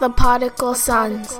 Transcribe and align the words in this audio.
The 0.00 0.10
Podical 0.10 0.74
Sons. 0.74 1.32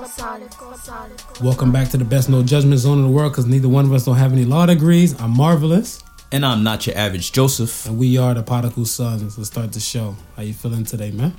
Welcome 1.41 1.71
back 1.71 1.89
to 1.89 1.97
the 1.97 2.05
best 2.05 2.29
no 2.29 2.41
judgment 2.41 2.79
zone 2.79 2.99
in 2.99 3.03
the 3.05 3.09
world 3.09 3.31
because 3.31 3.45
neither 3.45 3.67
one 3.69 3.85
of 3.85 3.93
us 3.93 4.05
don't 4.05 4.15
have 4.15 4.31
any 4.31 4.45
law 4.45 4.65
degrees. 4.65 5.19
I'm 5.19 5.31
Marvelous, 5.31 6.01
And 6.31 6.45
I'm 6.45 6.63
not 6.63 6.87
your 6.87 6.97
average 6.97 7.31
Joseph. 7.31 7.85
and 7.85 7.97
we 7.97 8.17
are 8.17 8.33
the 8.33 8.43
Podical 8.43 8.85
Sons. 8.85 9.37
Let's 9.37 9.49
start 9.49 9.73
the 9.73 9.79
show. 9.79 10.15
How 10.35 10.43
you 10.43 10.53
feeling 10.53 10.83
today, 10.85 11.11
man? 11.11 11.33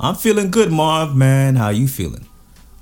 I'm 0.00 0.14
feeling 0.14 0.50
good, 0.50 0.70
Marv, 0.72 1.14
man. 1.16 1.56
How 1.56 1.68
you 1.70 1.88
feeling? 1.88 2.26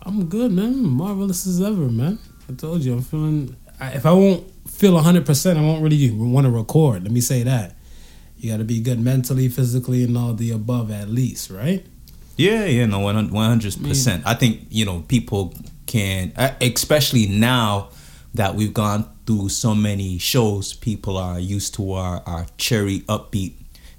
I'm 0.02 0.26
good, 0.26 0.50
man. 0.52 0.82
Marvelous 0.84 1.46
as 1.46 1.61
ever, 1.61 1.88
man. 1.88 2.18
I 2.50 2.54
told 2.54 2.82
you, 2.82 2.95
I'm 2.95 3.02
feeling. 3.02 3.56
If 3.80 4.06
I 4.06 4.12
won't 4.12 4.50
feel 4.68 4.95
100%, 5.00 5.56
I 5.56 5.61
won't 5.61 5.82
really 5.82 6.11
want 6.11 6.46
to 6.46 6.50
record. 6.50 7.02
Let 7.02 7.12
me 7.12 7.20
say 7.20 7.42
that. 7.42 7.76
You 8.38 8.50
got 8.50 8.58
to 8.58 8.64
be 8.64 8.80
good 8.80 9.00
mentally, 9.00 9.48
physically, 9.48 10.02
and 10.04 10.16
all 10.18 10.34
the 10.34 10.50
above 10.50 10.90
at 10.90 11.08
least, 11.08 11.50
right? 11.50 11.86
Yeah, 12.37 12.64
yeah, 12.64 12.87
no, 12.87 13.01
100%. 13.01 14.22
I 14.27 14.35
think, 14.35 14.67
you 14.71 14.85
know, 14.85 15.00
people 15.08 15.54
can, 15.86 16.32
uh, 16.36 16.53
especially 16.61 17.27
now 17.27 17.91
that 18.35 18.54
we've 18.54 18.75
gone 18.75 19.08
through 19.27 19.49
so 19.50 19.75
many 19.75 20.18
shows, 20.18 20.72
people 20.75 21.17
are 21.17 21.39
used 21.39 21.75
to 21.75 21.93
our, 21.93 22.22
our 22.27 22.46
cherry 22.58 23.00
upbeat 23.00 23.53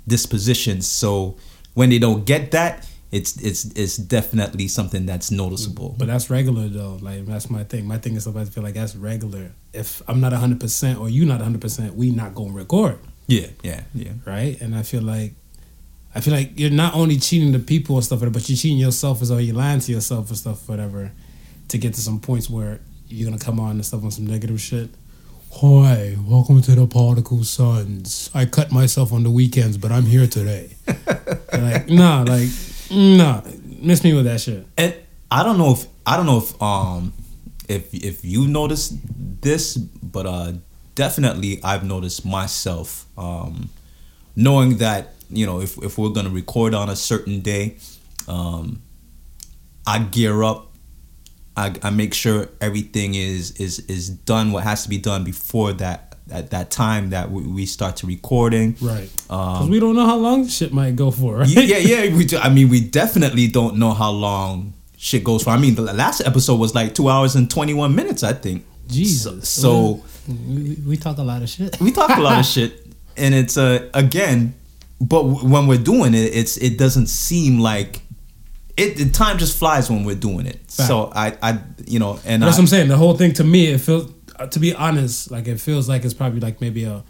dispositions. 0.08 0.88
So 0.88 1.38
when 1.74 1.90
they 1.90 2.00
don't 2.00 2.26
get 2.26 2.52
that, 2.52 2.88
it's 3.12 3.38
it's 3.38 3.64
it's 3.78 3.96
definitely 3.96 4.68
something 4.68 5.06
that's 5.06 5.32
noticeable. 5.32 5.96
But 5.98 6.08
that's 6.08 6.30
regular 6.30 6.68
though. 6.68 6.98
Like 7.02 7.26
that's 7.26 7.50
my 7.50 7.64
thing. 7.64 7.88
My 7.88 7.98
thing 7.98 8.16
is 8.16 8.24
sometimes 8.26 8.50
I 8.50 8.52
feel 8.52 8.64
like 8.64 8.74
that's 8.74 8.96
regular. 8.96 9.52
If 9.74 10.02
I'm 10.10 10.20
not 10.20 10.34
100 10.34 10.60
percent 10.60 11.00
or 11.00 11.08
you 11.08 11.24
not 11.26 11.36
100 11.38 11.62
percent, 11.62 11.96
we 11.96 12.12
not 12.12 12.36
gonna 12.36 12.52
record, 12.52 13.00
Yeah, 13.28 13.48
yeah, 13.64 13.84
yeah. 13.94 14.12
right? 14.26 14.60
And 14.60 14.76
I 14.76 14.84
feel 14.84 15.02
like 15.02 15.34
I 16.16 16.22
feel 16.22 16.34
like 16.34 16.58
you're 16.58 16.70
not 16.70 16.96
only 16.96 17.18
cheating 17.18 17.52
the 17.52 17.60
people 17.60 17.98
and 17.98 18.06
stuff, 18.06 18.22
but 18.22 18.48
you're 18.48 18.56
cheating 18.56 18.78
yourself 18.78 19.22
as 19.22 19.32
well. 19.32 19.42
You're 19.42 19.56
lying 19.56 19.82
to 19.82 19.92
yourself 19.92 20.30
and 20.30 20.38
stuff, 20.38 20.70
whatever, 20.70 21.12
to 21.68 21.78
get 21.78 21.94
to 21.96 22.02
some 22.02 22.22
points 22.22 22.50
where 22.50 22.80
you're 23.10 23.30
gonna 23.30 23.44
come 23.44 23.60
on 23.60 23.72
and 23.72 23.86
stuff 23.86 24.02
on 24.02 24.12
some 24.12 24.26
negative 24.26 24.62
shit. 24.62 24.90
Hi, 25.56 26.16
welcome 26.26 26.62
to 26.62 26.72
the 26.74 26.88
Podical 26.88 27.44
Sons. 27.44 28.30
I 28.34 28.46
cut 28.46 28.72
myself 28.72 29.12
on 29.12 29.24
the 29.24 29.30
weekends, 29.30 29.78
but 29.78 29.92
I'm 29.92 30.06
here 30.06 30.26
today. 30.26 30.78
like, 31.52 31.90
nah, 31.90 32.24
like, 32.24 32.48
nah, 32.90 33.42
miss 33.82 34.02
me 34.02 34.14
with 34.14 34.24
that 34.24 34.40
shit. 34.40 34.66
and 34.78 34.96
I 35.30 35.44
don't 35.44 35.58
know 35.58 35.74
if 35.74 35.86
I 36.06 36.16
don't 36.16 36.28
know 36.28 36.38
if 36.38 36.62
um 36.62 37.12
if 37.68 37.94
if 37.94 38.24
you 38.24 38.48
noticed 38.48 38.94
this, 39.42 39.76
but 39.76 40.26
uh 40.26 40.54
definitely 40.96 41.60
I've 41.62 41.84
noticed 41.84 42.26
myself 42.26 43.06
um 43.18 43.68
knowing 44.34 44.78
that 44.78 45.15
you 45.30 45.46
know 45.46 45.62
if 45.62 45.78
if 45.84 45.98
we're 45.98 46.10
gonna 46.10 46.30
record 46.30 46.74
on 46.74 46.90
a 46.90 46.96
certain 46.96 47.40
day, 47.42 47.78
um 48.28 48.82
I 49.88 50.00
gear 50.00 50.44
up. 50.44 50.72
I, 51.58 51.74
I 51.84 51.90
make 51.90 52.14
sure 52.14 52.50
everything 52.60 53.16
is 53.16 53.52
is 53.62 53.80
is 53.88 54.10
done 54.10 54.52
what 54.52 54.64
has 54.64 54.84
to 54.84 54.90
be 54.90 54.98
done 54.98 55.24
before 55.24 55.72
that 55.74 56.16
at 56.32 56.50
that 56.50 56.70
time 56.72 57.12
that 57.12 57.32
we, 57.32 57.44
we 57.44 57.66
start 57.66 57.96
to 57.98 58.08
recording. 58.08 58.76
Right. 58.82 59.10
Um, 59.30 59.54
Because 59.54 59.70
we 59.70 59.80
don't 59.80 59.96
know 59.96 60.06
how 60.08 60.18
long 60.18 60.44
this 60.44 60.58
shit 60.58 60.74
might 60.74 60.96
go 60.96 61.12
for, 61.12 61.38
right? 61.38 61.48
yeah, 61.48 61.78
yeah. 61.78 62.14
We 62.18 62.26
do, 62.26 62.38
I 62.40 62.50
mean, 62.50 62.68
we 62.70 62.82
definitely 62.82 63.48
don't 63.48 63.78
know 63.78 63.94
how 63.94 64.10
long 64.12 64.74
shit 64.98 65.24
goes 65.24 65.44
for. 65.44 65.52
I 65.52 65.58
mean, 65.58 65.76
the 65.76 65.84
last 65.84 66.20
episode 66.26 66.60
was 66.60 66.74
like 66.76 66.94
two 66.96 67.10
hours 67.10 67.36
and 67.36 67.50
twenty 67.50 67.74
one 67.74 67.96
minutes, 67.96 68.24
I 68.24 68.34
think. 68.34 68.66
Jesus. 68.88 69.48
So, 69.48 70.04
we, 70.28 70.78
we 70.86 70.98
talk 70.98 71.20
a 71.20 71.24
lot 71.24 71.42
of 71.42 71.48
shit. 71.50 71.80
we 71.80 71.92
talk 71.92 72.10
a 72.18 72.22
lot 72.22 72.40
of 72.40 72.46
shit, 72.54 72.86
and 73.16 73.34
it's 73.34 73.56
uh 73.56 73.88
again, 73.94 74.56
but 75.00 75.24
when 75.24 75.68
we're 75.68 75.78
doing 75.78 76.14
it, 76.14 76.34
it's 76.34 76.58
it 76.58 76.78
doesn't 76.78 77.08
seem 77.08 77.60
like 77.60 78.02
it. 78.78 78.98
The 78.98 79.10
time 79.10 79.38
just 79.38 79.58
flies 79.58 79.90
when 79.90 80.06
we're 80.06 80.16
doing 80.16 80.46
it. 80.46 80.72
So 80.72 81.12
I, 81.14 81.38
I, 81.42 81.60
you 81.86 82.00
know, 82.00 82.20
and 82.26 82.42
That's 82.42 82.58
I, 82.58 82.60
what 82.60 82.64
I'm 82.64 82.68
saying. 82.68 82.88
The 82.88 82.98
whole 82.98 83.16
thing 83.16 83.34
to 83.34 83.44
me, 83.44 83.68
it 83.68 83.80
feels, 83.80 84.12
uh, 84.38 84.48
to 84.48 84.60
be 84.60 84.74
honest, 84.74 85.32
like 85.32 85.48
it 85.48 85.60
feels 85.60 85.88
like 85.88 86.04
it's 86.06 86.14
probably 86.14 86.40
like 86.40 86.62
maybe 86.62 86.84
a, 86.86 87.04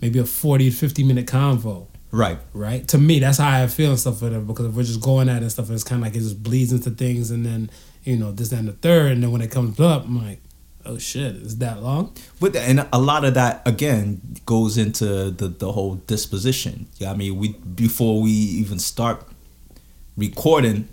maybe 0.00 0.18
a 0.18 0.24
40, 0.24 0.70
50 0.70 1.04
minute 1.04 1.26
convo, 1.26 1.86
right. 2.10 2.38
right? 2.52 2.86
To 2.88 2.98
me, 2.98 3.18
that's 3.18 3.38
how 3.38 3.62
I 3.62 3.66
feel 3.66 3.90
and 3.90 3.98
stuff. 3.98 4.22
Whatever. 4.22 4.44
Because 4.44 4.66
if 4.66 4.74
we're 4.74 4.82
just 4.82 5.00
going 5.00 5.28
at 5.28 5.36
it 5.36 5.42
and 5.42 5.52
stuff, 5.52 5.70
it's 5.70 5.84
kind 5.84 6.02
of 6.02 6.06
like 6.08 6.16
it 6.16 6.20
just 6.20 6.42
bleeds 6.42 6.72
into 6.72 6.90
things, 6.90 7.30
and 7.30 7.44
then 7.44 7.70
you 8.04 8.16
know 8.16 8.32
this, 8.32 8.48
that, 8.50 8.58
and 8.58 8.68
the 8.68 8.72
third, 8.72 9.12
and 9.12 9.22
then 9.22 9.30
when 9.30 9.40
it 9.40 9.50
comes 9.50 9.78
up, 9.80 10.04
I'm 10.04 10.24
like, 10.26 10.40
oh 10.86 10.98
shit, 10.98 11.36
is 11.36 11.58
that 11.58 11.82
long? 11.82 12.12
But 12.40 12.56
and 12.56 12.86
a 12.92 12.98
lot 12.98 13.24
of 13.24 13.34
that 13.34 13.62
again 13.66 14.20
goes 14.46 14.78
into 14.78 15.30
the 15.30 15.48
the 15.48 15.72
whole 15.72 15.96
disposition. 16.06 16.86
Yeah, 16.98 17.12
I 17.12 17.16
mean, 17.16 17.36
we 17.38 17.52
before 17.52 18.20
we 18.22 18.30
even 18.30 18.78
start 18.78 19.22
recording, 20.16 20.88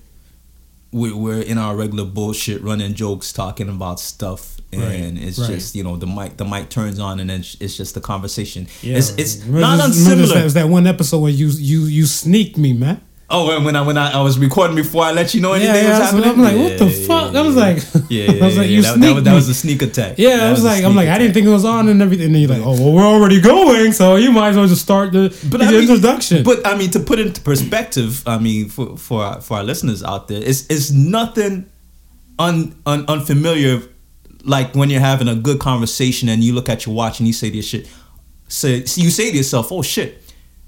we, 0.91 1.11
we're 1.11 1.41
in 1.41 1.57
our 1.57 1.75
regular 1.75 2.05
bullshit, 2.05 2.61
running 2.61 2.93
jokes, 2.93 3.33
talking 3.33 3.69
about 3.69 3.99
stuff, 3.99 4.57
and 4.71 4.81
Right, 5.17 5.27
it's 5.27 5.39
right. 5.39 5.49
just 5.49 5.75
you 5.75 5.83
know 5.83 5.95
the 5.95 6.07
mic 6.07 6.37
the 6.37 6.45
mic 6.45 6.69
turns 6.69 6.99
on, 6.99 7.19
and 7.19 7.29
then 7.29 7.39
it's 7.39 7.77
just 7.77 7.93
the 7.95 8.01
conversation. 8.01 8.67
Yeah, 8.81 8.97
it's 8.97 9.11
it's 9.17 9.45
not 9.45 9.79
unsimilar. 9.79 10.33
That, 10.35 10.43
was 10.43 10.53
that 10.53 10.69
one 10.69 10.87
episode 10.87 11.19
where 11.19 11.31
you 11.31 11.47
you 11.47 11.81
you 11.85 12.05
sneaked 12.05 12.57
me, 12.57 12.73
man. 12.73 13.01
Oh, 13.35 13.49
and 13.55 13.65
when 13.65 13.75
I 13.75 13.81
when 13.81 13.97
I, 13.97 14.11
I 14.11 14.21
was 14.21 14.37
recording 14.37 14.75
before 14.75 15.03
I 15.03 15.11
let 15.11 15.33
you 15.33 15.41
know 15.41 15.53
anything 15.53 15.73
yeah. 15.75 15.89
was 15.89 16.11
happening. 16.11 16.29
I'm 16.29 16.39
like, 16.39 16.55
what 16.55 16.77
the 16.77 16.85
Yeah, 16.85 17.07
fuck? 17.07 17.33
yeah, 17.33 17.39
I 17.39 17.41
was 17.41 17.55
like, 17.55 17.77
yeah, 18.09 18.31
yeah, 18.31 18.31
I 18.43 18.45
was 18.45 18.57
like, 18.57 18.69
yeah, 18.69 18.75
you 18.75 18.81
that, 18.83 18.99
that, 18.99 19.13
was, 19.15 19.23
that 19.23 19.33
was 19.33 19.49
a 19.49 19.53
sneak 19.55 19.81
attack. 19.81 20.15
Yeah, 20.19 20.37
That 20.37 20.47
I 20.47 20.51
was 20.51 20.61
a 20.63 20.65
like, 20.67 20.83
I'm 20.83 20.95
like, 20.95 21.09
I 21.09 21.17
didn't 21.17 21.33
think 21.33 21.47
it 21.47 21.49
was 21.49 21.65
on 21.65 21.89
and 21.89 21.99
everything. 22.01 22.27
And 22.27 22.35
then 22.35 22.41
you're 22.43 22.51
like, 22.51 22.61
oh, 22.63 22.73
well, 22.79 22.93
we're 22.93 23.01
already 23.15 23.41
going, 23.41 23.91
so 23.91 24.17
you 24.17 24.31
might 24.31 24.49
as 24.49 24.55
well 24.57 24.67
just 24.67 24.83
start 24.83 25.13
the, 25.13 25.29
But 25.49 25.57
the 25.61 25.65
I 25.65 25.71
mean- 25.71 25.81
introduction. 25.81 26.43
But 26.43 26.65
I 26.67 26.77
mean, 26.77 26.91
to 26.91 26.99
put 26.99 27.17
it 27.17 27.25
into 27.27 27.41
perspective, 27.41 28.21
I 28.27 28.37
mean, 28.37 28.69
for 28.69 28.97
for 28.97 29.23
our, 29.23 29.41
for 29.41 29.57
our 29.57 29.63
listeners 29.63 30.03
out 30.03 30.27
there, 30.27 30.41
it's 30.43 30.67
it's 30.69 30.91
nothing 30.91 31.67
un, 32.37 32.75
un 32.85 33.05
unfamiliar. 33.07 33.81
Like 34.45 34.75
when 34.75 34.89
you're 34.89 34.99
having 34.99 35.27
a 35.29 35.35
good 35.35 35.59
conversation 35.59 36.27
and 36.29 36.43
you 36.43 36.53
look 36.53 36.67
at 36.69 36.85
your 36.85 36.93
watch 36.93 37.19
and 37.19 37.25
you 37.27 37.33
say 37.33 37.49
this 37.49 37.65
shit, 37.65 37.87
say 38.47 38.75
you 38.95 39.09
say 39.09 39.31
to 39.31 39.37
yourself, 39.37 39.71
"Oh 39.71 39.81
shit, 39.81 40.21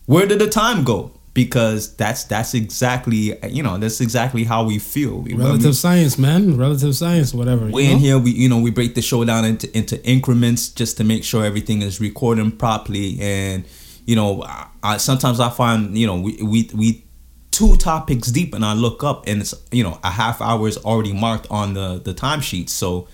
where 0.07 0.25
did 0.25 0.39
the 0.39 0.47
time 0.49 0.83
go?" 0.83 1.11
Because 1.35 1.95
that's 1.97 2.23
that's 2.23 2.53
exactly 2.53 3.37
you 3.49 3.61
know 3.61 3.77
that's 3.77 3.99
exactly 4.01 4.45
how 4.45 4.63
we 4.63 4.79
feel. 4.79 5.17
We- 5.19 5.33
relative 5.33 5.75
science, 5.75 6.17
man. 6.17 6.57
Relative 6.57 6.95
science, 6.95 7.33
whatever. 7.33 7.65
we 7.67 7.83
you 7.85 7.91
in 7.91 7.97
here 7.99 8.17
we 8.17 8.31
you 8.31 8.49
know 8.49 8.59
we 8.59 8.71
break 8.71 8.95
the 8.95 9.01
show 9.01 9.23
down 9.25 9.43
into 9.45 9.67
into 9.77 9.95
increments 10.07 10.69
just 10.69 10.95
to 10.97 11.03
make 11.03 11.23
sure 11.25 11.45
everything 11.45 11.81
is 11.83 11.99
recording 11.99 12.51
properly 12.51 13.19
and 13.19 13.65
you 14.05 14.15
know 14.15 14.43
I, 14.43 14.67
I 14.81 14.97
sometimes 14.97 15.39
i 15.41 15.49
find 15.49 15.97
you 15.97 16.07
know 16.07 16.15
we 16.21 16.41
we 16.41 16.69
we 16.73 17.03
two 17.51 17.75
topics 17.77 18.29
deep 18.31 18.53
and 18.53 18.63
i 18.63 18.73
look 18.73 19.03
up 19.03 19.27
and 19.27 19.41
it's 19.41 19.53
you 19.71 19.83
know 19.83 19.99
a 20.03 20.11
half 20.11 20.41
hour 20.41 20.67
is 20.67 20.77
already 20.77 21.11
marked 21.13 21.47
on 21.49 21.73
the 21.73 21.99
the 22.03 22.13
timesheet 22.13 22.69
so 22.69 23.07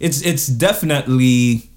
it's 0.00 0.20
it's 0.22 0.46
definitely 0.46 1.70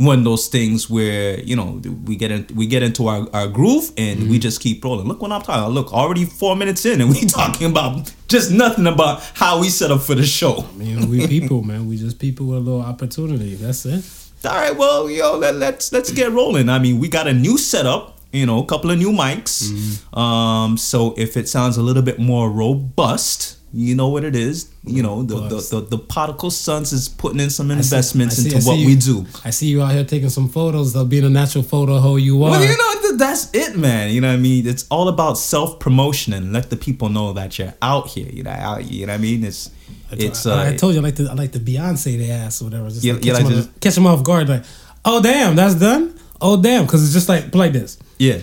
one 0.00 0.20
of 0.20 0.24
those 0.24 0.48
things 0.48 0.88
where 0.88 1.38
you 1.40 1.54
know 1.54 1.78
we 2.06 2.16
get 2.16 2.30
in, 2.30 2.46
we 2.54 2.66
get 2.66 2.82
into 2.82 3.06
our, 3.06 3.28
our 3.34 3.46
groove 3.46 3.92
and 3.98 4.30
we 4.30 4.38
just 4.38 4.60
keep 4.60 4.82
rolling. 4.82 5.06
Look 5.06 5.20
what 5.20 5.30
I'm 5.30 5.42
talking. 5.42 5.60
about. 5.62 5.72
Look, 5.72 5.92
already 5.92 6.24
four 6.24 6.56
minutes 6.56 6.86
in 6.86 7.02
and 7.02 7.10
we 7.10 7.20
talking 7.26 7.70
about 7.70 8.10
just 8.26 8.50
nothing 8.50 8.86
about 8.86 9.20
how 9.34 9.60
we 9.60 9.68
set 9.68 9.90
up 9.90 10.00
for 10.00 10.14
the 10.14 10.24
show. 10.24 10.64
You 10.78 11.00
know, 11.00 11.06
we 11.06 11.26
people, 11.26 11.62
man. 11.62 11.86
We 11.86 11.98
just 11.98 12.18
people 12.18 12.46
with 12.46 12.58
a 12.58 12.60
little 12.60 12.80
opportunity. 12.80 13.56
That's 13.56 13.84
it. 13.84 14.02
All 14.42 14.52
right, 14.52 14.74
well, 14.74 15.10
yo, 15.10 15.36
let, 15.36 15.56
let's 15.56 15.92
let's 15.92 16.10
get 16.10 16.32
rolling. 16.32 16.70
I 16.70 16.78
mean, 16.78 16.98
we 16.98 17.08
got 17.08 17.26
a 17.26 17.34
new 17.34 17.58
setup, 17.58 18.16
you 18.32 18.46
know, 18.46 18.62
a 18.62 18.66
couple 18.66 18.90
of 18.90 18.96
new 18.96 19.12
mics. 19.12 19.68
Um, 20.16 20.78
so 20.78 21.14
if 21.18 21.36
it 21.36 21.46
sounds 21.46 21.76
a 21.76 21.82
little 21.82 22.02
bit 22.02 22.18
more 22.18 22.50
robust, 22.50 23.58
you 23.72 23.94
know 23.94 24.08
what 24.08 24.24
it 24.24 24.34
is. 24.34 24.68
You 24.84 25.02
know, 25.02 25.22
the 25.22 25.36
the, 25.48 25.56
the, 25.80 25.80
the 25.90 25.98
Podical 25.98 26.50
Sons 26.50 26.92
is 26.92 27.08
putting 27.08 27.40
in 27.40 27.50
some 27.50 27.70
I 27.70 27.74
see- 27.74 27.78
investments 27.78 28.36
see- 28.36 28.54
into 28.54 28.66
what 28.66 28.78
you- 28.78 28.86
we 28.86 28.96
do. 28.96 29.26
I 29.44 29.50
see 29.50 29.68
you 29.68 29.82
out 29.82 29.92
here 29.92 30.04
taking 30.04 30.28
some 30.28 30.48
photos 30.48 30.96
of 30.96 31.08
being 31.08 31.24
a 31.24 31.30
natural 31.30 31.62
photo 31.64 31.98
hoe 31.98 32.16
you 32.16 32.42
are. 32.44 32.50
Well, 32.50 32.62
you 32.64 32.76
know, 32.76 33.16
that's 33.16 33.50
it, 33.54 33.76
man. 33.76 34.10
You 34.12 34.20
know 34.20 34.28
what 34.28 34.34
I 34.34 34.38
mean? 34.38 34.66
It's 34.66 34.86
all 34.90 35.08
about 35.08 35.34
self 35.38 35.78
promotion 35.78 36.32
and 36.32 36.52
let 36.52 36.70
the 36.70 36.76
people 36.76 37.08
know 37.08 37.32
that 37.34 37.58
you're 37.58 37.74
out 37.82 38.08
here. 38.08 38.28
You 38.30 38.42
know, 38.44 38.50
out, 38.50 38.84
you 38.90 39.06
know 39.06 39.12
what 39.12 39.18
I 39.18 39.22
mean? 39.22 39.44
It's 39.44 39.70
it's 40.12 40.46
uh, 40.46 40.54
I, 40.54 40.68
I 40.70 40.76
told 40.76 40.94
you 40.94 41.00
I 41.00 41.02
like 41.04 41.14
the 41.16 41.28
I 41.30 41.34
like 41.34 41.52
to 41.52 41.60
Beyonce 41.60 42.16
the 42.18 42.30
ass 42.32 42.60
or 42.62 42.64
whatever. 42.66 42.88
Just 42.88 43.02
to 43.02 43.14
catch, 43.20 43.24
like 43.34 43.44
them 43.46 43.58
off, 43.60 43.80
catch 43.80 43.94
them 43.94 44.06
off 44.06 44.22
guard. 44.24 44.48
Like, 44.48 44.64
oh 45.04 45.22
damn, 45.22 45.54
that's 45.56 45.74
done. 45.76 46.18
Oh 46.40 46.60
damn, 46.60 46.86
because 46.86 47.04
it's 47.04 47.12
just 47.12 47.28
like 47.28 47.52
play 47.52 47.68
this. 47.68 47.98
yeah, 48.18 48.38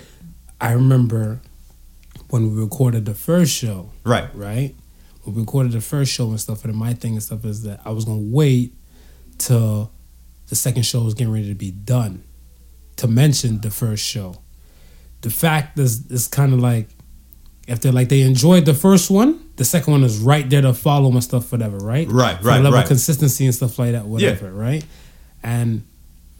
I 0.62 0.71
remember 0.73 1.41
when 2.30 2.53
we 2.53 2.62
recorded 2.62 3.06
the 3.06 3.13
first 3.13 3.51
show. 3.53 3.89
right, 4.03 4.30
right? 4.35 4.75
We 5.27 5.41
recorded 5.41 5.74
the 5.74 5.81
first 5.81 6.12
show 6.12 6.29
and 6.29 6.39
stuff, 6.39 6.63
and 6.63 6.74
my 6.75 6.94
thing 6.94 7.13
and 7.13 7.21
stuff 7.24 7.44
is 7.45 7.63
that 7.63 7.81
I 7.85 7.91
was 7.91 8.06
gonna 8.06 8.19
wait 8.21 8.74
till 9.38 9.91
the 10.47 10.56
second 10.56 10.83
show 10.83 11.01
was 11.03 11.13
getting 11.13 11.33
ready 11.33 11.50
to 11.50 11.56
be 11.56 11.71
done 11.71 12.24
to 12.95 13.07
mention 13.07 13.59
the 13.62 13.69
first 13.69 14.03
show. 14.03 14.38
The 15.21 15.29
fact 15.29 15.77
is, 15.77 16.09
is 16.09 16.27
kind 16.27 16.53
of 16.53 16.59
like 16.59 16.89
if 17.68 17.81
they're 17.81 17.91
like 17.91 18.07
they 18.09 18.21
enjoyed 18.21 18.65
the 18.65 18.74
first 18.74 19.12
one, 19.12 19.39
the 19.57 19.65
second 19.65 19.91
one 19.91 20.03
is 20.03 20.19
right 20.19 20.50
there 20.50 20.62
to 20.62 20.74
follow 20.74 21.12
and 21.12 21.24
stuff, 21.24 21.51
whatever, 21.51 21.77
right? 21.77 22.07
Right, 22.09 22.39
For 22.39 22.47
right, 22.47 22.57
level 22.57 22.71
right. 22.73 22.83
of 22.83 22.88
consistency 22.88 23.45
and 23.45 23.53
stuff 23.53 23.77
like 23.77 23.91
that, 23.91 24.06
whatever, 24.06 24.51
right? 24.51 24.85
And 25.44 25.83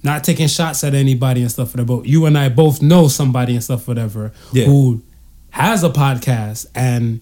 not 0.04 0.24
taking 0.24 0.48
shots 0.48 0.83
at 0.86 0.94
anybody 0.94 1.42
and 1.42 1.51
stuff, 1.51 1.74
whatever. 1.74 1.98
But 1.98 2.06
you 2.06 2.25
and 2.25 2.38
I 2.38 2.48
both 2.48 2.81
know 2.81 3.10
somebody 3.10 3.54
and 3.56 3.63
stuff, 3.63 3.88
whatever, 3.88 4.31
Yeah. 4.54 4.66
who 4.66 5.01
has 5.50 5.83
a 5.83 5.90
podcast 5.90 6.68
and 6.74 7.19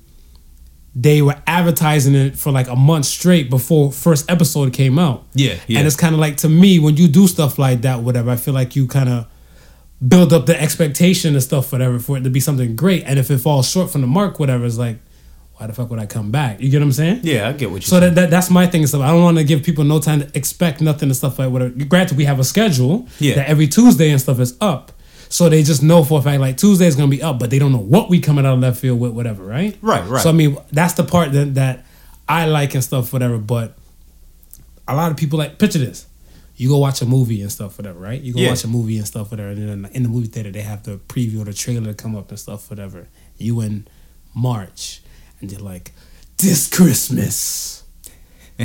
they 0.98 1.22
were 1.22 1.36
advertising 1.46 2.16
it 2.16 2.38
for 2.38 2.52
like 2.54 2.70
a 2.70 2.76
month 2.76 3.06
straight 3.06 3.50
before 3.50 3.92
first 3.92 4.32
episode 4.32 4.72
came 4.72 4.98
out. 4.98 5.26
Yeah, 5.34 5.56
yeah. 5.68 5.80
And 5.80 5.88
it's 5.88 5.98
kind 5.98 6.16
of 6.16 6.22
like 6.22 6.38
to 6.38 6.50
me 6.50 6.80
when 6.80 6.96
you 6.96 7.08
do 7.10 7.28
stuff 7.28 7.60
like 7.60 7.82
that, 7.82 8.02
whatever. 8.02 8.30
I 8.32 8.38
feel 8.38 8.54
like 8.54 8.76
you 8.78 8.88
kind 8.88 9.10
of 9.10 9.28
build 10.06 10.32
up 10.34 10.46
the 10.46 10.60
expectation 10.62 11.34
and 11.34 11.44
stuff, 11.44 11.72
whatever, 11.72 12.00
for 12.00 12.18
it 12.18 12.24
to 12.24 12.30
be 12.30 12.40
something 12.40 12.76
great. 12.76 13.04
And 13.06 13.20
if 13.20 13.30
it 13.30 13.40
falls 13.40 13.70
short 13.70 13.90
from 13.90 14.02
the 14.02 14.08
mark, 14.08 14.40
whatever, 14.40 14.66
it's 14.66 14.78
like, 14.78 15.00
why 15.58 15.68
the 15.68 15.74
fuck 15.74 15.90
would 15.90 16.00
I 16.00 16.06
come 16.06 16.32
back? 16.32 16.60
You 16.62 16.70
get 16.70 16.80
what 16.80 16.86
I'm 16.88 16.92
saying? 16.92 17.22
Yeah, 17.24 17.48
I 17.50 17.54
get 17.54 17.72
what 17.72 17.76
you're 17.78 17.90
So 17.90 18.00
that, 18.02 18.16
that 18.16 18.30
that's 18.30 18.50
my 18.50 18.68
thing 18.68 18.86
stuff. 18.88 19.02
I 19.02 19.08
don't 19.12 19.24
want 19.24 19.38
to 19.38 19.44
give 19.44 19.64
people 19.64 19.84
no 19.86 20.00
time 20.00 20.20
to 20.22 20.30
expect 20.38 20.82
nothing 20.82 21.08
and 21.10 21.16
stuff 21.16 21.40
like 21.40 21.50
whatever. 21.50 21.74
Granted, 21.86 22.18
we 22.18 22.26
have 22.26 22.40
a 22.40 22.44
schedule 22.44 23.08
Yeah. 23.20 23.36
that 23.36 23.48
every 23.50 23.68
Tuesday 23.68 24.12
and 24.12 24.20
stuff 24.20 24.40
is 24.40 24.56
up. 24.62 24.92
So 25.36 25.50
they 25.50 25.64
just 25.64 25.84
know 25.84 26.02
for 26.06 26.20
a 26.20 26.22
fact 26.22 26.40
like 26.40 26.56
Tuesday 26.56 26.86
is 26.88 26.96
gonna 26.96 27.10
be 27.10 27.22
up, 27.22 27.40
but 27.40 27.50
they 27.50 27.60
don't 27.60 27.74
know 27.74 27.78
what 27.96 28.10
we 28.10 28.22
coming 28.22 28.46
out 28.46 28.54
of 28.54 28.60
left 28.62 28.80
field 28.80 29.02
with 29.02 29.12
whatever, 29.12 29.44
right? 29.44 29.78
Right, 29.82 30.08
right. 30.08 30.24
So 30.24 30.30
I 30.30 30.32
mean 30.32 30.58
that's 30.72 30.94
the 30.94 31.04
part 31.04 31.34
that 31.34 31.56
that 31.56 31.86
I 32.30 32.46
like 32.46 32.74
and 32.74 32.82
stuff, 32.82 33.12
whatever. 33.12 33.38
But 33.38 33.78
a 34.88 34.96
lot 34.96 35.12
of 35.12 35.18
people 35.18 35.38
like 35.38 35.60
picture 35.60 35.80
this. 35.80 36.06
You 36.56 36.70
go 36.70 36.78
watch 36.78 37.02
a 37.02 37.06
movie 37.06 37.42
and 37.42 37.52
stuff, 37.52 37.78
whatever, 37.78 38.00
right? 38.00 38.22
You 38.22 38.34
go 38.34 38.40
Yeah. 38.40 38.52
watch 38.52 38.64
a 38.64 38.70
movie 38.70 38.98
and 38.98 39.06
stuff, 39.06 39.30
whatever. 39.30 39.50
And 39.50 39.68
then 39.84 39.92
in 39.92 40.04
the 40.04 40.10
movie 40.10 40.28
theater, 40.28 40.52
they 40.52 40.62
have 40.62 40.84
the 40.84 41.00
preview 41.10 41.42
or 41.42 41.44
the 41.44 41.54
trailer 41.54 41.88
to 41.88 41.94
come 41.94 42.16
up 42.16 42.30
and 42.30 42.40
stuff, 42.40 42.70
whatever. 42.70 43.10
You 43.38 43.60
in 43.60 43.88
March, 44.34 45.02
and 45.42 45.52
you're 45.52 45.60
like, 45.60 45.92
this 46.38 46.70
Christmas, 46.70 47.84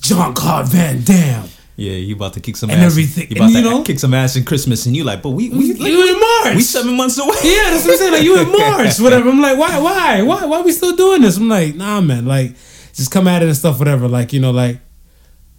Jean-Claude 0.00 0.68
Van 0.68 1.02
Damme. 1.04 1.50
Yeah, 1.76 1.92
you 1.92 2.14
about 2.16 2.32
to 2.34 2.40
kick 2.40 2.56
some 2.56 2.70
And 2.70 2.80
ass. 2.80 2.90
everything. 2.92 3.28
You 3.30 3.36
about 3.36 3.44
And 3.46 3.52
to 3.54 3.58
you 3.62 3.70
know- 3.70 3.82
kick 3.82 3.98
some 3.98 4.14
ass 4.14 4.34
in 4.36 4.44
Christmas, 4.44 4.86
and 4.86 4.96
you 4.96 5.04
like, 5.04 5.22
but 5.22 5.30
we 5.30 5.50
we 5.50 5.66
You 5.74 6.14
in 6.14 6.20
March. 6.20 6.56
we 6.56 6.62
seven 6.62 6.96
months 6.96 7.18
away. 7.18 7.36
Yeah, 7.44 7.70
that's 7.70 7.84
what 7.84 7.92
I'm 7.92 7.98
saying. 7.98 8.12
Like 8.12 8.22
you 8.22 8.38
in 8.40 8.50
March, 8.58 8.98
whatever. 8.98 9.28
I'm 9.28 9.40
like, 9.40 9.58
why, 9.58 9.78
why, 9.78 10.22
why, 10.22 10.44
why 10.46 10.58
are 10.60 10.64
we 10.64 10.72
still 10.72 10.96
doing 10.96 11.22
this? 11.22 11.36
I'm 11.36 11.48
like, 11.48 11.74
nah, 11.74 12.00
man. 12.00 12.24
Like, 12.26 12.54
just 12.94 13.10
come 13.10 13.28
at 13.28 13.42
it 13.42 13.46
and 13.46 13.56
stuff, 13.56 13.78
whatever. 13.78 14.08
Like, 14.08 14.32
you 14.32 14.40
know, 14.40 14.50
like. 14.52 14.80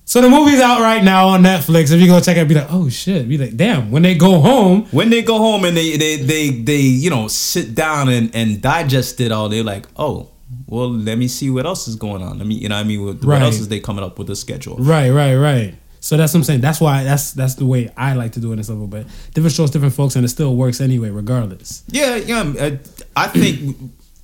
So 0.05 0.21
the 0.21 0.29
movie's 0.29 0.61
out 0.61 0.79
right 0.79 1.03
now 1.03 1.27
on 1.27 1.43
Netflix. 1.43 1.91
If 1.91 1.99
you 1.99 2.07
go 2.07 2.21
check 2.21 2.37
it, 2.37 2.39
out, 2.39 2.47
be 2.47 2.55
like, 2.55 2.67
oh 2.71 2.87
shit. 2.87 3.27
Be 3.27 3.37
like, 3.37 3.57
damn. 3.57 3.91
When 3.91 4.03
they 4.03 4.15
go 4.15 4.39
home, 4.39 4.85
when 4.91 5.09
they 5.09 5.21
go 5.21 5.37
home 5.37 5.65
and 5.65 5.75
they 5.75 5.97
they 5.97 6.15
they, 6.15 6.49
they 6.49 6.77
you 6.79 7.09
know 7.09 7.27
sit 7.27 7.75
down 7.75 8.07
and, 8.07 8.33
and 8.33 8.61
digest 8.61 9.19
it 9.19 9.33
all, 9.33 9.49
they're 9.49 9.65
like, 9.65 9.85
oh, 9.97 10.29
well, 10.65 10.89
let 10.89 11.17
me 11.17 11.27
see 11.27 11.49
what 11.49 11.65
else 11.65 11.89
is 11.89 11.97
going 11.97 12.23
on. 12.23 12.37
Let 12.37 12.47
me, 12.47 12.55
you 12.55 12.69
know, 12.69 12.75
what 12.75 12.85
I 12.85 12.87
mean, 12.87 13.05
what, 13.05 13.23
what 13.25 13.41
else 13.41 13.59
is 13.59 13.67
they 13.67 13.81
coming 13.81 14.01
up 14.03 14.17
with 14.17 14.29
a 14.29 14.35
schedule? 14.37 14.77
right, 14.77 15.09
right, 15.09 15.35
right. 15.35 15.75
So 15.99 16.15
that's 16.17 16.33
what 16.33 16.39
I'm 16.39 16.43
saying. 16.43 16.61
That's 16.61 16.79
why 16.79 17.03
that's 17.03 17.31
that's 17.33 17.55
the 17.55 17.65
way 17.65 17.89
I 17.97 18.13
like 18.13 18.31
to 18.33 18.39
do 18.39 18.51
it 18.51 18.55
and 18.55 18.65
stuff. 18.65 18.77
But 18.89 19.05
different 19.33 19.53
shows, 19.55 19.71
different 19.71 19.93
folks, 19.93 20.15
and 20.15 20.23
it 20.25 20.29
still 20.29 20.55
works 20.55 20.79
anyway, 20.81 21.09
regardless. 21.09 21.83
Yeah, 21.87 22.15
yeah. 22.15 22.41
uh, 22.59 22.77
I 23.15 23.27
think 23.27 23.75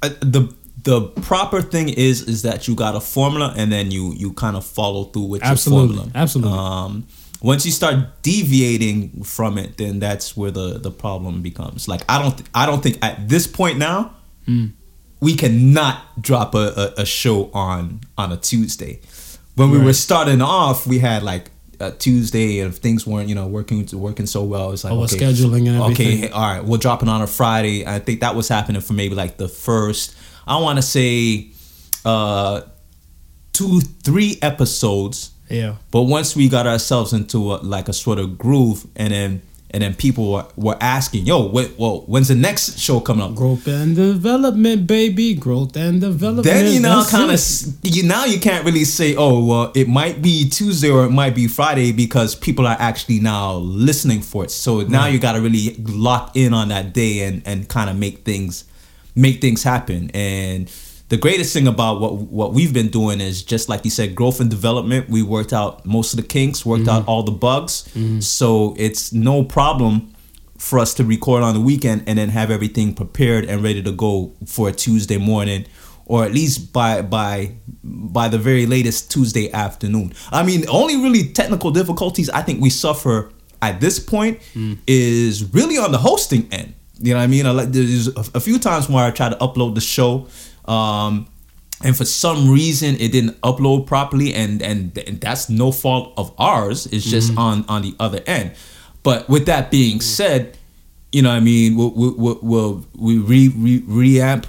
uh, 0.02 0.10
the 0.22 0.54
the 0.84 1.02
proper 1.22 1.62
thing 1.62 1.90
is 1.90 2.22
is 2.24 2.42
that 2.44 2.68
you 2.68 2.76
got 2.76 2.96
a 2.96 3.00
formula 3.02 3.54
and 3.58 3.72
then 3.72 3.90
you 3.92 4.14
you 4.14 4.34
kind 4.34 4.56
of 4.58 4.66
follow 4.66 5.06
through 5.06 5.24
with 5.26 5.44
Absolutely, 5.44 5.96
your 5.96 6.04
formula. 6.04 6.12
absolutely. 6.22 6.58
Um, 6.58 7.08
once 7.42 7.66
you 7.66 7.72
start 7.74 8.22
deviating 8.22 9.24
from 9.24 9.58
it, 9.58 9.78
then 9.78 10.00
that's 10.00 10.36
where 10.38 10.52
the 10.52 10.78
the 10.80 10.92
problem 10.92 11.42
becomes. 11.42 11.88
Like 11.88 12.02
I 12.08 12.22
don't 12.22 12.38
th- 12.38 12.50
I 12.54 12.66
don't 12.66 12.82
think 12.84 13.00
at 13.02 13.28
this 13.30 13.48
point 13.48 13.78
now 13.78 14.14
Hmm. 14.46 14.68
we 15.22 15.36
cannot 15.36 16.22
drop 16.22 16.54
a, 16.54 16.92
a, 16.98 17.02
a 17.02 17.06
show 17.06 17.50
on 17.54 18.02
on 18.18 18.32
a 18.32 18.38
Tuesday. 18.38 19.00
When 19.56 19.70
we 19.72 19.78
were 19.80 19.94
starting 19.94 20.42
off, 20.42 20.86
we 20.88 21.00
had 21.00 21.24
like 21.24 21.52
a 21.88 21.92
Tuesday, 21.92 22.60
and 22.60 22.74
if 22.74 22.80
things 22.80 23.06
weren't 23.06 23.30
you 23.30 23.36
know 23.36 23.48
working 23.48 23.88
working 23.94 24.26
so 24.26 24.44
well, 24.44 24.72
it's 24.72 24.84
like 24.84 24.94
Oh, 24.94 25.04
okay, 25.04 25.18
scheduling 25.18 25.68
and 25.68 25.82
everything. 25.82 26.26
Okay, 26.26 26.30
all 26.30 26.42
right, 26.42 26.64
we'll 26.64 26.80
drop 26.80 27.04
it 27.04 27.10
on 27.10 27.22
a 27.22 27.28
Friday. 27.28 27.86
I 27.86 28.00
think 28.00 28.22
that 28.22 28.36
was 28.36 28.48
happening 28.48 28.82
for 28.82 28.94
maybe 28.94 29.16
like 29.16 29.38
the 29.38 29.48
first. 29.48 30.16
I 30.46 30.58
want 30.60 30.78
to 30.78 30.82
say, 30.82 31.50
uh, 32.06 32.62
two 33.54 33.82
three 33.82 34.38
episodes. 34.42 35.32
Yeah. 35.50 35.76
But 35.92 36.04
once 36.04 36.36
we 36.36 36.50
got 36.50 36.66
ourselves 36.66 37.14
into 37.14 37.54
a, 37.54 37.58
like 37.58 37.88
a 37.88 37.94
sort 37.94 38.18
of 38.18 38.38
groove, 38.38 38.86
and 38.96 39.14
then 39.14 39.42
and 39.74 39.82
then 39.82 39.96
people 39.96 40.32
were, 40.32 40.46
were 40.56 40.78
asking, 40.80 41.26
"Yo, 41.26 41.48
wait, 41.48 41.72
well, 41.78 42.04
when's 42.06 42.28
the 42.28 42.36
next 42.36 42.78
show 42.78 43.00
coming 43.00 43.24
up?" 43.24 43.34
Growth 43.34 43.68
and 43.68 43.96
development, 43.96 44.86
baby. 44.86 45.34
Growth 45.34 45.76
and 45.76 46.00
development. 46.00 46.46
Then 46.46 46.72
you 46.72 46.80
know, 46.80 47.04
kind 47.10 47.32
of 47.32 47.42
you 47.82 48.04
now 48.04 48.26
you 48.26 48.40
can't 48.40 48.64
really 48.64 48.84
say, 48.84 49.16
"Oh, 49.16 49.44
well, 49.44 49.72
it 49.74 49.88
might 49.88 50.22
be 50.22 50.48
Tuesday 50.48 50.92
or 50.92 51.06
it 51.06 51.12
might 51.12 51.34
be 51.34 51.48
Friday," 51.48 51.92
because 51.92 52.36
people 52.36 52.68
are 52.68 52.78
actually 52.80 53.20
now 53.20 53.54
listening 53.56 54.22
for 54.22 54.44
it. 54.44 54.52
So 54.52 54.82
now 54.82 55.08
you 55.08 55.18
got 55.18 55.34
to 55.34 55.42
really 55.42 55.76
lock 55.80 56.36
in 56.36 56.54
on 56.54 56.70
that 56.70 56.94
day 56.94 57.24
and 57.24 57.42
and 57.46 57.68
kind 57.68 57.90
of 57.90 57.98
make 57.98 58.24
things 58.24 58.66
make 59.16 59.42
things 59.42 59.64
happen. 59.64 60.12
And 60.14 60.70
the 61.14 61.18
greatest 61.18 61.54
thing 61.54 61.68
about 61.68 62.02
what 62.02 62.14
what 62.16 62.54
we've 62.54 62.74
been 62.74 62.88
doing 62.88 63.22
is 63.22 63.44
just 63.44 63.70
like 63.70 63.86
you 63.86 63.92
said, 63.92 64.16
growth 64.16 64.40
and 64.40 64.50
development. 64.50 65.08
We 65.10 65.22
worked 65.22 65.54
out 65.54 65.86
most 65.86 66.12
of 66.12 66.18
the 66.18 66.26
kinks, 66.26 66.66
worked 66.66 66.88
out 66.88 67.02
mm-hmm. 67.02 67.10
all 67.12 67.22
the 67.22 67.32
bugs, 67.32 67.84
mm-hmm. 67.90 68.20
so 68.20 68.74
it's 68.80 69.14
no 69.14 69.44
problem 69.44 70.12
for 70.58 70.80
us 70.80 70.96
to 70.96 71.04
record 71.04 71.44
on 71.44 71.54
the 71.54 71.62
weekend 71.62 72.06
and 72.08 72.18
then 72.18 72.30
have 72.30 72.50
everything 72.50 72.96
prepared 72.96 73.46
and 73.46 73.62
ready 73.62 73.84
to 73.84 73.92
go 73.92 74.34
for 74.48 74.70
a 74.70 74.72
Tuesday 74.72 75.18
morning 75.18 75.68
or 76.08 76.26
at 76.26 76.34
least 76.34 76.74
by 76.74 77.04
by 77.04 77.52
by 77.84 78.28
the 78.28 78.40
very 78.40 78.66
latest 78.66 79.12
Tuesday 79.12 79.52
afternoon. 79.52 80.14
I 80.32 80.42
mean, 80.42 80.68
only 80.68 80.96
really 80.98 81.26
technical 81.26 81.70
difficulties 81.70 82.28
I 82.32 82.42
think 82.42 82.60
we 82.60 82.72
suffer 82.72 83.32
at 83.62 83.80
this 83.80 84.00
point 84.00 84.40
mm. 84.56 84.80
is 84.88 85.54
really 85.54 85.78
on 85.78 85.92
the 85.92 86.00
hosting 86.00 86.48
end. 86.52 86.74
You 86.98 87.14
know 87.14 87.20
what 87.20 87.26
I 87.26 87.28
mean? 87.28 87.46
I 87.46 87.52
like 87.52 87.72
there's 87.72 88.08
a, 88.08 88.26
a 88.34 88.40
few 88.40 88.58
times 88.58 88.90
where 88.90 89.06
I 89.06 89.12
try 89.12 89.30
to 89.30 89.36
upload 89.36 89.76
the 89.76 89.82
show 89.82 90.28
um 90.66 91.28
and 91.84 91.96
for 91.96 92.06
some 92.06 92.50
reason 92.50 92.96
it 92.96 93.12
didn't 93.12 93.40
upload 93.42 93.86
properly 93.86 94.34
and 94.34 94.62
and, 94.62 94.98
and 94.98 95.20
that's 95.20 95.50
no 95.50 95.72
fault 95.72 96.14
of 96.18 96.34
ours. 96.38 96.86
It's 96.88 97.06
just 97.06 97.38
on 97.38 97.66
on 97.68 97.82
the 97.82 97.96
other 98.00 98.22
end. 98.26 98.54
But 99.04 99.28
with 99.28 99.46
that 99.48 99.70
being 99.70 100.02
said 100.02 100.58
you 101.12 101.22
know 101.22 101.30
what 101.30 101.36
i 101.36 101.40
mean? 101.42 101.76
We'll 101.78 101.92
we'll, 101.92 102.40
we'll 102.42 102.86
we 102.98 103.20
re, 103.20 103.50
re 103.50 103.82
reamp 103.82 104.46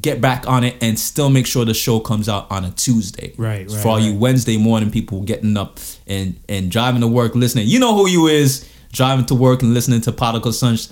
get 0.00 0.20
back 0.20 0.46
on 0.46 0.62
it 0.62 0.76
and 0.80 0.96
still 0.96 1.28
make 1.28 1.44
sure 1.44 1.64
the 1.64 1.74
show 1.74 1.98
comes 1.98 2.28
out 2.28 2.48
on 2.50 2.64
a 2.64 2.70
tuesday. 2.70 3.34
Right, 3.36 3.68
right, 3.68 3.80
for 3.82 3.88
all 3.88 4.00
you 4.00 4.14
wednesday 4.14 4.56
morning 4.56 4.90
people 4.90 5.22
getting 5.22 5.56
up 5.56 5.80
and 6.06 6.38
and 6.48 6.70
driving 6.70 7.00
to 7.00 7.08
work 7.08 7.34
listening. 7.34 7.66
You 7.66 7.80
know 7.80 7.94
who 7.94 8.08
you 8.08 8.28
is. 8.28 8.68
Driving 8.92 9.26
to 9.26 9.34
work 9.34 9.60
and 9.62 9.74
listening 9.74 10.00
to 10.02 10.12
particle 10.12 10.52
sunsh 10.52 10.88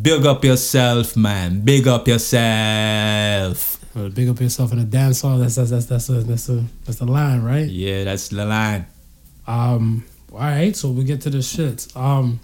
big 0.00 0.24
up 0.24 0.44
yourself 0.44 1.16
man. 1.16 1.60
Big 1.60 1.88
up 1.88 2.06
yourself 2.06 3.81
Well, 3.94 4.08
big 4.08 4.28
up 4.28 4.40
yourself 4.40 4.72
in 4.72 4.78
a 4.78 4.84
dance 4.84 5.20
hall. 5.20 5.38
That's 5.38 5.56
that's 5.56 5.70
that's 5.70 5.86
that's 5.86 6.08
a, 6.08 6.12
that's 6.22 6.48
a, 6.48 6.64
that's 6.84 6.98
the 6.98 7.04
line, 7.04 7.42
right? 7.42 7.66
Yeah, 7.66 8.04
that's 8.04 8.28
the 8.28 8.44
line. 8.44 8.86
Um. 9.46 10.04
All 10.32 10.38
right. 10.38 10.74
So 10.74 10.90
we 10.90 11.04
get 11.04 11.20
to 11.22 11.30
the 11.30 11.38
shits. 11.38 11.94
Um, 11.94 12.40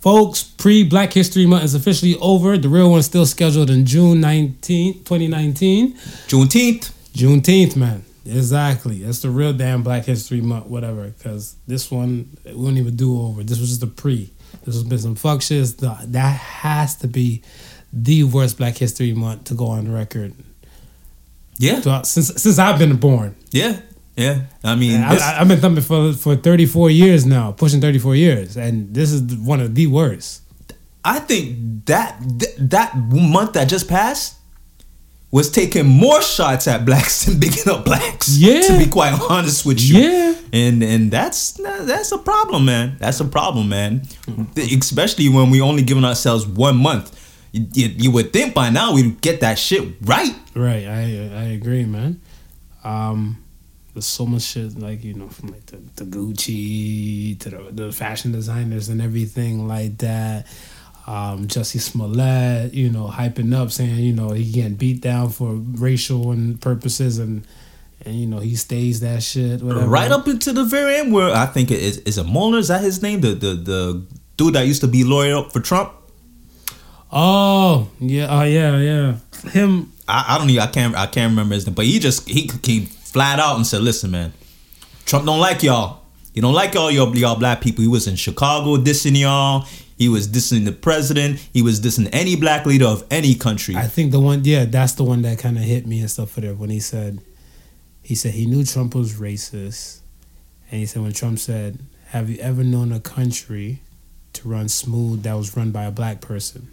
folks, 0.00 0.44
pre 0.44 0.84
Black 0.84 1.12
History 1.12 1.44
Month 1.44 1.64
is 1.64 1.74
officially 1.74 2.16
over. 2.20 2.56
The 2.56 2.68
real 2.68 2.90
one's 2.90 3.06
still 3.06 3.26
scheduled 3.26 3.68
in 3.68 3.84
June 3.84 4.20
19th, 4.20 5.04
2019. 5.04 5.94
Juneteenth. 5.94 6.92
Juneteenth, 7.14 7.74
man. 7.74 8.04
Exactly. 8.24 9.02
That's 9.02 9.20
the 9.20 9.30
real 9.30 9.52
damn 9.52 9.82
Black 9.82 10.04
History 10.04 10.40
Month, 10.40 10.66
whatever. 10.66 11.08
Because 11.08 11.56
this 11.66 11.90
one, 11.90 12.36
we 12.44 12.52
don't 12.52 12.78
even 12.78 12.94
do 12.94 13.20
over. 13.20 13.42
This 13.42 13.58
was 13.58 13.70
just 13.70 13.82
a 13.82 13.88
pre. 13.88 14.30
This 14.64 14.76
has 14.76 14.84
been 14.84 14.98
some 14.98 15.16
fuck 15.16 15.42
shit. 15.42 15.78
That 15.78 16.36
has 16.36 16.94
to 16.96 17.08
be 17.08 17.42
the 17.92 18.22
worst 18.22 18.56
Black 18.56 18.76
History 18.76 19.12
Month 19.14 19.44
to 19.44 19.54
go 19.54 19.66
on 19.66 19.92
record 19.92 20.34
Yeah, 21.60 21.80
throughout- 21.80 22.06
since 22.06 22.28
since 22.42 22.58
I've 22.58 22.78
been 22.78 22.96
born. 22.96 23.34
yeah, 23.52 23.76
yeah. 24.16 24.36
I 24.64 24.74
mean, 24.76 24.94
And 24.94 25.04
I, 25.04 25.32
have 25.40 25.48
been 25.48 25.60
thumping 25.60 25.84
for 25.84 26.12
for 26.14 26.34
34 26.36 26.90
years 26.90 27.24
now, 27.26 27.52
pushing 27.52 27.80
34 27.80 28.16
years, 28.16 28.56
and 28.56 28.92
this 28.94 29.12
is 29.12 29.22
one 29.52 29.60
of 29.60 29.74
the 29.74 29.86
worst. 29.86 30.42
I 31.04 31.18
think 31.20 31.84
that 31.86 32.20
th- 32.40 32.56
that 32.70 32.96
month 33.36 33.52
that 33.54 33.68
just 33.70 33.88
passed 33.88 34.34
was 35.30 35.48
taking 35.50 35.86
more 35.86 36.20
shots 36.22 36.66
at 36.66 36.84
blacks 36.84 37.24
than 37.24 37.38
bigging 37.38 37.68
up 37.68 37.84
blacks. 37.84 38.36
Yeah. 38.36 38.60
to 38.62 38.78
be 38.78 38.86
quite 38.86 39.14
honest 39.30 39.64
with 39.64 39.80
you. 39.80 39.98
Yeah. 40.00 40.34
and 40.52 40.82
and 40.82 41.10
that's 41.10 41.52
that's 41.86 42.12
a 42.12 42.18
problem, 42.18 42.64
man. 42.64 42.96
That's 42.98 43.20
a 43.20 43.24
problem, 43.24 43.68
man. 43.68 44.00
Mm-hmm. 44.26 44.78
Especially 44.80 45.28
when 45.28 45.50
we 45.50 45.60
only 45.60 45.82
giving 45.82 46.04
ourselves 46.04 46.46
one 46.46 46.76
month. 46.76 47.16
You, 47.52 47.66
you, 47.72 47.88
you 47.88 48.10
would 48.12 48.32
think 48.32 48.54
by 48.54 48.70
now 48.70 48.94
we'd 48.94 49.20
get 49.20 49.40
that 49.40 49.58
shit 49.58 49.96
right. 50.02 50.34
Right, 50.54 50.86
I 50.86 51.30
I 51.34 51.44
agree, 51.52 51.84
man. 51.84 52.20
Um, 52.84 53.44
there's 53.94 54.06
so 54.06 54.24
much 54.24 54.42
shit 54.42 54.78
like 54.78 55.02
you 55.02 55.14
know 55.14 55.28
from 55.28 55.50
like 55.50 55.66
the, 55.66 55.78
the 55.96 56.04
Gucci 56.04 57.38
to 57.40 57.50
the, 57.50 57.68
the 57.72 57.92
fashion 57.92 58.32
designers 58.32 58.88
and 58.88 59.02
everything 59.02 59.66
like 59.66 59.98
that. 59.98 60.46
Um, 61.06 61.48
Jussie 61.48 61.80
Smollett, 61.80 62.72
you 62.72 62.88
know, 62.90 63.08
hyping 63.08 63.54
up, 63.54 63.72
saying 63.72 63.96
you 63.96 64.12
know 64.12 64.30
he 64.30 64.50
getting 64.50 64.76
beat 64.76 65.00
down 65.00 65.30
for 65.30 65.54
racial 65.54 66.30
and 66.30 66.60
purposes, 66.60 67.18
and 67.18 67.44
and 68.04 68.14
you 68.14 68.26
know 68.26 68.38
he 68.38 68.54
stays 68.54 69.00
that 69.00 69.22
shit. 69.22 69.62
Whatever. 69.62 69.86
Right 69.88 70.10
up 70.10 70.28
into 70.28 70.52
the 70.52 70.64
very 70.64 70.96
end, 70.96 71.12
where 71.12 71.34
I 71.34 71.46
think 71.46 71.70
it 71.70 71.80
is 71.80 71.98
is 71.98 72.18
it 72.18 72.24
Mueller? 72.24 72.58
Is 72.58 72.68
that 72.68 72.82
his 72.82 73.02
name? 73.02 73.22
The 73.22 73.34
the 73.34 73.54
the 73.54 74.06
dude 74.36 74.54
that 74.54 74.66
used 74.66 74.82
to 74.82 74.88
be 74.88 75.04
lawyer 75.04 75.36
up 75.36 75.52
for 75.52 75.60
Trump. 75.60 75.92
Oh 77.12 77.88
yeah, 77.98 78.26
oh 78.30 78.42
yeah, 78.42 78.78
yeah. 78.78 79.50
Him. 79.50 79.92
I, 80.06 80.24
I 80.28 80.38
don't 80.38 80.50
even 80.50 80.62
I 80.62 80.66
can't 80.66 80.94
I 80.94 81.06
can't 81.06 81.30
remember 81.30 81.54
his 81.54 81.66
name, 81.66 81.74
but 81.74 81.84
he 81.84 81.98
just 81.98 82.28
he 82.28 82.46
came 82.46 82.86
flat 82.86 83.40
out 83.40 83.56
and 83.56 83.66
said, 83.66 83.82
"Listen, 83.82 84.10
man, 84.10 84.32
Trump 85.06 85.26
don't 85.26 85.40
like 85.40 85.62
y'all. 85.62 86.02
He 86.34 86.40
don't 86.40 86.54
like 86.54 86.76
all 86.76 86.90
y'all 86.90 87.14
y'all 87.16 87.38
black 87.38 87.60
people. 87.60 87.82
He 87.82 87.88
was 87.88 88.06
in 88.06 88.16
Chicago 88.16 88.76
dissing 88.76 89.18
y'all. 89.18 89.66
He 89.98 90.08
was 90.08 90.28
dissing 90.28 90.64
the 90.64 90.72
president. 90.72 91.46
He 91.52 91.60
was 91.62 91.80
dissing 91.80 92.08
any 92.12 92.36
black 92.36 92.64
leader 92.64 92.86
of 92.86 93.04
any 93.10 93.34
country. 93.34 93.76
I 93.76 93.86
think 93.86 94.12
the 94.12 94.20
one, 94.20 94.44
yeah, 94.44 94.64
that's 94.64 94.92
the 94.92 95.04
one 95.04 95.20
that 95.22 95.38
kind 95.38 95.58
of 95.58 95.64
hit 95.64 95.86
me 95.86 96.00
and 96.00 96.10
stuff 96.10 96.30
for 96.30 96.40
there 96.40 96.54
when 96.54 96.70
he 96.70 96.80
said, 96.80 97.20
he 98.00 98.14
said 98.14 98.32
he 98.32 98.46
knew 98.46 98.64
Trump 98.64 98.94
was 98.94 99.14
racist, 99.14 100.00
and 100.70 100.80
he 100.80 100.86
said 100.86 101.02
when 101.02 101.12
Trump 101.12 101.38
said, 101.38 101.80
"Have 102.08 102.30
you 102.30 102.38
ever 102.38 102.64
known 102.64 102.92
a 102.92 103.00
country 103.00 103.82
to 104.34 104.48
run 104.48 104.68
smooth 104.68 105.24
that 105.24 105.34
was 105.34 105.56
run 105.56 105.70
by 105.70 105.84
a 105.84 105.90
black 105.90 106.20
person?" 106.20 106.70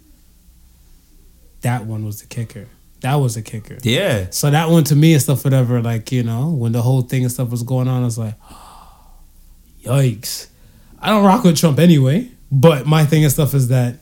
That 1.67 1.85
one 1.85 2.05
was 2.05 2.21
the 2.21 2.27
kicker. 2.27 2.67
That 3.01 3.15
was 3.15 3.35
the 3.35 3.41
kicker. 3.41 3.77
yeah, 3.83 4.27
So 4.29 4.49
that 4.49 4.69
one 4.69 4.85
to 4.85 4.95
me 4.95 5.11
and 5.13 5.21
stuff, 5.21 5.43
whatever, 5.43 5.81
like, 5.81 6.13
you 6.13 6.23
know, 6.23 6.49
when 6.49 6.71
the 6.71 6.81
whole 6.81 7.01
thing 7.01 7.23
and 7.23 7.31
stuff 7.31 7.49
was 7.51 7.61
going 7.61 7.89
on, 7.89 8.03
I 8.03 8.05
was 8.05 8.17
like, 8.17 8.35
yikes. 9.83 10.47
I 11.01 11.09
don't 11.09 11.25
rock 11.25 11.43
with 11.43 11.57
Trump 11.57 11.77
anyway, 11.77 12.31
but 12.51 12.87
my 12.87 13.03
thing 13.05 13.23
and 13.23 13.31
stuff 13.31 13.53
is 13.53 13.67
that, 13.67 13.97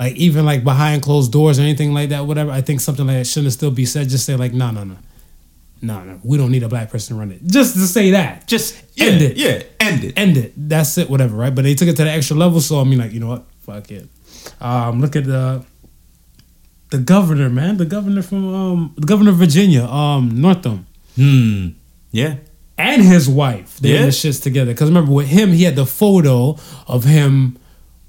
like, 0.00 0.16
even 0.16 0.44
like 0.44 0.64
behind 0.64 1.02
closed 1.02 1.30
doors 1.30 1.60
or 1.60 1.62
anything 1.62 1.94
like 1.94 2.08
that, 2.08 2.26
whatever, 2.26 2.50
I 2.50 2.62
think 2.62 2.80
something 2.80 3.06
like 3.06 3.18
that 3.18 3.26
shouldn't 3.28 3.52
still 3.52 3.70
be 3.70 3.86
said. 3.86 4.08
Just 4.08 4.26
say, 4.26 4.34
like, 4.34 4.52
no, 4.52 4.72
no, 4.72 4.82
no. 4.82 4.96
No, 5.80 6.02
no, 6.02 6.20
we 6.24 6.36
don't 6.36 6.50
need 6.50 6.64
a 6.64 6.68
black 6.68 6.90
person 6.90 7.14
to 7.16 7.20
run 7.20 7.30
it. 7.30 7.46
Just 7.46 7.74
to 7.74 7.86
say 7.86 8.10
that. 8.10 8.46
just 8.48 8.74
End 8.98 9.22
it. 9.22 9.36
Yeah, 9.36 9.62
end 9.80 10.04
it. 10.04 10.18
End 10.18 10.36
it. 10.36 10.52
That's 10.56 10.98
it, 10.98 11.08
whatever, 11.08 11.36
right? 11.36 11.54
But 11.54 11.62
they 11.62 11.74
took 11.74 11.88
it 11.88 11.96
to 11.96 12.04
the 12.04 12.10
extra 12.10 12.36
level, 12.36 12.60
so 12.60 12.80
I 12.80 12.84
mean, 12.84 12.98
like, 12.98 13.12
you 13.12 13.20
know 13.20 13.28
what? 13.28 13.44
Fuck 13.62 13.90
it. 13.92 14.08
Um, 14.60 15.00
look 15.00 15.14
at 15.16 15.24
the 15.24 15.64
the 16.92 16.98
governor, 16.98 17.48
man. 17.50 17.76
The 17.78 17.84
governor 17.96 18.22
from 18.22 18.54
um 18.54 18.94
the 18.96 19.06
governor 19.06 19.30
of 19.30 19.36
Virginia, 19.38 19.84
um, 19.84 20.40
Northam. 20.40 20.86
Hmm. 21.16 21.68
Yeah. 22.12 22.36
And 22.78 23.02
his 23.02 23.28
wife. 23.28 23.78
They 23.80 23.90
Yeah. 23.90 23.98
had 23.98 24.06
the 24.08 24.12
shits 24.12 24.40
together. 24.42 24.72
Cause 24.74 24.88
remember 24.88 25.12
with 25.12 25.26
him, 25.28 25.52
he 25.52 25.64
had 25.64 25.76
the 25.76 25.86
photo 25.86 26.56
of 26.86 27.04
him 27.04 27.56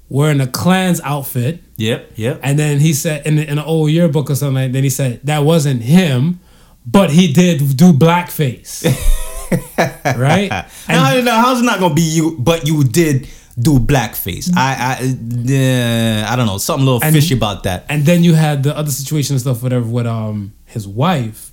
wearing 0.08 0.40
a 0.40 0.46
Klan's 0.46 1.00
outfit. 1.02 1.62
Yep. 1.76 2.12
Yep. 2.16 2.40
And 2.42 2.58
then 2.58 2.78
he 2.80 2.92
said 2.92 3.26
in, 3.26 3.38
in 3.38 3.58
an 3.58 3.64
old 3.74 3.90
yearbook 3.90 4.30
or 4.30 4.34
something, 4.36 4.62
like, 4.62 4.72
then 4.72 4.84
he 4.84 4.90
said 4.90 5.20
that 5.24 5.40
wasn't 5.44 5.82
him, 5.82 6.40
but 6.86 7.10
he 7.10 7.32
did 7.32 7.76
do 7.76 7.92
blackface. 7.92 8.84
right? 10.16 10.50
How, 10.86 11.20
no, 11.20 11.30
how's 11.32 11.60
it 11.60 11.64
not 11.64 11.78
gonna 11.80 11.94
be 11.94 12.02
you? 12.02 12.36
But 12.38 12.66
you 12.66 12.84
did 12.84 13.28
do 13.58 13.78
blackface. 13.78 14.50
I, 14.56 14.74
I, 14.74 16.26
uh, 16.28 16.32
I 16.32 16.36
don't 16.36 16.46
know. 16.46 16.58
Something 16.58 16.82
a 16.82 16.90
little 16.90 17.04
And- 17.04 17.14
fishy 17.14 17.34
about 17.34 17.62
that. 17.64 17.84
And 17.88 18.04
then 18.04 18.24
you 18.24 18.34
had 18.34 18.62
the 18.62 18.76
other 18.76 18.90
situation 18.90 19.34
and 19.34 19.40
stuff, 19.40 19.62
whatever, 19.62 19.86
with 19.86 20.06
um 20.06 20.52
his 20.66 20.88
wife, 20.88 21.52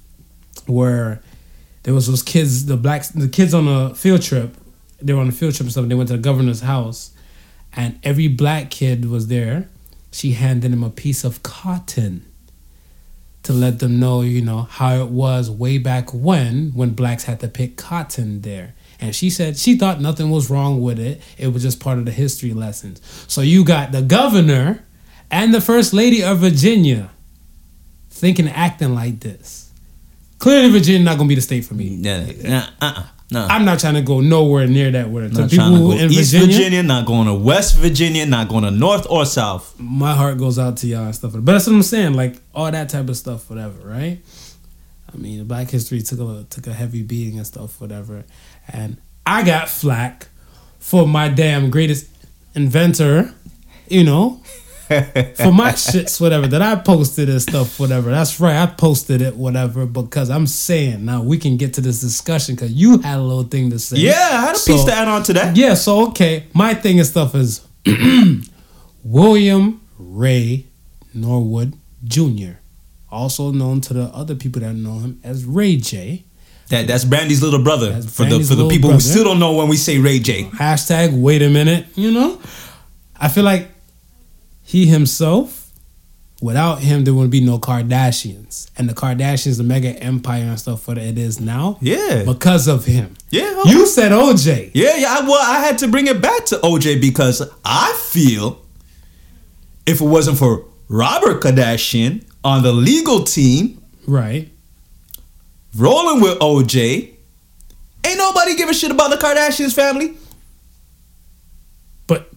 where 0.66 1.22
there 1.84 1.94
was 1.94 2.08
those 2.08 2.24
kids, 2.24 2.66
the 2.66 2.78
blacks, 2.78 3.10
the 3.10 3.28
kids 3.28 3.54
on 3.54 3.68
a 3.68 3.94
field 3.96 4.22
trip. 4.22 4.56
They 5.02 5.14
were 5.14 5.22
on 5.22 5.30
a 5.30 5.32
field 5.32 5.54
trip 5.54 5.66
and 5.66 5.72
stuff. 5.72 5.84
And 5.84 5.92
they 5.92 5.96
went 5.96 6.10
to 6.10 6.16
the 6.18 6.22
governor's 6.22 6.62
house, 6.62 7.12
and 7.74 8.00
every 8.04 8.28
black 8.28 8.70
kid 8.72 9.06
was 9.10 9.28
there. 9.28 9.68
She 10.12 10.34
handed 10.34 10.74
him 10.74 10.84
a 10.84 10.90
piece 10.90 11.24
of 11.24 11.42
cotton 11.44 12.26
to 13.44 13.54
let 13.54 13.80
them 13.80 14.00
know, 14.00 14.22
you 14.22 14.42
know, 14.42 14.64
how 14.64 14.96
it 14.96 15.08
was 15.10 15.50
way 15.50 15.78
back 15.80 16.14
when, 16.14 16.72
when 16.76 16.92
blacks 16.92 17.24
had 17.24 17.40
to 17.40 17.48
pick 17.48 17.76
cotton 17.78 18.42
there. 18.42 18.74
And 19.02 19.16
she 19.16 19.32
said 19.32 19.58
she 19.58 19.78
thought 19.78 20.00
nothing 20.00 20.30
was 20.30 20.50
wrong 20.50 20.82
with 20.82 21.00
it. 21.00 21.22
It 21.38 21.48
was 21.48 21.64
just 21.64 21.80
part 21.80 21.98
of 21.98 22.06
the 22.06 22.12
history 22.12 22.54
lessons. 22.54 23.02
So 23.28 23.42
you 23.42 23.66
got 23.66 23.92
the 23.92 24.04
governor 24.04 24.86
and 25.32 25.54
the 25.54 25.62
first 25.62 25.92
lady 25.92 26.24
of 26.24 26.38
Virginia 26.38 27.10
thinking, 28.10 28.48
acting 28.48 28.94
like 28.94 29.20
this. 29.20 29.72
Clearly, 30.38 30.70
Virginia 30.70 31.04
not 31.04 31.18
gonna 31.18 31.28
be 31.28 31.36
the 31.36 31.42
state 31.42 31.66
for 31.66 31.74
me. 31.74 31.88
Yeah. 31.88 32.26
Nah, 32.44 32.68
uh-uh. 32.80 33.04
No. 33.32 33.46
I'm 33.50 33.64
not 33.64 33.80
trying 33.80 33.94
to 33.94 34.02
go 34.02 34.20
nowhere 34.20 34.68
near 34.68 34.92
that. 34.92 35.06
To 35.06 35.22
not 35.22 35.32
people 35.32 35.48
trying 35.48 35.74
to 35.74 35.80
go 35.80 35.92
in 35.92 36.12
East 36.12 36.34
Virginia, 36.34 36.48
Virginia, 36.48 36.84
not 36.84 37.06
going 37.06 37.28
to 37.28 37.34
West 37.34 37.78
Virginia, 37.78 38.26
not 38.26 38.50
going 38.50 38.66
to 38.66 38.72
North 38.72 39.08
or 39.10 39.26
South. 39.26 39.74
my 39.80 40.14
heart 40.14 40.38
goes 40.38 40.60
out 40.60 40.76
to 40.78 40.88
y'all 40.88 41.06
and 41.06 41.16
stuff. 41.16 41.32
But 41.32 41.46
that's 41.46 41.66
what 41.66 41.74
I'm 41.78 41.82
saying. 41.82 42.14
Like 42.14 42.36
all 42.54 42.70
that 42.70 42.90
type 42.90 43.08
of 43.08 43.16
stuff, 43.16 43.50
whatever, 43.50 43.88
right? 43.88 44.20
I 45.14 45.18
mean, 45.18 45.46
Black 45.46 45.70
History 45.70 46.02
took 46.02 46.20
a 46.20 46.46
took 46.50 46.68
a 46.68 46.74
heavy 46.74 47.04
beating 47.04 47.38
and 47.38 47.48
stuff, 47.48 47.80
whatever. 47.80 48.26
And 48.68 48.98
I 49.26 49.44
got 49.44 49.70
flack 49.70 50.28
for 50.80 51.08
my 51.08 51.30
damn 51.30 51.70
greatest 51.70 52.08
inventor, 52.56 53.34
you 53.88 54.04
know, 54.04 54.42
for 55.36 55.52
my 55.54 55.72
shits, 55.72 56.20
whatever 56.20 56.48
that 56.48 56.62
I 56.62 56.76
posted 56.76 57.30
and 57.30 57.42
stuff, 57.42 57.80
whatever. 57.80 58.12
That's 58.12 58.40
right, 58.40 58.58
I 58.58 58.66
posted 58.66 59.22
it, 59.22 59.36
whatever. 59.38 59.86
Because 59.86 60.30
I'm 60.30 60.48
saying 60.48 61.06
now 61.06 61.24
we 61.24 61.38
can 61.38 61.56
get 61.56 61.76
to 61.76 61.82
this 61.82 62.02
discussion 62.02 62.56
because 62.56 62.74
you 62.74 63.00
had 63.00 63.18
a 63.18 63.22
little 63.22 63.44
thing 63.44 63.70
to 63.70 63.80
say. 63.80 63.98
Yeah, 63.98 64.12
I 64.12 64.42
had 64.42 64.56
a 64.56 64.60
piece 64.60 64.84
to 64.84 64.94
add 64.94 65.08
on 65.08 65.24
to 65.24 65.34
that. 65.34 65.56
yeah, 65.56 65.76
so 65.76 66.08
okay, 66.10 66.46
my 66.54 66.74
thing 66.74 67.00
and 67.00 67.08
stuff 67.08 67.36
is 67.36 67.66
William 69.04 69.82
Ray 69.98 70.66
Norwood 71.14 71.74
Jr., 72.04 72.54
also 73.10 73.52
known 73.52 73.82
to 73.82 73.94
the 73.94 74.04
other 74.06 74.36
people 74.36 74.62
that 74.62 74.74
know 74.74 75.00
him 75.00 75.20
as 75.24 75.46
Ray 75.46 75.78
J. 75.78 76.24
That 76.72 76.88
that's 76.88 77.04
Brandy's 77.06 77.44
little 77.44 77.62
brother. 77.64 77.92
That's 77.92 78.06
for 78.14 78.24
Brandy's 78.24 78.50
the 78.50 78.56
for 78.56 78.64
the 78.64 78.70
people 78.70 78.90
brother. 78.90 79.04
who 79.04 79.10
still 79.10 79.24
don't 79.24 79.40
know 79.40 79.54
when 79.54 79.68
we 79.68 79.76
say 79.78 80.00
Ray 80.00 80.20
J. 80.20 80.46
Hashtag 80.46 81.14
wait 81.14 81.42
a 81.42 81.50
minute, 81.50 81.86
you 81.96 82.12
know? 82.12 82.42
I 83.20 83.28
feel 83.28 83.44
like 83.44 83.70
he 84.64 84.86
himself, 84.88 85.70
without 86.42 86.80
him, 86.80 87.04
there 87.04 87.14
wouldn't 87.14 87.32
be 87.32 87.42
no 87.42 87.60
Kardashians. 87.60 88.72
And 88.78 88.90
the 88.90 88.94
Kardashians, 88.94 89.58
the 89.58 89.64
mega 89.64 89.90
empire 90.02 90.44
and 90.44 90.60
stuff 90.60 90.88
what 90.88 90.98
it 90.98 91.18
is 91.18 91.40
now. 91.42 91.78
Yeah. 91.82 92.24
Because 92.26 92.68
of 92.68 92.86
him. 92.86 93.16
Yeah. 93.30 93.54
okay. 93.62 93.70
You 93.72 93.86
said 93.86 94.12
OJ. 94.14 94.72
Yeah, 94.74 94.96
yeah. 94.96 95.18
I, 95.20 95.22
well, 95.28 95.42
I 95.42 95.60
had 95.60 95.78
to 95.80 95.88
bring 95.90 96.08
it 96.08 96.22
back 96.22 96.46
to 96.48 96.56
OJ 96.58 97.00
because 97.02 97.48
I 97.66 97.94
feel 98.10 98.62
if 99.86 100.00
it 100.02 100.06
wasn't 100.06 100.38
for 100.38 100.66
Robert 100.88 101.42
Kardashian 101.42 102.24
on 102.44 102.64
the 102.64 102.72
legal 102.72 103.24
team 103.24 103.78
Right. 104.08 104.51
Rolling 105.76 106.22
with 106.22 106.40
OJ, 106.40 107.14
ain't 108.06 108.18
nobody 108.18 108.56
give 108.56 108.70
a 108.70 108.74
shit 108.74 108.92
about 108.92 109.10
the 109.12 109.18
Kardashians 109.18 109.74
family. 109.74 110.16
But 112.08 112.30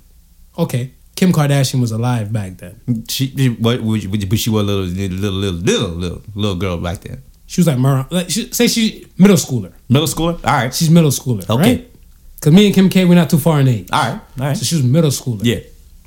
okay, 0.59 0.93
Kim 1.17 1.33
Kardashian 1.33 1.81
was 1.81 1.93
alive 1.93 2.33
back 2.33 2.57
then. 2.59 3.05
She, 3.09 3.49
what, 3.61 3.81
but 3.85 4.39
she 4.39 4.51
was 4.51 4.63
a 4.63 4.67
little, 4.67 4.85
little, 4.85 5.17
little, 5.31 5.53
little, 5.61 5.89
little, 5.91 6.23
little 6.35 6.57
girl 6.57 6.79
back 6.79 7.01
then. 7.01 7.23
She 7.47 7.61
was 7.61 7.67
like, 7.69 7.79
Mar- 7.79 8.07
like 8.11 8.31
she, 8.31 8.53
say 8.53 8.67
she 8.67 9.07
middle 9.19 9.37
schooler. 9.37 9.73
Middle 9.89 10.09
schooler. 10.09 10.35
All 10.45 10.53
right. 10.55 10.75
She's 10.75 10.91
middle 10.91 11.11
schooler, 11.11 11.49
Okay. 11.49 11.55
right? 11.77 11.91
Because 12.37 12.53
me 12.53 12.67
and 12.67 12.75
Kim 12.75 12.89
K, 12.89 13.05
we're 13.05 13.15
not 13.15 13.31
too 13.31 13.39
far 13.39 13.61
in 13.61 13.69
age. 13.69 13.89
All 13.93 14.01
right. 14.03 14.21
All 14.41 14.47
right. 14.47 14.57
So 14.57 14.65
she 14.65 14.77
was 14.77 14.85
middle 14.85 15.11
schooler. 15.11 15.41
Yeah. 15.45 15.61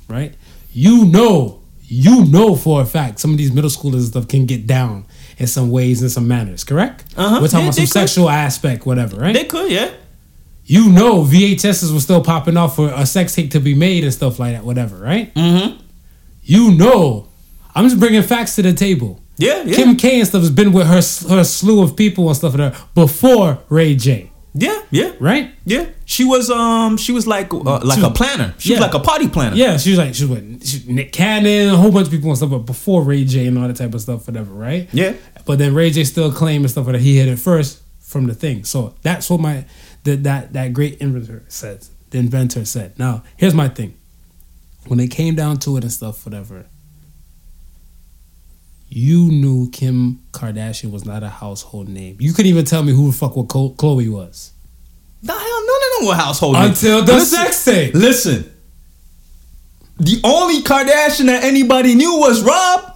Right? 0.08 0.34
You 0.72 1.04
know, 1.06 1.62
you 1.82 2.24
know 2.26 2.54
for 2.54 2.82
a 2.82 2.84
fact 2.84 3.18
some 3.18 3.30
of 3.32 3.38
these 3.38 3.52
middle 3.52 3.70
schoolers 3.70 3.94
and 3.94 4.04
stuff 4.04 4.28
can 4.28 4.46
get 4.46 4.66
down 4.66 5.06
in 5.38 5.46
some 5.46 5.70
ways 5.70 6.02
and 6.02 6.10
some 6.10 6.26
manners, 6.28 6.64
correct? 6.64 7.04
Uh-huh. 7.16 7.38
We're 7.40 7.48
talking 7.48 7.60
Yeah, 7.60 7.64
about 7.66 7.74
some 7.74 7.82
they 7.82 7.86
could. 7.86 7.92
sexual 7.92 8.28
aspect, 8.30 8.84
whatever, 8.86 9.16
right? 9.16 9.32
They 9.34 9.44
could, 9.44 9.70
yeah. 9.70 9.90
you 10.64 10.90
know 10.90 11.22
VHSs 11.22 11.92
were 11.94 12.00
still 12.00 12.22
popping 12.22 12.56
off 12.56 12.76
for 12.76 12.90
a 12.94 13.06
sex 13.06 13.34
tape 13.34 13.50
to 13.52 13.60
be 13.60 13.74
made 13.74 14.04
and 14.04 14.12
stuff 14.12 14.38
like 14.38 14.54
that, 14.54 14.64
whatever, 14.64 14.96
right? 14.96 15.32
Mm-hmm. 15.34 15.80
You 16.42 16.72
know. 16.72 17.28
I'm 17.74 17.84
just 17.84 18.00
bringing 18.00 18.22
facts 18.22 18.56
to 18.56 18.62
the 18.62 18.72
table. 18.72 19.20
Yeah, 19.36 19.62
yeah. 19.62 19.76
Kim 19.76 19.94
K 19.96 20.18
and 20.18 20.26
stuff 20.28 20.40
has 20.40 20.50
been 20.50 20.72
with 20.72 20.86
her 20.88 20.96
her 21.34 21.44
slew 21.44 21.82
of 21.82 21.94
people 21.94 22.26
and 22.26 22.36
stuff 22.36 22.56
like 22.58 22.72
that 22.74 22.94
before 22.94 23.58
Ray 23.68 23.94
J, 23.94 24.32
yeah, 24.60 24.82
yeah, 24.90 25.12
right? 25.20 25.52
yeah. 25.64 25.86
She 26.04 26.24
was 26.24 26.50
um 26.50 26.96
she 26.96 27.12
was 27.12 27.26
like 27.26 27.52
uh, 27.52 27.80
like 27.84 27.98
She- 27.98 28.04
a 28.04 28.10
planner. 28.10 28.54
She 28.58 28.70
yeah. 28.70 28.76
was 28.76 28.80
like 28.80 28.94
a 28.94 29.04
party 29.04 29.28
planner. 29.28 29.56
Yeah, 29.56 29.76
she 29.76 29.90
was 29.90 29.98
like 29.98 30.14
she 30.14 30.24
was 30.24 30.40
she, 30.68 30.84
Nick 30.92 31.12
Cannon, 31.12 31.68
a 31.74 31.76
whole 31.76 31.92
bunch 31.92 32.06
of 32.06 32.12
people 32.12 32.28
and 32.30 32.36
stuff, 32.36 32.50
but 32.50 32.60
before 32.60 33.02
Ray 33.02 33.24
J 33.24 33.46
and 33.46 33.58
all 33.58 33.68
that 33.68 33.76
type 33.76 33.94
of 33.94 34.00
stuff, 34.00 34.26
whatever, 34.26 34.52
right? 34.52 34.88
Yeah. 34.92 35.14
But 35.44 35.58
then 35.58 35.74
Ray 35.74 35.90
J 35.90 36.04
still 36.04 36.32
claimed 36.32 36.64
and 36.64 36.70
stuff 36.70 36.86
that 36.86 37.00
he 37.00 37.16
hit 37.18 37.28
it 37.28 37.38
first 37.38 37.82
from 38.00 38.26
the 38.26 38.34
thing. 38.34 38.64
So 38.64 38.94
that's 39.02 39.28
what 39.30 39.40
my 39.40 39.64
that 40.04 40.22
that 40.24 40.52
that 40.54 40.72
great 40.72 40.98
inventor 40.98 41.44
said. 41.48 41.86
The 42.10 42.18
inventor 42.18 42.64
said. 42.64 42.98
Now 42.98 43.22
here's 43.36 43.54
my 43.54 43.68
thing. 43.68 43.94
When 44.86 44.98
it 45.00 45.08
came 45.10 45.34
down 45.34 45.58
to 45.58 45.76
it 45.76 45.84
and 45.84 45.92
stuff, 45.92 46.24
whatever. 46.24 46.64
You 48.90 49.24
knew 49.30 49.68
Kim 49.70 50.20
Kardashian 50.32 50.90
was 50.90 51.04
not 51.04 51.22
a 51.22 51.28
household 51.28 51.88
name. 51.88 52.16
You 52.20 52.32
couldn't 52.32 52.48
even 52.50 52.64
tell 52.64 52.82
me 52.82 52.92
who 52.92 53.10
the 53.10 53.16
fuck 53.16 53.36
what 53.36 53.46
Khloé 53.48 54.10
was 54.10 54.52
The 55.22 55.32
hell, 55.32 55.40
none 55.66 55.76
of 55.76 55.98
them 56.00 56.08
were 56.08 56.14
household 56.14 56.54
names. 56.54 56.82
until 56.82 57.04
the 57.04 57.12
Listen, 57.14 57.38
sex 57.38 57.64
tape. 57.64 57.94
Listen, 57.94 58.50
the 59.98 60.20
only 60.24 60.62
Kardashian 60.62 61.26
that 61.26 61.44
anybody 61.44 61.94
knew 61.94 62.18
was 62.18 62.42
Rob, 62.42 62.94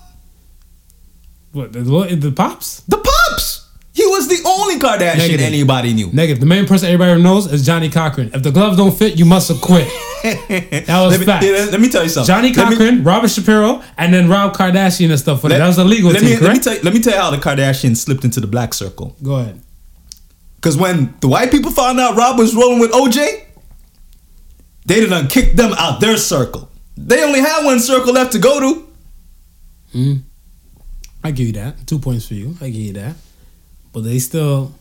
What 1.53 1.73
the, 1.73 1.81
the 1.83 2.33
pops? 2.33 2.81
the 2.83 2.97
pops. 2.97 3.13
Was 4.13 4.29
the 4.29 4.43
only 4.47 4.79
Kardashian 4.79 5.17
Negative. 5.19 5.41
anybody 5.41 5.95
knew. 5.95 6.11
Negative. 6.13 6.39
The 6.41 6.47
main 6.47 6.67
person 6.67 6.89
everybody 6.89 7.23
knows 7.23 7.51
is 7.51 7.65
Johnnie 7.65 7.89
Cochran. 7.89 8.31
If 8.35 8.43
the 8.43 8.51
gloves 8.51 8.77
don't 8.77 8.97
fit, 8.97 9.19
you 9.19 9.25
must 9.25 9.49
have 9.49 9.61
quit. 9.61 9.89
That 10.23 10.87
was 11.03 11.19
let 11.19 11.43
me, 11.43 11.49
yeah, 11.49 11.67
let 11.73 11.81
me 11.81 11.89
tell 11.89 12.05
you 12.05 12.09
something. 12.09 12.29
Johnnie 12.33 12.53
Let 12.53 12.69
me- 12.71 12.77
Cochran, 12.77 13.03
Robert 13.03 13.29
Shapiro, 13.29 13.83
and 13.99 14.15
then 14.15 14.29
Rob 14.29 14.55
Kardashian 14.57 15.11
and 15.11 15.19
stuff. 15.19 15.41
For 15.41 15.49
that. 15.49 15.59
that 15.59 15.67
was 15.67 15.79
a 15.79 15.85
legal 15.85 16.11
let 16.13 16.21
team, 16.21 16.31
me, 16.31 16.37
let 16.47 16.53
me 16.53 16.61
tell 16.61 16.75
you, 16.75 16.83
let 16.83 16.95
me 16.95 17.01
tell 17.01 17.15
you 17.15 17.19
how 17.21 17.31
the 17.33 17.39
Kardashians 17.39 17.97
slipped 17.97 18.23
into 18.25 18.39
the 18.39 18.47
black 18.47 18.73
circle. 18.75 19.17
Go 19.23 19.37
ahead. 19.37 19.61
Because 20.57 20.77
when 20.77 21.13
the 21.21 21.27
white 21.27 21.51
people 21.51 21.73
found 21.73 21.99
out 21.99 22.15
Rob 22.17 22.39
was 22.39 22.55
rolling 22.55 22.79
with 22.79 22.93
OJ, 22.93 23.45
they 24.87 25.05
done 25.07 25.27
kicked 25.27 25.57
them 25.57 25.73
out 25.77 26.01
their 26.01 26.17
circle. 26.17 26.69
They 26.97 27.25
only 27.25 27.41
had 27.41 27.65
one 27.65 27.81
circle 27.81 28.13
left 28.13 28.31
to 28.33 28.39
go 28.39 28.61
to. 28.61 28.89
Mm. 29.95 30.23
I 31.25 31.31
give 31.33 31.47
you 31.49 31.53
that. 31.55 31.85
Two 31.89 31.99
points 31.99 32.29
for 32.29 32.35
you. 32.35 32.55
I 32.61 32.67
give 32.69 32.83
you 32.83 32.93
that. 32.93 33.17
But 33.93 34.05
they 34.05 34.19
still, 34.19 34.73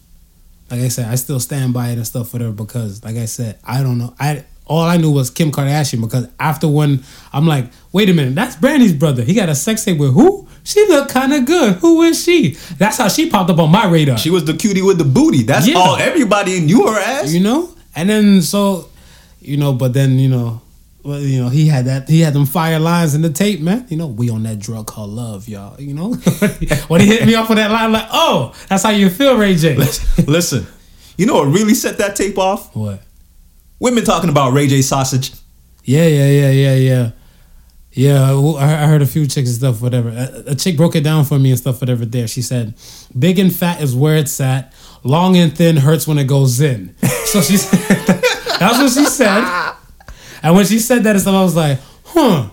like 0.70 0.82
I 0.82 0.88
said, 0.88 1.08
I 1.10 1.16
still 1.16 1.40
stand 1.40 1.74
by 1.74 1.90
it 1.90 1.94
and 1.98 2.08
stuff, 2.08 2.34
whatever. 2.34 2.52
Because, 2.54 3.04
like 3.04 3.16
I 3.18 3.26
said, 3.26 3.60
I 3.64 3.84
don't 3.84 3.98
know. 3.98 4.14
I 4.20 4.46
all 4.66 4.84
I 4.84 4.96
knew 4.98 5.12
was 5.12 5.30
Kim 5.30 5.52
Kardashian. 5.52 6.00
Because 6.02 6.28
after 6.40 6.68
one, 6.68 7.04
I'm 7.34 7.46
like, 7.46 7.66
wait 7.92 8.10
a 8.10 8.14
minute, 8.14 8.36
that's 8.36 8.56
Brandy's 8.56 8.94
brother. 8.94 9.24
He 9.24 9.34
got 9.34 9.50
a 9.50 9.56
sex 9.56 9.84
tape 9.84 9.98
with 9.98 10.14
who? 10.14 10.48
She 10.64 10.86
looked 10.88 11.10
kind 11.12 11.34
of 11.34 11.46
good. 11.46 11.74
Who 11.78 12.04
is 12.04 12.24
she? 12.24 12.52
That's 12.78 12.98
how 12.98 13.08
she 13.10 13.30
popped 13.30 13.50
up 13.50 13.58
on 13.60 13.72
my 13.72 13.86
radar. 13.88 14.18
She 14.18 14.30
was 14.30 14.46
the 14.46 14.54
cutie 14.54 14.84
with 14.84 14.98
the 15.00 15.04
booty. 15.04 15.42
That's 15.44 15.68
Yeah. 15.68 15.76
all 15.78 15.96
everybody 15.98 16.60
knew 16.62 16.88
her 16.88 17.00
as. 17.00 17.34
you 17.34 17.42
know 17.42 17.74
and 17.96 18.08
then 18.10 18.42
so 18.44 18.88
you 19.42 19.58
know 19.58 19.74
but 19.74 19.92
then 19.94 20.20
you 20.20 20.30
know 20.30 20.62
well, 21.04 21.20
you 21.20 21.42
know 21.42 21.50
he 21.50 21.68
had 21.68 21.86
that 21.86 22.08
he 22.08 22.22
had 22.22 22.34
them 22.34 22.46
fire 22.46 22.80
lines 22.80 23.16
in 23.16 23.22
the 23.22 23.30
tape 23.30 23.60
man. 23.60 23.86
You 23.90 23.98
know 23.98 24.08
we 24.08 24.30
on 24.30 24.44
that 24.44 24.60
drug 24.60 24.88
called 24.88 25.10
love 25.10 25.48
y'all. 25.48 25.80
You 25.80 25.94
know? 25.94 26.14
When 26.88 27.02
he 27.02 27.08
hit 27.08 27.26
me 27.26 27.36
off 27.36 27.50
with 27.50 27.58
that 27.58 27.72
line 27.72 27.92
like 27.92 28.08
oh 28.12 28.54
that's 28.70 28.84
how 28.84 28.90
you 28.90 29.10
feel 29.10 29.38
ray 29.38 29.56
j. 29.56 29.76
Listen, 29.76 30.68
you 31.18 31.26
know 31.26 31.36
what 31.36 31.46
really 31.46 31.74
set 31.74 31.98
that 31.98 32.16
tape 32.16 32.38
off? 32.38 32.76
what? 32.76 33.02
Women 33.80 34.04
talking 34.04 34.30
about 34.30 34.54
Ray 34.54 34.68
J 34.68 34.84
sausage. 34.84 35.32
yeah 35.84 36.06
yeah 36.06 36.28
yeah 36.28 36.52
yeah 36.52 36.76
yeah. 36.76 37.12
Yeah 37.94 38.32
I 38.32 38.84
I 38.84 38.86
heard 38.86 39.02
a 39.02 39.08
few 39.08 39.26
chicks 39.26 39.50
and 39.50 39.58
stuff 39.58 39.82
whatever. 39.82 40.10
A, 40.10 40.52
a 40.52 40.56
chick 40.56 40.78
broke 40.78 40.96
it 40.96 41.04
down 41.04 41.26
for 41.26 41.40
me 41.40 41.50
and 41.50 41.60
stuff 41.60 41.82
whatever 41.82 42.06
there. 42.06 42.28
She 42.28 42.44
said 42.44 42.76
big 43.18 43.40
and 43.40 43.54
fat 43.54 43.82
is 43.82 43.96
where 43.96 44.18
it's 44.18 44.40
at. 44.40 44.74
Long 45.04 45.36
and 45.36 45.56
thin 45.58 45.78
hurts 45.78 46.08
when 46.08 46.20
it 46.20 46.26
goes 46.26 46.62
in. 46.62 46.96
So 47.26 47.42
she 47.42 47.58
said 47.58 47.80
that's 48.60 48.78
what 48.78 48.92
she 48.92 49.06
said 49.06 49.74
And 50.44 50.56
when 50.56 50.66
she 50.66 50.80
said 50.80 51.04
that 51.04 51.12
and 51.12 51.22
stuff, 51.22 51.36
I 51.36 51.44
was 51.44 51.56
like, 51.56 51.80
huh. 52.06 52.50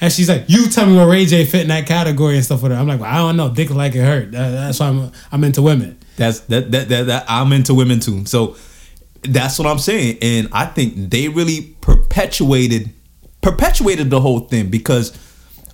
And 0.00 0.12
she's 0.12 0.28
like, 0.28 0.44
you 0.48 0.68
tell 0.68 0.86
me 0.86 0.96
where 0.96 1.08
Ray 1.08 1.26
J 1.26 1.44
fit 1.44 1.62
in 1.62 1.68
that 1.68 1.86
category 1.86 2.36
and 2.36 2.44
stuff 2.44 2.62
with 2.62 2.70
her. 2.72 2.78
I'm 2.78 2.86
like, 2.86 3.00
well, 3.00 3.12
I 3.12 3.18
don't 3.18 3.36
know. 3.36 3.48
Dick 3.52 3.70
like 3.70 3.94
it 3.94 4.04
hurt. 4.04 4.30
That- 4.32 4.50
that's 4.50 4.80
why 4.80 4.88
I'm 4.88 5.12
I'm 5.32 5.44
into 5.44 5.60
women. 5.62 5.98
That's 6.16 6.40
that, 6.40 6.70
that 6.72 6.88
that 6.88 7.06
that 7.06 7.24
I'm 7.28 7.52
into 7.52 7.74
women 7.74 8.00
too. 8.00 8.24
So 8.26 8.56
that's 9.22 9.58
what 9.58 9.66
I'm 9.66 9.78
saying, 9.78 10.18
and 10.22 10.48
I 10.52 10.66
think 10.66 11.10
they 11.10 11.28
really 11.28 11.76
perpetuated 11.80 12.90
perpetuated 13.40 14.10
the 14.10 14.20
whole 14.20 14.40
thing 14.40 14.68
because 14.68 15.10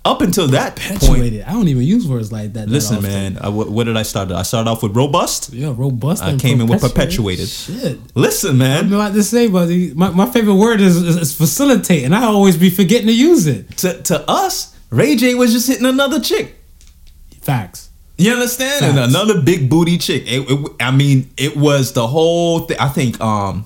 up 0.05 0.21
until 0.21 0.47
that 0.49 0.75
point, 0.77 1.23
I 1.45 1.51
don't 1.51 1.67
even 1.67 1.81
use 1.83 2.07
words 2.07 2.31
like 2.31 2.53
that. 2.53 2.67
that 2.67 2.69
listen, 2.69 3.01
man, 3.01 3.37
I, 3.41 3.49
what, 3.49 3.69
what 3.69 3.85
did 3.85 3.97
I 3.97 4.03
start? 4.03 4.31
I 4.31 4.43
started 4.43 4.69
off 4.69 4.83
with 4.83 4.95
robust. 4.95 5.51
Yeah, 5.51 5.73
robust. 5.75 6.21
I 6.23 6.37
came 6.37 6.61
in 6.61 6.67
with 6.67 6.79
perpetuated. 6.81 7.47
Shit. 7.49 7.99
Listen, 8.15 8.57
man, 8.57 8.87
about 8.93 9.13
to 9.15 9.23
say, 9.23 9.47
but 9.47 9.67
my, 9.95 10.11
my 10.11 10.25
favorite 10.27 10.55
word 10.55 10.79
is, 10.79 10.95
is, 10.95 11.17
is 11.17 11.35
facilitate, 11.35 12.03
and 12.05 12.15
I 12.15 12.23
always 12.25 12.55
be 12.55 12.69
forgetting 12.69 13.07
to 13.07 13.13
use 13.15 13.47
it. 13.47 13.75
to 13.79 14.01
to 14.03 14.29
us, 14.29 14.77
Ray 14.91 15.15
J 15.15 15.33
was 15.35 15.51
just 15.51 15.67
hitting 15.67 15.85
another 15.85 16.19
chick. 16.19 16.55
Facts. 17.41 17.89
You 18.17 18.31
understand? 18.31 18.85
And 18.85 18.99
another 18.99 19.41
big 19.41 19.69
booty 19.69 19.97
chick. 19.97 20.23
It, 20.25 20.49
it- 20.49 20.71
I 20.79 20.91
mean, 20.91 21.29
it 21.37 21.57
was 21.57 21.91
the 21.93 22.07
whole 22.07 22.59
thing. 22.61 22.77
I 22.79 22.87
think, 22.89 23.19
um, 23.19 23.65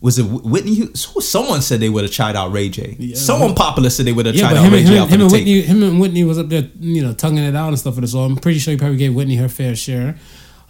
was 0.00 0.18
it 0.18 0.24
Whitney? 0.24 0.94
Someone 0.94 1.62
said 1.62 1.80
they 1.80 1.88
would 1.88 2.04
have 2.04 2.12
tried 2.12 2.36
out 2.36 2.52
Ray 2.52 2.68
J. 2.68 2.96
Yeah. 2.98 3.16
Someone 3.16 3.54
popular 3.54 3.90
said 3.90 4.06
they 4.06 4.12
would 4.12 4.26
have 4.26 4.34
Yeah, 4.34 4.48
tried 4.48 4.56
out 4.58 4.64
him, 4.66 4.72
Ray 4.72 4.80
and, 4.80 4.88
J 4.88 4.96
him, 4.96 5.08
him 5.08 5.18
the 5.18 5.24
and. 5.24 5.32
Whitney, 5.32 5.60
him 5.62 5.82
and 5.82 6.00
Whitney 6.00 6.24
was 6.24 6.38
up 6.38 6.48
there, 6.48 6.68
you 6.78 7.02
know, 7.02 7.14
tonguing 7.14 7.44
it 7.44 7.56
out 7.56 7.68
and 7.68 7.78
stuff 7.78 7.94
for 7.94 8.02
this. 8.02 8.12
So 8.12 8.20
I'm 8.20 8.36
pretty 8.36 8.58
sure 8.58 8.72
he 8.72 8.78
probably 8.78 8.98
gave 8.98 9.14
Whitney 9.14 9.36
her 9.36 9.48
fair 9.48 9.74
share 9.74 10.16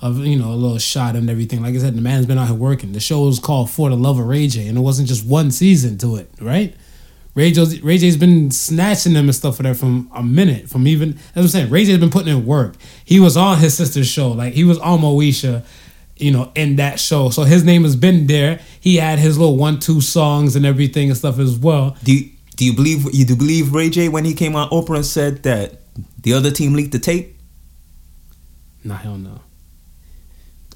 of, 0.00 0.18
you 0.18 0.38
know, 0.38 0.52
a 0.52 0.54
little 0.54 0.78
shot 0.78 1.16
and 1.16 1.28
everything. 1.28 1.62
Like 1.62 1.74
I 1.74 1.78
said, 1.78 1.96
the 1.96 2.02
man's 2.02 2.26
been 2.26 2.38
out 2.38 2.46
here 2.46 2.56
working. 2.56 2.92
The 2.92 3.00
show 3.00 3.22
was 3.24 3.38
called 3.38 3.70
For 3.70 3.90
the 3.90 3.96
Love 3.96 4.18
of 4.18 4.26
Ray 4.26 4.46
J, 4.46 4.68
and 4.68 4.78
it 4.78 4.82
wasn't 4.82 5.08
just 5.08 5.26
one 5.26 5.50
season 5.50 5.98
to 5.98 6.16
it, 6.16 6.30
right? 6.40 6.74
Ray 7.34 7.50
J's, 7.52 7.82
Ray 7.82 7.98
J's 7.98 8.16
been 8.16 8.50
snatching 8.50 9.12
them 9.12 9.26
and 9.26 9.34
stuff 9.34 9.58
for 9.58 9.62
that 9.64 9.76
from 9.76 10.10
a 10.14 10.22
minute, 10.22 10.70
from 10.70 10.86
even 10.86 11.12
that's 11.12 11.34
what 11.34 11.42
I'm 11.42 11.48
saying. 11.48 11.70
Ray 11.70 11.84
J's 11.84 11.98
been 11.98 12.10
putting 12.10 12.34
in 12.34 12.46
work. 12.46 12.76
He 13.04 13.20
was 13.20 13.36
on 13.36 13.58
his 13.58 13.76
sister's 13.76 14.06
show, 14.06 14.30
like 14.30 14.54
he 14.54 14.64
was 14.64 14.78
on 14.78 15.00
Moesha, 15.00 15.62
you 16.16 16.30
know, 16.30 16.50
in 16.54 16.76
that 16.76 16.98
show. 16.98 17.30
So 17.30 17.42
his 17.42 17.64
name 17.64 17.82
has 17.82 17.96
been 17.96 18.26
there. 18.26 18.60
He 18.80 18.96
had 18.96 19.18
his 19.18 19.38
little 19.38 19.56
one-two 19.56 20.00
songs 20.00 20.56
and 20.56 20.64
everything 20.64 21.10
and 21.10 21.16
stuff 21.16 21.38
as 21.38 21.58
well. 21.58 21.96
Do 22.04 22.14
you, 22.14 22.30
do 22.56 22.64
you 22.64 22.74
believe 22.74 23.12
you 23.14 23.24
do 23.24 23.36
believe 23.36 23.74
Ray 23.74 23.90
J 23.90 24.08
when 24.08 24.24
he 24.24 24.34
came 24.34 24.56
on 24.56 24.68
Oprah 24.70 24.96
and 24.96 25.06
said 25.06 25.42
that 25.42 25.80
the 26.22 26.32
other 26.32 26.50
team 26.50 26.72
leaked 26.72 26.92
the 26.92 26.98
tape? 26.98 27.38
Nah, 28.82 28.96
hell 28.96 29.18
no. 29.18 29.40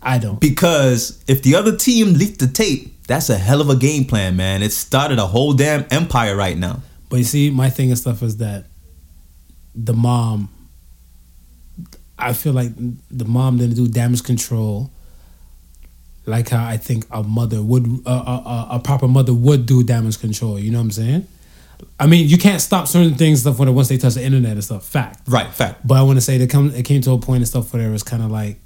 I 0.03 0.19
don't. 0.19 0.41
Because 0.41 1.23
if 1.29 1.43
the 1.43 1.55
other 1.55 1.77
team 1.77 2.15
leaked 2.15 2.39
the 2.39 2.47
tape, 2.47 3.07
that's 3.07 3.29
a 3.31 3.37
hell 3.37 3.61
of 3.61 3.69
a 3.69 3.77
game 3.77 4.05
plan, 4.05 4.37
man. 4.37 4.63
It 4.63 4.73
started 4.73 5.19
a 5.19 5.27
whole 5.27 5.53
damn 5.53 5.87
empire 5.91 6.37
right 6.37 6.57
now. 6.57 6.83
But 7.09 7.17
you 7.17 7.25
see, 7.25 7.51
my 7.51 7.71
thing 7.71 7.91
and 7.91 7.99
stuff 7.99 8.23
is 8.23 8.39
that 8.39 8.67
the 9.75 9.95
mom. 9.95 10.49
I 12.19 12.35
feel 12.35 12.53
like 12.53 12.73
the 12.77 13.25
mom 13.25 13.57
didn't 13.57 13.77
do 13.77 13.89
damage 13.89 14.23
control. 14.23 14.91
Like 16.27 16.51
how 16.51 16.65
I 16.65 16.77
think 16.77 17.07
a 17.11 17.23
mother 17.23 17.63
would, 17.63 17.87
a, 18.07 18.11
a, 18.11 18.69
a 18.73 18.81
proper 18.83 19.09
mother 19.09 19.35
would 19.35 19.67
do 19.67 19.83
damage 19.83 20.21
control. 20.21 20.59
You 20.59 20.71
know 20.71 20.79
what 20.79 20.85
I'm 20.85 20.91
saying? 20.93 21.27
I 21.99 22.07
mean, 22.07 22.29
you 22.29 22.39
can't 22.39 22.61
stop 22.61 22.89
certain 22.89 23.15
things 23.15 23.41
stuff 23.41 23.59
when 23.59 23.73
once 23.75 23.89
they 23.89 23.97
touch 23.97 24.15
the 24.15 24.23
internet 24.23 24.53
and 24.53 24.65
stuff. 24.65 24.87
Fact. 24.87 25.21
Right, 25.27 25.53
fact. 25.53 25.87
But 25.87 25.95
I 25.95 26.03
want 26.03 26.19
to 26.19 26.21
say 26.21 26.39
that 26.39 26.51
come 26.51 26.71
it 26.75 26.85
came 26.85 27.01
to 27.03 27.13
a 27.13 27.19
point 27.19 27.39
and 27.39 27.49
stuff 27.49 27.73
where 27.73 27.87
it 27.87 27.91
was 27.91 28.03
kind 28.03 28.23
of 28.23 28.31
like, 28.31 28.59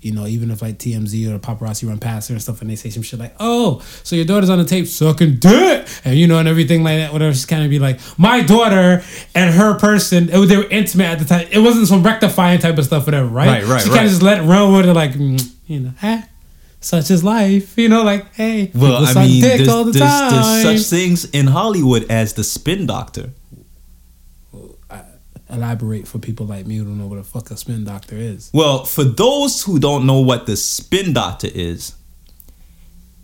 you 0.00 0.12
know, 0.12 0.26
even 0.26 0.50
if 0.50 0.60
like 0.60 0.78
TMZ 0.78 1.28
or 1.28 1.38
the 1.38 1.38
paparazzi 1.38 1.88
run 1.88 1.98
past 1.98 2.28
her 2.28 2.34
and 2.34 2.42
stuff, 2.42 2.60
and 2.60 2.68
they 2.68 2.76
say 2.76 2.90
some 2.90 3.02
shit 3.02 3.18
like, 3.18 3.34
"Oh, 3.40 3.82
so 4.02 4.14
your 4.16 4.26
daughter's 4.26 4.50
on 4.50 4.58
the 4.58 4.64
tape 4.66 4.86
sucking 4.86 5.36
dick," 5.36 5.88
and 6.04 6.18
you 6.18 6.26
know, 6.26 6.38
and 6.38 6.46
everything 6.46 6.84
like 6.84 6.98
that, 6.98 7.12
whatever. 7.12 7.32
She's 7.32 7.46
kind 7.46 7.64
of 7.64 7.70
be 7.70 7.78
like, 7.78 7.98
"My 8.18 8.42
daughter 8.42 9.02
and 9.34 9.54
her 9.54 9.78
person, 9.78 10.28
it, 10.30 10.46
they 10.46 10.58
were 10.58 10.68
intimate 10.68 11.06
at 11.06 11.18
the 11.20 11.24
time. 11.24 11.48
It 11.50 11.60
wasn't 11.60 11.88
some 11.88 12.02
rectifying 12.02 12.58
type 12.58 12.76
of 12.76 12.84
stuff, 12.84 13.06
whatever, 13.06 13.26
right? 13.28 13.62
Right, 13.62 13.64
right, 13.64 13.82
She 13.82 13.88
kind 13.88 14.04
of 14.04 14.10
just 14.10 14.22
let 14.22 14.40
it 14.40 14.42
run 14.42 14.74
with 14.74 14.86
it, 14.86 14.92
like, 14.92 15.12
mm, 15.12 15.50
you 15.66 15.80
know, 15.80 15.92
eh, 16.02 16.22
such 16.84 17.10
is 17.10 17.24
life, 17.24 17.76
you 17.78 17.88
know, 17.88 18.02
like, 18.02 18.34
hey, 18.34 18.70
Well, 18.74 19.04
people 19.06 19.18
I 19.22 19.26
mean, 19.26 19.42
dick 19.42 19.56
there's, 19.58 19.68
all 19.68 19.84
the 19.84 19.92
there's, 19.92 20.10
time. 20.10 20.62
there's 20.64 20.86
such 20.86 20.90
things 20.98 21.24
in 21.26 21.46
Hollywood 21.48 22.06
as 22.10 22.34
the 22.34 22.44
spin 22.44 22.86
doctor. 22.86 23.30
Elaborate 25.50 26.08
for 26.08 26.18
people 26.18 26.46
like 26.46 26.66
me 26.66 26.76
who 26.76 26.84
don't 26.84 26.98
know 26.98 27.06
what 27.06 27.18
a 27.18 27.22
fuck 27.22 27.50
a 27.50 27.56
spin 27.56 27.84
doctor 27.84 28.16
is. 28.16 28.50
Well, 28.52 28.84
for 28.84 29.04
those 29.04 29.62
who 29.62 29.78
don't 29.78 30.04
know 30.06 30.18
what 30.20 30.46
the 30.46 30.56
spin 30.56 31.12
doctor 31.12 31.48
is, 31.52 31.94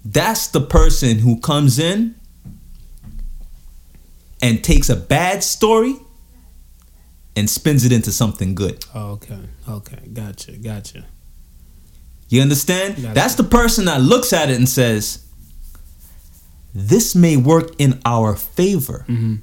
that's 0.05 0.47
the 0.49 0.61
person 0.61 1.19
who 1.19 1.41
comes 1.41 1.79
in 1.79 2.15
and 4.41 4.63
takes 4.63 4.89
a 4.89 4.97
bad 4.97 5.43
story 5.43 5.97
and 7.35 7.49
spins 7.51 7.85
it 7.85 7.91
into 7.93 8.13
something 8.13 8.55
good. 8.55 8.85
Oh, 8.95 9.13
okay, 9.13 9.39
okay, 9.69 9.99
gotcha, 10.13 10.53
gotcha. 10.53 11.07
You 12.31 12.41
understand? 12.43 12.97
That's 12.97 13.35
the 13.35 13.45
person 13.45 13.85
that 13.87 14.01
looks 14.01 14.33
at 14.33 14.49
it 14.51 14.57
and 14.57 14.69
says, 14.69 15.27
This 16.75 17.15
may 17.15 17.37
work 17.37 17.73
in 17.79 18.01
our 18.05 18.35
favor. 18.37 19.05
Mm-hmm. 19.09 19.35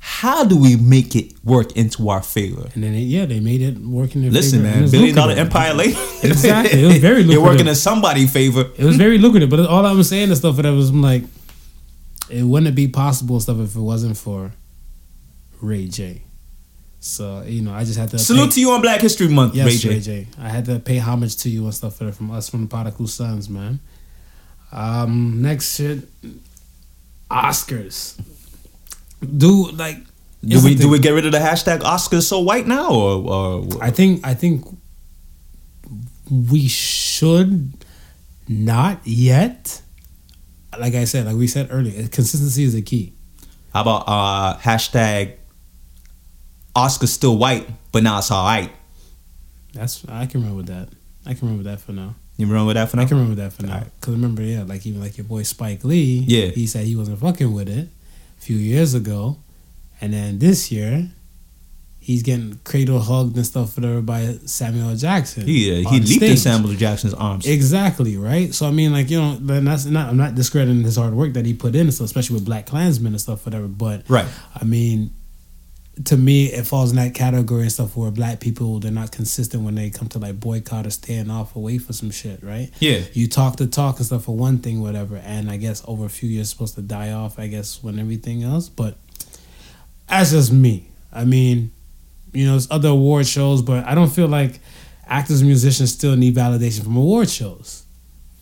How 0.00 0.44
do 0.44 0.58
we 0.60 0.76
make 0.76 1.16
it 1.16 1.32
work 1.44 1.72
into 1.76 2.10
our 2.10 2.22
favor? 2.22 2.68
And 2.74 2.84
then 2.84 2.92
they, 2.92 2.98
yeah, 2.98 3.24
they 3.24 3.40
made 3.40 3.62
it 3.62 3.78
work 3.78 4.14
in 4.14 4.20
their 4.22 4.30
Listen, 4.30 4.60
favor. 4.62 4.68
and 4.68 4.76
it 4.76 4.80
man, 4.82 4.90
billion 4.90 5.14
dollar 5.14 5.28
lucrative. 5.28 5.46
empire 5.46 5.74
later. 5.74 6.00
Exactly, 6.24 6.82
it 6.82 6.86
was 6.86 6.98
very 6.98 7.22
You're 7.22 7.40
working 7.40 7.66
lucrative. 7.66 7.68
in 7.68 7.74
somebody's 7.76 8.32
favor. 8.32 8.70
It 8.76 8.84
was 8.84 8.96
very 8.96 9.16
lucrative, 9.18 9.48
but 9.48 9.60
all 9.60 9.86
I 9.86 9.92
was 9.92 10.08
saying 10.08 10.28
and 10.28 10.36
stuff, 10.36 10.56
that 10.56 10.68
was 10.70 10.90
I'm 10.90 11.00
like, 11.02 11.22
it 12.30 12.42
wouldn't 12.42 12.74
be 12.74 12.88
possible 12.88 13.40
stuff 13.40 13.58
if 13.60 13.74
it 13.76 13.80
wasn't 13.80 14.16
for 14.16 14.52
Ray 15.60 15.86
J. 15.88 16.22
So 17.04 17.42
you 17.46 17.60
know, 17.60 17.74
I 17.74 17.84
just 17.84 17.98
had 17.98 18.08
to 18.12 18.18
Salute 18.18 18.48
pay, 18.48 18.54
to 18.54 18.60
you 18.60 18.70
on 18.70 18.80
Black 18.80 19.02
History 19.02 19.28
Month, 19.28 19.54
yes, 19.54 19.66
Ray 19.66 19.98
J. 19.98 20.00
J. 20.00 20.26
I 20.38 20.48
had 20.48 20.64
to 20.64 20.78
pay 20.78 20.96
homage 20.96 21.36
to 21.42 21.50
you 21.50 21.64
and 21.64 21.74
stuff 21.74 21.96
for 21.96 22.04
that 22.04 22.14
from 22.14 22.30
us 22.30 22.48
from 22.48 22.62
the 22.62 22.66
Prodigal 22.66 23.06
Sons, 23.06 23.50
man. 23.50 23.78
Um, 24.72 25.42
next 25.42 25.76
shit, 25.76 26.08
Oscars. 27.30 28.18
Do 29.20 29.70
like 29.72 29.98
Do 30.42 30.64
we 30.64 30.74
do 30.74 30.88
we 30.88 30.98
get 30.98 31.10
rid 31.10 31.26
of 31.26 31.32
the 31.32 31.38
hashtag 31.38 31.80
Oscars 31.80 32.22
so 32.22 32.40
white 32.40 32.66
now, 32.66 32.90
or, 32.90 33.30
or 33.30 33.82
I 33.82 33.90
think 33.90 34.26
I 34.26 34.32
think 34.32 34.64
we 36.30 36.66
should 36.68 37.74
not 38.48 39.00
yet. 39.04 39.82
Like 40.80 40.94
I 40.94 41.04
said, 41.04 41.26
like 41.26 41.36
we 41.36 41.48
said 41.48 41.68
earlier, 41.70 42.08
consistency 42.08 42.64
is 42.64 42.72
the 42.72 42.80
key. 42.80 43.12
how 43.74 43.82
about 43.82 44.04
uh, 44.06 44.56
hashtag 44.58 45.34
Oscars 46.74 47.08
still 47.08 47.36
white, 47.36 47.68
but 47.92 48.02
now 48.02 48.18
it's 48.18 48.30
all 48.30 48.44
right. 48.44 48.70
That's 49.72 50.06
I 50.08 50.26
can 50.26 50.42
remember 50.42 50.62
that. 50.72 50.88
I 51.26 51.34
can 51.34 51.48
remember 51.48 51.70
that 51.70 51.80
for 51.80 51.92
now. 51.92 52.14
You 52.36 52.46
remember 52.46 52.74
that 52.74 52.90
for 52.90 52.96
now? 52.96 53.04
I 53.04 53.06
can 53.06 53.16
remember 53.16 53.40
that 53.42 53.52
for 53.52 53.62
now. 53.62 53.74
Alright. 53.74 54.00
Because 54.00 54.14
remember, 54.14 54.42
yeah, 54.42 54.64
like 54.64 54.84
even 54.86 55.00
like 55.00 55.16
your 55.16 55.24
boy 55.24 55.44
Spike 55.44 55.84
Lee. 55.84 56.24
Yeah. 56.26 56.46
He 56.46 56.66
said 56.66 56.84
he 56.84 56.96
wasn't 56.96 57.20
fucking 57.20 57.52
with 57.52 57.68
it 57.68 57.88
a 58.38 58.40
few 58.40 58.56
years 58.56 58.94
ago. 58.94 59.38
And 60.00 60.12
then 60.12 60.40
this 60.40 60.72
year, 60.72 61.10
he's 62.00 62.22
getting 62.22 62.58
cradle 62.64 62.98
hugged 62.98 63.36
and 63.36 63.46
stuff 63.46 63.76
whatever 63.76 64.00
by 64.00 64.38
Samuel 64.46 64.96
Jackson. 64.96 65.46
He 65.46 65.72
uh, 65.72 65.88
he 65.88 65.96
on 65.96 66.04
leaped 66.04 66.22
in. 66.22 66.36
Samuel 66.36 66.74
Jackson's 66.74 67.14
arms. 67.14 67.46
Exactly, 67.46 68.16
right? 68.16 68.52
So 68.52 68.66
I 68.66 68.72
mean, 68.72 68.92
like, 68.92 69.10
you 69.10 69.20
know, 69.20 69.36
then 69.36 69.64
that's 69.64 69.84
not 69.84 70.08
I'm 70.08 70.16
not 70.16 70.34
discrediting 70.34 70.82
his 70.82 70.96
hard 70.96 71.14
work 71.14 71.34
that 71.34 71.46
he 71.46 71.54
put 71.54 71.76
in 71.76 71.90
so 71.92 72.04
especially 72.04 72.34
with 72.34 72.44
Black 72.44 72.66
Klansmen 72.66 73.12
and 73.12 73.20
stuff, 73.20 73.46
whatever. 73.46 73.68
But 73.68 74.02
right. 74.08 74.26
I 74.54 74.64
mean, 74.64 75.14
to 76.04 76.16
me, 76.16 76.46
it 76.46 76.66
falls 76.66 76.90
in 76.90 76.96
that 76.96 77.14
category 77.14 77.62
and 77.62 77.72
stuff 77.72 77.96
where 77.96 78.10
black 78.10 78.40
people 78.40 78.80
they're 78.80 78.90
not 78.90 79.12
consistent 79.12 79.62
when 79.62 79.76
they 79.76 79.90
come 79.90 80.08
to 80.08 80.18
like 80.18 80.40
boycott 80.40 80.86
or 80.86 80.90
stand 80.90 81.30
off 81.30 81.54
away 81.54 81.78
for 81.78 81.92
some 81.92 82.10
shit, 82.10 82.42
right? 82.42 82.70
Yeah. 82.80 83.00
You 83.12 83.28
talk 83.28 83.56
the 83.56 83.66
talk 83.66 83.98
and 83.98 84.06
stuff 84.06 84.24
for 84.24 84.36
one 84.36 84.58
thing, 84.58 84.80
whatever, 84.80 85.16
and 85.16 85.50
I 85.50 85.56
guess 85.56 85.84
over 85.86 86.04
a 86.04 86.10
few 86.10 86.28
years 86.28 86.50
supposed 86.50 86.74
to 86.74 86.82
die 86.82 87.12
off. 87.12 87.38
I 87.38 87.46
guess 87.46 87.82
when 87.82 87.98
everything 87.98 88.42
else, 88.42 88.68
but 88.68 88.96
that's 90.08 90.32
just 90.32 90.52
me. 90.52 90.88
I 91.12 91.24
mean, 91.24 91.70
you 92.32 92.46
know, 92.46 92.52
there's 92.52 92.70
other 92.70 92.88
award 92.88 93.26
shows, 93.26 93.62
but 93.62 93.86
I 93.86 93.94
don't 93.94 94.10
feel 94.10 94.26
like 94.26 94.58
actors 95.06 95.40
and 95.40 95.48
musicians 95.48 95.92
still 95.92 96.16
need 96.16 96.34
validation 96.34 96.82
from 96.82 96.96
award 96.96 97.30
shows. 97.30 97.84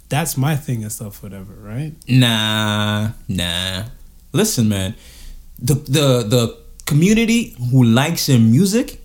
That's 0.09 0.39
my 0.39 0.57
thing 0.57 0.83
and 0.83 0.93
stuff, 0.93 1.23
whatever, 1.23 1.53
right? 1.55 1.93
Nah, 2.09 3.11
nah. 3.29 3.85
Listen, 4.33 4.69
man. 4.69 4.95
The 5.59 5.75
the 5.75 6.23
the 6.23 6.62
community 6.87 7.57
who 7.71 7.85
likes 7.85 8.29
your 8.29 8.39
music 8.39 9.01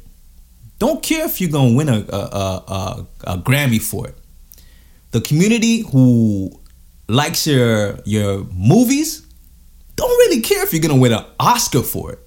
don't 0.79 1.01
care 1.01 1.25
if 1.25 1.41
you're 1.41 1.49
gonna 1.49 1.75
win 1.75 1.89
a 1.89 2.05
a, 2.09 2.17
a, 2.17 3.07
a, 3.23 3.37
Grammy 3.39 3.81
for 3.81 4.07
it. 4.07 4.15
The 5.11 5.21
community 5.21 5.81
who 5.81 6.59
likes 7.07 7.47
your 7.47 7.99
your 8.05 8.43
movies 8.53 9.25
don't 9.95 10.09
really 10.09 10.41
care 10.41 10.63
if 10.63 10.73
you're 10.73 10.81
gonna 10.81 10.99
win 10.99 11.13
an 11.13 11.25
Oscar 11.39 11.81
for 11.81 12.13
it. 12.13 12.19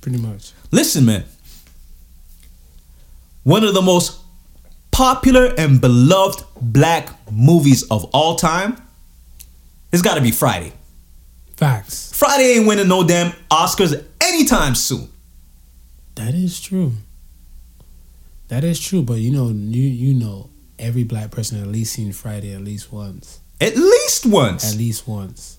Pretty 0.00 0.18
much. 0.18 0.52
Listen, 0.72 1.04
man. 1.04 1.24
One 3.44 3.62
of 3.62 3.74
the 3.74 3.82
most 3.82 4.20
popular 4.90 5.54
and 5.56 5.80
beloved 5.80 6.42
black 6.60 7.10
movies 7.30 7.84
of 7.90 8.04
all 8.12 8.34
time 8.34 8.76
has 9.92 10.02
got 10.02 10.14
to 10.16 10.20
be 10.20 10.32
Friday. 10.32 10.72
Facts. 11.56 12.12
Friday 12.14 12.54
ain't 12.56 12.66
winning 12.66 12.88
no 12.88 13.06
damn 13.06 13.32
Oscars 13.50 14.04
anytime 14.20 14.74
soon. 14.74 15.08
That 16.16 16.34
is 16.34 16.60
true. 16.60 16.92
That 18.48 18.62
is 18.64 18.78
true, 18.78 19.02
but 19.02 19.14
you 19.14 19.30
know, 19.32 19.48
you 19.48 19.82
you 19.82 20.14
know, 20.14 20.50
every 20.78 21.02
black 21.04 21.30
person 21.30 21.60
at 21.60 21.66
least 21.68 21.94
seen 21.94 22.12
Friday 22.12 22.54
at 22.54 22.60
least 22.62 22.92
once, 22.92 23.40
At 23.60 23.76
least 23.76 24.26
once. 24.26 24.70
at 24.72 24.78
least 24.78 25.08
once. 25.08 25.58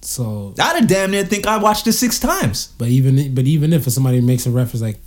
So, 0.00 0.52
I'd 0.60 0.76
have 0.76 0.86
damn 0.86 1.12
near 1.12 1.24
think 1.24 1.46
I 1.46 1.56
watched 1.56 1.86
it 1.86 1.92
six 1.94 2.18
times. 2.18 2.68
but 2.78 2.88
even 2.88 3.34
but 3.34 3.46
even 3.46 3.72
if 3.72 3.84
somebody 3.90 4.20
makes 4.20 4.44
a 4.46 4.50
reference 4.50 4.82
like, 4.82 4.98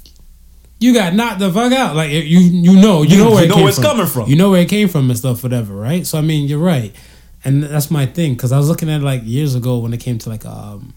you 0.80 0.94
got 0.94 1.14
knocked 1.14 1.40
the 1.40 1.52
fuck 1.52 1.72
out, 1.74 1.96
like 1.96 2.10
you 2.12 2.20
you 2.40 2.76
know 2.80 3.02
you, 3.04 3.18
You- 3.18 3.24
know 3.24 3.32
where 3.32 3.40
you 3.42 3.46
it 3.46 3.50
know 3.50 3.56
came 3.56 3.64
where 3.64 3.70
it's 3.70 3.78
from. 3.80 3.86
coming 3.86 4.08
from. 4.08 4.30
You 4.30 4.36
know 4.38 4.50
where 4.52 4.62
it 4.62 4.70
came 4.70 4.88
from 4.88 5.10
and 5.10 5.18
stuff, 5.20 5.44
whatever, 5.44 5.76
right? 5.76 6.06
So 6.08 6.18
I 6.18 6.22
mean, 6.22 6.48
you're 6.48 6.58
right, 6.60 6.96
and 7.44 7.64
that's 7.64 7.90
my 7.92 8.06
thing 8.06 8.34
because 8.34 8.52
I 8.52 8.58
was 8.58 8.68
looking 8.70 8.90
at 8.90 9.02
it 9.02 9.04
like 9.04 9.22
years 9.24 9.56
ago 9.56 9.78
when 9.80 9.94
it 9.94 10.00
came 10.00 10.18
to 10.20 10.30
like 10.30 10.46
um, 10.46 10.94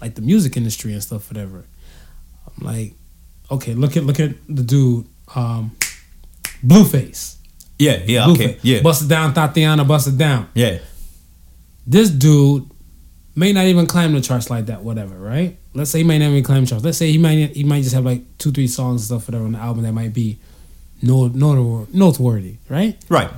like 0.00 0.14
the 0.14 0.22
music 0.22 0.56
industry 0.56 0.92
and 0.92 1.02
stuff, 1.02 1.28
whatever. 1.30 1.64
I'm 2.58 2.66
like, 2.66 2.94
okay, 3.50 3.74
look 3.74 3.96
at 3.96 4.04
look 4.04 4.18
at 4.20 4.34
the 4.48 4.62
dude, 4.62 5.06
um, 5.34 5.72
Blueface. 6.64 7.36
Yeah, 7.78 8.02
yeah, 8.06 8.24
Blueface. 8.24 8.34
okay, 8.34 8.58
yeah, 8.62 8.80
Bust 8.82 9.02
it 9.02 9.08
down, 9.08 9.34
Tatiana, 9.34 9.84
bust 9.84 10.08
it 10.08 10.16
down. 10.16 10.48
yeah, 10.54 10.78
This 11.86 12.08
dude 12.10 12.68
may 13.34 13.52
not 13.52 13.66
even 13.66 13.86
climb 13.86 14.14
the 14.14 14.20
charts 14.22 14.48
like 14.48 14.66
that, 14.66 14.82
whatever, 14.82 15.14
right? 15.14 15.58
Let's 15.74 15.90
say 15.90 15.98
he 15.98 16.04
might 16.04 16.18
not 16.18 16.30
even 16.30 16.42
climb 16.42 16.64
charts. 16.64 16.82
Let's 16.84 16.96
say 16.96 17.12
he 17.12 17.18
might 17.18 17.50
he 17.54 17.64
might 17.64 17.82
just 17.82 17.94
have 17.94 18.04
like 18.04 18.22
two, 18.38 18.50
three 18.50 18.66
songs 18.66 19.02
and 19.02 19.20
stuff, 19.20 19.28
whatever, 19.28 19.44
on 19.44 19.52
the 19.52 19.58
album 19.58 19.82
that 19.84 19.92
might 19.92 20.14
be 20.14 20.38
no 21.02 21.28
noteworthy, 21.28 21.92
noteworthy, 21.98 22.56
right? 22.70 22.96
right. 23.10 23.30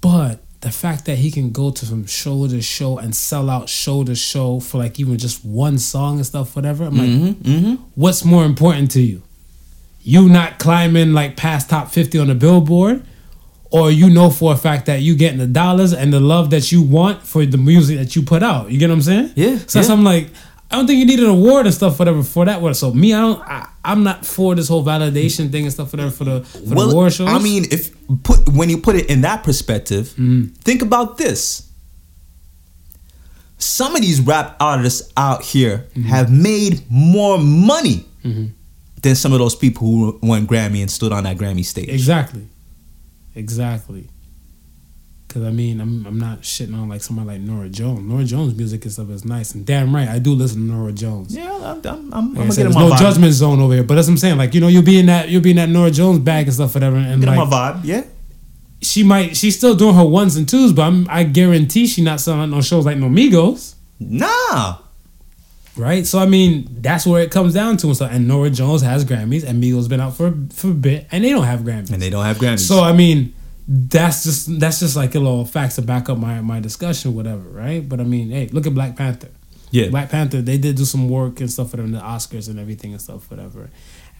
But 0.00 0.40
the 0.60 0.70
fact 0.72 1.04
that 1.04 1.18
he 1.18 1.30
can 1.30 1.50
go 1.52 1.70
to 1.70 1.86
from 1.86 2.04
show 2.06 2.48
to 2.48 2.60
show 2.60 2.98
and 2.98 3.14
sell 3.14 3.48
out 3.48 3.68
show 3.68 4.02
to 4.04 4.14
show 4.14 4.58
for 4.60 4.78
like 4.78 4.98
even 4.98 5.16
just 5.16 5.44
one 5.44 5.78
song 5.78 6.16
and 6.16 6.26
stuff, 6.26 6.56
whatever. 6.56 6.84
I'm 6.84 6.96
like, 6.96 7.08
Mm-hmm, 7.08 7.50
mm-hmm. 7.50 7.74
what's 7.94 8.24
more 8.24 8.44
important 8.44 8.90
to 8.92 9.00
you? 9.00 9.22
You 10.02 10.28
not 10.28 10.58
climbing 10.58 11.12
like 11.12 11.36
past 11.36 11.70
top 11.70 11.90
50 11.90 12.18
on 12.18 12.26
the 12.28 12.34
billboard? 12.34 13.04
Or 13.70 13.90
you 13.90 14.08
know 14.08 14.30
for 14.30 14.54
a 14.54 14.56
fact 14.56 14.86
that 14.86 15.02
you 15.02 15.14
getting 15.14 15.38
the 15.38 15.46
dollars 15.46 15.92
and 15.92 16.10
the 16.10 16.20
love 16.20 16.48
that 16.50 16.72
you 16.72 16.80
want 16.80 17.22
for 17.22 17.44
the 17.44 17.58
music 17.58 17.98
that 17.98 18.16
you 18.16 18.22
put 18.22 18.42
out. 18.42 18.70
You 18.70 18.78
get 18.78 18.88
what 18.88 18.94
I'm 18.94 19.02
saying? 19.02 19.32
Yeah, 19.36 19.58
So 19.66 19.80
yeah. 19.80 19.92
I'm 19.92 20.04
like, 20.04 20.28
I 20.70 20.76
don't 20.76 20.86
think 20.86 20.98
you 20.98 21.06
need 21.06 21.20
an 21.20 21.30
award 21.30 21.64
and 21.66 21.74
stuff, 21.74 21.98
whatever, 21.98 22.22
for 22.22 22.44
that. 22.44 22.60
One. 22.60 22.74
So 22.74 22.92
me, 22.92 23.14
I 23.14 23.20
don't. 23.22 23.40
I, 23.40 23.68
I'm 23.84 24.04
not 24.04 24.26
for 24.26 24.54
this 24.54 24.68
whole 24.68 24.84
validation 24.84 25.50
thing 25.50 25.64
and 25.64 25.72
stuff, 25.72 25.92
whatever, 25.92 26.10
for 26.10 26.24
the 26.24 26.40
for 26.44 26.58
the 26.74 26.80
award 26.82 27.12
shows. 27.14 27.28
I 27.28 27.38
mean, 27.38 27.64
if 27.70 27.90
put 28.22 28.46
when 28.50 28.68
you 28.68 28.76
put 28.78 28.94
it 28.96 29.08
in 29.08 29.22
that 29.22 29.42
perspective, 29.44 30.08
Mm-hmm. 30.08 30.46
think 30.60 30.82
about 30.82 31.16
this. 31.16 31.64
Some 33.60 33.96
of 33.96 34.02
these 34.02 34.20
rap 34.20 34.56
artists 34.60 35.10
out 35.16 35.42
here 35.42 35.86
Mm-hmm. 35.90 36.02
have 36.02 36.30
made 36.30 36.82
more 36.90 37.38
money 37.38 38.04
than 39.02 39.14
some 39.14 39.32
of 39.32 39.38
those 39.38 39.56
people 39.56 39.86
who 39.88 40.18
won 40.22 40.46
Grammy 40.46 40.80
and 40.82 40.90
stood 40.90 41.12
on 41.12 41.24
that 41.24 41.38
Grammy 41.38 41.64
stage. 41.64 41.88
Exactly. 41.88 42.46
Exactly. 43.34 44.06
Cause 45.28 45.42
I 45.42 45.50
mean, 45.50 45.78
I'm 45.80 46.06
I'm 46.06 46.18
not 46.18 46.40
shitting 46.40 46.74
on 46.74 46.88
like 46.88 47.02
somebody 47.02 47.28
like 47.28 47.40
Norah 47.42 47.68
Jones. 47.68 48.00
Norah 48.00 48.24
Jones' 48.24 48.54
music 48.56 48.82
and 48.84 48.92
stuff 48.92 49.10
is 49.10 49.26
nice, 49.26 49.54
and 49.54 49.66
damn 49.66 49.94
right, 49.94 50.08
I 50.08 50.18
do 50.18 50.32
listen 50.32 50.66
to 50.66 50.72
Norah 50.74 50.90
Jones. 50.92 51.36
Yeah, 51.36 51.52
I'm, 51.54 51.84
I'm, 51.86 51.86
I'm, 51.86 52.14
I'm 52.14 52.28
Like 52.34 52.36
I 52.36 52.40
gonna 52.40 52.52
said, 52.52 52.62
get 52.62 52.66
in 52.68 52.74
my 52.74 52.88
no 52.88 52.94
vibe. 52.94 52.98
judgment 52.98 53.32
zone 53.34 53.60
over 53.60 53.74
here, 53.74 53.82
but 53.84 53.94
that's 53.96 54.06
what 54.06 54.12
I'm 54.12 54.18
saying. 54.18 54.38
Like 54.38 54.54
you 54.54 54.62
know, 54.62 54.68
you'll 54.68 54.82
be 54.82 54.98
in 54.98 55.04
that 55.06 55.28
you'll 55.28 55.42
be 55.42 55.50
in 55.50 55.56
that 55.56 55.68
Norah 55.68 55.90
Jones 55.90 56.20
bag 56.20 56.46
and 56.46 56.54
stuff, 56.54 56.72
whatever. 56.74 56.96
And 56.96 57.20
Get 57.20 57.28
like 57.36 57.46
my 57.48 57.56
vibe. 57.74 57.80
Yeah. 57.84 58.04
she 58.80 59.02
might, 59.02 59.36
she's 59.36 59.54
still 59.54 59.74
doing 59.74 59.94
her 59.96 60.04
ones 60.06 60.36
and 60.36 60.48
twos, 60.48 60.72
but 60.72 60.82
I'm, 60.82 61.06
I 61.10 61.24
guarantee 61.24 61.86
she 61.86 62.00
not 62.02 62.20
selling 62.20 62.40
out 62.40 62.48
no 62.48 62.62
shows 62.62 62.86
like 62.86 62.96
no 62.96 63.08
Migos, 63.08 63.74
Nah. 64.00 64.78
right? 65.76 66.06
So 66.06 66.18
I 66.20 66.24
mean, 66.26 66.68
that's 66.80 67.06
where 67.06 67.20
it 67.22 67.30
comes 67.30 67.52
down 67.52 67.76
to. 67.78 67.88
And, 67.88 67.96
so, 67.98 68.06
and 68.06 68.26
Norah 68.26 68.48
Jones 68.48 68.80
has 68.80 69.04
Grammys, 69.04 69.44
and 69.46 69.62
Migos 69.62 69.90
been 69.90 70.00
out 70.00 70.16
for 70.16 70.32
for 70.54 70.68
a 70.68 70.74
bit, 70.74 71.06
and 71.12 71.22
they 71.22 71.30
don't 71.30 71.44
have 71.44 71.60
Grammys. 71.60 71.92
And 71.92 72.00
they 72.00 72.08
don't 72.08 72.24
have 72.24 72.38
Grammys. 72.38 72.60
So 72.66 72.82
I 72.82 72.92
mean, 72.94 73.34
that's 73.70 74.24
just 74.24 74.58
that's 74.58 74.80
just 74.80 74.96
like 74.96 75.14
a 75.14 75.18
little 75.18 75.44
facts 75.44 75.74
to 75.76 75.82
back 75.82 76.08
up 76.08 76.16
my 76.18 76.40
my 76.40 76.58
discussion, 76.58 77.14
whatever, 77.14 77.48
right? 77.50 77.86
But 77.86 78.00
I 78.00 78.04
mean, 78.04 78.30
hey, 78.30 78.48
look 78.48 78.66
at 78.66 78.74
Black 78.74 78.96
Panther. 78.96 79.28
yeah. 79.70 79.90
Black 79.90 80.08
Panther, 80.10 80.40
they 80.40 80.56
did 80.56 80.76
do 80.76 80.86
some 80.86 81.08
work 81.10 81.40
and 81.40 81.50
stuff 81.52 81.70
for 81.72 81.76
them, 81.76 81.92
the 81.92 82.00
Oscars 82.00 82.48
and 82.48 82.58
everything 82.58 82.92
and 82.92 83.00
stuff, 83.02 83.30
whatever. 83.30 83.68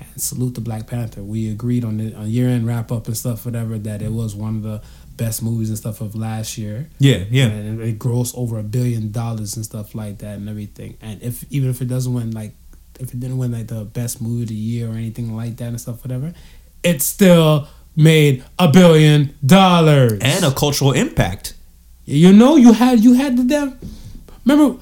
And 0.01 0.21
salute 0.23 0.55
to 0.57 0.61
Black 0.61 0.87
Panther. 0.87 1.23
We 1.23 1.51
agreed 1.51 1.83
on 1.85 1.97
the 1.97 2.15
on 2.15 2.29
year 2.31 2.49
end 2.49 2.67
wrap 2.67 2.93
up 2.93 3.07
and 3.07 3.17
stuff, 3.17 3.47
whatever, 3.47 3.79
that 3.79 4.03
it 4.03 4.13
was 4.13 4.35
one 4.35 4.57
of 4.57 4.63
the 4.63 4.83
best 5.17 5.43
movies 5.43 5.71
and 5.71 5.79
stuff 5.79 6.01
of 6.03 6.15
last 6.15 6.59
year. 6.59 6.91
yeah. 6.99 7.25
Yeah. 7.31 7.47
And 7.47 7.81
it 7.81 7.99
grossed 7.99 8.37
over 8.37 8.59
a 8.59 8.63
billion 8.63 9.11
dollars 9.11 9.57
and 9.57 9.65
stuff 9.65 9.95
like 9.95 10.19
that 10.19 10.37
and 10.37 10.49
everything. 10.49 10.99
And 11.01 11.23
if 11.23 11.43
even 11.51 11.71
if 11.71 11.81
it 11.81 11.89
doesn't 11.89 12.13
win 12.13 12.33
like 12.33 12.55
if 13.01 13.15
it 13.15 13.19
didn't 13.21 13.39
win 13.39 13.53
like 13.53 13.69
the 13.69 13.85
best 13.85 14.21
movie 14.21 14.43
of 14.43 14.49
the 14.49 14.55
year 14.55 14.89
or 14.91 14.93
anything 14.95 15.35
like 15.35 15.57
that 15.57 15.69
and 15.69 15.81
stuff, 15.81 16.05
whatever, 16.05 16.35
it 16.85 17.01
still 17.03 17.67
made 17.99 18.45
a 18.59 18.71
billion 18.71 19.35
dollars. 19.45 20.21
And 20.23 20.45
a 20.45 20.53
cultural 20.53 20.93
impact. 20.93 21.55
You 22.05 22.33
know, 22.33 22.57
you 22.57 22.73
had 22.73 23.01
you 23.01 23.13
had 23.15 23.37
the 23.37 23.45
damn. 23.45 23.79
Remember, 24.47 24.81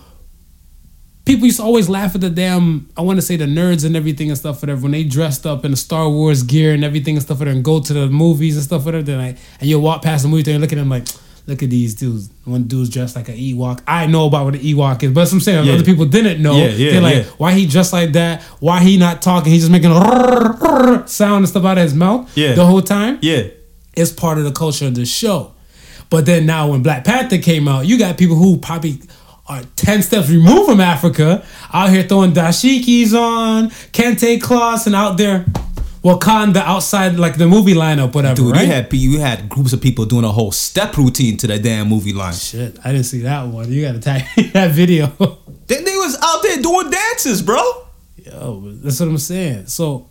people 1.25 1.47
used 1.47 1.57
to 1.57 1.65
always 1.65 1.89
laugh 1.89 2.15
at 2.15 2.21
the 2.21 2.31
damn. 2.31 2.89
I 2.97 3.01
want 3.01 3.17
to 3.17 3.23
say 3.23 3.37
the 3.37 3.47
nerds 3.47 3.85
and 3.85 3.97
everything 3.97 4.29
and 4.29 4.39
stuff 4.39 4.63
whatever 4.63 4.83
when 4.83 4.93
they 4.93 5.03
dressed 5.03 5.47
up 5.47 5.65
in 5.65 5.73
the 5.73 5.77
Star 5.77 6.09
Wars 6.09 6.45
gear 6.45 6.73
and 6.73 6.85
everything 6.85 7.17
and 7.17 7.23
stuff 7.23 7.41
whatever 7.41 7.57
and 7.57 7.65
go 7.65 7.81
to 7.81 7.93
the 7.93 8.07
movies 8.07 8.57
and 8.57 8.65
stuff 8.65 8.85
whatever. 8.85 9.03
Then 9.03 9.19
like, 9.19 9.39
and 9.61 9.69
you 9.69 9.81
walk 9.81 10.03
past 10.03 10.23
the 10.23 10.29
movie 10.29 10.45
theater 10.45 10.57
and 10.57 10.63
look 10.63 10.73
at 10.73 10.77
them 10.77 10.91
like, 10.91 11.09
look 11.47 11.63
at 11.63 11.71
these 11.71 11.95
dudes. 11.95 12.29
One 12.45 12.65
dude's 12.65 12.91
dressed 12.91 13.15
like 13.17 13.29
an 13.29 13.37
Ewok. 13.37 13.81
I 13.87 14.07
know 14.07 14.27
about 14.27 14.45
what 14.47 14.55
an 14.55 14.61
Ewok 14.61 15.03
is, 15.05 15.11
but 15.13 15.21
that's 15.21 15.31
what 15.33 15.37
I'm 15.37 15.41
saying 15.41 15.65
Yeah. 15.67 15.75
other 15.75 15.85
people 15.85 16.05
didn't 16.07 16.43
know. 16.43 16.57
Yeah, 16.59 16.69
yeah, 16.71 16.91
They're 16.93 17.01
like, 17.01 17.27
why 17.39 17.53
he 17.55 17.67
dressed 17.67 17.93
like 17.93 18.13
that? 18.13 18.43
Why 18.61 18.81
he 18.81 18.97
not 18.97 19.23
talking? 19.23 19.53
He's 19.53 19.63
just 19.63 19.71
making 19.73 19.91
a 19.93 21.03
sound 21.07 21.39
and 21.45 21.49
stuff 21.49 21.65
out 21.65 21.79
of 21.79 21.85
his 21.85 21.95
mouth 21.95 22.31
Yeah. 22.37 22.55
the 22.55 22.67
whole 22.67 22.83
time 22.83 23.19
Yeah. 23.23 23.43
it's 23.97 24.11
part 24.13 24.39
of 24.39 24.45
the 24.45 24.53
culture 24.53 24.87
of 24.87 24.95
the 24.95 25.07
show. 25.07 25.53
But 26.11 26.27
then 26.27 26.47
now 26.47 26.71
when 26.71 26.83
Black 26.83 27.05
Panther 27.05 27.39
came 27.39 27.67
out, 27.69 27.87
you 27.87 27.99
got 27.99 28.17
people 28.17 28.37
who 28.37 28.57
probably 28.59 29.01
are 29.49 29.63
10 29.77 30.03
steps 30.03 30.29
removed 30.29 30.69
from 30.69 30.81
Africa 30.81 31.45
out 31.73 31.91
here 31.91 32.03
throwing 32.03 32.33
dashikis 32.33 33.13
on, 33.15 33.71
kente 33.93 34.41
cloths, 34.41 34.87
and 34.87 34.95
out 34.97 35.17
there 35.19 35.45
Wakanda 36.07 36.59
outside 36.59 37.19
like 37.19 37.37
the 37.37 37.49
movie 37.49 37.75
lineup, 37.75 38.15
whatever. 38.15 38.37
Dude, 38.37 38.53
right? 38.53 38.63
you 38.63 38.73
had 38.73 38.93
you 38.93 39.21
had 39.21 39.49
groups 39.49 39.73
of 39.73 39.81
people 39.81 40.05
doing 40.05 40.25
a 40.25 40.31
whole 40.31 40.53
step 40.53 40.97
routine 40.97 41.37
to 41.39 41.49
that 41.49 41.65
damn 41.65 41.89
movie 41.89 42.13
line. 42.13 42.33
Shit, 42.33 42.79
I 42.85 42.93
didn't 42.93 43.07
see 43.07 43.23
that 43.23 43.49
one. 43.49 43.73
You 43.73 43.83
gotta 43.83 43.99
tag 43.99 44.25
that 44.53 44.71
video. 44.71 45.07
They, 45.67 45.83
they 45.83 45.97
was 45.97 46.17
out 46.23 46.43
there 46.45 46.63
doing 46.63 46.91
dances, 46.91 47.43
bro. 47.43 47.61
Yo, 48.17 48.61
that's 48.77 49.01
what 49.01 49.09
I'm 49.09 49.19
saying. 49.19 49.67
So, 49.67 50.09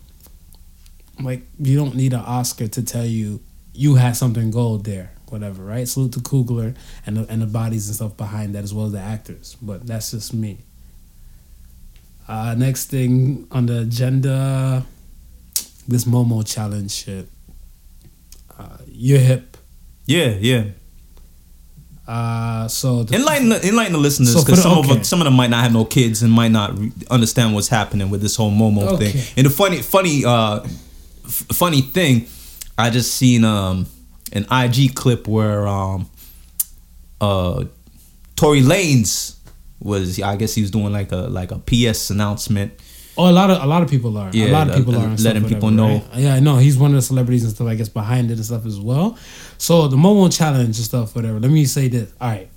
like, 1.18 1.40
you 1.58 1.78
don't 1.78 1.94
need 1.94 2.12
an 2.12 2.20
Oscar 2.20 2.68
to 2.68 2.82
tell 2.82 3.06
you 3.06 3.40
you 3.72 3.94
had 3.94 4.16
something 4.16 4.50
gold 4.50 4.84
there, 4.84 5.12
whatever, 5.28 5.62
right? 5.64 5.88
Salute 5.88 6.12
to 6.12 6.20
Coogler 6.20 6.76
and 7.06 7.16
the, 7.16 7.26
and 7.30 7.40
the 7.40 7.46
bodies 7.46 7.88
and 7.88 7.96
stuff 7.96 8.16
behind 8.18 8.54
that 8.54 8.64
as 8.64 8.74
well 8.74 8.86
as 8.86 8.92
the 8.92 9.00
actors. 9.00 9.56
But 9.62 9.86
that's 9.86 10.10
just 10.10 10.34
me. 10.34 10.58
Uh, 12.28 12.54
next 12.58 12.90
thing 12.90 13.46
on 13.50 13.64
the 13.64 13.80
agenda, 13.80 14.84
this 15.88 16.04
Momo 16.04 16.46
challenge 16.46 16.90
shit. 16.92 17.28
Uh, 18.58 18.78
you're 18.86 19.18
hip. 19.18 19.56
Yeah, 20.06 20.28
yeah. 20.38 20.64
Uh, 22.06 22.68
so 22.68 23.02
the, 23.02 23.16
Enlighten 23.16 23.48
the, 23.48 23.66
enlighten 23.66 23.92
the 23.92 23.98
listeners 23.98 24.32
because 24.34 24.58
the- 24.58 24.62
some 24.62 24.72
of 24.78 24.84
okay. 24.84 24.94
them, 24.94 25.04
some 25.04 25.20
of 25.20 25.24
them 25.24 25.34
might 25.34 25.50
not 25.50 25.62
have 25.64 25.72
no 25.72 25.84
kids 25.84 26.22
and 26.22 26.32
might 26.32 26.52
not 26.52 26.78
re- 26.78 26.92
understand 27.10 27.52
what's 27.54 27.66
happening 27.68 28.10
with 28.10 28.22
this 28.22 28.36
whole 28.36 28.52
Momo 28.52 28.82
Okay. 28.92 29.10
thing. 29.10 29.34
And 29.38 29.46
the 29.46 29.50
funny, 29.50 29.82
funny, 29.82 30.24
uh, 30.24 30.60
f- 31.24 31.46
funny 31.52 31.80
thing, 31.80 32.28
I 32.78 32.90
just 32.90 33.14
seen 33.14 33.44
um 33.44 33.86
an 34.32 34.46
IG 34.52 34.94
clip 34.94 35.26
where 35.26 35.66
um 35.66 36.08
uh 37.20 37.64
Tory 38.36 38.60
Lanez 38.60 39.34
was 39.80 40.20
I 40.20 40.36
guess 40.36 40.54
he 40.54 40.62
was 40.62 40.70
doing 40.70 40.92
like 40.92 41.10
a 41.10 41.16
like 41.28 41.50
a 41.50 41.58
PS 41.58 42.10
announcement. 42.10 42.72
Oh, 43.18 43.30
a 43.30 43.32
lot 43.32 43.50
of 43.50 43.62
a 43.62 43.66
lot 43.66 43.82
of 43.82 43.88
people 43.88 44.16
are. 44.18 44.28
a 44.28 44.32
Yeah, 44.32 44.46
lot 44.52 44.68
of 44.68 44.76
people 44.76 44.94
are. 44.96 45.08
letting 45.16 45.44
people 45.44 45.70
whatever, 45.70 45.70
know. 45.72 46.04
right? 46.12 46.18
Yeah, 46.18 46.34
I 46.34 46.40
know. 46.40 46.56
He's 46.58 46.76
one 46.76 46.90
of 46.90 46.96
the 46.96 47.02
celebrities 47.02 47.44
and 47.44 47.52
stuff. 47.52 47.66
I 47.66 47.74
guess 47.74 47.88
behind 47.88 48.30
it 48.30 48.34
and 48.34 48.44
stuff 48.44 48.66
as 48.66 48.78
well. 48.78 49.16
So 49.58 49.88
the 49.88 49.96
Momo 49.96 50.30
challenge 50.36 50.76
and 50.76 50.84
stuff, 50.84 51.14
whatever. 51.16 51.40
Let 51.40 51.50
me 51.50 51.64
say 51.64 51.88
this. 51.88 52.12
All 52.20 52.28
right, 52.28 52.48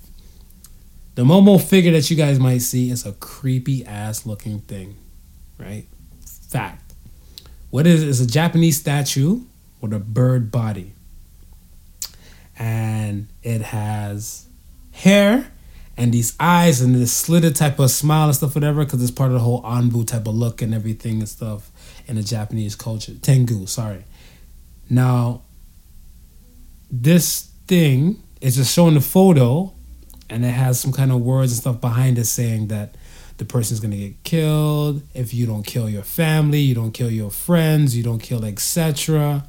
the 1.14 1.24
Momo 1.24 1.60
figure 1.62 1.92
that 1.92 2.10
you 2.10 2.16
guys 2.16 2.38
might 2.38 2.58
see 2.58 2.90
is 2.90 3.06
a 3.06 3.12
creepy 3.12 3.84
ass 3.86 4.26
looking 4.26 4.60
thing, 4.60 4.96
right? 5.58 5.86
Fact. 6.48 6.92
What 7.70 7.86
is 7.86 8.02
it? 8.02 8.08
It's 8.08 8.20
a 8.20 8.26
Japanese 8.26 8.76
statue 8.78 9.40
with 9.80 9.92
a 9.94 9.98
bird 10.00 10.50
body, 10.50 10.92
and 12.58 13.28
it 13.42 13.62
has 13.62 14.46
hair 14.92 15.50
and 16.00 16.14
these 16.14 16.34
eyes 16.40 16.80
and 16.80 16.94
this 16.94 17.12
slitted 17.12 17.54
type 17.54 17.78
of 17.78 17.90
smile 17.90 18.24
and 18.24 18.34
stuff, 18.34 18.54
whatever, 18.54 18.82
because 18.82 19.02
it's 19.02 19.10
part 19.10 19.28
of 19.28 19.34
the 19.34 19.40
whole 19.40 19.62
Anbu 19.62 20.06
type 20.06 20.26
of 20.26 20.34
look 20.34 20.62
and 20.62 20.72
everything 20.72 21.18
and 21.18 21.28
stuff 21.28 21.70
in 22.06 22.16
the 22.16 22.22
Japanese 22.22 22.74
culture. 22.74 23.12
Tengu, 23.20 23.66
sorry. 23.66 24.06
Now, 24.88 25.42
this 26.90 27.50
thing 27.66 28.22
is 28.40 28.56
just 28.56 28.74
showing 28.74 28.94
the 28.94 29.02
photo, 29.02 29.74
and 30.30 30.42
it 30.42 30.52
has 30.52 30.80
some 30.80 30.90
kind 30.90 31.12
of 31.12 31.20
words 31.20 31.52
and 31.52 31.60
stuff 31.60 31.82
behind 31.82 32.16
it 32.16 32.24
saying 32.24 32.68
that 32.68 32.94
the 33.36 33.44
person 33.44 33.74
is 33.74 33.80
gonna 33.80 33.96
get 33.96 34.24
killed 34.24 35.02
if 35.12 35.34
you 35.34 35.44
don't 35.44 35.66
kill 35.66 35.86
your 35.86 36.02
family, 36.02 36.60
you 36.60 36.74
don't 36.74 36.92
kill 36.92 37.10
your 37.10 37.30
friends, 37.30 37.94
you 37.94 38.02
don't 38.02 38.20
kill 38.20 38.42
etc. 38.46 39.44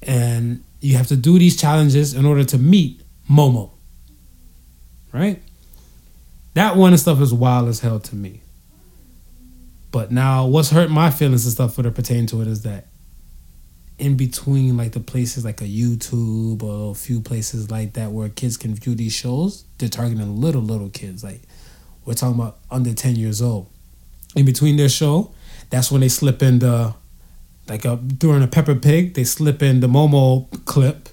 And 0.00 0.62
you 0.80 0.96
have 0.96 1.08
to 1.08 1.16
do 1.16 1.40
these 1.40 1.60
challenges 1.60 2.14
in 2.14 2.24
order 2.24 2.44
to 2.44 2.56
meet 2.56 3.02
Momo 3.28 3.71
right? 5.12 5.42
That 6.54 6.76
one 6.76 6.92
and 6.92 7.00
stuff 7.00 7.20
is 7.20 7.32
wild 7.32 7.68
as 7.68 7.80
hell 7.80 8.00
to 8.00 8.16
me. 8.16 8.42
But 9.90 10.10
now, 10.10 10.46
what's 10.46 10.70
hurt 10.70 10.90
my 10.90 11.10
feelings 11.10 11.44
and 11.44 11.52
stuff 11.52 11.76
that 11.76 11.86
are 11.86 11.90
pertaining 11.90 12.26
to 12.28 12.40
it 12.40 12.48
is 12.48 12.62
that 12.62 12.86
in 13.98 14.16
between, 14.16 14.76
like 14.76 14.92
the 14.92 15.00
places 15.00 15.44
like 15.44 15.60
a 15.60 15.64
YouTube 15.64 16.62
or 16.62 16.92
a 16.92 16.94
few 16.94 17.20
places 17.20 17.70
like 17.70 17.92
that 17.92 18.10
where 18.10 18.28
kids 18.28 18.56
can 18.56 18.74
view 18.74 18.94
these 18.94 19.12
shows, 19.12 19.64
they're 19.78 19.88
targeting 19.88 20.40
little 20.40 20.62
little 20.62 20.88
kids. 20.88 21.22
Like 21.22 21.42
we're 22.04 22.14
talking 22.14 22.40
about 22.40 22.58
under 22.70 22.94
ten 22.94 23.16
years 23.16 23.42
old. 23.42 23.68
In 24.34 24.46
between 24.46 24.76
their 24.76 24.88
show, 24.88 25.32
that's 25.68 25.90
when 25.92 26.00
they 26.00 26.08
slip 26.08 26.42
in 26.42 26.58
the 26.58 26.94
like 27.68 27.84
a, 27.84 27.96
during 27.96 28.42
a 28.42 28.48
Peppa 28.48 28.74
Pig, 28.74 29.14
they 29.14 29.24
slip 29.24 29.62
in 29.62 29.80
the 29.80 29.86
Momo 29.86 30.48
clip, 30.64 31.10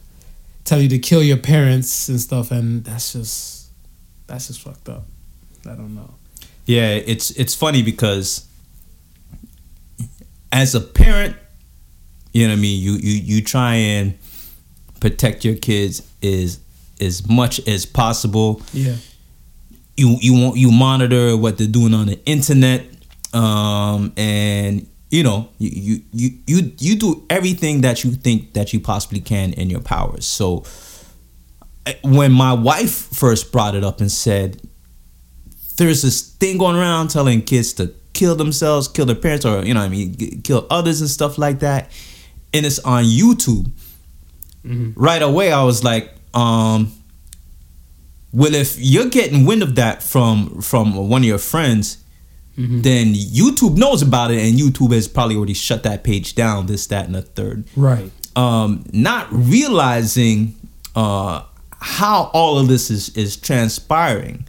tell 0.64 0.82
you 0.82 0.90
to 0.90 1.00
kill 1.00 1.22
your 1.22 1.38
parents 1.38 2.10
and 2.10 2.20
stuff, 2.20 2.50
and 2.50 2.86
that's 2.86 3.14
just 3.14 3.59
that's 4.30 4.48
just 4.48 4.62
fucked 4.62 4.88
up. 4.90 5.06
I 5.66 5.70
don't 5.70 5.96
know. 5.96 6.14
Yeah, 6.66 6.94
it's 6.94 7.32
it's 7.32 7.56
funny 7.56 7.82
because 7.82 8.48
as 10.52 10.76
a 10.76 10.82
parent, 10.82 11.36
you 12.32 12.48
know 12.48 12.54
what 12.54 12.60
I 12.60 12.62
mean, 12.62 12.82
you 12.82 12.94
you 12.94 13.20
you 13.38 13.44
try 13.44 13.74
and 13.74 14.18
protect 15.00 15.44
your 15.44 15.56
kids 15.56 16.08
as 16.22 16.60
as 17.02 17.28
much 17.28 17.68
as 17.68 17.88
possible. 17.88 18.62
Yeah. 18.72 18.96
You 19.98 20.18
you 20.22 20.34
want 20.34 20.58
you 20.58 20.72
monitor 20.72 21.36
what 21.36 21.58
they're 21.58 21.68
doing 21.68 21.94
on 21.96 22.06
the 22.06 22.24
internet, 22.26 22.86
um, 23.34 24.14
and 24.16 24.88
you 25.10 25.24
know 25.24 25.50
you 25.58 25.70
you 25.74 26.02
you 26.14 26.30
you 26.46 26.72
you 26.78 26.96
do 26.96 27.26
everything 27.32 27.82
that 27.82 28.04
you 28.04 28.12
think 28.12 28.54
that 28.54 28.74
you 28.74 28.80
possibly 28.80 29.22
can 29.22 29.54
in 29.54 29.72
your 29.72 29.82
powers. 29.82 30.26
So 30.26 30.64
when 32.04 32.32
my 32.32 32.54
wife 32.54 32.92
first 32.92 33.52
brought 33.52 33.76
it 33.76 33.84
up 33.84 34.00
and 34.02 34.12
said 34.12 34.62
there's 35.78 36.02
this 36.02 36.22
thing 36.22 36.58
going 36.58 36.76
around 36.76 37.10
telling 37.10 37.42
kids 37.42 37.74
to 37.74 37.94
kill 38.14 38.36
themselves, 38.36 38.88
kill 38.88 39.06
their 39.06 39.16
parents, 39.16 39.46
or 39.46 39.64
you 39.66 39.74
know, 39.74 39.80
what 39.80 39.86
I 39.86 39.90
mean, 39.90 40.42
kill 40.44 40.68
others 40.70 41.00
and 41.02 41.10
stuff 41.10 41.38
like 41.38 41.60
that, 41.60 41.90
and 42.54 42.66
it's 42.66 42.80
on 42.80 43.04
YouTube. 43.06 43.72
Right 44.96 45.22
away, 45.22 45.52
I 45.52 45.64
was 45.64 45.84
like, 45.84 46.12
um, 46.34 46.92
well, 48.32 48.54
if 48.54 48.78
you're 48.78 49.10
getting 49.10 49.46
wind 49.46 49.64
of 49.64 49.76
that 49.76 50.04
from 50.04 50.62
from 50.62 50.96
one 51.10 51.22
of 51.22 51.26
your 51.28 51.38
friends, 51.40 52.04
then 52.58 53.14
YouTube 53.14 53.78
knows 53.78 54.02
about 54.02 54.32
it, 54.32 54.40
and 54.46 54.60
YouTube 54.60 54.92
has 54.94 55.08
probably 55.08 55.38
already 55.38 55.54
shut 55.54 55.84
that 55.84 56.04
page 56.04 56.36
down. 56.36 56.66
This, 56.66 56.86
that, 56.88 57.06
and 57.06 57.16
the 57.16 57.22
third 57.22 57.64
Right. 57.76 58.12
um, 58.36 58.84
not 58.92 59.28
realizing 59.32 60.56
uh, 60.94 61.44
how 61.82 62.30
all 62.34 62.58
of 62.60 62.68
this 62.68 62.90
is 62.92 63.10
is 63.16 63.36
transpiring. 63.38 64.46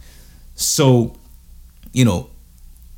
So, 0.55 1.15
you 1.93 2.05
know, 2.05 2.29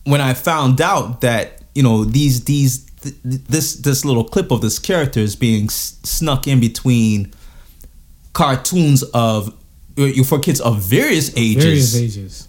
when 0.06 0.22
I 0.22 0.34
found 0.34 0.82
out 0.82 1.22
that 1.22 1.62
you 1.76 1.84
know 1.84 2.04
these 2.04 2.44
these 2.46 2.84
th- 3.02 3.16
this 3.24 3.76
this 3.76 4.04
little 4.06 4.24
clip 4.24 4.52
of 4.52 4.62
this 4.62 4.80
character 4.80 5.20
is 5.20 5.36
being 5.36 5.66
s- 5.66 6.00
snuck 6.04 6.48
in 6.48 6.60
between 6.60 7.34
cartoons 8.34 9.04
of 9.14 9.54
uh, 9.98 10.24
for 10.26 10.40
kids 10.40 10.60
of 10.62 10.80
various 10.82 11.32
ages, 11.38 11.94
Various 11.94 11.96
ages. 11.96 12.48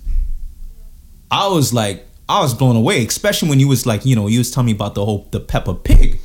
I 1.30 1.48
was 1.48 1.72
like, 1.74 2.06
I 2.28 2.40
was 2.40 2.54
blown 2.54 2.76
away, 2.76 3.04
especially 3.04 3.48
when 3.50 3.60
you 3.60 3.68
was 3.68 3.86
like, 3.86 4.06
you 4.06 4.16
know, 4.16 4.26
you 4.28 4.38
was 4.38 4.50
telling 4.50 4.66
me 4.66 4.72
about 4.72 4.94
the 4.94 5.04
whole 5.04 5.26
the 5.30 5.40
Peppa 5.40 5.74
Pig. 5.74 6.18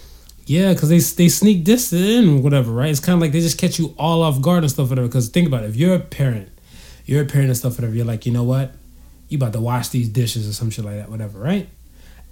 Yeah, 0.50 0.74
because 0.74 0.90
they 0.90 0.98
they 0.98 1.30
sneak 1.30 1.64
this 1.64 1.94
in 1.94 2.28
or 2.28 2.42
whatever, 2.42 2.72
right? 2.72 2.90
It's 2.90 3.00
kind 3.00 3.14
of 3.14 3.22
like 3.22 3.34
they 3.34 3.40
just 3.40 3.60
catch 3.60 3.78
you 3.78 3.94
all 4.00 4.24
off 4.24 4.42
guard 4.42 4.64
and 4.64 4.72
stuff, 4.72 4.90
whatever. 4.90 5.08
Because 5.08 5.30
think 5.30 5.48
about 5.48 5.64
it, 5.64 5.70
if 5.70 5.76
you're 5.76 5.94
a 5.94 6.00
parent, 6.00 6.50
you're 7.06 7.22
a 7.22 7.26
parent 7.26 7.50
and 7.50 7.58
stuff, 7.58 7.74
whatever. 7.78 7.94
You're 7.94 8.08
like, 8.08 8.26
you 8.26 8.32
know 8.32 8.44
what? 8.44 8.74
You 9.28 9.38
about 9.38 9.54
to 9.54 9.62
wash 9.62 9.90
these 9.90 10.10
dishes 10.10 10.50
or 10.50 10.54
some 10.54 10.72
shit 10.72 10.84
like 10.84 10.96
that, 10.96 11.08
whatever, 11.12 11.38
right? 11.38 11.70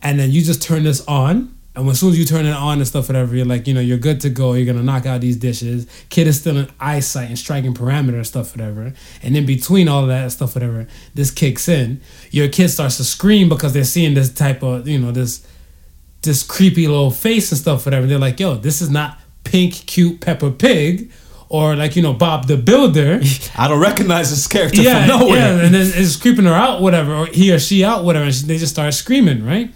And 0.02 0.20
then 0.20 0.32
you 0.32 0.42
just 0.42 0.64
turn 0.64 0.84
this 0.84 1.06
on, 1.08 1.56
and 1.76 1.88
as 1.88 2.00
soon 2.00 2.10
as 2.10 2.18
you 2.18 2.26
turn 2.26 2.48
it 2.48 2.56
on 2.56 2.80
and 2.80 2.88
stuff, 2.88 3.08
whatever, 3.08 3.36
you're 3.36 3.46
like, 3.46 3.68
you 3.68 3.76
know, 3.76 3.82
you're 3.82 4.00
good 4.00 4.20
to 4.22 4.32
go. 4.32 4.54
You're 4.54 4.66
gonna 4.66 4.84
knock 4.84 5.06
out 5.06 5.22
these 5.22 5.38
dishes. 5.38 5.86
Kid 6.10 6.26
is 6.26 6.40
still 6.40 6.58
in 6.58 6.72
eyesight 6.80 7.30
and 7.30 7.38
striking 7.38 7.76
parameter 7.76 8.16
and 8.16 8.26
stuff, 8.26 8.58
whatever. 8.58 8.94
And 9.22 9.38
in 9.38 9.46
between 9.46 9.88
all 9.88 10.08
that 10.08 10.32
stuff, 10.32 10.56
whatever, 10.56 10.88
this 11.14 11.30
kicks 11.30 11.70
in. 11.70 12.02
Your 12.32 12.48
kid 12.48 12.70
starts 12.70 12.98
to 12.98 13.04
scream 13.04 13.48
because 13.48 13.74
they're 13.74 13.84
seeing 13.84 14.16
this 14.16 14.34
type 14.34 14.64
of, 14.64 14.88
you 14.88 14.98
know, 14.98 15.12
this 15.12 15.46
this 16.28 16.44
creepy 16.44 16.88
little 16.88 17.10
face 17.10 17.52
and 17.52 17.60
stuff, 17.60 17.86
whatever. 17.86 18.06
They're 18.06 18.20
like, 18.20 18.40
yo, 18.40 18.54
this 18.56 18.82
is 18.82 18.90
not 18.92 19.18
pink, 19.44 19.74
cute 19.88 20.22
Peppa 20.22 20.52
Pig, 20.52 21.12
or 21.50 21.76
like 21.76 21.96
you 21.96 22.04
know 22.04 22.14
Bob 22.14 22.46
the 22.48 22.58
Builder. 22.58 23.20
I 23.58 23.68
don't 23.68 23.80
recognize 23.80 24.30
this 24.30 24.46
character 24.48 24.82
yeah, 24.82 25.08
from 25.08 25.20
nowhere. 25.20 25.38
yeah, 25.58 25.66
and 25.66 25.74
then 25.74 25.92
it's 25.96 26.16
creeping 26.16 26.46
her 26.46 26.54
out, 26.54 26.82
whatever, 26.82 27.14
or 27.16 27.26
he 27.26 27.52
or 27.52 27.58
she 27.60 27.84
out, 27.84 28.04
whatever. 28.04 28.26
And 28.26 28.36
she, 28.36 28.46
they 28.46 28.58
just 28.60 28.74
start 28.74 28.94
screaming, 28.94 29.44
right? 29.44 29.72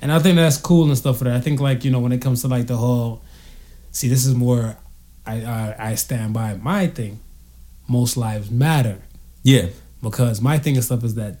And 0.00 0.10
I 0.12 0.18
think 0.18 0.36
that's 0.36 0.56
cool 0.56 0.86
and 0.88 0.98
stuff 0.98 1.18
for 1.18 1.24
that. 1.24 1.36
I 1.36 1.40
think 1.40 1.60
like 1.60 1.84
you 1.84 1.90
know 1.92 2.00
when 2.00 2.12
it 2.12 2.20
comes 2.20 2.42
to 2.42 2.48
like 2.48 2.66
the 2.66 2.76
whole, 2.76 3.22
see, 3.92 4.08
this 4.08 4.26
is 4.26 4.34
more, 4.34 4.76
I 5.24 5.34
I, 5.44 5.76
I 5.90 5.94
stand 5.94 6.34
by 6.34 6.54
my 6.54 6.88
thing. 6.88 7.20
Most 7.86 8.16
lives 8.16 8.50
matter 8.50 9.02
Yeah. 9.42 9.66
because 10.02 10.40
my 10.40 10.58
thing 10.58 10.74
and 10.76 10.82
stuff 10.84 11.04
is 11.04 11.16
that 11.16 11.36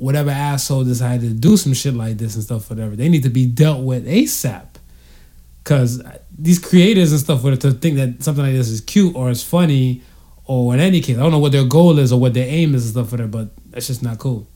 whatever 0.00 0.30
asshole 0.30 0.84
decided 0.84 1.28
to 1.28 1.34
do 1.34 1.56
some 1.56 1.74
shit 1.74 1.94
like 1.94 2.18
this 2.18 2.34
and 2.34 2.42
stuff, 2.42 2.68
whatever, 2.70 2.96
they 2.96 3.08
need 3.08 3.22
to 3.22 3.30
be 3.30 3.46
dealt 3.46 3.84
with 3.84 4.06
ASAP. 4.06 4.66
Because 5.62 6.02
these 6.36 6.58
creators 6.58 7.12
and 7.12 7.20
stuff, 7.20 7.42
whether 7.44 7.56
to 7.58 7.70
think 7.72 7.96
that 7.96 8.22
something 8.22 8.42
like 8.44 8.54
this 8.54 8.68
is 8.68 8.80
cute 8.80 9.14
or 9.14 9.30
it's 9.30 9.42
funny, 9.42 10.02
or 10.46 10.74
in 10.74 10.80
any 10.80 11.00
case, 11.00 11.16
I 11.16 11.20
don't 11.20 11.30
know 11.30 11.38
what 11.38 11.52
their 11.52 11.64
goal 11.64 11.98
is 11.98 12.12
or 12.12 12.18
what 12.20 12.34
their 12.34 12.48
aim 12.48 12.74
is 12.74 12.84
and 12.86 12.92
stuff, 12.92 13.12
whatever, 13.12 13.28
but 13.28 13.48
that's 13.70 13.86
just 13.86 14.02
not 14.02 14.18
cool. 14.18 14.46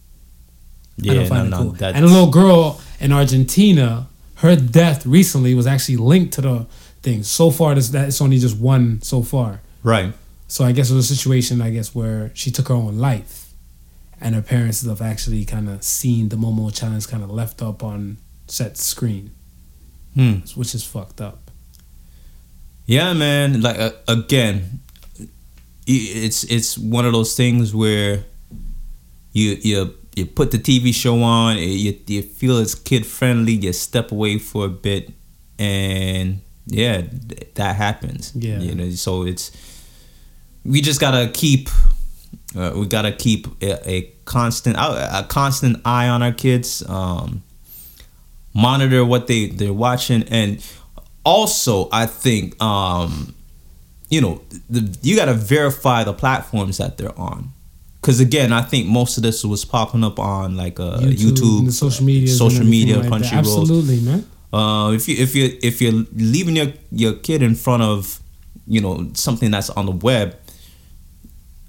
I 0.99 1.03
Yeah, 1.07 1.15
don't 1.15 1.27
find 1.29 1.51
no, 1.51 1.57
it 1.57 1.61
cool. 1.63 1.71
that's, 1.73 1.95
And 1.97 2.05
a 2.05 2.09
little 2.09 2.31
girl 2.31 2.81
in 3.01 3.13
Argentina, 3.13 4.09
her 4.37 4.57
death 4.57 5.05
recently 5.07 5.55
was 5.55 5.67
actually 5.67 5.97
linked 5.99 6.33
to 6.35 6.41
the 6.41 6.67
thing. 7.03 7.23
So 7.23 7.51
far, 7.51 7.75
this 7.75 7.91
that 7.91 8.09
it's 8.09 8.21
only 8.21 8.39
just 8.39 8.57
one 8.57 9.03
so 9.03 9.23
far. 9.23 9.61
right. 9.83 10.13
So 10.47 10.65
I 10.65 10.73
guess 10.73 10.91
it 10.91 10.95
was 10.95 11.11
a 11.11 11.17
situation, 11.17 11.61
I 11.63 11.71
guess, 11.71 11.95
where 11.95 12.31
she 12.35 12.51
took 12.51 12.69
her 12.69 12.75
own 12.75 12.99
life, 12.99 13.44
and 14.25 14.35
her 14.35 14.43
parents 14.43 14.85
have 14.87 15.01
actually 15.03 15.45
kind 15.45 15.69
of 15.69 15.85
seen 15.85 16.31
the 16.31 16.37
Momo 16.37 16.75
challenge 16.75 17.07
kind 17.07 17.23
of 17.23 17.31
left 17.31 17.63
up 17.63 17.85
on 17.85 18.17
set 18.49 18.77
screen, 18.77 19.31
Hmm. 20.15 20.37
which 20.57 20.75
is 20.75 20.83
fucked 20.85 21.21
up. 21.21 21.51
Yeah, 22.87 23.13
man. 23.13 23.61
Like 23.61 23.79
uh, 23.79 23.93
again, 24.09 24.81
it's 25.87 26.45
it's 26.45 26.77
one 26.79 27.05
of 27.07 27.13
those 27.13 27.37
things 27.37 27.75
where 27.75 28.25
you 29.33 29.59
you 29.63 29.95
you 30.17 30.27
put 30.27 30.51
the 30.51 30.59
TV 30.59 30.95
show 30.95 31.23
on, 31.23 31.59
you 31.59 31.99
you 32.07 32.23
feel 32.23 32.59
it's 32.59 32.75
kid 32.75 33.05
friendly, 33.07 33.53
you 33.53 33.73
step 33.73 34.13
away 34.13 34.39
for 34.39 34.67
a 34.67 34.69
bit, 34.69 35.13
and 35.59 36.41
yeah, 36.67 37.03
that 37.55 37.77
happens. 37.77 38.33
Yeah, 38.35 38.61
you 38.61 38.75
know. 38.75 38.91
So 38.91 39.25
it's 39.27 39.51
we 40.65 40.81
just 40.81 41.01
gotta 41.01 41.31
keep 41.33 41.69
uh, 42.57 42.73
we 42.75 42.87
gotta 42.87 43.13
keep 43.13 43.47
a, 43.63 43.91
a, 43.91 44.13
constant 44.25 44.77
a 44.79 45.27
constant 45.29 45.81
eye 45.85 46.09
on 46.09 46.23
our 46.23 46.33
kids. 46.33 46.83
Um, 46.89 47.43
monitor 48.55 49.05
what 49.05 49.27
they 49.27 49.47
they're 49.47 49.73
watching, 49.73 50.23
and 50.25 50.65
also 51.25 51.89
I 51.93 52.07
think 52.07 52.61
um, 52.63 53.35
you 54.09 54.21
know 54.21 54.43
the, 54.71 54.97
you 55.03 55.17
gotta 55.17 55.35
verify 55.35 56.05
the 56.05 56.13
platforms 56.13 56.79
that 56.79 56.97
they're 56.97 57.19
on. 57.19 57.51
Because 58.01 58.21
again, 58.21 58.53
I 58.53 58.61
think 58.61 58.87
most 58.87 59.17
of 59.17 59.23
this 59.23 59.43
was 59.45 59.65
popping 59.65 60.05
up 60.05 60.19
on 60.19 60.57
like 60.57 60.79
uh, 60.79 60.99
YouTube, 60.99 61.63
YouTube 61.63 61.73
social 61.73 62.05
media, 62.05 62.29
social 62.29 62.65
media, 62.65 62.99
like 62.99 63.09
Crunchyroll. 63.09 63.39
Absolutely, 63.39 64.01
man. 64.01 64.27
Uh, 64.53 64.93
if 64.93 65.09
you 65.09 65.17
if 65.17 65.35
you 65.35 65.59
if 65.63 65.81
you're 65.83 66.05
leaving 66.15 66.55
your 66.55 66.73
your 66.93 67.15
kid 67.15 67.43
in 67.43 67.55
front 67.55 67.83
of 67.83 68.21
you 68.67 68.81
know 68.81 69.11
something 69.15 69.51
that's 69.51 69.71
on 69.71 69.87
the 69.87 69.93
web, 69.93 70.37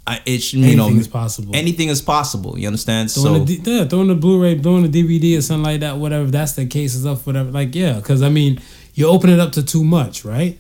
I, 0.07 0.21
it 0.25 0.53
you 0.53 0.63
anything 0.63 0.77
know 0.77 0.89
is 0.89 1.07
possible. 1.07 1.55
Anything 1.55 1.89
is 1.89 2.01
possible. 2.01 2.59
You 2.59 2.67
understand? 2.67 3.11
Throwing 3.11 3.47
so 3.47 3.53
the, 3.53 3.71
yeah, 3.71 3.85
throwing 3.85 4.07
the 4.07 4.15
Blu-ray, 4.15 4.59
throwing 4.59 4.89
the 4.89 5.03
DVD 5.03 5.37
or 5.37 5.41
something 5.41 5.63
like 5.63 5.79
that. 5.79 5.97
Whatever. 5.97 6.25
If 6.25 6.31
that's 6.31 6.53
the 6.53 6.67
case, 6.67 6.93
is 6.93 7.05
up. 7.05 7.25
Whatever. 7.25 7.51
Like 7.51 7.73
yeah, 7.73 7.93
because 7.93 8.21
I 8.21 8.29
mean, 8.29 8.61
you 8.93 9.07
open 9.07 9.29
it 9.29 9.39
up 9.39 9.53
to 9.53 9.63
too 9.63 9.83
much, 9.83 10.23
right? 10.23 10.59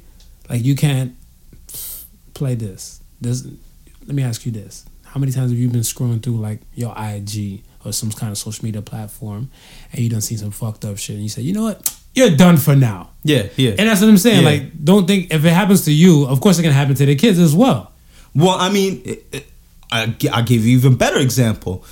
Like 0.49 0.63
you 0.63 0.75
can't 0.75 1.15
play 2.33 2.55
this. 2.55 3.01
This. 3.21 3.45
Let 4.05 4.15
me 4.15 4.23
ask 4.23 4.45
you 4.45 4.51
this: 4.51 4.85
How 5.03 5.19
many 5.19 5.31
times 5.31 5.51
have 5.51 5.59
you 5.59 5.69
been 5.69 5.81
scrolling 5.81 6.23
through 6.23 6.37
like 6.37 6.61
your 6.73 6.93
IG 6.97 7.63
or 7.85 7.93
some 7.93 8.11
kind 8.11 8.31
of 8.31 8.37
social 8.37 8.65
media 8.65 8.81
platform, 8.81 9.49
and 9.91 10.01
you 10.01 10.09
done 10.09 10.21
seen 10.21 10.37
some 10.37 10.51
fucked 10.51 10.83
up 10.85 10.97
shit, 10.97 11.15
and 11.15 11.23
you 11.23 11.29
say, 11.29 11.41
you 11.43 11.53
know 11.53 11.63
what? 11.63 11.95
You're 12.15 12.35
done 12.35 12.57
for 12.57 12.75
now. 12.75 13.11
Yeah, 13.23 13.47
yeah. 13.57 13.75
And 13.77 13.89
that's 13.89 14.01
what 14.01 14.09
I'm 14.09 14.17
saying. 14.17 14.43
Yeah. 14.43 14.49
Like, 14.49 14.83
don't 14.83 15.05
think 15.05 15.31
if 15.33 15.45
it 15.45 15.51
happens 15.51 15.85
to 15.85 15.91
you, 15.91 16.25
of 16.25 16.41
course 16.41 16.57
it 16.57 16.63
can 16.63 16.71
happen 16.71 16.95
to 16.95 17.05
the 17.05 17.15
kids 17.15 17.39
as 17.39 17.53
well. 17.53 17.91
Well, 18.35 18.57
I 18.59 18.69
mean, 18.69 19.01
eh, 19.05 19.15
eh, 19.33 19.39
I, 19.91 20.15
I'll 20.31 20.43
give 20.43 20.65
you 20.65 20.77
even 20.77 20.95
better 20.95 21.19
example. 21.19 21.85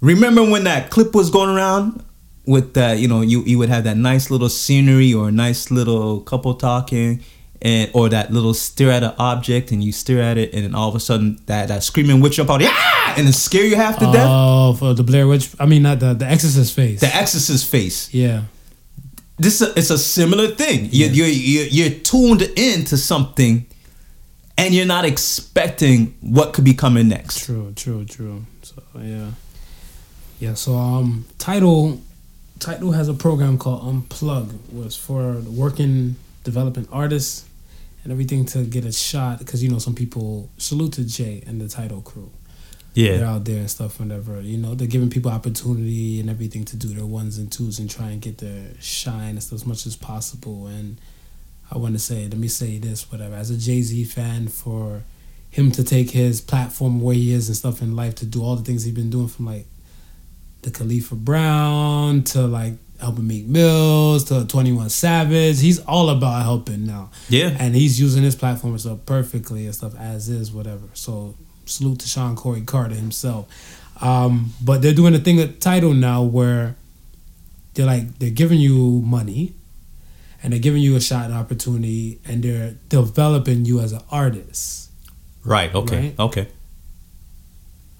Remember 0.00 0.42
when 0.42 0.64
that 0.64 0.90
clip 0.90 1.14
was 1.14 1.30
going 1.30 1.50
around 1.50 2.02
with 2.46 2.74
that, 2.74 2.98
you 2.98 3.06
know, 3.06 3.20
you, 3.20 3.42
you 3.44 3.58
would 3.58 3.68
have 3.68 3.84
that 3.84 3.96
nice 3.96 4.30
little 4.30 4.48
scenery 4.48 5.14
or 5.14 5.28
a 5.28 5.32
nice 5.32 5.70
little 5.70 6.20
couple 6.20 6.54
talking 6.54 7.22
and 7.62 7.90
or 7.92 8.08
that 8.08 8.32
little 8.32 8.54
stare 8.54 8.90
at 8.90 9.02
an 9.02 9.14
object 9.18 9.70
and 9.70 9.84
you 9.84 9.92
stare 9.92 10.22
at 10.22 10.38
it 10.38 10.52
and 10.54 10.64
then 10.64 10.74
all 10.74 10.88
of 10.88 10.94
a 10.94 11.00
sudden 11.00 11.38
that, 11.46 11.68
that 11.68 11.82
screaming 11.82 12.20
witch 12.20 12.36
jump 12.36 12.50
out, 12.50 12.60
yeah, 12.60 12.74
and 13.16 13.28
it 13.28 13.34
scare 13.34 13.64
you 13.64 13.76
half 13.76 13.98
to 13.98 14.08
oh, 14.08 14.12
death. 14.12 14.28
Oh, 14.28 14.74
for 14.78 14.94
the 14.94 15.02
Blair 15.02 15.26
Witch. 15.26 15.50
I 15.60 15.66
mean, 15.66 15.82
not 15.82 16.00
the 16.00 16.14
the 16.14 16.26
Exorcist 16.26 16.74
face. 16.74 17.00
The 17.00 17.14
Exorcist 17.14 17.70
face. 17.70 18.12
Yeah. 18.14 18.44
This 19.38 19.60
it's 19.60 19.90
a 19.90 19.98
similar 19.98 20.48
thing. 20.48 20.88
Yeah. 20.90 21.08
You're, 21.08 21.26
you're 21.26 21.66
you're 21.66 21.98
tuned 22.00 22.42
into 22.42 22.96
something 22.96 23.66
and 24.60 24.74
you're 24.74 24.86
not 24.86 25.04
expecting 25.04 26.14
what 26.20 26.52
could 26.52 26.64
be 26.64 26.74
coming 26.74 27.08
next. 27.08 27.46
True, 27.46 27.72
true, 27.74 28.04
true. 28.04 28.44
So 28.62 28.82
yeah, 28.98 29.30
yeah. 30.38 30.54
So 30.54 30.74
um, 30.74 31.24
Tidal, 31.38 32.00
Tidal 32.58 32.92
has 32.92 33.08
a 33.08 33.14
program 33.14 33.56
called 33.56 33.82
Unplug, 33.82 34.72
was 34.72 34.96
for 34.96 35.40
working 35.40 36.16
developing 36.44 36.86
artists 36.92 37.46
and 38.02 38.12
everything 38.12 38.44
to 38.46 38.64
get 38.64 38.84
a 38.84 38.92
shot 38.92 39.38
because 39.38 39.62
you 39.62 39.70
know 39.70 39.78
some 39.78 39.94
people 39.94 40.50
salute 40.58 40.92
to 40.94 41.04
Jay 41.04 41.42
and 41.46 41.60
the 41.60 41.68
Tidal 41.68 42.02
crew. 42.02 42.30
Yeah, 42.92 43.18
they're 43.18 43.26
out 43.26 43.44
there 43.44 43.60
and 43.60 43.70
stuff. 43.70 43.98
Whenever 43.98 44.42
you 44.42 44.58
know, 44.58 44.74
they're 44.74 44.88
giving 44.88 45.08
people 45.08 45.30
opportunity 45.30 46.20
and 46.20 46.28
everything 46.28 46.66
to 46.66 46.76
do 46.76 46.88
their 46.88 47.06
ones 47.06 47.38
and 47.38 47.50
twos 47.50 47.78
and 47.78 47.88
try 47.88 48.10
and 48.10 48.20
get 48.20 48.38
their 48.38 48.74
shine 48.78 49.38
as, 49.38 49.52
as 49.52 49.64
much 49.64 49.86
as 49.86 49.96
possible 49.96 50.66
and 50.66 50.98
I 51.70 51.78
want 51.78 51.94
to 51.94 51.98
say, 51.98 52.22
let 52.24 52.36
me 52.36 52.48
say 52.48 52.78
this, 52.78 53.10
whatever. 53.10 53.34
As 53.34 53.50
a 53.50 53.56
Jay 53.56 53.82
Z 53.82 54.04
fan, 54.04 54.48
for 54.48 55.02
him 55.50 55.70
to 55.72 55.84
take 55.84 56.10
his 56.10 56.40
platform 56.40 57.00
where 57.00 57.14
he 57.14 57.32
is 57.32 57.48
and 57.48 57.56
stuff 57.56 57.82
in 57.82 57.96
life 57.96 58.14
to 58.16 58.26
do 58.26 58.42
all 58.42 58.56
the 58.56 58.62
things 58.62 58.84
he's 58.84 58.94
been 58.94 59.10
doing 59.10 59.28
from 59.28 59.46
like 59.46 59.66
the 60.62 60.70
Kalief 60.70 61.08
Browder 61.08 62.24
to 62.32 62.46
like 62.46 62.74
helping 63.00 63.26
Meek 63.26 63.46
Mills 63.46 64.24
to 64.24 64.46
21 64.46 64.90
Savage. 64.90 65.60
He's 65.60 65.80
all 65.80 66.10
about 66.10 66.42
helping 66.42 66.86
now. 66.86 67.10
Yeah. 67.28 67.56
And 67.58 67.74
he's 67.74 68.00
using 68.00 68.22
his 68.22 68.36
platform 68.36 68.78
stuff 68.78 68.98
perfectly 69.06 69.66
and 69.66 69.74
stuff 69.74 69.98
as 69.98 70.28
is, 70.28 70.52
whatever. 70.52 70.86
So 70.94 71.34
salute 71.66 72.00
to 72.00 72.08
Shawn 72.08 72.36
Corey 72.36 72.62
Carter 72.62 72.94
himself. 72.94 73.48
Um, 74.02 74.52
but 74.62 74.82
they're 74.82 74.94
doing 74.94 75.14
a 75.14 75.18
thing 75.18 75.40
at 75.40 75.60
Tidal 75.60 75.94
now 75.94 76.22
where 76.22 76.76
they're 77.74 77.86
like 77.86 78.18
they're 78.18 78.30
giving 78.30 78.58
you 78.58 79.02
money 79.04 79.54
and 80.42 80.52
they're 80.52 80.60
giving 80.60 80.82
you 80.82 80.96
a 80.96 81.00
shot 81.00 81.26
and 81.26 81.34
opportunity 81.34 82.20
and 82.24 82.42
they're 82.42 82.76
developing 82.88 83.64
you 83.64 83.80
as 83.80 83.92
an 83.92 84.00
artist. 84.10 84.90
Right. 85.44 85.74
Okay. 85.74 85.96
Right? 85.96 86.18
Okay. 86.18 86.48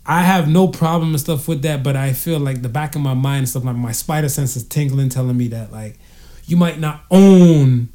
I 0.07 0.23
have 0.23 0.49
no 0.49 0.67
problem 0.69 1.11
and 1.11 1.21
stuff 1.21 1.47
with 1.47 1.63
that, 1.63 1.83
but 1.83 1.95
I 1.95 2.13
feel 2.13 2.41
like 2.41 2.63
the 2.63 2.69
back 2.69 2.97
of 2.97 3.03
my 3.03 3.15
mind 3.15 3.41
and 3.41 3.49
stuff 3.49 3.65
like 3.65 3.77
my 3.77 3.93
spider 3.93 4.29
sense 4.29 4.57
is 4.57 4.65
tingling, 4.65 5.09
telling 5.09 5.37
me 5.37 5.49
that 5.49 5.71
like 5.71 5.99
you 6.47 6.57
might 6.57 6.81
not 6.81 7.03
own 7.11 7.89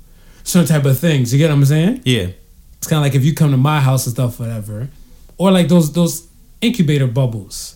certain 0.43 0.67
type 0.67 0.85
of 0.85 0.97
things. 0.97 1.33
You 1.33 1.39
get 1.39 1.49
what 1.49 1.55
I'm 1.55 1.65
saying? 1.65 2.01
Yeah. 2.05 2.27
It's 2.77 2.87
kind 2.87 2.99
of 2.99 3.03
like 3.03 3.15
if 3.15 3.25
you 3.25 3.33
come 3.33 3.51
to 3.51 3.57
my 3.57 3.81
house 3.81 4.05
and 4.05 4.13
stuff, 4.13 4.39
whatever, 4.39 4.89
or 5.37 5.51
like 5.51 5.67
those 5.67 5.91
those 5.93 6.27
incubator 6.61 7.07
bubbles. 7.07 7.74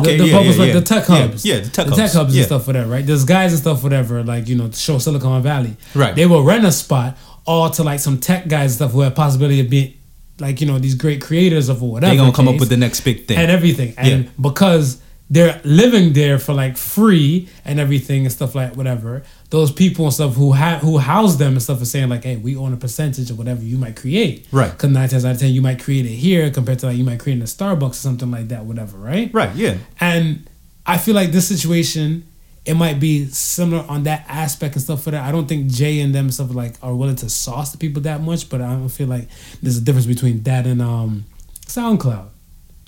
Okay, 0.00 0.16
the, 0.16 0.24
the 0.24 0.28
yeah, 0.28 0.36
bubbles 0.36 0.56
yeah, 0.56 0.62
like 0.62 0.74
yeah. 0.74 0.80
the 0.80 0.86
tech 0.86 1.04
hubs. 1.04 1.44
Yeah, 1.44 1.60
the 1.60 1.70
tech 1.70 1.86
the 1.86 1.90
hubs. 1.90 1.96
tech 1.96 2.12
hubs 2.12 2.36
and 2.36 2.44
stuff, 2.46 2.64
for 2.64 2.72
that, 2.72 2.86
right? 2.86 3.06
There's 3.06 3.24
guys 3.24 3.52
and 3.52 3.60
stuff, 3.60 3.82
whatever, 3.82 4.22
like, 4.22 4.48
you 4.48 4.56
know, 4.56 4.68
to 4.68 4.76
show 4.76 4.98
Silicon 4.98 5.42
Valley. 5.42 5.76
Right. 5.94 6.14
They 6.14 6.26
will 6.26 6.42
rent 6.42 6.64
a 6.64 6.72
spot 6.72 7.16
all 7.46 7.70
to 7.70 7.82
like 7.82 8.00
some 8.00 8.18
tech 8.18 8.48
guys 8.48 8.72
and 8.72 8.76
stuff 8.76 8.92
who 8.92 9.00
have 9.00 9.14
possibility 9.14 9.60
of 9.60 9.70
being 9.70 9.94
like, 10.38 10.60
you 10.60 10.66
know, 10.66 10.78
these 10.78 10.94
great 10.94 11.22
creators 11.22 11.68
of 11.68 11.80
whatever. 11.80 12.14
They're 12.14 12.24
gonna 12.24 12.36
come 12.36 12.48
up 12.48 12.60
with 12.60 12.68
the 12.68 12.76
next 12.76 13.00
big 13.02 13.26
thing. 13.26 13.38
And 13.38 13.50
everything. 13.50 13.94
And 13.96 14.30
because 14.40 15.00
they're 15.30 15.60
living 15.64 16.12
there 16.12 16.38
for 16.38 16.54
like 16.54 16.76
free 16.76 17.48
and 17.64 17.80
everything 17.80 18.24
and 18.24 18.32
stuff 18.32 18.54
like 18.54 18.76
whatever. 18.76 19.22
Those 19.50 19.70
people 19.70 20.06
and 20.06 20.14
stuff 20.14 20.34
who 20.34 20.52
have 20.52 20.80
who 20.80 20.98
house 20.98 21.36
them 21.36 21.52
and 21.52 21.62
stuff 21.62 21.80
are 21.80 21.86
saying 21.86 22.08
like, 22.08 22.24
hey, 22.24 22.36
we 22.36 22.56
own 22.56 22.72
a 22.72 22.76
percentage 22.76 23.30
of 23.30 23.38
whatever 23.38 23.62
you 23.62 23.78
might 23.78 23.94
create. 23.94 24.46
Right. 24.50 24.70
Because 24.70 24.90
nine 24.90 25.08
times 25.08 25.24
out 25.24 25.34
of 25.36 25.40
ten 25.40 25.52
you 25.52 25.62
might 25.62 25.80
create 25.80 26.04
it 26.04 26.10
here 26.10 26.50
compared 26.50 26.80
to 26.80 26.86
like 26.86 26.96
you 26.96 27.04
might 27.04 27.20
create 27.20 27.36
in 27.36 27.42
a 27.42 27.46
Starbucks 27.46 27.90
or 27.90 27.94
something 27.94 28.30
like 28.30 28.48
that, 28.48 28.64
whatever, 28.64 28.98
right? 28.98 29.32
Right. 29.32 29.54
Yeah. 29.54 29.76
And 30.00 30.48
I 30.84 30.98
feel 30.98 31.14
like 31.14 31.30
this 31.30 31.46
situation 31.46 32.26
it 32.66 32.74
might 32.74 32.98
be 32.98 33.26
similar 33.26 33.84
on 33.88 34.02
that 34.02 34.24
aspect 34.28 34.74
and 34.74 34.82
stuff 34.82 35.04
for 35.04 35.12
that. 35.12 35.22
I 35.22 35.30
don't 35.30 35.46
think 35.46 35.70
Jay 35.70 36.00
and 36.00 36.12
them 36.12 36.26
and 36.26 36.34
stuff 36.34 36.52
like 36.52 36.74
are 36.82 36.94
willing 36.94 37.14
to 37.16 37.30
sauce 37.30 37.70
the 37.70 37.78
people 37.78 38.02
that 38.02 38.20
much, 38.20 38.50
but 38.50 38.60
I 38.60 38.70
don't 38.70 38.88
feel 38.88 39.06
like 39.06 39.28
there's 39.62 39.78
a 39.78 39.80
difference 39.80 40.06
between 40.06 40.42
that 40.42 40.66
and 40.66 40.82
um 40.82 41.24
SoundCloud. 41.66 42.26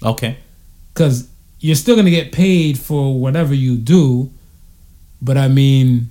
Okay. 0.04 0.36
Cause 0.94 1.28
you're 1.60 1.76
still 1.76 1.94
gonna 1.94 2.10
get 2.10 2.32
paid 2.32 2.78
for 2.78 3.18
whatever 3.18 3.54
you 3.54 3.76
do, 3.76 4.32
but 5.22 5.36
I 5.36 5.46
mean, 5.46 6.10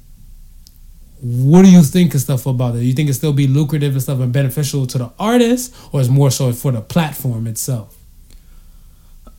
what 1.22 1.64
do 1.64 1.72
you 1.72 1.82
think 1.82 2.14
and 2.14 2.22
stuff 2.22 2.46
about 2.46 2.76
it? 2.76 2.84
You 2.84 2.94
think 2.94 3.10
it 3.10 3.14
still 3.14 3.34
be 3.34 3.48
lucrative 3.48 3.94
and 3.94 4.02
stuff 4.02 4.20
and 4.20 4.32
beneficial 4.32 4.86
to 4.88 4.98
the 4.98 5.12
artist, 5.18 5.76
or 5.92 6.02
is 6.02 6.10
more 6.10 6.30
so 6.32 6.52
for 6.54 6.72
the 6.72 6.82
platform 6.82 7.48
itself? 7.48 7.98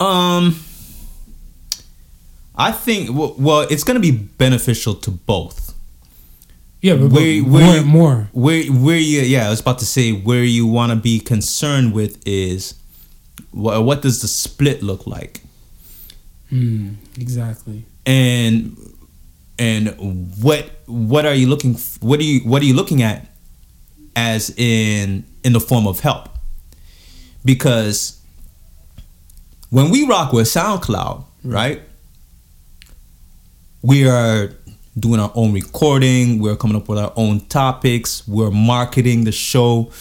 Um, 0.00 0.58
I 2.56 2.72
think 2.72 3.16
well, 3.16 3.34
well 3.38 3.60
it's 3.62 3.84
gonna 3.84 4.00
be 4.00 4.10
beneficial 4.10 4.94
to 4.94 5.10
both. 5.10 5.74
Yeah, 6.80 6.94
but, 6.94 7.10
where, 7.10 7.42
where, 7.42 7.82
more, 7.82 7.84
more. 7.84 8.28
Where 8.32 8.64
where 8.66 8.98
you 8.98 9.20
yeah, 9.22 9.46
I 9.46 9.50
was 9.50 9.60
about 9.60 9.78
to 9.80 9.86
say 9.86 10.12
where 10.12 10.44
you 10.44 10.66
want 10.66 10.90
to 10.90 10.96
be 10.96 11.20
concerned 11.20 11.92
with 11.92 12.20
is 12.26 12.74
what 13.50 13.84
what 13.84 14.02
does 14.02 14.20
the 14.20 14.28
split 14.28 14.82
look 14.82 15.06
like? 15.06 15.40
Mm, 16.52 16.96
exactly. 17.18 17.84
And 18.06 18.76
and 19.58 19.88
what 20.40 20.70
what 20.86 21.26
are 21.26 21.34
you 21.34 21.48
looking 21.48 21.74
what 22.00 22.20
are 22.20 22.24
you 22.24 22.40
what 22.40 22.62
are 22.62 22.64
you 22.64 22.74
looking 22.74 23.02
at 23.02 23.26
as 24.14 24.50
in 24.56 25.24
in 25.44 25.52
the 25.52 25.60
form 25.60 25.86
of 25.86 26.00
help? 26.00 26.28
Because 27.44 28.20
when 29.70 29.90
we 29.90 30.06
rock 30.06 30.32
with 30.32 30.46
SoundCloud, 30.46 31.24
right? 31.44 31.82
We 33.82 34.08
are 34.08 34.50
doing 34.98 35.20
our 35.20 35.30
own 35.34 35.52
recording, 35.52 36.40
we're 36.40 36.56
coming 36.56 36.76
up 36.76 36.88
with 36.88 36.98
our 36.98 37.12
own 37.16 37.40
topics, 37.46 38.26
we're 38.26 38.50
marketing 38.50 39.24
the 39.24 39.32
show. 39.32 39.92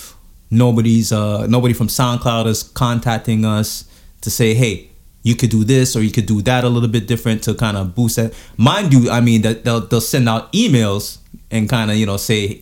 Nobody's 0.49 1.11
uh 1.11 1.45
nobody 1.47 1.73
from 1.73 1.87
SoundCloud 1.87 2.47
is 2.47 2.63
contacting 2.63 3.45
us 3.45 3.85
to 4.21 4.29
say, 4.29 4.53
"Hey, 4.53 4.89
you 5.27 5.35
could 5.35 5.49
do 5.57 5.63
this 5.63 5.95
or 5.95 6.01
you 6.01 6.11
could 6.11 6.25
do 6.25 6.41
that 6.43 6.63
a 6.63 6.69
little 6.69 6.89
bit 6.89 7.05
different 7.07 7.43
to 7.43 7.53
kind 7.53 7.75
of 7.77 7.93
boost 7.95 8.15
that. 8.15 8.33
Mind 8.57 8.93
you, 8.93 9.09
I 9.17 9.19
mean 9.21 9.41
that 9.43 9.63
they'll 9.63 9.81
they'll 9.89 10.01
send 10.15 10.27
out 10.29 10.51
emails 10.53 11.17
and 11.51 11.69
kind 11.69 11.91
of 11.91 11.97
you 11.97 12.05
know 12.05 12.17
say, 12.17 12.61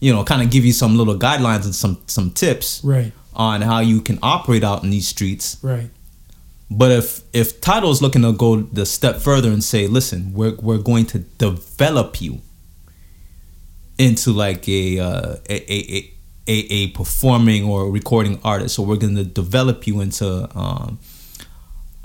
you 0.00 0.12
know, 0.12 0.24
kind 0.24 0.42
of 0.42 0.50
give 0.50 0.64
you 0.64 0.72
some 0.72 0.96
little 0.96 1.18
guidelines 1.18 1.64
and 1.64 1.74
some 1.74 1.96
some 2.06 2.30
tips 2.30 2.82
Right. 2.84 3.12
on 3.34 3.62
how 3.62 3.80
you 3.80 4.00
can 4.00 4.18
operate 4.22 4.64
out 4.64 4.82
in 4.84 4.90
these 4.90 5.08
streets. 5.08 5.56
Right. 5.62 5.90
But 6.70 6.90
if 7.00 7.20
if 7.32 7.60
Tidal 7.60 7.90
is 7.90 8.00
looking 8.02 8.22
to 8.22 8.32
go 8.32 8.50
the 8.72 8.86
step 8.86 9.16
further 9.16 9.50
and 9.50 9.62
say, 9.62 9.86
listen, 9.88 10.32
we're 10.34 10.54
we're 10.66 10.82
going 10.90 11.06
to 11.06 11.18
develop 11.18 12.20
you 12.22 12.40
into 13.98 14.32
like 14.32 14.68
a 14.68 14.98
uh, 14.98 15.36
a, 15.48 15.56
a, 15.72 16.10
a 16.48 16.52
a 16.78 16.86
performing 16.88 17.64
or 17.64 17.90
recording 17.90 18.40
artist, 18.44 18.74
so 18.76 18.82
we're 18.82 18.96
going 18.96 19.16
to 19.16 19.24
develop 19.24 19.86
you 19.86 20.00
into 20.00 20.48
um, 20.58 20.98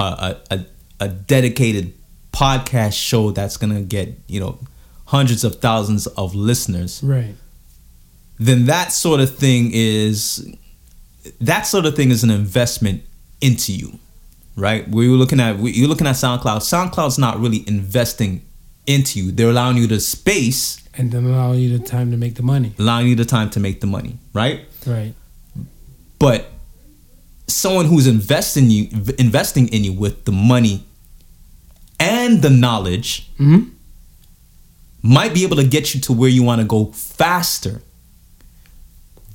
a, 0.03 0.35
a 0.51 0.65
a 0.99 1.07
dedicated 1.09 1.93
podcast 2.31 2.93
show 2.93 3.31
that's 3.31 3.57
to 3.75 3.81
get 3.81 4.13
you 4.27 4.39
know 4.39 4.59
hundreds 5.05 5.43
of 5.43 5.55
thousands 5.55 6.07
of 6.07 6.33
listeners 6.35 7.01
Right. 7.03 7.35
then 8.39 8.65
that 8.65 8.91
sort 8.91 9.19
of 9.21 9.35
thing 9.35 9.71
is 9.73 10.53
that 11.41 11.63
sort 11.63 11.85
of 11.85 11.95
thing 11.95 12.11
is 12.11 12.23
an 12.23 12.29
investment 12.29 13.03
into 13.41 13.73
you, 13.73 13.99
right? 14.55 14.87
Where 14.89 15.03
you're 15.05 15.17
looking 15.17 15.39
at 15.39 15.57
you're 15.59 15.87
looking 15.87 16.07
at 16.07 16.15
SoundCloud. 16.15 16.59
SoundCloud's 16.61 17.17
not 17.17 17.39
really 17.39 17.63
investing 17.67 18.41
into 18.87 19.19
you. 19.19 19.31
They're 19.31 19.49
allowing 19.49 19.77
you 19.77 19.87
the 19.87 19.99
space, 19.99 20.81
And 20.97 21.11
then 21.11 21.25
allowing 21.25 21.59
you 21.59 21.77
the 21.77 21.83
time 21.83 22.11
to 22.11 22.17
make 22.17 22.35
the 22.35 22.43
money. 22.43 22.73
allowing 22.77 23.07
you 23.07 23.15
the 23.15 23.25
time 23.25 23.49
to 23.51 23.59
make 23.59 23.81
the 23.81 23.87
money, 23.87 24.17
right? 24.33 24.61
Right. 24.85 25.13
But 26.19 26.49
someone 27.47 27.85
who's 27.85 28.07
investing 28.07 28.69
you 28.69 28.87
investing 29.19 29.67
in 29.69 29.83
you 29.83 29.93
with 29.93 30.25
the 30.25 30.31
money 30.31 30.83
and 31.99 32.41
the 32.41 32.49
knowledge 32.49 33.29
Mm-hmm. 33.39 33.69
might 35.01 35.33
be 35.33 35.43
able 35.43 35.57
to 35.57 35.63
get 35.67 35.93
you 35.93 36.01
to 36.01 36.13
where 36.13 36.29
you 36.29 36.41
want 36.43 36.61
to 36.61 36.67
go 36.67 36.85
faster 36.93 37.81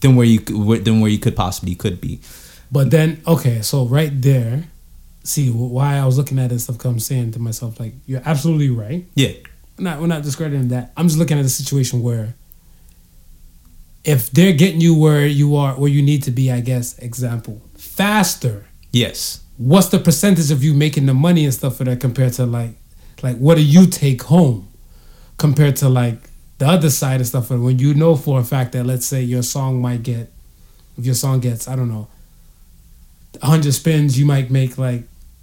than 0.01 0.17
where 0.17 0.27
you 0.27 0.41
could- 0.41 0.85
than 0.85 1.01
where 1.01 1.11
you 1.11 1.19
could 1.19 1.37
possibly 1.37 1.75
could 1.75 2.01
be. 2.01 2.19
But 2.73 2.91
then, 2.91 3.21
okay, 3.27 3.63
so 3.63 3.85
right 3.87 4.11
there, 4.23 4.65
see 5.25 5.51
why 5.51 5.97
I 5.99 6.07
was 6.07 6.17
looking 6.19 6.39
at 6.39 6.51
this 6.51 6.65
stuff. 6.65 6.79
Cause 6.79 6.91
I'm 6.93 7.01
saying 7.01 7.33
to 7.33 7.39
myself, 7.39 7.79
like, 7.79 7.95
you're 8.07 8.23
absolutely 8.25 8.71
right. 8.71 9.05
Yeah. 9.15 9.33
We're 9.79 9.85
not, 9.85 10.01
we're 10.01 10.07
not 10.07 10.23
discrediting 10.23 10.69
that. 10.69 10.93
I'm 10.97 11.07
just 11.09 11.19
looking 11.19 11.39
at 11.39 11.45
a 11.45 11.49
situation 11.49 12.03
where, 12.03 12.35
if 14.05 14.31
they're 14.31 14.53
getting 14.55 14.81
you 14.81 14.95
where 14.99 15.27
you 15.27 15.57
are, 15.57 15.75
where 15.75 15.91
you 15.91 16.01
need 16.03 16.23
to 16.25 16.31
be, 16.31 16.51
I 16.51 16.61
guess, 16.61 16.99
example, 16.99 17.61
faster. 18.01 18.65
Yes. 18.93 19.43
What's 19.59 19.89
the 19.89 19.99
percentage 19.99 20.51
of 20.51 20.65
you 20.65 20.73
making 20.73 21.05
the 21.05 21.13
money 21.13 21.45
and 21.45 21.53
stuff 21.53 21.77
for 21.77 21.85
that 21.85 22.01
compared 22.01 22.33
to 22.35 22.47
like, 22.47 22.71
like 23.23 23.37
what 23.37 23.57
do 23.57 23.63
you 23.63 23.87
take 23.87 24.23
home, 24.23 24.69
compared 25.37 25.77
to 25.77 25.89
like 25.91 26.17
the 26.57 26.67
other 26.67 26.89
side 26.89 27.21
of 27.21 27.27
stuff? 27.27 27.51
And 27.51 27.63
when 27.63 27.79
you 27.79 27.93
know 27.93 28.17
for 28.17 28.41
a 28.41 28.45
fact 28.45 28.73
that 28.73 28.85
let's 28.85 29.05
say 29.05 29.23
your 29.23 29.43
song 29.43 29.83
might 29.83 30.03
get, 30.03 30.33
if 30.97 31.05
your 31.05 31.15
song 31.15 31.41
gets, 31.41 31.69
I 31.69 31.77
don't 31.77 31.91
know, 31.91 32.09
100 33.41 33.71
spins, 33.75 34.19
you 34.19 34.25
might 34.25 34.51
make 34.51 34.79
like, 34.79 35.03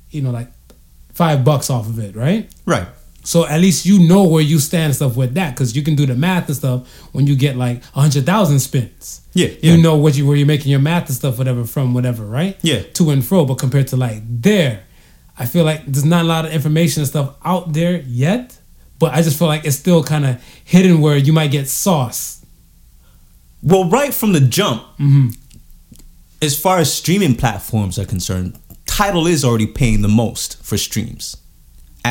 you 0.09 0.23
know, 0.23 0.31
like 0.31 0.51
five 1.13 1.45
bucks 1.45 1.69
off 1.69 1.87
of 1.87 1.99
it, 1.99 2.15
right? 2.15 2.49
Right. 2.65 2.87
So 3.27 3.45
at 3.45 3.59
least 3.59 3.85
you 3.85 3.99
know 4.07 4.23
where 4.23 4.41
you 4.41 4.57
stand 4.57 4.85
and 4.85 4.95
stuff 4.95 5.17
with 5.17 5.33
that, 5.33 5.53
because 5.53 5.75
you 5.75 5.83
can 5.83 5.95
do 5.95 6.05
the 6.05 6.15
math 6.15 6.47
and 6.47 6.55
stuff 6.55 6.87
when 7.11 7.27
you 7.27 7.35
get 7.35 7.57
like 7.57 7.83
hundred 7.91 8.25
thousand 8.25 8.59
spins. 8.59 9.19
Yeah, 9.33 9.47
you 9.61 9.73
yeah. 9.73 9.75
know 9.75 9.97
what 9.97 10.15
you 10.15 10.25
where 10.25 10.37
you're 10.37 10.47
making 10.47 10.71
your 10.71 10.79
math 10.79 11.07
and 11.07 11.15
stuff, 11.15 11.37
whatever 11.37 11.65
from 11.65 11.93
whatever, 11.93 12.23
right? 12.25 12.57
Yeah. 12.61 12.83
to 12.93 13.09
and 13.09 13.25
fro. 13.25 13.43
But 13.43 13.55
compared 13.55 13.87
to 13.89 13.97
like 13.97 14.21
there, 14.23 14.85
I 15.37 15.45
feel 15.45 15.65
like 15.65 15.85
there's 15.85 16.05
not 16.05 16.21
a 16.23 16.27
lot 16.27 16.45
of 16.45 16.53
information 16.53 17.01
and 17.01 17.07
stuff 17.09 17.35
out 17.43 17.73
there 17.73 17.97
yet. 18.07 18.57
But 18.97 19.13
I 19.13 19.21
just 19.21 19.37
feel 19.37 19.49
like 19.49 19.65
it's 19.65 19.75
still 19.75 20.03
kind 20.05 20.25
of 20.25 20.41
hidden 20.63 21.01
where 21.01 21.17
you 21.17 21.33
might 21.33 21.51
get 21.51 21.67
sauce. 21.67 22.45
Well, 23.61 23.89
right 23.89 24.13
from 24.13 24.31
the 24.31 24.39
jump, 24.39 24.83
Mm-hmm. 24.99 25.27
as 26.41 26.57
far 26.57 26.77
as 26.79 26.93
streaming 26.93 27.35
platforms 27.35 27.99
are 27.99 28.05
concerned, 28.05 28.57
Tidal 28.85 29.27
is 29.27 29.43
already 29.43 29.67
paying 29.67 30.01
the 30.01 30.07
most 30.07 30.63
for 30.63 30.77
streams 30.77 31.35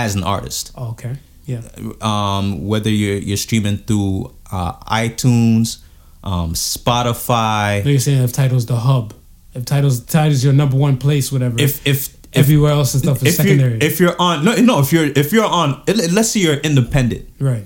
as 0.05 0.15
an 0.15 0.25
artist. 0.25 0.73
Oh, 0.75 0.91
okay. 0.91 1.17
Yeah. 1.47 1.63
Um, 2.01 2.67
whether 2.67 2.91
you're 2.91 3.19
you're 3.19 3.37
streaming 3.37 3.79
through 3.79 4.35
uh, 4.51 4.73
iTunes, 4.85 5.79
um, 6.25 6.55
Spotify. 6.55 7.85
you're 7.85 7.99
saying 7.99 8.23
if 8.23 8.33
Tidal's 8.33 8.67
the 8.67 8.77
hub, 8.77 9.15
if 9.55 9.65
Tidal's 9.65 10.01
Tidal's 10.01 10.45
your 10.45 10.53
number 10.53 10.77
one 10.77 10.97
place, 10.99 11.31
whatever. 11.31 11.57
If 11.59 11.87
if 11.87 12.17
everywhere 12.33 12.73
else 12.73 12.95
and 12.95 13.03
stuff 13.03 13.23
is 13.23 13.29
if 13.29 13.35
secondary. 13.37 13.73
You're, 13.73 13.83
if 13.83 14.01
you're 14.01 14.21
on 14.21 14.45
no 14.45 14.55
no 14.57 14.81
if 14.81 14.93
you're 14.93 15.07
if 15.07 15.33
you're 15.33 15.47
on 15.47 15.83
let's 15.87 16.31
say 16.31 16.41
you're 16.41 16.55
independent 16.57 17.29
right, 17.39 17.65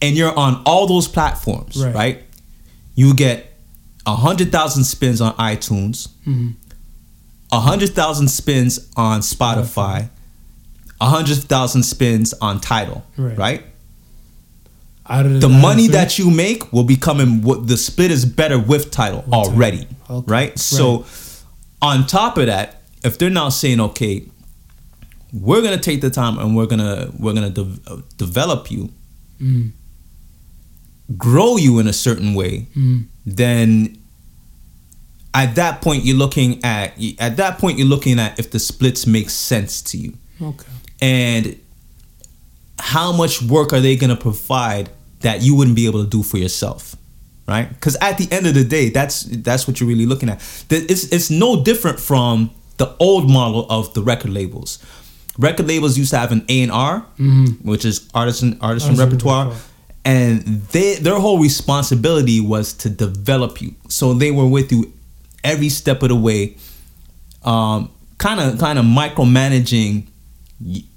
and 0.00 0.16
you're 0.16 0.36
on 0.36 0.62
all 0.64 0.86
those 0.86 1.06
platforms 1.06 1.82
right, 1.84 1.94
right? 1.94 2.22
you 2.94 3.14
get 3.14 3.52
a 4.06 4.14
hundred 4.16 4.50
thousand 4.50 4.84
spins 4.84 5.20
on 5.20 5.34
iTunes, 5.34 6.08
mm-hmm. 6.26 6.30
a 6.30 7.56
mm-hmm. 7.56 7.68
hundred 7.68 7.90
thousand 7.90 8.28
spins 8.28 8.90
on 8.96 9.20
Spotify, 9.20 9.64
Spotify, 9.64 10.08
100,000 10.98 11.82
spins 11.82 12.34
on 12.40 12.60
Tidal, 12.60 13.04
right? 13.16 13.38
right? 13.38 13.64
the, 15.08 15.38
the 15.40 15.48
money 15.48 15.86
that 15.88 16.18
you 16.18 16.30
make 16.30 16.70
will 16.72 16.84
be 16.84 16.96
coming 16.96 17.42
what 17.42 17.66
the 17.66 17.76
split 17.76 18.10
is 18.10 18.24
better 18.24 18.58
with 18.58 18.90
Tidal 18.90 19.22
with 19.22 19.32
already, 19.32 19.84
Tidal. 19.84 20.18
Okay. 20.18 20.30
right? 20.30 20.58
So 20.58 20.98
right. 20.98 21.42
on 21.82 22.06
top 22.06 22.36
of 22.36 22.46
that, 22.46 22.82
if 23.04 23.16
they're 23.18 23.30
now 23.30 23.48
saying, 23.48 23.80
"Okay, 23.80 24.24
we're 25.32 25.62
going 25.62 25.78
to 25.78 25.82
take 25.82 26.00
the 26.00 26.10
time 26.10 26.38
and 26.38 26.56
we're 26.56 26.66
going 26.66 26.80
to 26.80 27.12
we're 27.18 27.32
going 27.32 27.52
to 27.52 27.64
de- 27.64 28.02
develop 28.16 28.70
you." 28.70 28.90
Mm. 29.40 29.70
Grow 31.16 31.56
you 31.56 31.78
in 31.78 31.88
a 31.88 31.92
certain 31.92 32.34
way, 32.34 32.66
mm. 32.76 33.06
then 33.24 33.96
at 35.32 35.54
that 35.54 35.80
point 35.80 36.04
you're 36.04 36.16
looking 36.16 36.62
at 36.64 36.92
at 37.18 37.36
that 37.36 37.58
point 37.58 37.78
you're 37.78 37.86
looking 37.86 38.18
at 38.18 38.38
if 38.38 38.50
the 38.50 38.58
splits 38.58 39.06
make 39.06 39.30
sense 39.30 39.82
to 39.82 39.98
you 39.98 40.14
okay 40.40 40.66
and 41.00 41.58
how 42.78 43.12
much 43.12 43.42
work 43.42 43.72
are 43.72 43.80
they 43.80 43.96
going 43.96 44.10
to 44.10 44.16
provide 44.16 44.88
that 45.20 45.42
you 45.42 45.54
wouldn't 45.56 45.76
be 45.76 45.86
able 45.86 46.02
to 46.04 46.08
do 46.10 46.22
for 46.22 46.38
yourself 46.38 46.94
right? 47.46 47.68
Because 47.70 47.96
at 48.02 48.18
the 48.18 48.28
end 48.30 48.46
of 48.46 48.52
the 48.54 48.62
day 48.64 48.90
that's 48.90 49.22
that's 49.22 49.66
what 49.66 49.80
you're 49.80 49.88
really 49.88 50.04
looking 50.04 50.28
at. 50.28 50.36
It's, 50.68 51.04
it's 51.10 51.30
no 51.30 51.64
different 51.64 51.98
from 51.98 52.50
the 52.76 52.94
old 53.00 53.28
model 53.30 53.66
of 53.70 53.94
the 53.94 54.02
record 54.02 54.30
labels. 54.32 54.78
Record 55.38 55.66
labels 55.66 55.96
used 55.96 56.10
to 56.10 56.18
have 56.18 56.30
an 56.30 56.44
a&r 56.48 57.06
Mhm. 57.18 57.64
which 57.64 57.84
is 57.86 58.06
artisan 58.14 58.58
artisan 58.60 58.90
Artisan 58.90 58.96
repertoire. 58.96 59.44
repertoire. 59.46 59.64
and 60.04 60.42
they 60.72 60.96
their 60.96 61.18
whole 61.18 61.38
responsibility 61.40 62.38
was 62.38 62.74
to 62.74 62.90
develop 62.90 63.62
you. 63.62 63.74
So 63.88 64.12
they 64.12 64.30
were 64.30 64.46
with 64.46 64.70
you 64.70 64.92
every 65.42 65.70
step 65.70 66.02
of 66.02 66.10
the 66.10 66.16
way 66.16 66.56
um 67.44 67.90
kind 68.18 68.40
of 68.40 68.58
kind 68.58 68.78
of 68.78 68.84
micromanaging 68.84 70.06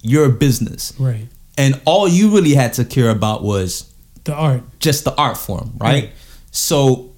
your 0.01 0.29
business 0.29 0.93
right. 0.99 1.27
and 1.57 1.79
all 1.85 2.07
you 2.07 2.29
really 2.33 2.53
had 2.55 2.73
to 2.73 2.83
care 2.85 3.09
about 3.09 3.43
was 3.43 3.85
The 4.23 4.33
art, 4.33 4.63
just 4.79 5.03
the 5.03 5.15
art 5.15 5.37
form 5.37 5.73
right 5.77 6.03
Right. 6.05 6.09
so 6.51 7.11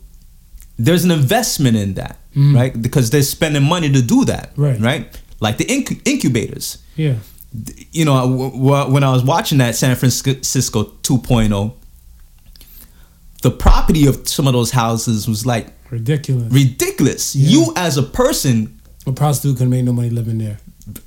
there's 0.78 1.04
an 1.06 1.12
investment 1.12 1.78
in 1.78 1.94
that 1.96 2.18
Mhm. 2.36 2.56
right 2.56 2.82
because 2.82 3.10
they're 3.12 3.22
spending 3.24 3.64
money 3.64 3.90
to 3.92 4.02
do 4.02 4.26
that 4.26 4.52
Right. 4.58 4.80
right 4.82 5.08
like 5.40 5.58
the 5.58 5.66
incu- 5.66 6.02
incubators 6.06 6.78
yeah, 6.96 7.16
you 7.92 8.04
know, 8.06 8.16
w- 8.22 8.52
w- 8.52 8.92
when 8.94 9.04
I 9.04 9.12
was 9.12 9.24
watching 9.24 9.60
that 9.60 9.76
San 9.76 9.96
Francisco 9.96 10.84
2.0, 11.04 11.74
the 13.42 13.52
property 13.52 14.06
of 14.08 14.28
some 14.28 14.48
of 14.48 14.54
those 14.54 14.72
houses 14.72 15.28
was 15.28 15.46
like 15.46 15.68
ridiculous. 15.90 16.52
ridiculous. 16.52 17.36
Yeah. 17.36 17.50
You 17.50 17.74
as 17.76 17.98
a 17.98 18.04
person, 18.04 18.80
A 19.06 19.12
prostitute 19.12 19.58
can 19.58 19.70
make 19.70 19.84
no 19.86 19.92
money 19.94 20.10
living 20.10 20.38
there. 20.38 20.60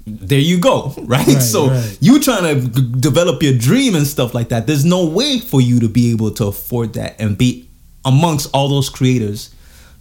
There 0.06 0.38
you 0.40 0.58
go, 0.58 0.94
right? 0.98 1.26
Right, 1.26 1.42
so 1.42 1.68
right. 1.68 1.98
you 2.00 2.20
trying 2.20 2.42
to 2.72 2.80
develop 2.80 3.42
your 3.42 3.56
dream 3.56 3.94
and 3.94 4.06
stuff 4.06 4.34
like 4.34 4.48
that. 4.48 4.66
There's 4.66 4.84
no 4.84 5.06
way 5.06 5.38
for 5.38 5.60
you 5.60 5.80
to 5.80 5.88
be 5.88 6.10
able 6.12 6.30
to 6.32 6.46
afford 6.46 6.94
that 6.94 7.16
and 7.20 7.36
be 7.36 7.68
amongst 8.04 8.48
all 8.54 8.68
those 8.68 8.88
creators 8.88 9.50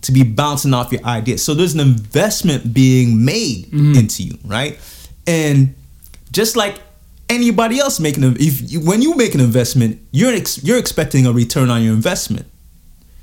to 0.02 0.12
be 0.12 0.24
bouncing 0.24 0.74
off 0.74 0.92
your 0.92 1.04
ideas. 1.04 1.44
So 1.44 1.54
there's 1.54 1.74
an 1.74 1.80
investment 1.80 2.74
being 2.74 3.26
made 3.26 3.66
Mhm. 3.72 3.98
into 3.98 4.24
you, 4.24 4.38
right? 4.46 4.78
And 5.26 5.74
just 6.32 6.56
like 6.56 6.76
anybody 7.28 7.80
else 7.80 8.00
making 8.00 8.24
a, 8.24 8.32
if 8.40 8.72
you, 8.72 8.80
when 8.82 9.02
you 9.02 9.16
make 9.16 9.34
an 9.34 9.42
investment, 9.42 10.00
you're 10.12 10.32
ex, 10.34 10.64
you're 10.64 10.78
expecting 10.78 11.26
a 11.26 11.32
return 11.34 11.70
on 11.72 11.82
your 11.84 11.94
investment. 11.94 12.46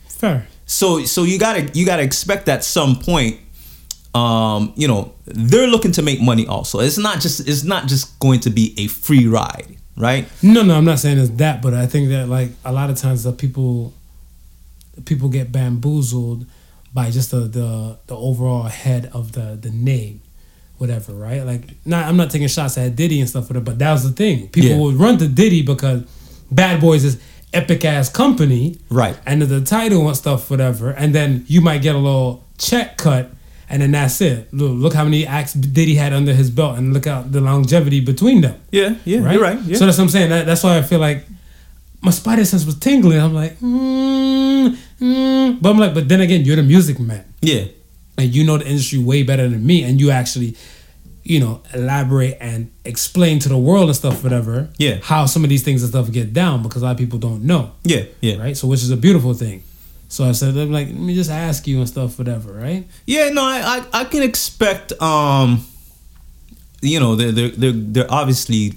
Fair. 0.09 0.49
So 0.67 1.05
so 1.05 1.23
you 1.25 1.39
gotta 1.39 1.69
you 1.75 1.85
gotta 1.87 2.03
expect 2.03 2.49
at 2.49 2.65
some 2.65 2.97
point, 2.97 3.39
um, 4.15 4.73
you 4.77 4.87
know, 4.89 5.13
they're 5.25 5.67
looking 5.69 5.93
to 5.93 6.03
make 6.03 6.21
money 6.21 6.47
also. 6.47 6.81
It's 6.81 6.99
not 6.99 7.21
just 7.21 7.49
it's 7.49 7.65
not 7.65 7.87
just 7.87 8.19
going 8.21 8.41
to 8.41 8.51
be 8.51 8.75
a 8.79 8.87
free 8.89 9.27
ride, 9.27 9.77
right? 9.97 10.29
No, 10.43 10.63
no, 10.63 10.77
I'm 10.77 10.85
not 10.85 10.99
saying 10.99 11.19
it's 11.19 11.31
that, 11.31 11.63
but 11.63 11.73
I 11.75 11.87
think 11.87 12.09
that 12.11 12.29
like 12.29 12.51
a 12.65 12.73
lot 12.73 12.91
of 12.91 12.97
times 12.97 13.23
the 13.25 13.33
people, 13.33 13.95
people 15.05 15.29
get 15.29 15.51
bamboozled 15.53 16.47
by 16.93 17.11
just 17.11 17.31
the 17.31 17.41
the, 17.41 17.99
the 18.07 18.17
overall 18.17 18.65
head 18.65 19.11
of 19.15 19.33
the 19.33 19.59
the 19.61 19.71
name, 19.71 20.21
whatever, 20.79 21.13
right? 21.15 21.43
Like, 21.45 21.71
not 21.87 22.07
I'm 22.07 22.17
not 22.17 22.31
taking 22.31 22.49
shots 22.49 22.77
at 22.79 22.95
Diddy 22.97 23.21
and 23.21 23.29
stuff 23.29 23.49
but 23.49 23.79
that 23.79 23.93
was 23.93 24.03
the 24.05 24.13
thing. 24.15 24.49
People 24.49 24.71
Yeah. 24.71 24.79
would 24.79 24.97
run 24.97 25.17
to 25.19 25.29
Diddy 25.29 25.63
because 25.63 26.03
Bad 26.51 26.81
Boys 26.83 27.03
is 27.05 27.19
epic 27.55 27.85
ass 27.85 28.09
company, 28.11 28.79
Right. 28.91 29.17
And 29.27 29.41
the 29.43 29.61
title 29.63 30.07
and 30.09 30.17
stuff, 30.17 30.51
whatever, 30.51 30.91
and 30.91 31.15
then 31.15 31.45
you 31.49 31.61
might 31.63 31.81
get 31.83 31.95
a 31.95 31.99
little 31.99 32.45
check 32.59 32.97
cut, 32.99 33.31
and 33.73 33.81
then 33.83 33.91
that's 33.91 34.21
it. 34.21 34.53
Look, 34.53 34.73
look 34.73 34.93
how 34.95 35.05
many 35.05 35.27
acts 35.27 35.55
Diddy 35.55 35.95
had 35.97 36.13
under 36.13 36.33
his 36.35 36.51
belt, 36.51 36.79
and 36.79 36.93
look 36.93 37.07
out 37.07 37.33
the 37.33 37.41
longevity 37.41 38.01
between 38.01 38.43
them. 38.43 38.61
Yeah, 38.71 38.95
yeah, 39.05 39.21
Right, 39.25 39.33
you're 39.33 39.43
right. 39.43 39.59
Yeah. 39.63 39.79
So 39.79 39.87
that's 39.87 39.99
what 39.99 40.05
I'm 40.05 40.11
saying. 40.11 40.29
That, 40.31 40.47
that's 40.47 40.63
why 40.63 40.77
I 40.79 40.83
feel 40.83 41.01
like 41.01 41.25
my 42.03 42.11
spider 42.11 42.45
sense 42.45 42.65
was 42.67 42.79
tingling. 42.79 43.19
I'm 43.21 43.33
like, 43.35 43.59
mm, 43.61 44.77
mm. 45.01 45.63
but 45.63 45.71
I'm 45.71 45.79
like, 45.79 45.95
but 45.95 46.09
then 46.09 46.21
again, 46.21 46.45
you're 46.45 46.57
the 46.57 46.63
music 46.63 46.99
man 47.01 47.25
yeah. 47.41 47.65
and 48.19 48.35
you 48.35 48.45
know 48.45 48.59
the 48.59 48.67
industry 48.67 48.99
way 48.99 49.23
better 49.23 49.49
than 49.49 49.65
me 49.65 49.83
and 49.85 50.01
you 50.01 50.11
actually 50.11 50.57
you 51.25 51.39
know 51.41 51.63
elaborate 51.73 52.37
and 52.41 52.71
explain 52.85 53.39
to 53.39 53.49
the 53.49 53.57
world 53.59 53.89
and 53.89 53.97
stuff 53.97 54.23
whatever 54.25 54.69
Yeah. 54.79 54.99
how 55.03 55.27
some 55.27 55.45
of 55.45 55.51
these 55.51 55.63
things 55.63 55.83
and 55.83 55.91
stuff 55.91 56.11
get 56.11 56.33
down 56.33 56.63
because 56.63 56.83
a 56.83 56.87
lot 56.87 56.93
of 56.93 56.99
people 56.99 57.19
don't 57.21 57.45
know 57.45 57.73
Yeah, 57.85 58.05
yeah. 58.21 58.37
right 58.39 58.57
so 58.57 58.67
which 58.67 58.83
is 58.83 58.91
a 58.91 58.97
beautiful 58.97 59.33
thing 59.35 59.63
so 60.13 60.25
i 60.25 60.33
said 60.33 60.57
i'm 60.57 60.71
like 60.71 60.89
let 60.89 60.97
me 60.97 61.15
just 61.15 61.31
ask 61.31 61.67
you 61.67 61.79
and 61.79 61.89
stuff 61.89 62.19
whatever 62.19 62.53
right 62.53 62.85
Yeah, 63.07 63.31
no, 63.31 63.43
I, 63.43 63.59
I, 63.93 64.01
I 64.01 64.05
can 64.05 64.23
expect 64.23 64.93
um 65.01 65.65
you 66.83 66.99
know, 66.99 67.15
they're 67.15 67.33
they're 67.33 67.49
they're 67.51 67.73
they're 67.73 68.13
obviously 68.13 68.73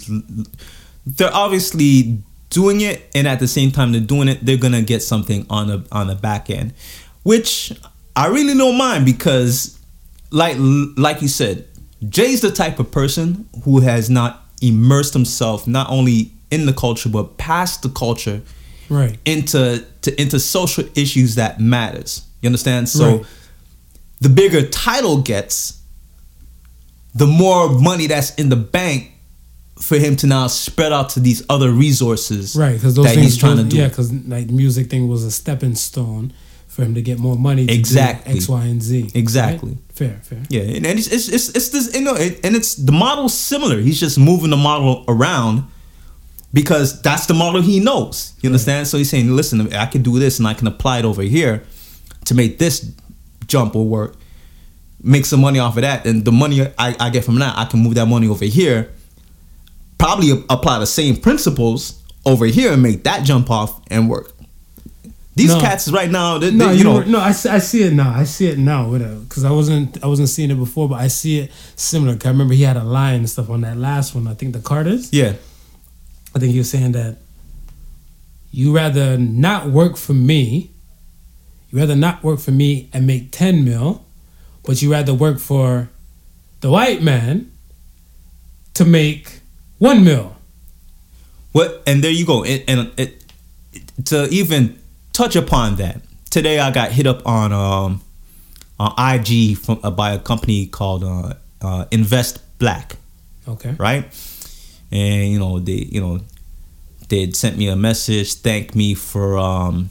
they're 1.06 1.34
obviously 1.34 2.20
doing 2.52 2.82
it 2.82 3.10
and 3.16 3.28
at 3.28 3.40
the 3.40 3.48
same 3.48 3.72
time 3.72 3.92
they're 3.92 4.00
doing 4.00 4.28
it, 4.28 4.46
they're 4.46 4.58
gonna 4.58 4.84
get 4.84 5.02
something 5.02 5.46
on 5.50 5.68
the 5.68 5.86
on 5.92 6.08
the 6.08 6.16
back 6.16 6.50
end. 6.50 6.74
Which 7.24 7.74
I 8.16 8.28
really 8.28 8.56
don't 8.56 8.78
mind 8.78 9.06
because 9.06 9.78
like 10.32 10.56
like 10.60 11.22
you 11.22 11.28
said, 11.28 11.66
Jay's 12.08 12.42
the 12.42 12.52
type 12.52 12.80
of 12.80 12.92
person 12.92 13.50
who 13.64 13.80
has 13.80 14.10
not 14.10 14.44
immersed 14.62 15.14
himself 15.14 15.68
not 15.68 15.90
only 15.90 16.32
in 16.52 16.66
the 16.68 16.74
culture 16.74 17.10
but 17.10 17.38
past 17.38 17.82
the 17.82 17.90
culture 17.90 18.42
right 18.90 19.18
into 19.26 19.86
to 20.02 20.22
into 20.22 20.40
social 20.40 20.84
issues 20.96 21.36
that 21.36 21.60
matters. 21.60 22.24
You 22.42 22.48
understand? 22.48 22.88
So 22.90 23.18
Right. 23.18 23.26
the 24.22 24.30
bigger 24.30 24.66
Tidal 24.68 25.22
gets, 25.22 25.80
the 27.14 27.28
more 27.28 27.70
money 27.70 28.08
that's 28.08 28.34
in 28.36 28.50
the 28.50 28.56
bank 28.56 29.12
for 29.80 29.98
him 29.98 30.16
to 30.18 30.28
now 30.28 30.48
spread 30.48 30.94
out 30.94 31.10
to 31.10 31.20
these 31.20 31.44
other 31.50 31.70
resources 31.70 32.56
right 32.56 32.74
because 32.76 32.96
those 32.96 33.06
that 33.08 33.16
things 33.16 33.26
he's 33.34 33.38
trying 33.38 33.58
to 33.58 33.64
do. 33.64 33.76
yeah 33.78 33.90
because 33.90 34.12
like 34.14 34.48
the 34.48 34.54
music 34.54 34.90
thing 34.90 35.08
was 35.10 35.24
a 35.26 35.32
stepping 35.32 35.76
stone 35.76 36.32
for 36.70 36.84
him 36.84 36.94
to 36.96 37.02
get 37.02 37.20
more 37.20 37.36
money 37.36 37.66
to 37.66 37.74
do 37.74 37.78
Exactly. 37.80 38.36
x 38.36 38.48
y 38.48 38.64
and 38.66 38.82
z 38.82 39.10
Exactly. 39.14 39.72
right? 39.72 39.80
fair 39.94 40.20
fair 40.24 40.44
Yeah, 40.50 40.62
and, 40.62 40.86
and 40.86 40.98
it's, 41.00 41.08
it's 41.08 41.28
it's 41.28 41.50
it's 41.50 41.70
this 41.70 41.94
you 41.94 42.02
know, 42.02 42.16
it, 42.16 42.40
and 42.46 42.56
it's 42.56 42.76
the 42.76 42.92
model's 42.94 43.34
similar. 43.34 43.80
He's 43.80 44.00
just 44.00 44.18
moving 44.18 44.50
the 44.50 44.58
model 44.58 45.04
around 45.10 45.64
because 46.56 47.02
that's 47.02 47.26
the 47.28 47.34
model 47.34 47.62
he 47.62 47.80
knows. 47.82 48.32
You 48.42 48.48
understand? 48.50 48.88
So 48.88 48.98
he's 48.98 49.10
saying, 49.10 49.30
listen, 49.36 49.72
I 49.74 49.86
can 49.88 50.02
do 50.02 50.18
this 50.20 50.40
and 50.40 50.48
I 50.48 50.54
can 50.54 50.68
apply 50.68 51.00
it 51.00 51.06
over 51.06 51.22
here 51.22 51.64
to 52.26 52.34
make 52.34 52.58
this 52.60 52.90
jump 53.46 53.76
or 53.76 53.86
work. 53.86 54.16
Make 55.04 55.26
some 55.26 55.42
money 55.42 55.60
off 55.60 55.76
of 55.78 55.82
that, 55.82 56.08
and 56.08 56.24
the 56.26 56.32
money 56.32 56.62
I, 56.80 56.96
I 57.00 57.10
get 57.12 57.24
from 57.26 57.36
that, 57.40 57.56
I 57.58 57.66
can 57.66 57.82
move 57.82 57.94
that 57.96 58.08
money 58.08 58.28
over 58.28 58.46
here. 58.46 58.90
Probably 60.00 60.32
apply 60.50 60.80
the 60.80 60.88
same 60.88 61.18
principles 61.18 62.02
over 62.26 62.46
here 62.48 62.74
and 62.74 62.82
make 62.82 63.04
that 63.04 63.24
jump 63.24 63.52
off 63.52 63.80
and 63.92 64.10
work. 64.10 64.32
These 65.36 65.50
No. 65.54 65.60
cats 65.60 65.92
right 65.92 66.10
now, 66.10 66.38
they, 66.40 66.50
No, 66.52 66.68
they- 66.68 66.72
you, 66.74 66.78
you 66.80 66.84
know, 66.86 66.94
were- 66.96 67.06
no, 67.06 67.20
I, 67.20 67.34
see- 67.34 67.50
I 67.50 67.60
see 67.60 67.84
it 67.84 67.94
now. 67.94 68.12
I 68.16 68.24
see 68.24 68.48
it 68.48 68.58
now. 68.58 68.90
Whatever, 68.90 69.16
because 69.16 69.44
I 69.44 69.52
wasn't 69.52 70.02
I 70.04 70.08
wasn't 70.08 70.30
seeing 70.30 70.50
it 70.50 70.56
before, 70.58 70.88
but 70.90 70.96
I 70.96 71.08
see 71.08 71.40
it 71.40 71.52
similar. 71.76 72.14
'Cause 72.16 72.26
I 72.26 72.30
remember 72.30 72.54
he 72.56 72.64
had 72.64 72.78
a 72.78 72.84
line 72.84 73.16
and 73.16 73.30
stuff 73.30 73.50
on 73.50 73.62
that 73.62 73.78
last 73.78 74.16
one. 74.16 74.28
I 74.28 74.34
think 74.34 74.54
the 74.54 74.60
Carters. 74.60 75.10
yeah, 75.12 75.34
I 76.36 76.40
think 76.40 76.52
he 76.52 76.58
was 76.58 76.70
saying 76.70 76.92
that 76.92 77.18
you 78.52 78.76
rather 78.76 79.18
not 79.18 79.68
work 79.70 79.96
for 79.96 80.14
me, 80.14 80.70
you 81.72 81.80
rather 81.80 81.96
not 81.96 82.24
work 82.24 82.40
for 82.40 82.52
me 82.52 82.90
and 82.94 83.08
make 83.08 83.32
ten 83.32 83.64
mil, 83.64 84.04
but 84.64 84.82
you 84.82 84.92
rather 84.92 85.14
work 85.14 85.40
for 85.40 85.90
the 86.60 86.70
white 86.70 87.02
man 87.02 87.52
to 88.74 88.84
make 88.86 89.40
one 89.80 90.04
mil. 90.04 90.36
What 91.54 91.82
and 91.88 92.04
there 92.04 92.12
you 92.12 92.26
go. 92.26 92.44
And, 92.44 92.64
and 92.68 93.00
it, 93.00 93.24
to 94.06 94.28
even 94.30 94.78
touch 95.14 95.38
upon 95.38 95.76
that, 95.78 96.02
today 96.30 96.60
I 96.60 96.72
got 96.72 96.92
hit 96.92 97.08
up 97.08 97.26
on 97.26 97.54
um 97.54 98.02
on 98.78 98.94
IG 98.98 99.58
from 99.58 99.80
uh, 99.84 99.92
by 99.92 100.12
a 100.12 100.20
company 100.20 100.66
called 100.66 101.06
uh, 101.06 101.34
uh, 101.62 101.86
Invest 101.92 102.40
Black, 102.60 102.98
Okay. 103.48 103.74
right? 103.78 104.06
And 104.92 105.32
you 105.32 105.40
know 105.40 105.60
they 105.60 105.88
you 105.92 106.02
know 106.02 106.20
they 107.10 107.32
sent 107.32 107.58
me 107.58 107.68
a 107.68 107.76
message, 107.76 108.36
thank 108.36 108.76
me 108.76 108.94
for 108.94 109.38
um 109.38 109.90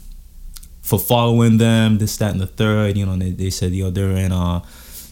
for 0.81 0.99
following 0.99 1.57
them, 1.57 1.97
this 1.97 2.17
that 2.17 2.31
and 2.31 2.41
the 2.41 2.47
third. 2.47 2.97
You 2.97 3.05
know 3.05 3.15
they, 3.17 3.31
they 3.31 3.49
said 3.49 3.71
you 3.71 3.85
know 3.85 3.91
they're 3.91 4.11
in 4.11 4.31
uh 4.31 4.61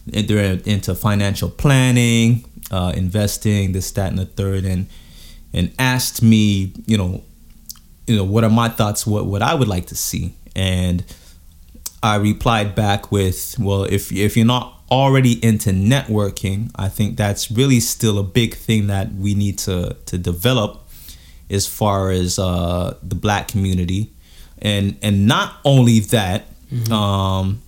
they're 0.06 0.60
into 0.64 0.94
financial 0.94 1.50
planning, 1.50 2.44
uh, 2.70 2.92
investing, 2.94 3.72
this 3.72 3.90
that 3.92 4.10
and 4.10 4.18
the 4.18 4.26
third, 4.26 4.64
and 4.64 4.86
and 5.52 5.72
asked 5.78 6.22
me, 6.22 6.72
you 6.86 6.98
know, 6.98 7.22
you 8.06 8.16
know, 8.16 8.24
what 8.24 8.44
are 8.44 8.50
my 8.50 8.68
thoughts? 8.68 9.06
What 9.06 9.26
what 9.26 9.42
I 9.42 9.54
would 9.54 9.68
like 9.68 9.86
to 9.86 9.94
see, 9.96 10.34
and 10.54 11.04
I 12.02 12.16
replied 12.16 12.74
back 12.74 13.10
with, 13.10 13.56
well, 13.58 13.84
if 13.84 14.12
if 14.12 14.36
you're 14.36 14.46
not 14.46 14.73
already 14.90 15.44
into 15.44 15.70
networking, 15.70 16.70
I 16.76 16.88
think 16.88 17.16
that's 17.16 17.50
really 17.50 17.80
still 17.80 18.18
a 18.18 18.22
big 18.22 18.54
thing 18.54 18.86
that 18.88 19.12
we 19.14 19.34
need 19.34 19.58
to 19.60 19.96
to 20.06 20.18
develop 20.18 20.80
as 21.50 21.66
far 21.66 22.10
as 22.10 22.38
uh, 22.38 22.96
the 23.02 23.14
black 23.14 23.48
community, 23.48 24.10
and 24.60 24.96
and 25.02 25.26
not 25.26 25.56
only 25.64 26.00
that, 26.00 26.46
um, 26.90 27.60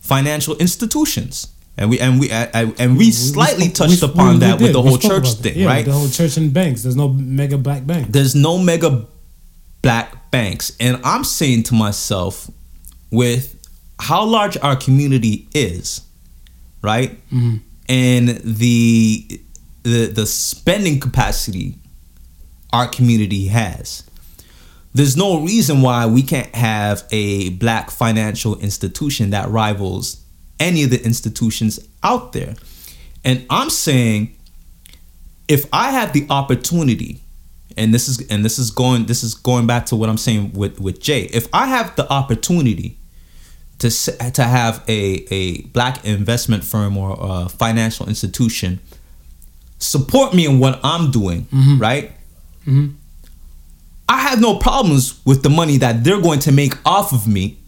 financial 0.00 0.56
institutions. 0.56 1.48
And 1.76 1.90
we 1.90 2.00
and 2.00 2.18
we 2.18 2.32
I, 2.32 2.48
I- 2.54 2.74
and 2.78 2.98
we 2.98 3.10
slightly 3.12 3.66
spoke- 3.66 3.88
touched 3.88 4.02
we- 4.02 4.08
upon 4.08 4.34
we 4.34 4.40
that 4.40 4.60
with 4.60 4.72
the 4.72 4.80
We 4.80 4.88
whole 4.88 4.98
church 4.98 5.32
thing, 5.34 5.56
Yeah, 5.58 5.66
right? 5.66 5.84
The 5.84 5.92
whole 5.92 6.08
church 6.08 6.36
and 6.36 6.52
banks. 6.52 6.82
There's 6.82 6.96
no 6.96 7.08
mega 7.08 7.56
black 7.58 7.86
bank. 7.86 8.10
there's 8.10 8.34
no 8.34 8.58
mega 8.58 9.06
black 9.80 10.30
banks 10.32 10.72
and 10.80 11.00
i'm 11.04 11.22
saying 11.22 11.62
to 11.62 11.72
myself 11.72 12.50
with 13.12 13.54
how 14.00 14.24
large 14.24 14.56
our 14.60 14.74
community 14.74 15.46
is 15.54 16.00
right? 16.82 17.18
Mhm. 17.30 17.60
and 17.88 18.28
the 18.44 19.40
the 19.82 20.06
the 20.06 20.26
spending 20.26 21.00
capacity 21.00 21.76
our 22.72 22.86
community 22.86 23.46
has. 23.46 24.02
There's 24.94 25.16
no 25.16 25.40
reason 25.40 25.80
why 25.82 26.06
we 26.06 26.22
can't 26.22 26.54
have 26.54 27.04
a 27.10 27.50
black 27.50 27.90
financial 27.90 28.58
institution 28.58 29.30
that 29.30 29.48
rivals 29.48 30.18
any 30.60 30.82
of 30.82 30.90
the 30.90 31.02
institutions 31.04 31.78
out 32.02 32.32
there. 32.32 32.54
And 33.24 33.46
i'm 33.48 33.70
saying 33.70 34.34
if 35.48 35.64
i 35.72 35.90
have 35.90 36.12
the 36.12 36.26
opportunity 36.30 37.20
and 37.76 37.94
this 37.94 38.08
is 38.08 38.20
and 38.28 38.44
this 38.44 38.58
is 38.58 38.70
going 38.70 39.06
this 39.06 39.22
is 39.22 39.34
going 39.34 39.66
back 39.66 39.86
to 39.86 39.96
what 39.96 40.08
i'm 40.08 40.18
saying 40.18 40.52
with 40.52 40.78
with 40.80 41.00
jay. 41.00 41.22
If 41.32 41.48
i 41.54 41.66
have 41.66 41.94
the 41.96 42.10
opportunity 42.12 42.97
to 43.78 43.90
to 44.32 44.42
have 44.44 44.82
a 44.88 45.24
a 45.30 45.62
black 45.72 46.04
investment 46.04 46.64
firm 46.64 46.96
or 46.96 47.16
a 47.20 47.48
financial 47.48 48.08
institution 48.08 48.80
support 49.78 50.34
me 50.34 50.44
in 50.46 50.58
what 50.58 50.80
i'm 50.82 51.10
doing 51.10 51.46
right 51.78 52.12
Mhm. 52.66 52.94
I 54.10 54.20
have 54.20 54.40
no 54.40 54.56
problems 54.58 55.20
with 55.24 55.42
the 55.42 55.50
money 55.50 55.76
that 55.78 56.02
they're 56.04 56.20
going 56.20 56.40
to 56.40 56.52
make 56.52 56.74
off 56.86 57.12
of 57.12 57.26
me 57.26 57.58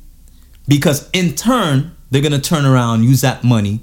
because 0.66 1.08
in 1.12 1.34
turn 1.34 1.92
they're 2.10 2.22
going 2.22 2.32
to 2.40 2.40
turn 2.40 2.64
around 2.66 3.04
use 3.04 3.20
that 3.20 3.44
money 3.44 3.80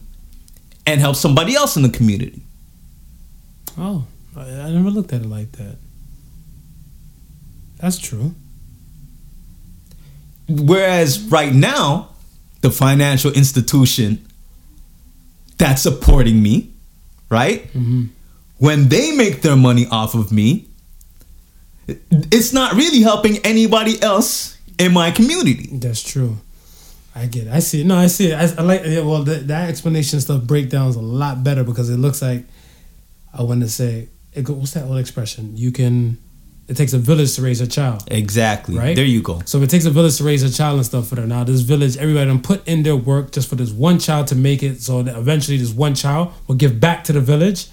and 0.85 0.99
help 0.99 1.15
somebody 1.15 1.55
else 1.55 1.75
in 1.77 1.83
the 1.83 1.89
community. 1.89 2.41
Oh, 3.77 4.05
I, 4.35 4.41
I 4.41 4.69
never 4.71 4.89
looked 4.89 5.13
at 5.13 5.21
it 5.21 5.27
like 5.29 5.51
that. 5.53 5.77
That's 7.79 7.97
true. 7.99 8.33
Whereas 10.49 11.19
right 11.29 11.53
now 11.53 12.09
the 12.61 12.71
financial 12.71 13.31
institution 13.31 14.25
that's 15.57 15.81
supporting 15.81 16.41
me, 16.41 16.71
right? 17.29 17.65
hmm 17.71 18.05
When 18.57 18.89
they 18.89 19.15
make 19.15 19.41
their 19.41 19.55
money 19.55 19.85
off 19.91 20.15
of 20.15 20.31
me, 20.31 20.67
it's 21.87 22.53
not 22.53 22.73
really 22.73 23.01
helping 23.01 23.37
anybody 23.45 24.01
else 24.01 24.57
in 24.77 24.93
my 24.93 25.11
community. 25.11 25.69
That's 25.71 26.01
true. 26.03 26.37
I 27.15 27.25
get 27.25 27.47
it. 27.47 27.53
I 27.53 27.59
see 27.59 27.81
it. 27.81 27.87
No, 27.87 27.97
I 27.97 28.07
see 28.07 28.31
it. 28.31 28.35
I, 28.35 28.61
I 28.61 28.63
like 28.63 28.81
yeah, 28.85 29.01
well 29.01 29.23
that 29.23 29.69
explanation 29.69 30.19
stuff 30.21 30.43
breakdowns 30.43 30.95
a 30.95 31.01
lot 31.01 31.43
better 31.43 31.63
because 31.63 31.89
it 31.89 31.97
looks 31.97 32.21
like 32.21 32.43
I 33.33 33.41
want 33.43 33.61
to 33.61 33.69
say 33.69 34.09
it 34.33 34.43
go, 34.43 34.53
what's 34.53 34.73
that 34.73 34.83
old 34.85 34.99
expression? 34.99 35.57
You 35.57 35.71
can 35.71 36.17
it 36.67 36.75
takes 36.75 36.93
a 36.93 36.97
village 36.97 37.35
to 37.35 37.41
raise 37.41 37.61
a 37.61 37.67
child. 37.67 38.03
Exactly. 38.07 38.77
Right? 38.77 38.95
There 38.95 39.05
you 39.05 39.21
go. 39.21 39.41
So 39.45 39.61
it 39.61 39.69
takes 39.69 39.85
a 39.85 39.89
village 39.91 40.17
to 40.17 40.23
raise 40.23 40.43
a 40.43 40.51
child 40.51 40.77
and 40.77 40.85
stuff 40.85 41.07
for 41.07 41.15
them. 41.15 41.29
Now 41.29 41.43
this 41.43 41.61
village, 41.61 41.95
everybody 41.97 42.25
done 42.27 42.41
put 42.41 42.67
in 42.67 42.83
their 42.83 42.95
work 42.95 43.31
just 43.31 43.47
for 43.49 43.55
this 43.55 43.71
one 43.71 43.99
child 43.99 44.27
to 44.27 44.35
make 44.35 44.63
it. 44.63 44.81
So 44.81 45.01
that 45.03 45.15
eventually 45.15 45.57
this 45.57 45.71
one 45.71 45.95
child 45.95 46.33
will 46.47 46.55
give 46.55 46.79
back 46.79 47.03
to 47.05 47.13
the 47.13 47.21
village. 47.21 47.67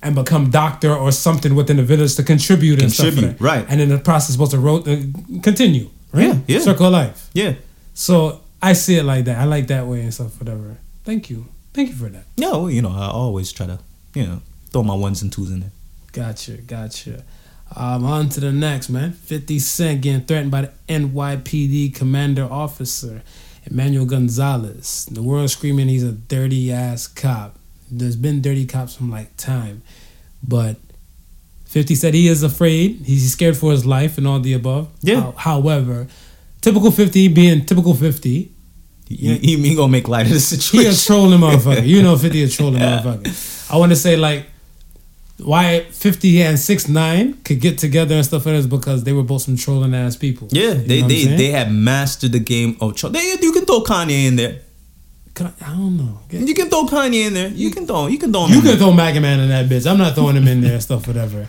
and 0.00 0.14
become 0.14 0.48
doctor 0.48 0.94
or 0.94 1.10
something 1.10 1.56
within 1.56 1.76
the 1.76 1.82
village 1.82 2.14
to 2.14 2.22
contribute 2.22 2.80
and 2.80 2.92
stuff. 2.92 3.06
Contribute, 3.08 3.40
right. 3.40 3.66
And 3.68 3.80
then 3.80 3.88
the 3.88 3.98
process 3.98 4.30
supposed 4.32 4.52
to 4.52 4.58
ro- 4.60 4.76
uh, 4.86 4.96
continue. 5.42 5.90
Right? 6.12 6.26
Yeah, 6.26 6.38
yeah. 6.46 6.60
Circle 6.60 6.86
of 6.86 6.92
life. 6.92 7.28
Yeah. 7.34 7.54
So 7.94 8.40
I 8.62 8.74
see 8.74 8.96
it 8.96 9.02
like 9.02 9.24
that. 9.24 9.38
I 9.38 9.44
like 9.44 9.66
that 9.66 9.86
way 9.88 10.02
and 10.02 10.14
stuff. 10.14 10.38
Whatever. 10.40 10.76
Thank 11.04 11.28
you. 11.30 11.46
Thank 11.74 11.88
you 11.88 11.96
for 11.96 12.08
that. 12.10 12.26
Yeah, 12.36 12.52
well, 12.52 12.70
you 12.70 12.80
know, 12.80 12.90
I 12.90 13.08
always 13.08 13.50
try 13.50 13.66
to, 13.66 13.80
you 14.14 14.24
know, 14.26 14.40
throw 14.70 14.84
my 14.84 14.94
ones 14.94 15.20
and 15.20 15.32
twos 15.32 15.50
in 15.50 15.60
there. 15.60 15.72
Gotcha, 16.12 16.52
gotcha. 16.58 17.24
Um, 17.76 18.04
on 18.04 18.28
to 18.30 18.40
the 18.40 18.50
next, 18.52 18.88
man. 18.88 19.12
50 19.12 19.58
Cent 19.58 20.00
getting 20.00 20.22
threatened 20.22 20.50
by 20.50 20.62
the 20.62 20.72
NYPD 20.88 21.94
commander 21.94 22.44
officer, 22.50 23.22
Emmanuel 23.66 24.06
Gonzalez. 24.06 25.06
The 25.10 25.22
world 25.22 25.50
screaming 25.50 25.88
he's 25.88 26.02
a 26.02 26.12
dirty 26.12 26.72
ass 26.72 27.06
cop. 27.06 27.56
There's 27.90 28.16
been 28.16 28.40
dirty 28.42 28.66
cops 28.66 28.94
from 28.96 29.10
like 29.10 29.36
time. 29.36 29.82
But 30.46 30.76
50 31.66 31.94
said 31.94 32.14
he 32.14 32.28
is 32.28 32.42
afraid. 32.42 33.02
He's 33.04 33.30
scared 33.32 33.56
for 33.56 33.70
his 33.72 33.84
life 33.84 34.16
and 34.18 34.26
all 34.26 34.40
the 34.40 34.54
above. 34.54 34.88
Yeah. 35.02 35.20
How- 35.20 35.32
however, 35.36 36.08
typical 36.60 36.90
50 36.90 37.28
being 37.28 37.64
typical 37.66 37.94
50, 37.94 38.50
He, 39.08 39.16
he, 39.38 39.56
he 39.56 39.74
gonna 39.74 39.92
make 39.92 40.08
light 40.08 40.26
of 40.26 40.32
the 40.32 40.40
situation. 40.40 40.90
he 40.90 40.94
a 40.94 40.96
trolling 40.98 41.40
motherfucker. 41.44 41.86
You 41.86 42.02
know 42.02 42.16
50 42.16 42.42
a 42.44 42.48
trolling 42.48 42.80
motherfucker. 42.80 43.70
I 43.72 43.76
want 43.76 43.92
to 43.92 43.96
say 43.96 44.16
like 44.16 44.46
why 45.40 45.80
50 45.90 46.42
and 46.42 46.58
6 46.58 46.88
9 46.88 47.34
could 47.44 47.60
get 47.60 47.78
together 47.78 48.16
and 48.16 48.24
stuff 48.24 48.44
like 48.44 48.54
that 48.54 48.58
is 48.58 48.66
because 48.66 49.04
they 49.04 49.12
were 49.12 49.22
both 49.22 49.42
some 49.42 49.56
trolling 49.56 49.94
ass 49.94 50.16
people. 50.16 50.48
yeah, 50.50 50.62
You 50.72 50.74
know 50.74 50.82
they 50.84 51.00
what 51.02 51.08
they, 51.08 51.24
they 51.36 51.50
have 51.52 51.70
mastered 51.70 52.32
the 52.32 52.40
game 52.40 52.76
of 52.80 52.96
tro- 52.96 53.10
they, 53.10 53.34
You 53.40 53.52
can 53.52 53.64
throw 53.64 53.80
Kanye 53.82 54.26
in 54.26 54.36
there. 54.36 54.60
Can 55.34 55.46
I, 55.46 55.52
I 55.66 55.76
don't 55.76 55.96
know. 55.96 56.18
You 56.30 56.52
can 56.54 56.68
throw 56.68 56.84
Kanye 56.86 57.28
in 57.28 57.34
there. 57.34 57.48
You 57.48 57.70
can 57.70 57.86
throw. 57.86 58.08
You 58.08 58.18
can 58.18 58.32
throw. 58.32 58.46
him 58.46 58.54
You 58.54 58.60
can 58.60 58.70
there. 58.70 58.76
throw 58.78 58.92
Maga 58.92 59.20
Man 59.20 59.38
in 59.38 59.48
that 59.50 59.66
bitch. 59.68 59.88
I'm 59.88 59.96
not 59.98 60.16
throwing 60.16 60.34
him 60.36 60.48
in 60.48 60.60
there 60.60 60.72
and 60.74 60.82
stuff, 60.82 61.06
whatever. 61.06 61.48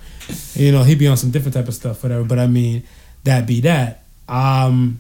You 0.54 0.72
know, 0.72 0.84
he'd 0.84 1.00
be 1.00 1.08
on 1.08 1.18
some 1.18 1.32
different 1.32 1.56
type 1.56 1.68
of 1.68 1.74
stuff, 1.74 2.04
whatever. 2.04 2.24
But 2.24 2.38
I 2.38 2.46
mean, 2.46 2.84
that 3.24 3.48
be 3.48 3.62
that. 3.62 4.04
Um, 4.28 5.00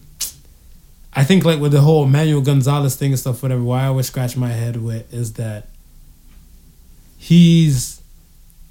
I 1.13 1.23
think 1.23 1.45
like 1.45 1.59
with 1.59 1.71
the 1.73 1.81
whole 1.81 2.07
Manuel 2.07 2.41
Gonzalez 2.41 2.95
thing 2.95 3.11
and 3.11 3.19
stuff, 3.19 3.43
whatever. 3.43 3.61
Why 3.61 3.83
I 3.83 3.87
always 3.87 4.07
scratch 4.07 4.35
my 4.35 4.49
head 4.49 4.77
with 4.81 5.13
is 5.13 5.33
that 5.33 5.67
he's 7.17 7.98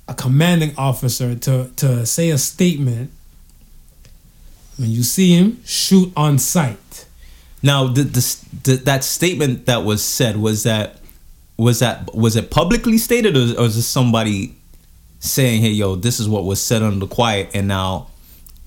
a 0.09 0.14
commanding 0.14 0.72
officer 0.76 1.34
to 1.34 1.70
to 1.76 2.06
say 2.06 2.30
a 2.30 2.38
statement. 2.38 3.11
When 4.78 4.90
you 4.90 5.02
see 5.02 5.34
him, 5.36 5.61
shoot 5.64 6.12
on 6.16 6.38
sight. 6.38 7.06
Now, 7.64 7.88
the, 7.88 8.04
the, 8.04 8.36
the 8.62 8.76
that 8.84 9.02
statement 9.02 9.66
that 9.66 9.82
was 9.84 10.04
said 10.04 10.36
was 10.36 10.62
that 10.62 11.00
was 11.56 11.80
that 11.80 12.14
was 12.14 12.36
it 12.36 12.50
publicly 12.50 12.96
stated 12.98 13.36
or, 13.36 13.59
or 13.59 13.62
was 13.64 13.76
it 13.76 13.82
somebody 13.82 14.54
saying, 15.18 15.62
"Hey, 15.62 15.70
yo, 15.70 15.96
this 15.96 16.20
is 16.20 16.28
what 16.28 16.44
was 16.44 16.62
said 16.62 16.82
under 16.82 17.00
the 17.06 17.12
quiet," 17.12 17.50
and 17.54 17.66
now 17.66 18.06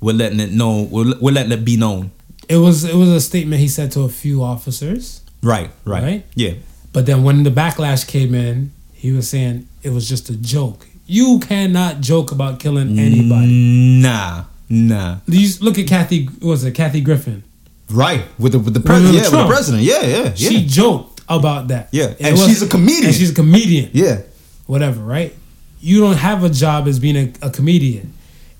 we're 0.02 0.12
letting 0.14 0.42
it 0.42 0.52
know. 0.52 0.84
We're, 0.92 1.14
we're 1.22 1.32
letting 1.34 1.54
it 1.54 1.64
be 1.64 1.78
known. 1.78 2.12
It 2.50 2.58
was 2.58 2.84
it 2.84 2.96
was 2.96 3.08
a 3.08 3.22
statement 3.22 3.62
he 3.62 3.70
said 3.70 3.94
to 3.94 4.02
a 4.02 4.10
few 4.10 4.44
officers. 4.44 5.22
Right, 5.42 5.72
right, 5.86 6.04
Right? 6.04 6.26
yeah. 6.36 6.54
But 6.94 7.06
then 7.06 7.24
when 7.24 7.44
the 7.44 7.50
backlash 7.50 8.06
came 8.06 8.36
in, 8.36 8.74
he 8.94 9.12
was 9.14 9.30
saying 9.30 9.68
it 9.82 9.92
was 9.92 10.10
just 10.10 10.30
a 10.30 10.36
joke. 10.36 10.88
You 11.12 11.40
cannot 11.40 12.00
joke 12.00 12.32
about 12.32 12.60
killing 12.62 12.98
anybody. 12.98 14.00
Nah, 14.02 14.46
nah. 14.70 15.18
You 15.28 15.50
look 15.60 15.78
at 15.78 15.86
Kathy. 15.86 16.26
what 16.26 16.44
Was 16.52 16.64
it 16.64 16.72
Kathy 16.74 17.02
Griffin? 17.02 17.44
Right 17.90 18.24
with 18.40 18.54
the 18.54 18.60
with 18.60 18.74
the 18.74 18.80
president. 18.80 19.16
Yeah, 19.16 19.22
with 19.24 19.32
the 19.32 19.36
Trump. 19.38 19.50
president. 19.50 19.84
Yeah, 19.84 20.02
yeah, 20.04 20.24
yeah. 20.24 20.34
She 20.36 20.66
joked 20.66 21.20
about 21.28 21.68
that. 21.68 21.90
Yeah, 21.92 22.12
It 22.12 22.22
and 22.22 22.38
she's 22.40 22.62
a 22.62 22.68
comedian. 22.68 23.08
And 23.08 23.16
she's 23.16 23.32
a 23.32 23.34
comedian. 23.36 23.90
yeah. 23.92 24.22
Whatever, 24.68 25.02
right? 25.02 25.36
You 25.82 26.00
don't 26.00 26.16
have 26.16 26.46
a 26.46 26.50
job 26.50 26.88
as 26.88 26.98
being 26.98 27.18
a, 27.18 27.34
a 27.48 27.50
comedian. 27.50 28.14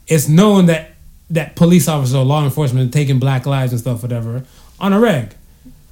It's 0.08 0.28
known 0.28 0.66
that 0.66 0.92
that 1.30 1.56
police 1.56 1.88
officers 1.88 2.16
or 2.16 2.26
law 2.26 2.44
enforcement 2.44 2.90
are 2.90 2.92
taking 2.92 3.18
black 3.18 3.46
lives 3.46 3.72
and 3.72 3.80
stuff, 3.80 4.02
whatever, 4.02 4.44
on 4.78 4.92
a 4.92 5.00
reg. 5.00 5.34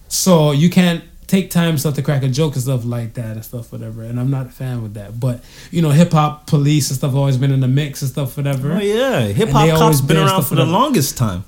So 0.09 0.51
you 0.51 0.69
can't 0.69 1.05
take 1.29 1.49
time 1.51 1.69
and 1.69 1.79
stuff 1.79 1.95
to 1.95 2.01
crack 2.01 2.23
a 2.23 2.27
joke 2.27 2.53
and 2.55 2.61
stuff 2.63 2.83
like 2.83 3.13
that 3.13 3.31
and 3.37 3.45
stuff, 3.45 3.71
whatever. 3.71 4.03
And 4.03 4.19
I'm 4.19 4.29
not 4.29 4.47
a 4.47 4.49
fan 4.49 4.81
with 4.83 4.95
that. 4.95 5.19
But 5.19 5.43
you 5.71 5.81
know, 5.81 5.91
hip 5.91 6.11
hop 6.11 6.47
police 6.47 6.89
and 6.89 6.97
stuff 6.97 7.13
always 7.15 7.37
been 7.37 7.51
in 7.51 7.59
the 7.61 7.67
mix 7.67 8.01
and 8.01 8.11
stuff, 8.11 8.35
whatever. 8.35 8.73
Oh 8.73 8.79
yeah, 8.79 9.21
hip 9.27 9.49
hop 9.49 9.69
cops 9.69 9.81
always 9.81 10.01
been 10.01 10.17
around 10.17 10.43
for 10.43 10.55
the 10.55 10.65
longest 10.65 11.17
time. 11.17 11.45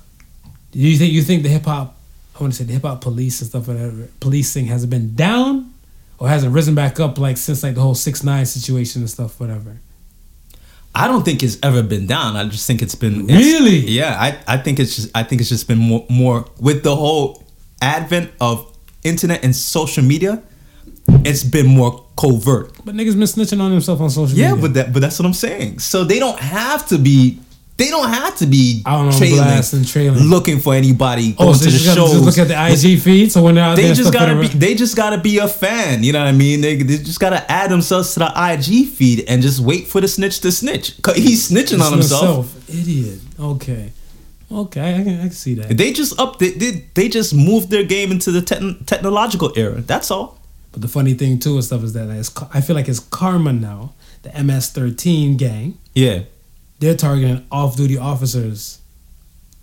Do 0.70 0.78
you 0.78 0.96
think 0.96 1.12
you 1.12 1.22
think 1.22 1.42
the 1.42 1.48
hip 1.50 1.64
hop 1.66 1.96
I 2.34 2.42
want 2.42 2.54
to 2.54 2.58
say 2.58 2.64
the 2.64 2.72
hip 2.72 2.82
hop 2.82 3.02
police 3.02 3.40
and 3.42 3.50
stuff 3.50 3.68
whatever 3.68 4.08
policing 4.20 4.66
has 4.66 4.86
been 4.86 5.14
down 5.14 5.74
or 6.18 6.28
has 6.28 6.44
it 6.44 6.48
risen 6.48 6.74
back 6.74 6.98
up 6.98 7.18
like 7.18 7.36
since 7.36 7.62
like 7.62 7.74
the 7.74 7.82
whole 7.82 7.94
six 7.94 8.22
nine 8.24 8.46
situation 8.46 9.02
and 9.02 9.10
stuff 9.10 9.38
whatever? 9.38 9.76
I 10.94 11.08
don't 11.08 11.24
think 11.24 11.42
it's 11.42 11.58
ever 11.62 11.82
been 11.82 12.06
down. 12.06 12.36
I 12.36 12.44
just 12.46 12.66
think 12.66 12.82
it's 12.82 12.94
been 12.94 13.24
it's- 13.28 13.44
Really? 13.44 13.78
yeah, 13.78 14.16
I, 14.18 14.38
I 14.46 14.56
think 14.58 14.78
it's 14.78 14.94
just 14.96 15.10
I 15.14 15.22
think 15.24 15.40
it's 15.40 15.50
just 15.50 15.68
been 15.68 15.78
more 15.78 16.06
more 16.08 16.46
with 16.60 16.82
the 16.82 16.94
whole 16.96 17.44
advent 17.80 18.30
of 18.40 18.71
internet 19.04 19.44
and 19.44 19.54
social 19.54 20.02
media. 20.04 20.42
It's 21.24 21.42
been 21.44 21.66
more 21.66 22.04
covert. 22.16 22.72
But 22.84 22.94
niggas 22.94 23.12
been 23.12 23.22
snitching 23.22 23.60
on 23.60 23.70
themselves 23.70 24.00
on 24.00 24.10
social 24.10 24.36
Yeah, 24.36 24.50
media. 24.54 24.62
but 24.62 24.74
that 24.74 24.92
but 24.92 25.02
that's 25.02 25.18
what 25.18 25.26
I'm 25.26 25.34
saying. 25.34 25.78
So 25.80 26.04
they 26.04 26.18
don't 26.18 26.38
have 26.38 26.86
to 26.88 26.98
be. 26.98 27.38
They 27.78 27.88
don't 27.88 28.08
have 28.10 28.36
to 28.36 28.46
be 28.46 28.82
Out 28.86 29.06
on 29.06 29.12
trailing, 29.12 29.38
blast 29.38 29.72
and 29.72 29.88
trailing. 29.88 30.24
looking 30.24 30.60
for 30.60 30.74
anybody. 30.74 31.34
oh, 31.38 31.44
going 31.46 31.56
so 31.56 31.64
to 31.64 31.70
the 31.70 31.78
shows. 31.78 32.20
look 32.20 32.38
at 32.38 32.46
the 32.46 32.54
IG 32.94 33.00
feed. 33.00 33.32
So 33.32 33.42
when 33.42 33.54
they're 33.56 33.64
out 33.64 33.74
there, 33.76 33.84
they 33.84 33.88
and 33.90 33.96
just 33.96 34.12
gotta 34.12 34.38
be. 34.38 34.46
They 34.48 34.74
just 34.74 34.94
gotta 34.94 35.18
be 35.18 35.38
a 35.38 35.48
fan. 35.48 36.04
You 36.04 36.12
know 36.12 36.20
what 36.20 36.28
I 36.28 36.32
mean? 36.32 36.60
They, 36.60 36.76
they 36.76 36.98
just 36.98 37.18
gotta 37.18 37.50
add 37.50 37.70
themselves 37.70 38.12
to 38.14 38.20
the 38.20 38.26
IG 38.36 38.88
feed 38.88 39.24
and 39.26 39.42
just 39.42 39.58
wait 39.60 39.88
for 39.88 40.00
the 40.00 40.06
snitch 40.06 40.40
to 40.40 40.52
snitch. 40.52 41.00
'Cause 41.02 41.16
he's 41.16 41.50
snitching 41.50 41.80
on 41.80 41.92
himself. 41.92 42.54
Idiot. 42.68 43.18
Okay. 43.40 43.90
Okay, 44.52 44.94
I 45.00 45.02
can, 45.04 45.18
I 45.18 45.22
can 45.22 45.30
see 45.30 45.54
that. 45.54 45.76
They 45.76 45.92
just 45.92 46.18
up. 46.20 46.38
They, 46.38 46.50
they, 46.50 46.70
they 46.94 47.08
just 47.08 47.34
moved 47.34 47.70
their 47.70 47.84
game 47.84 48.10
into 48.10 48.30
the 48.30 48.40
techn 48.40 48.84
technological 48.86 49.52
era. 49.56 49.80
That's 49.80 50.10
all. 50.10 50.38
But 50.72 50.82
the 50.82 50.88
funny 50.88 51.14
thing 51.14 51.38
too 51.38 51.54
and 51.54 51.64
stuff 51.64 51.82
is 51.84 51.92
that 51.94 52.08
it's, 52.10 52.30
I 52.54 52.60
feel 52.60 52.74
like 52.76 52.88
it's 52.88 53.00
karma 53.00 53.52
now. 53.52 53.92
The 54.22 54.30
MS13 54.30 55.36
gang. 55.36 55.78
Yeah. 55.94 56.22
they're 56.78 56.96
targeting 56.96 57.46
off-duty 57.50 57.98
officers 57.98 58.80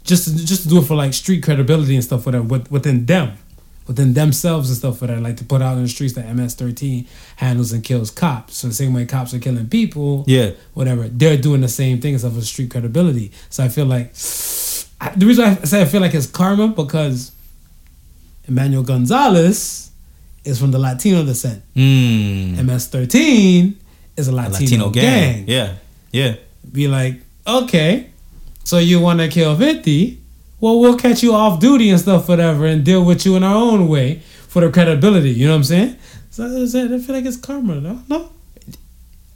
just 0.04 0.26
to, 0.26 0.46
just 0.46 0.64
to 0.64 0.70
do 0.70 0.80
it 0.80 0.86
for 0.86 0.96
like 0.96 1.14
street 1.14 1.44
credibility 1.44 1.96
and 1.96 2.04
stuff 2.04 2.26
with, 2.26 2.72
within 2.72 3.06
them 3.06 3.38
within 3.88 4.14
themselves 4.14 4.70
and 4.70 4.78
stuff 4.78 5.02
whatever 5.02 5.20
like 5.20 5.36
to 5.38 5.44
put 5.44 5.62
out 5.62 5.76
in 5.78 5.84
the 5.84 5.90
streets 5.90 6.14
that 6.14 6.34
ms-13 6.36 7.08
handles 7.38 7.72
and 7.74 7.84
kills 7.84 8.12
cops 8.12 8.58
so 8.58 8.68
the 8.68 8.74
same 8.74 8.94
way 8.94 9.04
cops 9.06 9.34
are 9.34 9.40
killing 9.40 9.68
people 9.68 10.24
Yeah. 10.28 10.52
whatever 10.76 11.08
they're 11.10 11.36
doing 11.38 11.62
the 11.62 11.68
same 11.68 12.00
thing 12.00 12.14
and 12.14 12.20
stuff 12.22 12.36
for 12.36 12.42
street 12.42 12.70
credibility 12.70 13.32
so 13.50 13.64
i 13.64 13.68
feel 13.70 13.86
like 13.88 14.12
I, 15.02 15.10
the 15.16 15.26
reason 15.26 15.46
i 15.46 15.56
say 15.64 15.82
i 15.82 15.86
feel 15.86 16.02
like 16.02 16.14
it's 16.14 16.26
karma 16.28 16.68
because 16.70 17.32
emmanuel 18.48 18.84
gonzalez 18.84 19.92
is 20.44 20.60
from 20.60 20.72
the 20.72 20.80
latino 20.80 21.24
descent 21.26 21.62
Mm. 21.76 22.64
ms-13 22.66 23.76
is 24.18 24.28
a 24.28 24.32
A 24.32 24.34
latino, 24.34 24.60
Latino 24.60 24.90
gang 24.90 25.46
gang. 25.46 25.46
Yeah. 25.48 25.76
Yeah. 26.12 26.36
be 26.74 26.88
like, 26.88 27.22
okay, 27.48 28.10
so 28.66 28.78
you 28.80 29.00
want 29.00 29.20
to 29.22 29.28
kill 29.30 29.56
50? 29.56 30.20
Well, 30.60 30.80
we'll 30.82 30.98
catch 30.98 31.24
you 31.24 31.34
off 31.34 31.60
duty 31.62 31.90
and 31.90 32.00
stuff, 32.00 32.28
whatever, 32.28 32.66
and 32.66 32.84
deal 32.84 33.06
with 33.06 33.26
you 33.26 33.38
in 33.38 33.44
our 33.44 33.56
own 33.56 33.88
way 33.88 34.20
for 34.50 34.62
the 34.62 34.70
credibility. 34.72 35.30
You 35.30 35.46
know 35.48 35.54
what 35.54 35.58
I'm 35.60 35.64
saying? 35.64 35.96
So 36.32 36.64
I 36.64 36.66
said, 36.66 36.92
I 36.92 37.00
feel 37.00 37.16
like 37.16 37.24
it's 37.26 37.38
karma, 37.38 37.76
no? 37.80 38.02
No? 38.10 38.30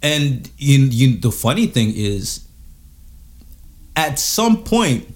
And 0.02 0.50
you, 0.58 0.80
you, 0.80 1.18
the 1.18 1.32
funny 1.32 1.68
thing 1.68 1.94
is, 1.96 2.46
at 3.96 4.20
some 4.20 4.64
point, 4.64 5.13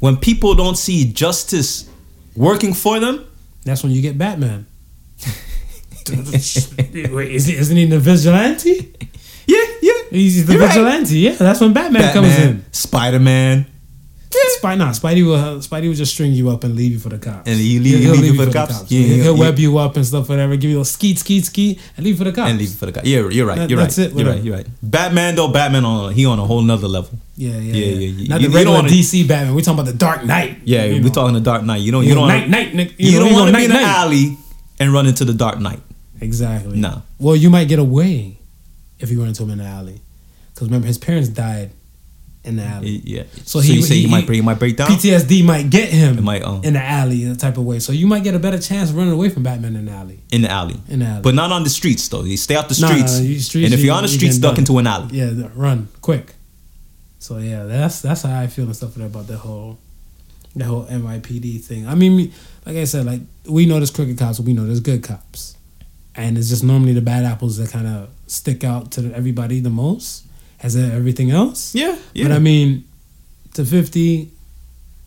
when 0.00 0.16
people 0.16 0.54
don't 0.54 0.76
see 0.76 1.12
justice 1.12 1.88
working 2.34 2.74
for 2.74 2.98
them, 3.00 3.26
That's 3.64 3.82
when 3.82 3.92
you 3.92 4.02
get 4.02 4.18
Batman. 4.18 4.66
Wait, 6.10 7.30
is 7.30 7.46
he, 7.46 7.56
isn't 7.56 7.76
he 7.76 7.84
the 7.86 7.98
vigilante? 8.00 8.92
yeah, 9.46 9.58
yeah, 9.82 9.92
He's 10.10 10.46
the 10.46 10.54
You're 10.54 10.62
right. 10.62 10.68
vigilante, 10.68 11.18
yeah. 11.18 11.32
That's 11.34 11.60
when 11.60 11.72
Batman, 11.72 12.12
comes 12.12 12.36
in. 12.38 12.64
Spider 12.72 13.20
Man, 13.20 13.66
Spy, 14.32 14.74
nah, 14.76 14.90
Spidey 14.90 15.24
will 15.24 15.38
Spidey 15.60 15.88
will 15.88 15.94
just 15.94 16.12
string 16.12 16.32
you 16.32 16.50
up 16.50 16.62
and 16.64 16.76
leave 16.76 16.92
you 16.92 16.98
for 16.98 17.08
the 17.08 17.18
cops. 17.18 17.48
And 17.48 17.58
he 17.58 17.78
leave- 17.80 17.98
He'll 18.00 18.12
leave 18.12 18.24
you 18.26 18.34
for 18.36 18.44
the 18.44 18.52
cops? 18.52 18.90
Yeah, 18.90 19.00
he'll, 19.00 19.08
yeah, 19.16 19.22
he'll 19.24 19.34
yeah. 19.36 19.40
web 19.40 19.58
you 19.58 19.78
up 19.78 19.96
and 19.96 20.04
stuff, 20.06 20.28
whatever. 20.28 20.54
Give 20.56 20.70
you 20.70 20.80
a 20.80 20.84
skeet, 20.84 21.18
skeet, 21.18 21.46
skeet, 21.46 21.80
and 21.96 22.04
leave 22.04 22.14
you 22.14 22.18
for 22.18 22.24
the 22.24 22.32
cops. 22.32 22.50
and 22.50 22.58
leave 22.58 22.70
it 22.70 22.76
for 22.76 22.86
the 22.86 22.92
guy. 22.92 23.00
Yeah, 23.04 23.28
you're 23.28 23.46
right. 23.46 23.56
That- 23.58 23.70
you're 23.70 23.80
that's 23.80 23.98
right. 23.98 24.06
it, 24.10 24.14
You're 24.16 24.28
right. 24.28 24.42
You're 24.42 24.56
right. 24.56 24.66
Batman 24.82 25.34
though, 25.34 25.48
Batman 25.48 25.84
on 25.84 26.12
he 26.12 26.26
on 26.26 26.38
a 26.38 26.44
whole 26.44 26.60
nother 26.62 26.86
level. 26.88 27.18
Yeah, 27.36 27.52
yeah, 27.52 27.58
Yeah, 27.58 27.84
yeah. 27.86 27.92
yeah. 27.94 28.28
Not 28.28 28.40
You- 28.40 28.46
the 28.48 28.52
you 28.52 28.56
regular 28.58 28.64
don't 28.64 28.74
wanna- 28.84 28.88
DC 28.88 29.26
Batman. 29.26 29.54
We're 29.54 29.60
talking 29.62 29.80
about 29.80 29.90
the 29.90 29.98
Dark 29.98 30.24
Knight. 30.26 30.58
Yeah, 30.64 30.84
you 30.84 31.02
we're 31.02 31.08
talking 31.10 31.34
the 31.34 31.40
Dark 31.40 31.64
Knight. 31.64 31.80
You 31.80 31.90
don't. 31.92 32.02
You 32.04 32.10
You 32.10 32.14
don't. 32.16 32.28
night, 32.28 32.40
wanna- 32.42 32.50
night, 32.50 32.74
night. 32.74 32.92
You, 32.98 33.12
know, 33.12 33.18
don't 33.20 33.28
you 33.30 33.34
want 33.34 33.50
to 33.50 33.56
be 33.56 33.64
in 33.64 33.70
the 33.70 33.80
alley 33.80 34.36
and 34.78 34.92
run 34.92 35.06
into 35.06 35.24
the 35.24 35.32
Dark 35.34 35.58
Knight. 35.60 35.80
Exactly. 36.20 36.76
No. 36.78 37.02
Well, 37.18 37.34
you 37.34 37.50
might 37.50 37.66
get 37.68 37.78
away 37.78 38.36
if 38.98 39.10
you 39.10 39.18
run 39.18 39.28
into 39.28 39.42
him 39.42 39.50
in 39.50 39.58
the 39.58 39.64
alley, 39.64 40.00
because 40.54 40.68
remember 40.68 40.86
his 40.86 40.98
parents 40.98 41.28
died 41.30 41.70
in 42.44 42.56
the 42.56 42.62
alley. 42.64 43.02
Yeah. 43.04 43.24
So 43.44 43.60
So, 43.60 43.60
he- 43.60 43.74
you 43.74 43.82
say 43.82 43.96
he- 43.96 44.00
he, 44.02 44.06
might 44.06 44.20
he- 44.20 44.26
break, 44.26 44.36
he 44.36 44.42
might 44.42 44.58
break 44.58 44.76
down. 44.76 44.88
PTSD 44.88 45.42
might 45.44 45.68
get 45.68 45.90
him 45.90 46.16
It 46.18 46.22
might, 46.22 46.42
um, 46.42 46.62
in 46.64 46.72
the 46.72 46.82
alley 46.82 47.24
in 47.24 47.30
a 47.32 47.36
type 47.36 47.58
of 47.58 47.64
way. 47.64 47.78
So 47.80 47.92
you 47.92 48.06
might 48.06 48.24
get 48.24 48.34
a 48.34 48.38
better 48.38 48.58
chance 48.58 48.90
running 48.92 49.12
away 49.12 49.28
from 49.28 49.42
Batman 49.42 49.76
in 49.76 49.84
the 49.84 49.92
alley. 49.92 50.20
in 50.32 50.42
the 50.42 50.50
alley. 50.50 50.80
In 50.88 51.00
the 51.00 51.04
alley. 51.06 51.22
But 51.22 51.34
not 51.34 51.52
on 51.52 51.64
the 51.64 51.70
streets 51.70 52.08
though. 52.08 52.24
You 52.24 52.36
stay 52.38 52.54
off 52.56 52.68
the 52.68 52.80
No, 52.80 52.88
no, 52.88 52.94
streets. 52.94 53.18
no, 53.18 53.24
you 53.24 53.38
streets, 53.40 53.64
and 53.66 53.74
if 53.74 53.80
you- 53.80 53.86
you're 53.86 53.94
on 53.94 54.02
the 54.04 54.08
streets, 54.08 54.38
getting 54.38 54.40
duck 54.40 54.54
done. 54.54 54.60
into 54.62 54.78
an 54.78 54.86
alley. 54.86 55.08
Yeah, 55.18 55.48
run 55.54 55.88
quick. 56.00 56.34
So 57.18 57.36
yeah, 57.38 57.64
that's 57.64 58.00
that's 58.00 58.22
how 58.22 58.40
I 58.40 58.46
feel 58.46 58.64
and 58.64 58.74
stuff 58.74 58.96
about 58.96 59.26
the 59.26 59.36
whole 59.36 59.78
the 60.56 60.64
whole 60.64 60.84
NYPD 60.86 61.58
thing. 61.62 61.86
I 61.86 61.94
mean, 61.94 62.32
like 62.66 62.76
I 62.76 62.84
said, 62.84 63.04
like 63.04 63.20
we 63.46 63.66
know 63.66 63.76
there's 63.76 63.90
crooked 63.90 64.16
cops, 64.18 64.38
but 64.38 64.46
we 64.46 64.54
know 64.54 64.64
there's 64.66 64.80
good 64.80 65.02
cops, 65.02 65.56
and 66.14 66.38
it's 66.38 66.48
just 66.48 66.64
normally 66.64 66.94
the 66.94 67.02
bad 67.02 67.24
apples 67.26 67.58
that 67.58 67.70
kind 67.70 67.86
of 67.86 68.08
stick 68.26 68.64
out 68.64 68.90
to 68.92 69.12
everybody 69.14 69.60
the 69.60 69.70
most, 69.70 70.24
as 70.62 70.76
in 70.76 70.90
everything 70.90 71.30
else. 71.30 71.74
Yeah, 71.74 71.96
yeah. 72.14 72.28
But 72.28 72.32
I 72.32 72.38
mean, 72.38 72.84
to 73.54 73.64
fifty, 73.64 74.30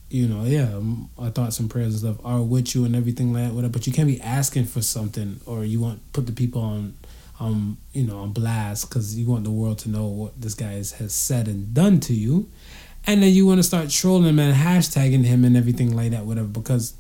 you 0.10 0.28
know, 0.28 0.44
yeah, 0.44 0.76
um, 0.76 1.10
our 1.18 1.30
thoughts 1.30 1.60
and 1.60 1.70
prayers 1.70 2.04
and 2.04 2.16
stuff 2.16 2.26
are 2.26 2.42
with 2.42 2.76
you 2.76 2.86
and 2.86 2.96
everything 2.96 3.34
like 3.34 3.46
that. 3.46 3.54
Whatever. 3.54 3.74
But 3.74 3.88
you 3.88 3.94
can't 3.94 4.08
be 4.08 4.22
asking 4.22 4.66
for 4.66 4.82
something, 4.82 5.40
or 5.46 5.64
you 5.66 5.80
want 5.80 6.00
put 6.14 6.26
the 6.26 6.32
people 6.32 6.62
on, 6.62 6.96
um, 7.40 7.78
you 7.94 8.04
know, 8.04 8.20
on 8.20 8.32
blast 8.32 8.90
because 8.90 9.18
you 9.18 9.28
want 9.28 9.44
the 9.44 9.52
world 9.52 9.80
to 9.80 9.90
know 9.90 10.06
what 10.06 10.40
this 10.40 10.54
guy 10.54 10.74
has, 10.74 10.94
has 10.94 11.14
said 11.14 11.48
and 11.48 11.74
done 11.74 12.00
to 12.02 12.14
you, 12.14 12.50
and 13.06 13.22
then 13.22 13.34
you 13.34 13.46
want 13.46 13.60
to 13.60 13.64
start 13.64 13.90
trolling 13.90 14.26
him 14.26 14.40
and 14.40 14.56
hashtagging 14.56 15.24
him 15.24 15.46
and 15.46 15.56
everything 15.58 15.96
like 15.96 16.12
that. 16.12 16.26
Whatever, 16.26 16.48
because 16.48 16.94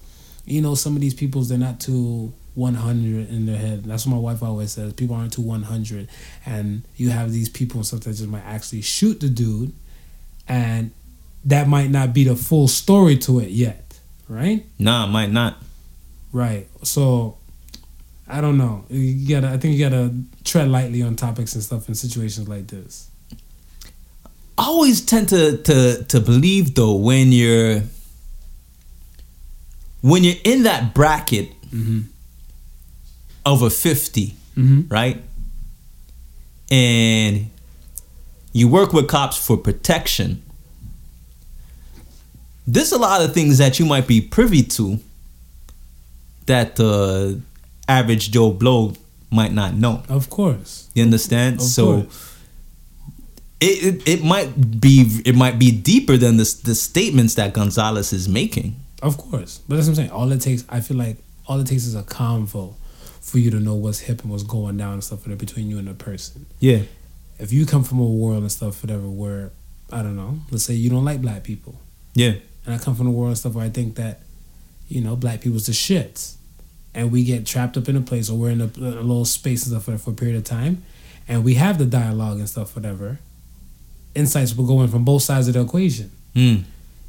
you 0.45 0.61
know 0.61 0.75
some 0.75 0.95
of 0.95 1.01
these 1.01 1.13
people's 1.13 1.49
they're 1.49 1.57
not 1.57 1.79
too 1.79 2.33
100 2.55 3.29
in 3.29 3.45
their 3.45 3.57
head. 3.57 3.83
That's 3.83 4.05
what 4.05 4.13
my 4.13 4.19
wife 4.19 4.43
always 4.43 4.71
says. 4.71 4.93
People 4.93 5.15
aren't 5.15 5.33
too 5.33 5.41
100, 5.41 6.07
and 6.45 6.83
you 6.95 7.09
have 7.09 7.31
these 7.31 7.49
people 7.49 7.77
and 7.77 7.85
stuff 7.85 8.01
that 8.01 8.13
just 8.13 8.27
might 8.27 8.43
actually 8.45 8.81
shoot 8.81 9.19
the 9.19 9.29
dude, 9.29 9.73
and 10.47 10.91
that 11.45 11.67
might 11.67 11.89
not 11.89 12.13
be 12.13 12.23
the 12.23 12.35
full 12.35 12.67
story 12.67 13.17
to 13.17 13.39
it 13.39 13.49
yet, 13.49 13.99
right? 14.27 14.65
Nah, 14.77 15.07
might 15.07 15.31
not. 15.31 15.57
Right. 16.31 16.67
So 16.83 17.37
I 18.27 18.41
don't 18.41 18.57
know. 18.57 18.85
You 18.89 19.27
gotta. 19.27 19.53
I 19.53 19.57
think 19.57 19.75
you 19.75 19.89
gotta 19.89 20.13
tread 20.43 20.67
lightly 20.69 21.01
on 21.01 21.15
topics 21.15 21.53
and 21.55 21.63
stuff 21.63 21.89
in 21.89 21.95
situations 21.95 22.47
like 22.47 22.67
this. 22.67 23.09
I 24.57 24.65
always 24.65 25.01
tend 25.01 25.29
to 25.29 25.57
to 25.57 26.03
to 26.03 26.19
believe 26.19 26.75
though 26.75 26.95
when 26.95 27.31
you're 27.31 27.81
when 30.01 30.23
you're 30.23 30.35
in 30.43 30.63
that 30.63 30.93
bracket 30.93 31.51
Mm-hmm. 31.73 32.01
A 33.61 33.69
50, 33.69 34.35
Mm-hmm. 34.57 34.93
right? 34.93 35.21
And 36.69 37.49
you 38.51 38.67
work 38.67 38.93
with 38.93 39.07
cops 39.07 39.35
for 39.37 39.57
protection. 39.57 40.43
There's 42.67 42.91
a 42.91 42.97
lot 42.97 43.21
of 43.21 43.33
things 43.33 43.57
that 43.57 43.79
you 43.79 43.85
might 43.85 44.07
be 44.07 44.21
privy 44.21 44.63
to 44.63 44.99
that 46.45 46.75
the 46.75 47.41
average 47.87 48.31
Joe 48.31 48.51
Blow 48.51 48.93
might 49.31 49.51
not 49.51 49.73
know. 49.73 50.03
Of 50.07 50.29
course. 50.29 50.89
You 50.93 51.03
understand? 51.03 51.55
Of 51.57 51.63
so 51.63 52.01
course. 52.03 52.37
it, 53.59 53.83
it 54.05 54.07
it 54.19 54.23
might 54.23 54.79
be 54.79 55.19
it 55.25 55.35
might 55.35 55.57
be 55.59 55.71
deeper 55.71 56.15
than 56.15 56.37
the 56.37 56.59
the 56.63 56.75
statements 56.75 57.33
that 57.35 57.53
Gonzalez 57.53 58.13
is 58.13 58.29
making. 58.29 58.75
Of 59.01 59.17
course. 59.17 59.59
But 59.67 59.75
that's 59.75 59.87
what 59.87 59.91
I'm 59.93 59.95
saying. 59.95 60.11
All 60.11 60.31
it 60.31 60.39
takes, 60.41 60.63
I 60.69 60.79
feel 60.79 60.95
like, 60.97 61.17
all 61.47 61.59
it 61.59 61.67
takes 61.67 61.85
is 61.85 61.95
a 61.95 62.03
convo 62.03 62.75
for 63.23 63.39
you 63.39 63.49
to 63.49 63.59
know 63.59 63.73
what's 63.73 63.99
hip 63.99 64.21
and 64.21 64.29
what's 64.29 64.43
going 64.43 64.75
down 64.77 64.93
and 64.93 65.03
stuff 65.03 65.23
between 65.37 65.69
you 65.69 65.79
and 65.79 65.87
the 65.87 65.93
person. 65.93 66.45
Yeah. 66.59 66.81
If 67.39 67.53
you 67.53 67.65
come 67.65 67.83
from 67.83 67.99
a 67.99 68.05
world 68.05 68.41
and 68.43 68.51
stuff, 68.51 68.83
whatever, 68.83 69.07
where 69.07 69.51
I 69.91 70.03
don't 70.03 70.17
know, 70.17 70.39
let's 70.51 70.65
say 70.65 70.73
you 70.73 70.89
don't 70.89 71.05
like 71.05 71.21
black 71.21 71.43
people, 71.43 71.79
Yeah. 72.13 72.33
and 72.65 72.75
I 72.75 72.77
come 72.77 72.95
from 72.95 73.07
a 73.07 73.11
world 73.11 73.29
and 73.29 73.37
stuff 73.37 73.53
where 73.53 73.65
I 73.65 73.69
think 73.69 73.95
that, 73.95 74.19
you 74.89 74.99
know, 75.01 75.15
black 75.15 75.39
people's 75.41 75.65
the 75.67 75.71
shits, 75.71 76.35
and 76.93 77.11
we 77.13 77.23
get 77.23 77.45
trapped 77.45 77.77
up 77.77 77.87
in 77.87 77.95
a 77.95 78.01
place 78.01 78.29
or 78.29 78.37
we're 78.37 78.51
in 78.51 78.61
a, 78.61 78.65
a 78.65 79.01
little 79.01 79.25
space 79.25 79.63
and 79.65 79.71
stuff 79.71 79.85
for, 79.85 79.97
for 79.97 80.11
a 80.11 80.13
period 80.13 80.35
of 80.37 80.43
time, 80.43 80.83
and 81.27 81.43
we 81.45 81.53
have 81.55 81.77
the 81.77 81.85
dialogue 81.85 82.39
and 82.39 82.49
stuff, 82.49 82.75
whatever. 82.75 83.19
Insights 84.15 84.53
will 84.55 84.67
go 84.67 84.81
in 84.81 84.89
from 84.89 85.03
both 85.05 85.23
sides 85.23 85.47
of 85.47 85.53
the 85.55 85.61
equation. 85.61 86.11
Mm. 86.35 86.63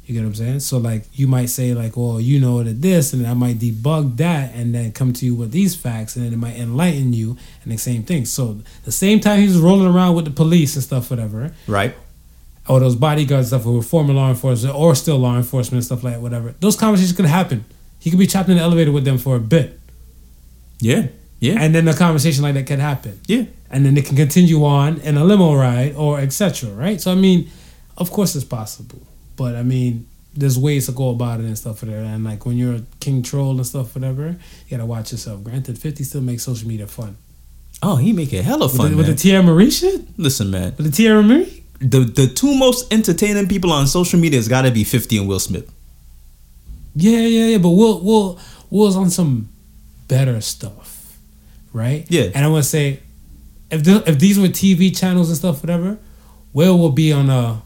You 0.05 0.13
get 0.13 0.21
what 0.21 0.27
I'm 0.27 0.35
saying? 0.35 0.59
So 0.59 0.77
like 0.77 1.03
you 1.13 1.27
might 1.27 1.47
say 1.47 1.73
like, 1.73 1.97
well, 1.97 2.21
you 2.21 2.39
know 2.39 2.61
that 2.63 2.79
this, 2.81 3.11
and 3.13 3.25
I 3.25 3.33
might 3.33 3.57
debug 3.57 4.17
that, 4.17 4.53
and 4.53 4.73
then 4.75 4.91
come 4.91 5.13
to 5.13 5.25
you 5.25 5.33
with 5.33 5.51
these 5.51 5.75
facts, 5.75 6.15
and 6.15 6.23
then 6.25 6.31
it 6.31 6.37
might 6.37 6.55
enlighten 6.57 7.11
you, 7.13 7.37
and 7.63 7.71
the 7.73 7.77
same 7.77 8.03
thing. 8.03 8.25
So 8.25 8.59
the 8.83 8.91
same 8.91 9.19
time 9.19 9.39
he 9.39 9.47
was 9.47 9.57
rolling 9.57 9.87
around 9.87 10.15
with 10.15 10.25
the 10.25 10.31
police 10.31 10.75
and 10.75 10.83
stuff, 10.83 11.09
whatever, 11.09 11.53
Right. 11.67 11.95
or 12.67 12.79
those 12.79 12.95
bodyguards 12.95 13.47
stuff 13.47 13.63
who 13.63 13.73
were 13.77 13.81
former 13.81 14.13
law 14.13 14.29
enforcement 14.29 14.75
or 14.75 14.93
still 14.93 15.17
law 15.17 15.37
enforcement 15.37 15.77
and 15.79 15.85
stuff 15.85 16.03
like 16.03 16.13
that, 16.13 16.21
whatever. 16.21 16.53
Those 16.59 16.75
conversations 16.75 17.15
could 17.17 17.25
happen. 17.25 17.65
He 17.99 18.11
could 18.11 18.19
be 18.19 18.27
trapped 18.27 18.49
in 18.49 18.57
the 18.57 18.61
elevator 18.63 18.91
with 18.91 19.05
them 19.05 19.17
for 19.17 19.35
a 19.35 19.39
bit, 19.39 19.79
Yeah. 20.79 21.07
Yeah. 21.39 21.57
and 21.59 21.73
then 21.73 21.87
a 21.87 21.93
conversation 21.95 22.43
like 22.43 22.53
that 22.53 22.67
could 22.67 22.79
happen, 22.79 23.19
yeah. 23.27 23.45
and 23.71 23.85
then 23.85 23.97
it 23.97 24.05
can 24.05 24.15
continue 24.15 24.63
on 24.65 24.99
in 24.99 25.17
a 25.17 25.23
limo 25.23 25.55
ride 25.55 25.95
or 25.95 26.19
etc. 26.19 26.69
Right? 26.69 27.01
So 27.01 27.11
I 27.11 27.15
mean, 27.15 27.49
of 27.97 28.11
course 28.11 28.35
it's 28.35 28.45
possible, 28.45 29.01
but 29.35 29.55
I 29.55 29.63
mean, 29.63 30.07
there's 30.33 30.59
ways 30.59 30.85
to 30.87 30.91
go 30.91 31.09
about 31.09 31.39
it 31.39 31.45
and 31.45 31.57
stuff 31.57 31.81
whatever. 31.81 32.03
And 32.03 32.23
like 32.23 32.45
when 32.45 32.57
you're 32.57 32.75
a 32.75 32.83
king 32.99 33.23
troll 33.23 33.55
and 33.55 33.65
stuff 33.65 33.95
whatever, 33.95 34.27
you 34.67 34.71
gotta 34.71 34.85
watch 34.85 35.11
yourself. 35.11 35.43
Granted, 35.43 35.77
Fifty 35.77 36.03
still 36.03 36.21
makes 36.21 36.43
social 36.43 36.67
media 36.67 36.87
fun. 36.87 37.17
Oh, 37.83 37.97
he 37.97 38.13
make 38.13 38.31
it 38.33 38.43
hella 38.43 38.65
With, 38.67 38.77
fun, 38.77 38.91
the, 38.91 38.97
with 38.97 39.07
the 39.07 39.13
Teairra 39.13 39.45
Mari 39.45 39.69
shit, 39.69 40.01
Listen, 40.17 40.49
man. 40.49 40.73
with 40.77 40.93
the 40.93 41.03
Teairra 41.03 41.25
Mari. 41.25 41.63
The 41.79 41.99
the 41.99 42.27
two 42.27 42.55
most 42.57 42.91
entertaining 42.93 43.47
people 43.47 43.71
on 43.71 43.85
social 43.87 44.19
media 44.19 44.39
has 44.39 44.47
got 44.47 44.63
to 44.63 44.71
be 44.71 44.83
50 44.83 45.17
and 45.17 45.27
Will 45.27 45.39
Smith. 45.39 45.71
Yeah, 46.95 47.19
yeah, 47.19 47.45
yeah. 47.47 47.57
But 47.57 47.69
Will, 47.71 47.99
Will, 48.01 48.39
Will's 48.69 48.95
on 48.95 49.09
some 49.09 49.49
better 50.07 50.39
stuff, 50.39 51.17
right? 51.73 52.05
Yeah. 52.09 52.29
And 52.33 52.45
I 52.45 52.47
want 52.47 52.63
to 52.63 52.69
say, 52.69 53.01
if 53.69 53.83
the, 53.83 54.03
if 54.07 54.17
these 54.19 54.39
were 54.39 54.47
TV 54.47 54.97
channels 54.97 55.27
and 55.29 55.37
stuff, 55.37 55.61
whatever, 55.61 55.97
Will 56.53 56.77
will 56.79 56.91
be 56.91 57.11
on 57.11 57.29
a 57.29 57.61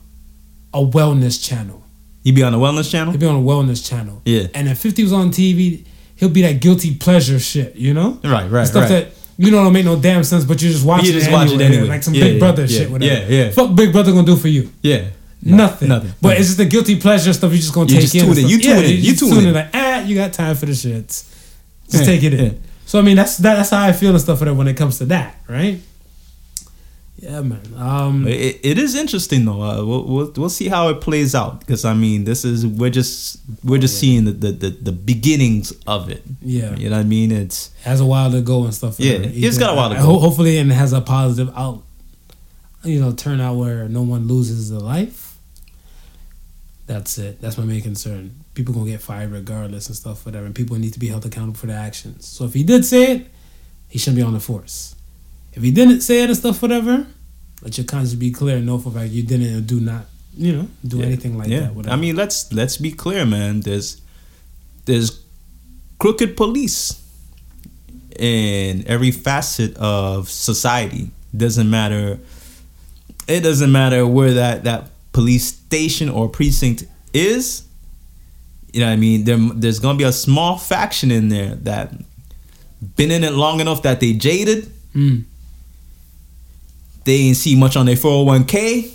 a 0.73 0.79
wellness 0.79 1.43
channel. 1.43 1.83
He'd 2.23 2.35
be 2.35 2.43
on 2.43 2.53
a 2.53 2.57
wellness 2.57 2.89
channel. 2.91 3.11
He'd 3.11 3.19
be 3.19 3.25
on 3.27 3.35
a 3.35 3.39
wellness 3.39 3.87
channel. 3.87 4.21
Yeah. 4.25 4.47
And 4.53 4.67
if 4.67 4.77
Fifty 4.79 5.03
was 5.03 5.13
on 5.13 5.29
TV, 5.31 5.85
he'll 6.15 6.29
be 6.29 6.41
that 6.43 6.59
guilty 6.61 6.95
pleasure 6.95 7.39
shit, 7.39 7.75
you 7.75 7.93
know? 7.93 8.19
Right, 8.23 8.49
right, 8.49 8.67
Stuff 8.67 8.89
that 8.89 9.07
you 9.37 9.51
know 9.51 9.63
don't 9.63 9.71
make 9.73 9.85
no 9.85 9.95
damn 9.99 10.23
sense, 10.25 10.43
but 10.43 10.61
you 10.61 10.69
just 10.69 10.85
watch 10.85 11.03
You 11.03 11.11
it 11.11 11.13
just 11.13 11.27
anyway, 11.27 11.43
watch 11.45 11.51
it 11.53 11.61
anyway. 11.61 11.87
like 11.87 12.03
some 12.03 12.13
Yeah, 12.13 12.23
Big 12.25 12.33
yeah, 12.33 12.39
Brother 12.39 12.61
yeah, 12.65 12.67
shit, 12.79 12.91
whatever. 12.91 13.13
yeah, 13.13 13.27
yeah. 13.45 13.49
Fuck 13.51 13.73
Big 13.75 13.91
Brother 13.93 14.11
gonna 14.11 14.25
do 14.25 14.35
for 14.35 14.49
you. 14.49 14.69
Yeah. 14.81 15.05
Nothing. 15.41 15.87
nothing, 15.87 16.11
But 16.21 16.27
nothing. 16.29 16.39
it's 16.41 16.47
just 16.49 16.57
the 16.57 16.65
guilty 16.65 16.99
pleasure 16.99 17.31
stuff. 17.31 17.51
You 17.53 17.57
just 17.59 17.73
gonna 17.73 17.87
You 17.89 17.95
take 17.95 18.01
just 18.01 18.15
in. 18.15 18.25
tune 18.25 18.37
in. 18.37 18.47
You 18.49 18.59
tune 18.59 18.69
Yeah, 18.71 18.81
in. 18.81 18.97
You 18.97 19.13
just 19.15 19.19
tune 19.33 19.45
in. 19.45 19.53
Like 19.53 19.69
ah, 19.73 20.01
you 20.03 20.15
got 20.15 20.33
time 20.33 20.55
for 20.55 20.65
the 20.65 20.73
shits. 20.73 21.33
Just 21.89 22.03
take 22.05 22.21
it 22.23 22.33
in. 22.33 22.61
So 22.85 22.99
I 22.99 23.01
mean, 23.01 23.15
that's 23.15 23.37
that, 23.37 23.55
that's 23.55 23.69
how 23.69 23.81
I 23.85 23.93
feel 23.93 24.09
and 24.11 24.19
stuff 24.19 24.39
for 24.39 24.45
that 24.45 24.53
when 24.53 24.67
it 24.67 24.75
comes 24.75 24.97
to 24.97 25.05
that, 25.05 25.37
right? 25.47 25.79
Yeah, 27.21 27.41
man. 27.41 27.61
Um, 27.75 28.27
It, 28.27 28.59
it 28.63 28.77
is 28.77 28.95
interesting 28.95 29.43
though. 29.45 29.61
Uh, 29.61 29.83
we'll, 29.85 30.03
we'll 30.05 30.31
we'll 30.37 30.49
see 30.49 30.69
how 30.69 30.87
it 30.89 31.01
plays 31.01 31.35
out 31.35 31.59
because 31.59 31.83
I 31.83 31.93
mean 31.93 32.23
this 32.23 32.45
is 32.45 32.65
we're 32.65 32.89
just 32.89 33.41
we're 33.63 33.79
just 33.79 33.95
yeah. 33.95 33.99
seeing 34.01 34.25
the, 34.25 34.31
the, 34.31 34.51
the, 34.51 34.69
the 34.69 34.91
beginnings 34.91 35.73
of 35.85 36.09
it. 36.09 36.23
yeah, 36.41 36.75
You 36.75 36.89
know 36.89 36.95
what 36.95 37.01
I 37.01 37.07
mean? 37.07 37.31
It's 37.31 37.71
has 37.83 37.99
a 37.99 38.05
while 38.05 38.31
to 38.31 38.41
go 38.41 38.63
and 38.63 38.73
stuff. 38.73 38.99
Yeah, 38.99 39.17
it's 39.21 39.57
got 39.57 39.73
a 39.73 39.75
while 39.75 39.89
to 39.89 39.95
go. 39.95 40.19
hopefully, 40.19 40.57
and 40.59 40.71
it 40.71 40.75
has 40.75 40.93
a 40.93 41.01
positive 41.01 41.53
out. 41.57 41.83
You 42.83 43.01
know, 43.01 43.11
turn 43.11 43.41
out 43.41 43.55
where 43.57 43.89
no 43.89 44.01
one 44.03 44.27
loses 44.27 44.69
their 44.69 44.79
life. 44.79 45.35
That's 46.87 47.17
it. 47.17 47.41
That's 47.41 47.57
my 47.57 47.65
main 47.65 47.81
concern. 47.81 48.31
People 48.53 48.73
gonna 48.73 48.89
get 48.89 49.01
fired 49.01 49.31
regardless 49.31 49.87
and 49.87 49.95
stuff, 49.95 50.25
whatever. 50.25 50.45
And 50.45 50.55
people 50.55 50.77
need 50.77 50.93
to 50.93 50.99
be 50.99 51.07
held 51.09 51.25
accountable 51.25 51.57
for 51.57 51.67
their 51.67 51.77
actions. 51.77 52.25
So 52.25 52.45
if 52.45 52.53
he 52.53 52.63
did 52.63 52.85
say 52.85 53.11
it, 53.11 53.27
he 53.89 53.99
shouldn't 53.99 54.15
be 54.17 54.23
on 54.23 54.33
the 54.33 54.39
force. 54.39 54.95
If 55.59 55.63
he 55.65 55.71
didn't 55.71 55.99
say 56.01 56.23
it 56.23 56.29
and 56.29 56.37
stuff, 56.37 56.61
whatever, 56.61 57.05
let 57.61 57.77
your 57.77 57.83
conscience 57.85 58.13
be 58.15 58.31
clear 58.31 58.55
and 58.57 58.65
know 58.65 58.77
for 58.77 58.91
fact 58.91 59.11
you 59.11 59.23
didn't 59.23 59.47
and 59.53 59.67
do 59.67 59.81
not, 59.81 60.05
you 60.37 60.53
know, 60.53 60.67
do 60.87 60.99
Yeah. 60.99 61.05
anything 61.05 61.37
like 61.37 61.49
yeah. 61.49 61.59
that. 61.59 61.75
Whatever. 61.75 61.93
I 61.93 61.97
mean, 61.97 62.15
let's 62.15 62.53
let's 62.53 62.77
be 62.77 62.91
clear, 62.93 63.25
man. 63.25 63.59
There's 63.59 63.99
there's 64.85 65.19
crooked 65.99 66.37
police 66.37 67.03
in 68.17 68.87
every 68.87 69.11
facet 69.11 69.75
of 69.75 70.29
society. 70.29 71.11
Doesn't 71.35 71.69
matter. 71.69 72.19
It 73.27 73.41
doesn't 73.41 73.71
matter 73.71 74.07
where 74.07 74.35
that 74.35 74.63
that 74.63 74.91
police 75.11 75.45
station 75.47 76.07
or 76.07 76.29
precinct 76.29 76.85
is. 77.13 77.63
You 78.71 78.79
know 78.79 78.85
what 78.87 78.93
I 78.93 78.95
mean? 78.95 79.25
There, 79.25 79.37
there's 79.37 79.79
gonna 79.79 79.97
be 79.97 80.05
a 80.05 80.13
small 80.13 80.57
faction 80.57 81.11
in 81.11 81.27
there 81.27 81.55
that 81.67 81.91
been 82.95 83.11
in 83.11 83.25
it 83.25 83.33
long 83.33 83.59
enough 83.59 83.81
that 83.81 83.99
they 83.99 84.13
jaded. 84.13 84.71
Mm. 84.95 85.25
They 87.05 87.15
ain't 87.15 87.37
see 87.37 87.55
much 87.55 87.75
on 87.75 87.85
their 87.85 87.95
401k. 87.95 88.91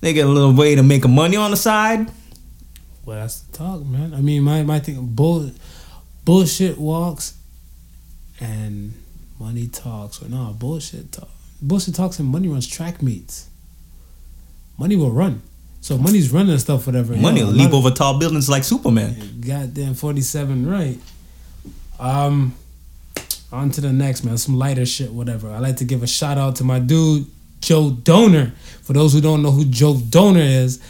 They 0.00 0.12
get 0.12 0.26
a 0.26 0.28
little 0.28 0.52
way 0.52 0.74
to 0.74 0.82
make 0.82 1.04
a 1.04 1.08
money 1.08 1.36
on 1.36 1.50
the 1.50 1.56
side. 1.56 2.08
Well, 3.04 3.16
that's 3.20 3.40
the 3.40 3.56
talk, 3.58 3.84
man. 3.84 4.14
I 4.14 4.20
mean, 4.20 4.42
my 4.42 4.62
my 4.62 4.78
thing, 4.78 5.04
bull, 5.06 5.50
bullshit 6.24 6.78
walks, 6.78 7.36
and 8.38 8.94
money 9.40 9.66
talks. 9.66 10.22
Or 10.22 10.28
no, 10.28 10.54
bullshit 10.58 11.10
talk. 11.12 11.30
Bullshit 11.60 11.94
talks 11.94 12.18
and 12.20 12.28
money 12.28 12.48
runs 12.48 12.66
track 12.66 13.02
meets. 13.02 13.48
money 14.78 14.94
will 14.94 15.10
run. 15.10 15.42
So 15.80 15.96
money's 15.96 16.30
running 16.30 16.52
and 16.52 16.60
stuff, 16.60 16.86
whatever. 16.86 17.16
Money 17.16 17.42
will 17.42 17.50
leap 17.52 17.72
over 17.72 17.90
tall 17.90 18.18
buildings 18.18 18.48
like 18.48 18.62
Superman. 18.62 19.40
Goddamn, 19.40 19.94
forty-seven, 19.94 20.68
right? 20.68 20.98
Um, 21.98 22.54
on 23.52 23.70
to 23.70 23.80
the 23.80 23.92
next 23.92 24.24
man. 24.24 24.36
Some 24.38 24.56
lighter 24.58 24.86
shit, 24.86 25.12
whatever. 25.12 25.50
I 25.50 25.58
like 25.58 25.76
to 25.76 25.84
give 25.84 26.02
a 26.02 26.06
shout 26.06 26.38
out 26.38 26.56
to 26.56 26.64
my 26.64 26.78
dude 26.78 27.26
Joe 27.60 27.90
Donor. 27.90 28.52
For 28.82 28.92
those 28.92 29.12
who 29.12 29.20
don't 29.20 29.42
know 29.42 29.50
who 29.50 29.64
Joe 29.64 29.96
Donor 29.96 30.40
is, 30.40 30.82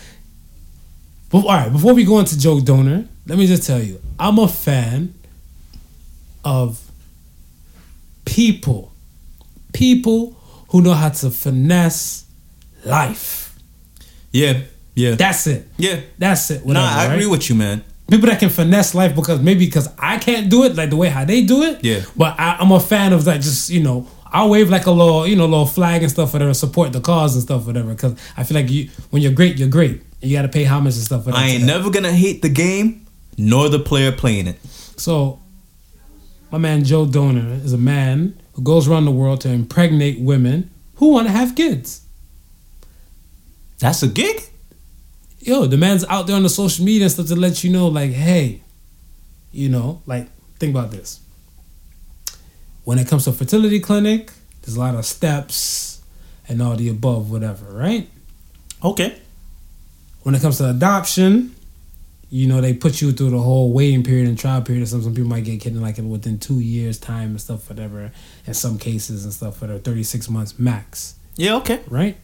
but, 1.30 1.38
all 1.44 1.48
right. 1.48 1.70
Before 1.70 1.92
we 1.94 2.04
go 2.04 2.18
into 2.18 2.38
Joe 2.38 2.60
Donor, 2.60 3.04
let 3.26 3.38
me 3.38 3.46
just 3.46 3.66
tell 3.66 3.82
you, 3.82 4.00
I'm 4.18 4.38
a 4.38 4.48
fan 4.48 5.14
of 6.44 6.82
people, 8.24 8.92
people 9.72 10.36
who 10.68 10.80
know 10.80 10.94
how 10.94 11.10
to 11.10 11.30
finesse 11.30 12.24
life. 12.84 13.58
Yeah, 14.32 14.62
yeah, 14.94 15.14
That's 15.14 15.46
it. 15.46 15.66
yeah. 15.76 16.00
That's 16.18 16.50
it. 16.50 16.64
Whatever, 16.64 16.86
I 16.86 17.06
right? 17.06 17.14
agree 17.14 17.26
with 17.26 17.48
you, 17.48 17.54
man. 17.54 17.84
People 18.10 18.28
that 18.28 18.40
can 18.40 18.48
finesse 18.48 18.94
life 18.94 19.14
because 19.14 19.40
maybe 19.40 19.66
because 19.66 19.88
I 19.98 20.18
can't 20.18 20.50
do 20.50 20.64
it 20.64 20.74
like 20.74 20.90
the 20.90 20.96
way 20.96 21.08
how 21.08 21.24
they 21.24 21.42
do 21.42 21.62
it. 21.62 21.84
Yeah. 21.84 22.02
But 22.16 22.38
I, 22.38 22.56
I'm 22.58 22.72
a 22.72 22.80
fan 22.80 23.12
of 23.12 23.26
like 23.26 23.40
just 23.40 23.70
you 23.70 23.82
know 23.82 24.08
I'll 24.26 24.50
wave 24.50 24.70
like 24.70 24.86
a 24.86 24.90
little 24.90 25.26
you 25.26 25.36
know 25.36 25.46
little 25.46 25.66
flag 25.66 26.02
and 26.02 26.10
stuff 26.10 26.32
whatever 26.32 26.54
support 26.54 26.92
the 26.92 27.00
cause 27.00 27.34
and 27.34 27.42
stuff 27.42 27.66
whatever 27.66 27.94
because 27.94 28.18
I 28.36 28.44
feel 28.44 28.56
like 28.56 28.70
you 28.70 28.90
when 29.10 29.22
you're 29.22 29.32
great 29.32 29.58
you're 29.58 29.68
great 29.68 30.02
you 30.20 30.36
got 30.36 30.42
to 30.42 30.48
pay 30.48 30.64
homage 30.64 30.96
and 30.96 31.04
stuff. 31.04 31.28
I 31.28 31.46
ain't 31.46 31.64
never 31.64 31.90
gonna 31.90 32.12
hate 32.12 32.42
the 32.42 32.48
game 32.48 33.06
nor 33.36 33.68
the 33.68 33.78
player 33.78 34.10
playing 34.10 34.48
it. 34.48 34.58
So 34.96 35.40
my 36.50 36.58
man 36.58 36.84
Joe 36.84 37.06
Donor 37.06 37.54
is 37.62 37.72
a 37.72 37.78
man 37.78 38.40
who 38.54 38.62
goes 38.62 38.88
around 38.88 39.04
the 39.04 39.12
world 39.12 39.42
to 39.42 39.48
impregnate 39.50 40.18
women 40.18 40.70
who 40.96 41.10
want 41.10 41.28
to 41.28 41.32
have 41.32 41.54
kids. 41.54 42.02
That's 43.78 44.02
a 44.02 44.08
gig. 44.08 44.42
Yo, 45.40 45.66
the 45.66 45.76
man's 45.76 46.04
out 46.06 46.26
there 46.26 46.36
on 46.36 46.42
the 46.42 46.48
social 46.48 46.84
media 46.84 47.04
and 47.04 47.12
stuff 47.12 47.26
to 47.28 47.36
let 47.36 47.62
you 47.64 47.70
know, 47.70 47.88
like, 47.88 48.10
hey, 48.10 48.62
you 49.52 49.68
know, 49.68 50.02
like, 50.06 50.28
think 50.58 50.74
about 50.74 50.90
this. 50.90 51.20
When 52.84 52.98
it 52.98 53.08
comes 53.08 53.24
to 53.24 53.32
fertility 53.32 53.80
clinic, 53.80 54.32
there's 54.62 54.76
a 54.76 54.80
lot 54.80 54.94
of 54.94 55.04
steps 55.04 56.02
and 56.48 56.62
all 56.62 56.76
the 56.76 56.88
above, 56.88 57.30
whatever, 57.30 57.66
right? 57.66 58.08
Okay. 58.82 59.18
When 60.22 60.34
it 60.34 60.42
comes 60.42 60.58
to 60.58 60.70
adoption, 60.70 61.54
you 62.30 62.46
know, 62.46 62.60
they 62.60 62.74
put 62.74 63.00
you 63.00 63.12
through 63.12 63.30
the 63.30 63.38
whole 63.38 63.72
waiting 63.72 64.02
period 64.02 64.28
and 64.28 64.38
trial 64.38 64.60
period. 64.62 64.86
Some 64.88 65.02
some 65.02 65.14
people 65.14 65.30
might 65.30 65.44
get 65.44 65.60
kids 65.60 65.76
like 65.76 65.96
within 65.98 66.38
two 66.38 66.60
years 66.60 66.98
time 66.98 67.30
and 67.30 67.40
stuff, 67.40 67.68
whatever. 67.70 68.12
In 68.46 68.54
some 68.54 68.78
cases 68.78 69.24
and 69.24 69.32
stuff, 69.32 69.60
whatever, 69.60 69.78
thirty 69.78 70.02
six 70.02 70.28
months 70.28 70.58
max. 70.58 71.14
Yeah. 71.36 71.56
Okay. 71.56 71.80
right? 71.88 72.16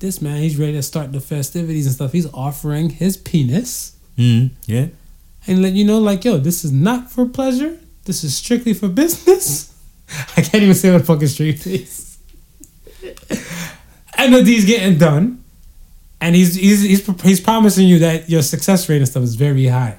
This 0.00 0.22
man, 0.22 0.40
he's 0.42 0.56
ready 0.56 0.72
to 0.74 0.82
start 0.82 1.12
the 1.12 1.20
festivities 1.20 1.86
and 1.86 1.94
stuff. 1.94 2.12
He's 2.12 2.32
offering 2.32 2.90
his 2.90 3.16
penis 3.16 3.94
Mm. 4.16 4.50
Yeah. 4.66 4.86
and 5.46 5.62
let 5.62 5.72
you 5.74 5.84
know, 5.84 5.98
like, 5.98 6.24
yo, 6.24 6.38
this 6.38 6.64
is 6.64 6.72
not 6.72 7.10
for 7.10 7.24
pleasure. 7.26 7.78
This 8.04 8.24
is 8.24 8.36
strictly 8.36 8.74
for 8.74 8.88
business. 8.88 9.72
I 10.36 10.40
can't 10.42 10.62
even 10.62 10.74
say 10.74 10.90
what 10.92 11.04
fucking 11.06 11.28
street 11.28 11.58
face. 11.60 12.18
and 14.16 14.34
the 14.34 14.42
deed's 14.42 14.64
getting 14.64 14.98
done, 14.98 15.44
and 16.20 16.34
he's 16.34 16.54
he's 16.54 16.82
he's 16.82 17.22
he's 17.22 17.40
promising 17.40 17.86
you 17.86 17.98
that 18.00 18.28
your 18.28 18.42
success 18.42 18.88
rate 18.88 18.96
and 18.98 19.06
stuff 19.08 19.22
is 19.22 19.34
very 19.36 19.66
high. 19.66 19.98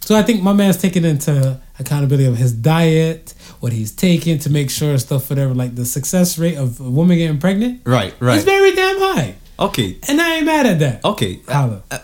So 0.00 0.16
I 0.16 0.22
think 0.22 0.42
my 0.42 0.52
man's 0.52 0.76
taking 0.78 1.04
into 1.04 1.60
accountability 1.78 2.26
of 2.26 2.36
his 2.36 2.52
diet, 2.52 3.34
what 3.60 3.72
he's 3.72 3.92
taking 3.92 4.38
to 4.40 4.50
make 4.50 4.70
sure 4.70 4.96
stuff, 4.98 5.28
whatever. 5.30 5.54
Like 5.54 5.74
the 5.74 5.84
success 5.84 6.38
rate 6.38 6.56
of 6.56 6.80
a 6.80 6.90
woman 6.90 7.18
getting 7.18 7.38
pregnant 7.38 7.82
Right. 7.84 8.14
Right, 8.20 8.38
is 8.38 8.44
very 8.44 8.74
damn 8.74 8.98
high, 8.98 9.34
Okay. 9.58 9.96
and 10.08 10.20
I 10.20 10.36
ain't 10.36 10.46
mad 10.46 10.66
at 10.66 10.78
that. 10.80 11.04
Okay. 11.04 11.40
Holla. 11.48 11.82
Uh, 11.90 11.98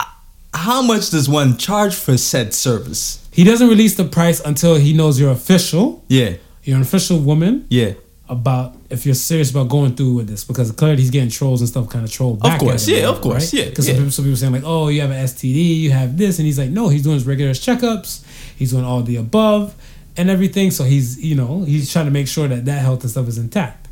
uh, 0.00 0.04
how 0.52 0.82
much 0.82 1.10
does 1.10 1.28
one 1.28 1.56
charge 1.56 1.94
for 1.94 2.16
said 2.16 2.54
service? 2.54 3.26
He 3.32 3.42
doesn't 3.44 3.68
release 3.68 3.96
the 3.96 4.04
price 4.04 4.40
until 4.40 4.76
he 4.76 4.92
knows 4.92 5.18
you're 5.18 5.32
official. 5.32 6.04
Yeah. 6.08 6.34
You're 6.62 6.76
an 6.76 6.82
official 6.82 7.18
woman. 7.18 7.66
Yeah. 7.68 7.94
about 8.26 8.74
if 8.88 9.04
you're 9.04 9.14
serious 9.14 9.50
about 9.50 9.68
going 9.68 9.94
through 9.94 10.14
with 10.14 10.26
this 10.26 10.44
because 10.44 10.72
clearly 10.72 10.96
he's 11.02 11.10
getting 11.10 11.28
trolls 11.28 11.60
and 11.60 11.68
stuff 11.68 11.90
kind 11.90 12.06
of 12.06 12.10
trolled 12.10 12.40
back. 12.40 12.58
course, 12.58 12.88
at 12.88 12.94
him, 12.94 13.02
yeah, 13.02 13.08
of 13.10 13.20
course, 13.20 13.52
yeah, 13.52 13.66
Because 13.68 13.86
yeah. 13.86 13.92
some, 13.94 14.02
people- 14.04 14.12
some 14.12 14.24
people 14.24 14.36
saying 14.38 14.52
like, 14.54 14.62
oh, 14.64 14.88
you 14.88 15.02
have 15.02 15.10
an 15.10 15.22
STD, 15.26 15.80
you 15.80 15.90
have 15.90 16.16
this, 16.16 16.38
and 16.38 16.46
he's 16.46 16.58
like, 16.58 16.70
no, 16.70 16.88
he's 16.88 17.02
doing 17.02 17.16
his 17.16 17.26
regular 17.26 17.52
checkups, 17.52 18.24
he's 18.56 18.72
doing 18.72 18.84
all 18.84 19.02
the 19.02 19.16
above 19.16 19.74
and 20.16 20.30
everything. 20.30 20.70
So 20.70 20.84
he's 20.84 21.22
you 21.22 21.34
know 21.34 21.62
he's 21.64 21.92
trying 21.92 22.06
to 22.06 22.10
make 22.10 22.28
sure 22.28 22.48
that 22.48 22.64
that 22.64 22.80
health 22.82 23.02
and 23.02 23.10
stuff 23.10 23.28
is 23.28 23.38
intact. 23.38 23.88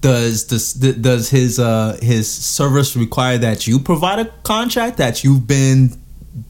Does 0.00 0.46
this 0.48 0.72
does 0.74 1.30
his 1.30 1.58
uh 1.60 1.96
his 2.02 2.30
service 2.30 2.96
require 2.96 3.38
that 3.38 3.66
you 3.68 3.78
provide 3.78 4.18
a 4.18 4.24
contract 4.42 4.96
that 4.98 5.22
you've 5.22 5.46
been 5.46 5.96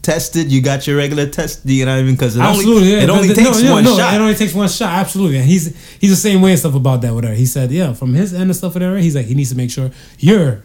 tested? 0.01 0.51
You 0.51 0.63
got 0.63 0.87
your 0.87 0.97
regular 0.97 1.27
test. 1.29 1.61
You 1.67 1.85
know 1.85 1.93
what 1.95 2.01
I 2.01 2.03
mean? 2.03 2.15
Because 2.15 2.35
it 2.37 2.41
Absolutely, 2.41 2.73
only 2.83 2.93
yeah. 2.93 3.03
it 3.03 3.11
only 3.11 3.29
No, 3.29 3.35
takes 3.35 3.63
no, 3.63 3.73
one 3.73 3.85
no, 3.85 3.97
shot. 3.97 4.15
It 4.15 4.21
only 4.23 4.35
takes 4.35 4.55
one 4.55 4.69
shot. 4.71 4.89
Absolutely, 5.01 5.37
and 5.37 5.45
he's 5.47 5.77
he's 6.01 6.09
the 6.11 6.17
same 6.17 6.41
way 6.41 6.53
and 6.53 6.59
stuff 6.59 6.75
about 6.75 7.03
that. 7.03 7.13
Whatever 7.13 7.35
he 7.35 7.45
said, 7.45 7.71
yeah, 7.71 7.93
from 7.93 8.15
his 8.15 8.33
end 8.33 8.45
and 8.45 8.57
stuff, 8.57 8.73
whatever. 8.75 8.97
He's 8.97 9.15
like 9.15 9.27
he 9.27 9.35
needs 9.35 9.51
to 9.51 9.57
make 9.57 9.71
sure 9.71 9.91
you're 10.19 10.63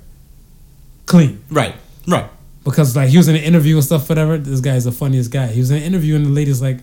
clean. 1.06 1.44
right. 1.50 1.76
Right. 2.08 2.30
Because 2.70 2.96
like 2.96 3.10
he 3.10 3.18
was 3.18 3.28
in 3.28 3.36
an 3.36 3.42
interview 3.44 3.76
and 3.76 3.84
stuff, 3.84 4.08
whatever. 4.10 4.38
This 4.38 4.60
guy 4.62 4.76
is 4.76 4.84
the 4.86 4.92
funniest 4.92 5.32
guy. 5.32 5.48
He 5.48 5.60
was 5.60 5.72
in 5.72 5.78
an 5.78 5.84
interview 5.84 6.16
and 6.16 6.26
the 6.26 6.30
lady's 6.30 6.62
like, 6.62 6.80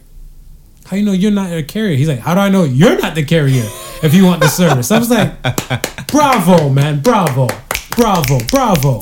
"How 0.87 0.97
you 0.97 1.05
know 1.05 1.13
you're 1.13 1.31
not 1.31 1.53
a 1.53 1.63
carrier?" 1.63 1.97
He's 1.97 2.09
like, 2.09 2.21
"How 2.21 2.35
do 2.35 2.41
I 2.41 2.49
know 2.49 2.65
you're 2.65 2.99
not 3.01 3.15
the 3.15 3.25
carrier 3.25 3.65
if 4.03 4.15
you 4.15 4.25
want 4.25 4.41
the 4.41 4.49
service?" 4.49 4.91
I 4.91 4.99
was 4.99 5.11
like, 5.11 5.33
"Bravo, 6.09 6.69
man! 6.69 7.01
Bravo, 7.01 7.49
bravo, 7.97 8.39
bravo!" 8.51 9.01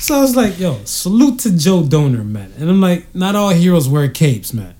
So 0.00 0.16
I 0.16 0.20
was 0.20 0.34
like, 0.36 0.58
"Yo, 0.58 0.80
salute 0.84 1.38
to 1.40 1.56
Joe 1.56 1.84
Donor, 1.84 2.24
man!" 2.24 2.52
And 2.58 2.68
I'm 2.68 2.80
like, 2.80 3.14
"Not 3.14 3.34
all 3.36 3.50
heroes 3.50 3.88
wear 3.88 4.08
capes, 4.08 4.52
man. 4.52 4.74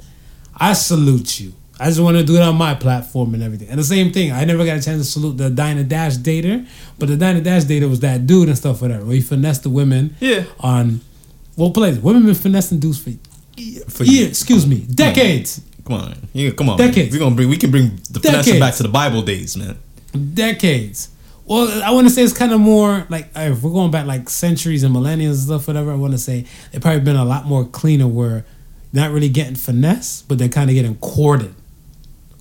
I 0.57 0.73
salute 0.75 1.41
you." 1.41 1.53
I 1.81 1.87
just 1.87 1.99
want 2.01 2.17
to 2.17 2.23
do 2.23 2.37
it 2.37 2.43
on 2.43 2.55
my 2.55 2.75
platform 2.75 3.35
and 3.35 3.43
everything. 3.43 3.69
And 3.69 3.77
the 3.77 3.83
same 3.85 4.13
thing, 4.13 4.31
I 4.31 4.45
never 4.45 4.65
got 4.65 4.77
a 4.79 4.83
chance 4.83 5.03
to 5.05 5.05
salute 5.05 5.37
the 5.37 5.51
Dinah 5.51 5.83
Dash 5.85 6.15
dater, 6.17 6.65
but 6.97 7.09
the 7.09 7.17
Dinah 7.17 7.41
Dash 7.41 7.65
dater 7.65 7.89
was 7.91 7.99
that 8.01 8.25
dude 8.25 8.47
and 8.49 8.57
stuff, 8.57 8.81
whatever. 8.83 9.05
Where 9.05 9.15
he 9.17 9.21
finessed 9.21 9.65
the 9.65 9.71
women 9.71 10.15
Yeah. 10.21 10.45
on 10.61 11.01
well 11.63 11.71
plays. 11.71 11.99
Women 11.99 12.27
been 12.27 12.35
finessing 12.35 12.81
dudes 12.81 12.99
for 12.99 13.11
For 13.89 14.05
years, 14.05 14.29
excuse 14.29 14.67
me, 14.67 14.81
decades. 14.81 15.63
Come 15.85 15.97
on, 15.97 16.15
yeah, 16.33 16.51
come 16.51 16.69
on. 16.69 16.79
Decades. 16.79 17.13
We 17.13 17.19
gonna 17.19 17.35
bring. 17.35 17.49
We 17.49 17.57
can 17.57 17.71
bring 17.71 17.97
the 18.11 18.21
finesse 18.21 18.47
Decades. 18.47 18.61
back 18.61 18.75
to 18.75 18.83
the 18.83 18.89
Bible 18.89 19.23
days, 19.23 19.57
man. 19.57 19.79
Decades. 20.35 21.11
Well, 21.45 21.83
I 21.83 21.91
want 21.91 22.07
to 22.07 22.13
say 22.13 22.23
it's 22.23 22.33
kind 22.33 22.53
of 22.53 22.61
more 22.61 23.07
like 23.09 23.27
uh, 23.37 23.51
if 23.53 23.63
we're 23.63 23.73
going 23.73 23.91
back 23.91 24.07
like 24.07 24.29
centuries 24.29 24.83
and 24.85 24.93
millennia 24.93 25.29
and 25.29 25.39
stuff, 25.39 25.67
whatever. 25.67 25.93
I 25.93 25.97
want 25.97 26.13
to 26.13 26.19
say 26.19 26.47
they've 26.71 26.81
probably 26.81 27.01
been 27.01 27.17
a 27.17 27.25
lot 27.25 27.47
more 27.47 27.65
cleaner 27.65 28.07
where 28.07 28.45
not 28.93 29.11
really 29.11 29.29
getting 29.29 29.55
finesse, 29.55 30.23
but 30.23 30.39
they're 30.39 30.49
kind 30.49 30.71
of 30.71 30.75
getting 30.75 30.97
courted. 30.97 31.55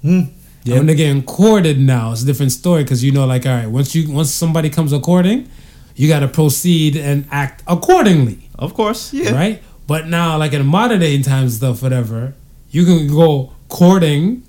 Hmm. 0.01 0.21
When 0.65 0.85
they're 0.85 0.95
getting 0.95 1.23
courted 1.23 1.79
now, 1.79 2.11
it's 2.11 2.21
a 2.21 2.25
different 2.25 2.51
story 2.51 2.83
because 2.83 3.03
you 3.03 3.11
know, 3.11 3.25
like, 3.25 3.45
all 3.45 3.53
right, 3.53 3.67
once 3.67 3.95
you 3.95 4.11
once 4.11 4.31
somebody 4.31 4.69
comes 4.69 4.93
a 4.93 4.99
courting, 4.99 5.49
you 5.95 6.07
got 6.07 6.19
to 6.19 6.27
proceed 6.27 6.95
and 6.95 7.27
act 7.31 7.63
accordingly. 7.67 8.49
Of 8.61 8.75
course, 8.75 9.11
yeah. 9.11 9.33
right? 9.33 9.63
But 9.87 10.07
now, 10.07 10.37
like 10.37 10.53
in 10.53 10.65
modern 10.65 10.99
day 10.99 11.21
times, 11.21 11.57
stuff, 11.57 11.81
whatever, 11.81 12.35
you 12.69 12.85
can 12.85 13.07
go 13.07 13.51
courting 13.67 14.43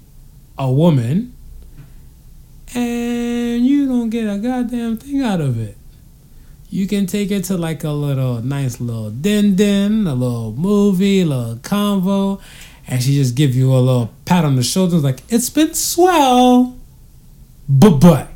a 0.58 0.70
woman, 0.70 1.34
and 2.74 3.66
you 3.66 3.88
don't 3.88 4.10
get 4.10 4.28
a 4.28 4.38
goddamn 4.38 4.98
thing 4.98 5.22
out 5.22 5.40
of 5.40 5.58
it. 5.58 5.76
You 6.68 6.86
can 6.86 7.06
take 7.06 7.30
it 7.30 7.44
to 7.44 7.56
like 7.56 7.84
a 7.84 7.90
little 7.90 8.42
nice 8.42 8.80
little 8.80 9.10
din 9.10 9.56
din, 9.56 10.06
a 10.06 10.14
little 10.14 10.52
movie, 10.52 11.22
a 11.22 11.26
little 11.26 11.56
convo, 11.56 12.40
and 12.86 13.02
she 13.02 13.14
just 13.14 13.34
give 13.34 13.54
you 13.54 13.72
a 13.72 13.80
little 13.80 14.10
pat 14.26 14.44
on 14.44 14.56
the 14.56 14.62
shoulders, 14.62 15.02
like 15.02 15.20
it's 15.30 15.48
been 15.48 15.72
swell, 15.74 16.76
but 17.66 17.98
but. 17.98 18.28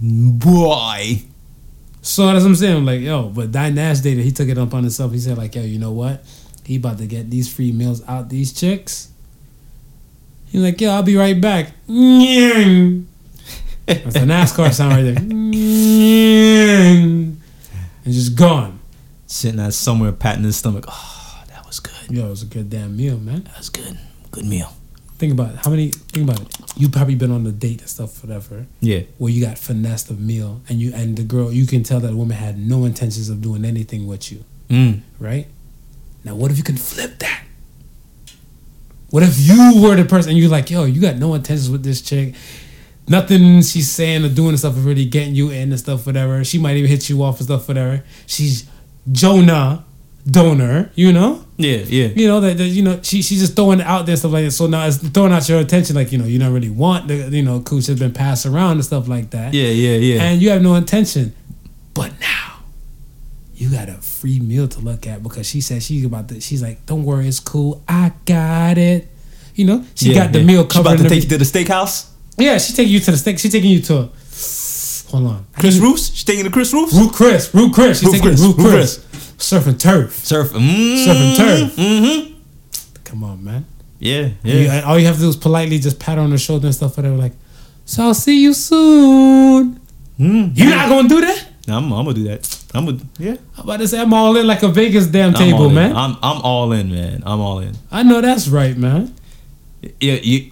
Boy. 0.00 1.22
So 2.04 2.26
that's 2.26 2.42
what 2.42 2.48
I'm 2.48 2.56
saying. 2.56 2.76
I'm 2.76 2.84
like, 2.84 3.00
yo, 3.00 3.28
but 3.28 3.52
Di 3.52 3.70
Nash 3.70 4.00
data, 4.00 4.20
he 4.20 4.32
took 4.32 4.48
it 4.48 4.58
upon 4.58 4.82
himself. 4.82 5.12
He 5.12 5.20
said, 5.20 5.38
like, 5.38 5.54
yo, 5.54 5.62
you 5.62 5.78
know 5.78 5.92
what? 5.92 6.24
He 6.64 6.74
about 6.76 6.98
to 6.98 7.06
get 7.06 7.30
these 7.30 7.52
free 7.52 7.70
meals 7.70 8.02
out 8.08 8.28
these 8.28 8.52
chicks. 8.52 9.08
He's 10.48 10.62
like, 10.62 10.80
yo, 10.80 10.90
I'll 10.90 11.04
be 11.04 11.16
right 11.16 11.40
back. 11.40 11.74
That's 13.86 14.16
a 14.16 14.20
NASCAR 14.20 14.72
sound 14.72 14.94
right 14.94 15.02
there. 15.02 15.16
And 18.04 18.04
just 18.04 18.36
gone. 18.36 18.80
Sitting 19.26 19.60
at 19.60 19.72
somewhere 19.72 20.12
patting 20.12 20.44
his 20.44 20.56
stomach. 20.56 20.84
Oh, 20.88 21.44
that 21.48 21.64
was 21.66 21.80
good. 21.80 22.10
Yo, 22.10 22.26
it 22.26 22.30
was 22.30 22.42
a 22.42 22.46
good 22.46 22.68
damn 22.68 22.96
meal, 22.96 23.16
man. 23.16 23.44
That 23.44 23.58
was 23.58 23.70
good. 23.70 23.98
Good 24.30 24.44
meal. 24.44 24.72
Think 25.22 25.34
about 25.34 25.54
it. 25.54 25.58
How 25.64 25.70
many? 25.70 25.90
Think 25.90 26.28
about 26.28 26.40
it. 26.42 26.48
You 26.76 26.88
probably 26.88 27.14
been 27.14 27.30
on 27.30 27.46
a 27.46 27.52
date 27.52 27.78
and 27.80 27.88
stuff, 27.88 28.24
whatever, 28.24 28.66
Yeah. 28.80 29.02
where 29.18 29.30
you 29.30 29.40
got 29.40 29.56
finessed 29.56 30.10
a 30.10 30.14
meal, 30.14 30.62
and 30.68 30.80
you 30.80 30.92
and 30.92 31.16
the 31.16 31.22
girl, 31.22 31.52
you 31.52 31.64
can 31.64 31.84
tell 31.84 32.00
that 32.00 32.12
a 32.12 32.16
woman 32.16 32.36
had 32.36 32.58
no 32.58 32.84
intentions 32.84 33.28
of 33.28 33.40
doing 33.40 33.64
anything 33.64 34.08
with 34.08 34.32
you. 34.32 34.44
Mm. 34.68 35.02
right? 35.20 35.46
Now, 36.24 36.34
what 36.34 36.50
if 36.50 36.58
you 36.58 36.64
can 36.64 36.76
flip 36.76 37.20
that? 37.20 37.44
What 39.10 39.22
if 39.22 39.38
you 39.38 39.80
were 39.80 39.94
the 39.94 40.06
person 40.06 40.30
and 40.30 40.38
you're 40.40 40.50
like, 40.50 40.70
yo, 40.72 40.86
you 40.86 41.00
got 41.00 41.18
no 41.18 41.34
intentions 41.34 41.70
with 41.70 41.84
this 41.84 42.02
chick? 42.02 42.34
nothing 43.08 43.62
she's 43.62 43.90
saying 43.90 44.24
or 44.24 44.28
doing 44.28 44.50
and 44.50 44.58
stuff 44.58 44.76
is 44.76 44.82
really 44.82 45.04
getting 45.04 45.36
you 45.36 45.50
in 45.50 45.70
and 45.70 45.78
stuff, 45.78 46.04
whatever. 46.04 46.42
She 46.42 46.58
might 46.58 46.76
even 46.76 46.90
hit 46.90 47.08
you 47.08 47.22
off 47.22 47.38
and 47.38 47.46
stuff, 47.46 47.68
whatever. 47.68 48.02
She's 48.26 48.68
Jonah 49.12 49.84
donor, 50.28 50.90
you 50.96 51.12
know. 51.12 51.44
Yeah, 51.62 51.78
yeah. 51.86 52.08
You 52.08 52.26
know 52.28 52.40
that, 52.40 52.58
you 52.58 52.82
know 52.82 53.00
she 53.02 53.22
she's 53.22 53.40
just 53.40 53.56
throwing 53.56 53.80
it 53.80 53.86
out 53.86 54.06
there 54.06 54.16
stuff 54.16 54.32
like 54.32 54.44
that. 54.44 54.50
So 54.50 54.66
now 54.66 54.86
it's 54.86 54.96
throwing 54.96 55.32
out 55.32 55.48
your 55.48 55.60
attention, 55.60 55.96
like 55.96 56.12
you 56.12 56.18
know 56.18 56.24
you 56.24 56.38
don't 56.38 56.52
really 56.52 56.70
want 56.70 57.08
the 57.08 57.14
you 57.14 57.42
know 57.42 57.60
cooch 57.60 57.86
has 57.86 57.98
been 57.98 58.12
passed 58.12 58.46
around 58.46 58.72
and 58.72 58.84
stuff 58.84 59.08
like 59.08 59.30
that. 59.30 59.54
Yeah, 59.54 59.68
yeah, 59.68 59.96
yeah. 59.96 60.22
And 60.22 60.42
you 60.42 60.50
have 60.50 60.62
no 60.62 60.74
intention, 60.74 61.34
but 61.94 62.12
now 62.20 62.52
you 63.54 63.70
got 63.70 63.88
a 63.88 63.94
free 63.94 64.40
meal 64.40 64.66
to 64.66 64.80
look 64.80 65.06
at 65.06 65.22
because 65.22 65.46
she 65.46 65.60
said 65.60 65.82
she's 65.82 66.04
about 66.04 66.28
to. 66.28 66.40
She's 66.40 66.62
like, 66.62 66.84
don't 66.86 67.04
worry, 67.04 67.28
it's 67.28 67.38
cool. 67.38 67.82
I 67.86 68.12
got 68.24 68.76
it. 68.76 69.08
You 69.54 69.66
know, 69.66 69.84
she 69.94 70.12
yeah, 70.12 70.24
got 70.24 70.32
the 70.32 70.40
yeah. 70.40 70.46
meal 70.46 70.68
She 70.68 70.80
about 70.80 70.98
to 70.98 71.08
take 71.08 71.22
you 71.22 71.28
to 71.28 71.38
the 71.38 71.44
steakhouse. 71.44 72.10
yeah, 72.38 72.58
she's 72.58 72.74
taking 72.74 72.92
you 72.92 73.00
to 73.00 73.10
the 73.12 73.16
steak. 73.16 73.38
She's 73.38 73.52
taking 73.52 73.70
you 73.70 73.80
to. 73.82 74.10
Hold 75.10 75.26
on, 75.26 75.46
Chris 75.58 75.78
Roos. 75.78 76.12
She 76.12 76.24
taking 76.24 76.44
to 76.44 76.50
Chris 76.50 76.72
Roos. 76.72 76.92
Ruth's 76.92 77.16
Chris, 77.16 77.54
Ruth's 77.54 77.74
Chris. 77.74 78.00
She's 78.00 78.06
Root 78.06 78.12
taking 78.14 78.28
Chris, 78.30 78.40
Root 78.40 78.56
Ruth's 78.56 78.98
Chris. 78.98 79.11
Surfing 79.42 79.78
turf. 79.78 80.24
Surf. 80.24 80.52
Mm, 80.52 81.04
Surfing 81.04 81.36
turf. 81.36 81.76
Mm-hmm. 81.76 82.34
Come 83.04 83.24
on, 83.24 83.42
man. 83.44 83.64
Yeah, 83.98 84.30
You- 84.42 84.58
yeah. 84.66 84.82
all 84.86 84.98
you 84.98 85.06
have 85.06 85.16
to 85.16 85.22
do 85.22 85.28
is 85.28 85.36
politely 85.36 85.78
just 85.78 85.98
pat 85.98 86.16
her 86.18 86.22
on 86.24 86.30
the 86.30 86.38
shoulder 86.38 86.66
and 86.66 86.74
stuff. 86.74 86.96
Whatever. 86.96 87.16
Like, 87.16 87.32
so 87.84 88.04
I'll 88.04 88.14
see 88.14 88.40
you 88.42 88.54
soon. 88.54 89.80
Mm. 90.18 90.52
You're 90.56 90.70
not 90.70 90.88
gonna 90.88 91.08
do 91.08 91.20
that? 91.20 91.46
I'm, 91.68 91.92
I'm 91.92 92.04
gonna 92.04 92.14
do 92.14 92.24
that. 92.24 92.64
I'm 92.74 92.86
gonna. 92.86 92.98
Yeah. 93.18 93.36
I'm 93.58 93.64
about 93.64 93.78
to 93.80 93.88
say 93.88 94.00
I'm 94.00 94.12
all 94.14 94.36
in 94.36 94.46
like 94.46 94.62
a 94.62 94.68
Vegas 94.68 95.06
damn 95.06 95.30
I'm 95.30 95.34
table, 95.34 95.68
man. 95.70 95.94
I'm 95.96 96.16
I'm 96.22 96.40
all 96.42 96.72
in, 96.72 96.90
man. 96.90 97.22
I'm 97.26 97.40
all 97.40 97.58
in. 97.60 97.74
I 97.90 98.02
know 98.02 98.20
that's 98.20 98.48
right, 98.48 98.76
man. 98.76 99.14
Yeah, 100.00 100.14
you 100.22 100.50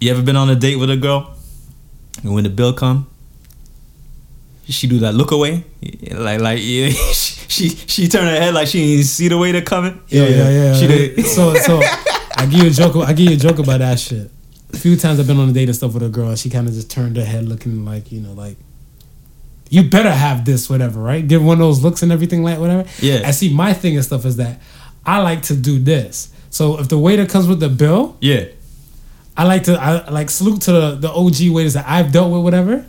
you 0.00 0.10
ever 0.10 0.22
been 0.22 0.36
on 0.36 0.48
a 0.50 0.54
date 0.56 0.76
with 0.76 0.90
a 0.90 0.96
girl, 0.96 1.34
and 2.22 2.32
when 2.34 2.44
the 2.44 2.50
bill 2.50 2.72
come, 2.72 3.06
she 4.72 4.86
do 4.86 4.98
that 5.00 5.14
look 5.14 5.30
away, 5.30 5.64
like 6.10 6.40
like 6.40 6.58
yeah, 6.62 6.88
she 7.48 7.68
she 7.70 8.08
turn 8.08 8.24
her 8.24 8.40
head 8.40 8.54
like 8.54 8.68
she 8.68 8.96
didn't 8.96 9.06
see 9.06 9.28
the 9.28 9.38
waiter 9.38 9.60
coming. 9.62 10.00
Yeah, 10.08 10.26
yeah, 10.26 10.50
yeah. 10.50 10.74
She 10.74 10.86
did. 10.86 11.26
So, 11.26 11.54
so 11.54 11.80
I 12.36 12.46
give 12.46 12.62
you 12.62 12.68
a 12.68 12.70
joke. 12.70 12.96
I 12.96 13.12
give 13.12 13.30
you 13.30 13.36
a 13.36 13.38
joke 13.38 13.58
about 13.58 13.78
that 13.78 13.98
shit. 13.98 14.30
A 14.72 14.76
few 14.76 14.96
times 14.96 15.18
I've 15.18 15.26
been 15.26 15.38
on 15.38 15.48
a 15.48 15.52
date 15.52 15.68
and 15.68 15.76
stuff 15.76 15.94
with 15.94 16.02
a 16.02 16.08
girl. 16.08 16.34
She 16.36 16.50
kind 16.50 16.68
of 16.68 16.74
just 16.74 16.90
turned 16.90 17.16
her 17.16 17.24
head, 17.24 17.44
looking 17.48 17.84
like 17.84 18.12
you 18.12 18.20
know, 18.20 18.32
like 18.32 18.56
you 19.70 19.88
better 19.88 20.12
have 20.12 20.44
this, 20.44 20.68
whatever, 20.68 21.00
right? 21.00 21.26
Give 21.26 21.44
one 21.44 21.54
of 21.54 21.60
those 21.60 21.82
looks 21.82 22.02
and 22.02 22.12
everything, 22.12 22.42
like 22.42 22.58
whatever. 22.58 22.88
Yeah. 23.00 23.22
I 23.24 23.30
see. 23.32 23.52
My 23.52 23.72
thing 23.72 23.96
and 23.96 24.04
stuff 24.04 24.24
is 24.24 24.36
that 24.36 24.60
I 25.04 25.20
like 25.22 25.42
to 25.44 25.56
do 25.56 25.78
this. 25.78 26.32
So 26.50 26.78
if 26.78 26.88
the 26.88 26.98
waiter 26.98 27.26
comes 27.26 27.46
with 27.46 27.60
the 27.60 27.68
bill, 27.68 28.16
yeah, 28.20 28.46
I 29.36 29.44
like 29.44 29.64
to 29.64 29.80
I 29.80 30.10
like 30.10 30.30
salute 30.30 30.62
to 30.62 30.72
the, 30.72 30.94
the 30.96 31.10
OG 31.10 31.50
waiters 31.54 31.74
that 31.74 31.86
I've 31.86 32.12
dealt 32.12 32.32
with, 32.32 32.42
whatever. 32.42 32.86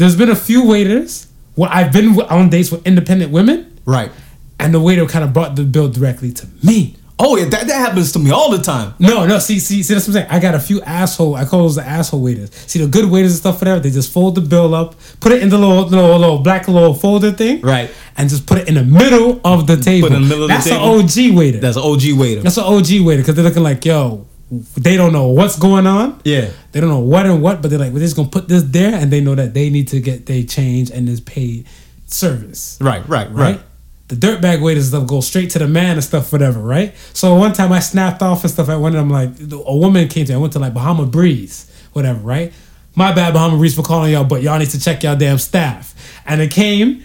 There's 0.00 0.16
been 0.16 0.30
a 0.30 0.34
few 0.34 0.66
waiters 0.66 1.26
where 1.56 1.68
I've 1.70 1.92
been 1.92 2.18
on 2.22 2.48
dates 2.48 2.72
with 2.72 2.86
independent 2.86 3.32
women, 3.32 3.78
right. 3.84 4.10
and 4.58 4.72
the 4.72 4.80
waiter 4.80 5.04
kind 5.04 5.22
of 5.22 5.34
brought 5.34 5.56
the 5.56 5.62
bill 5.64 5.90
directly 5.90 6.32
to 6.32 6.46
me. 6.62 6.96
Oh 7.18 7.36
yeah, 7.36 7.44
that, 7.50 7.66
that 7.66 7.74
happens 7.86 8.10
to 8.12 8.18
me 8.18 8.30
all 8.30 8.50
the 8.50 8.62
time. 8.62 8.94
No, 8.98 9.26
no, 9.26 9.38
see, 9.38 9.58
see, 9.58 9.82
see, 9.82 9.92
that's 9.92 10.08
what 10.08 10.16
I'm 10.16 10.22
saying. 10.22 10.30
I 10.30 10.40
got 10.40 10.54
a 10.54 10.58
few 10.58 10.80
asshole. 10.80 11.34
I 11.34 11.44
call 11.44 11.60
those 11.64 11.74
the 11.74 11.86
asshole 11.86 12.22
waiters. 12.22 12.50
See, 12.66 12.78
the 12.78 12.86
good 12.86 13.10
waiters 13.10 13.32
and 13.32 13.40
stuff, 13.40 13.60
whatever. 13.60 13.78
They 13.78 13.90
just 13.90 14.10
fold 14.10 14.36
the 14.36 14.40
bill 14.40 14.74
up, 14.74 14.94
put 15.20 15.32
it 15.32 15.42
in 15.42 15.50
the 15.50 15.58
little, 15.58 15.82
little, 15.84 16.18
little 16.18 16.38
black 16.38 16.66
little 16.66 16.94
folder 16.94 17.30
thing, 17.32 17.60
Right. 17.60 17.90
and 18.16 18.30
just 18.30 18.46
put 18.46 18.56
it 18.56 18.68
in 18.68 18.76
the 18.76 18.84
middle 18.84 19.38
of 19.44 19.66
the 19.66 19.76
table. 19.76 20.08
Put 20.08 20.16
in 20.16 20.22
the 20.22 20.28
middle 20.30 20.44
of 20.44 20.48
the 20.48 20.54
table. 20.70 20.96
that's 20.96 21.14
an 21.18 21.30
OG 21.30 21.36
waiter. 21.36 21.58
That's 21.58 21.76
an 21.76 21.82
OG 21.82 22.18
waiter. 22.18 22.40
That's 22.40 22.56
an 22.56 22.64
OG 22.64 23.00
waiter 23.04 23.20
because 23.20 23.34
they're 23.34 23.44
looking 23.44 23.62
like, 23.62 23.84
yo, 23.84 24.26
they 24.50 24.96
don't 24.96 25.12
know 25.12 25.28
what's 25.28 25.58
going 25.58 25.86
on. 25.86 26.20
yeah. 26.24 26.50
They 26.72 26.80
don't 26.80 26.88
know 26.90 26.98
what 27.00 27.26
and 27.26 27.40
what, 27.42 27.62
but 27.62 27.70
they're 27.70 27.78
like, 27.78 27.92
we're 27.92 28.00
just 28.00 28.16
gonna 28.16 28.28
put 28.28 28.48
this 28.48 28.62
there, 28.64 28.94
and 28.94 29.12
they 29.12 29.20
know 29.20 29.34
that 29.34 29.54
they 29.54 29.70
need 29.70 29.88
to 29.88 30.00
get 30.00 30.26
they 30.26 30.42
change 30.44 30.90
and 30.90 31.06
this 31.06 31.20
paid 31.20 31.66
service, 32.06 32.78
Right, 32.80 33.06
right, 33.08 33.30
right? 33.30 33.56
right. 33.56 33.60
The 34.08 34.16
dirtbag 34.16 34.60
waiters 34.60 34.88
stuff 34.88 35.06
go 35.06 35.20
straight 35.20 35.50
to 35.50 35.60
the 35.60 35.68
man 35.68 35.92
and 35.92 36.02
stuff, 36.02 36.32
whatever, 36.32 36.58
right? 36.60 36.94
So 37.12 37.36
one 37.36 37.52
time 37.52 37.70
I 37.70 37.78
snapped 37.78 38.22
off 38.22 38.42
and 38.42 38.50
stuff. 38.52 38.68
At 38.68 38.80
one 38.80 38.96
of 38.96 38.98
them, 38.98 39.10
like 39.10 39.30
a 39.52 39.76
woman 39.76 40.08
came 40.08 40.26
to 40.26 40.32
me. 40.32 40.36
I 40.36 40.38
went 40.40 40.52
to 40.54 40.58
like 40.58 40.74
Bahama 40.74 41.06
Breeze, 41.06 41.70
whatever, 41.92 42.18
right? 42.18 42.52
My 42.96 43.12
bad, 43.12 43.32
Bahama 43.34 43.56
Breeze, 43.56 43.76
for 43.76 43.82
calling 43.84 44.12
y'all, 44.12 44.24
but 44.24 44.42
y'all 44.42 44.58
need 44.58 44.70
to 44.70 44.80
check 44.80 45.04
y'all 45.04 45.14
damn 45.16 45.38
staff. 45.38 45.94
And 46.26 46.40
it 46.40 46.50
came, 46.50 47.04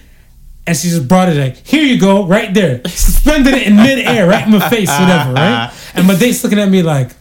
and 0.65 0.75
she 0.75 0.89
just 0.89 1.07
brought 1.07 1.29
it 1.29 1.37
like, 1.37 1.57
here 1.57 1.83
you 1.83 1.99
go, 1.99 2.25
right 2.25 2.51
there, 2.55 2.81
suspended 2.87 3.53
it 3.53 3.67
in 3.67 3.75
midair, 3.75 4.27
right 4.27 4.43
in 4.47 4.51
my 4.53 4.67
face, 4.69 4.89
whatever, 4.89 5.33
right? 5.33 5.71
And 5.93 6.07
my 6.07 6.15
date's 6.15 6.43
looking 6.43 6.57
at 6.59 6.69
me 6.69 6.81
like, 6.81 7.11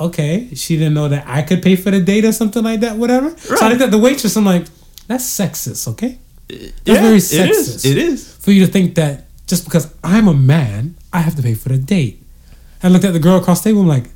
okay, 0.00 0.54
she 0.54 0.76
didn't 0.76 0.94
know 0.94 1.08
that 1.08 1.24
I 1.26 1.42
could 1.42 1.62
pay 1.62 1.76
for 1.76 1.90
the 1.90 2.00
date 2.00 2.24
or 2.24 2.32
something 2.32 2.62
like 2.62 2.80
that, 2.80 2.96
whatever. 2.96 3.28
Right. 3.28 3.38
So 3.40 3.66
I 3.66 3.68
looked 3.68 3.82
at 3.82 3.90
the 3.90 3.98
waitress. 3.98 4.36
I'm 4.36 4.44
like, 4.44 4.66
that's 5.06 5.24
sexist, 5.24 5.88
okay? 5.88 6.18
That's 6.48 6.72
yeah, 6.84 7.02
very 7.02 7.16
It 7.16 7.20
sexist. 7.20 7.50
is. 7.50 7.84
It 7.84 7.98
is. 7.98 8.34
For 8.36 8.50
you 8.52 8.66
to 8.66 8.72
think 8.72 8.94
that 8.96 9.26
just 9.46 9.64
because 9.64 9.92
I'm 10.02 10.28
a 10.28 10.34
man, 10.34 10.96
I 11.12 11.20
have 11.20 11.36
to 11.36 11.42
pay 11.42 11.54
for 11.54 11.68
the 11.68 11.78
date. 11.78 12.22
I 12.82 12.88
looked 12.88 13.04
at 13.04 13.12
the 13.12 13.18
girl 13.20 13.36
across 13.38 13.62
the 13.62 13.70
table. 13.70 13.82
I'm 13.82 13.88
like, 13.88 14.06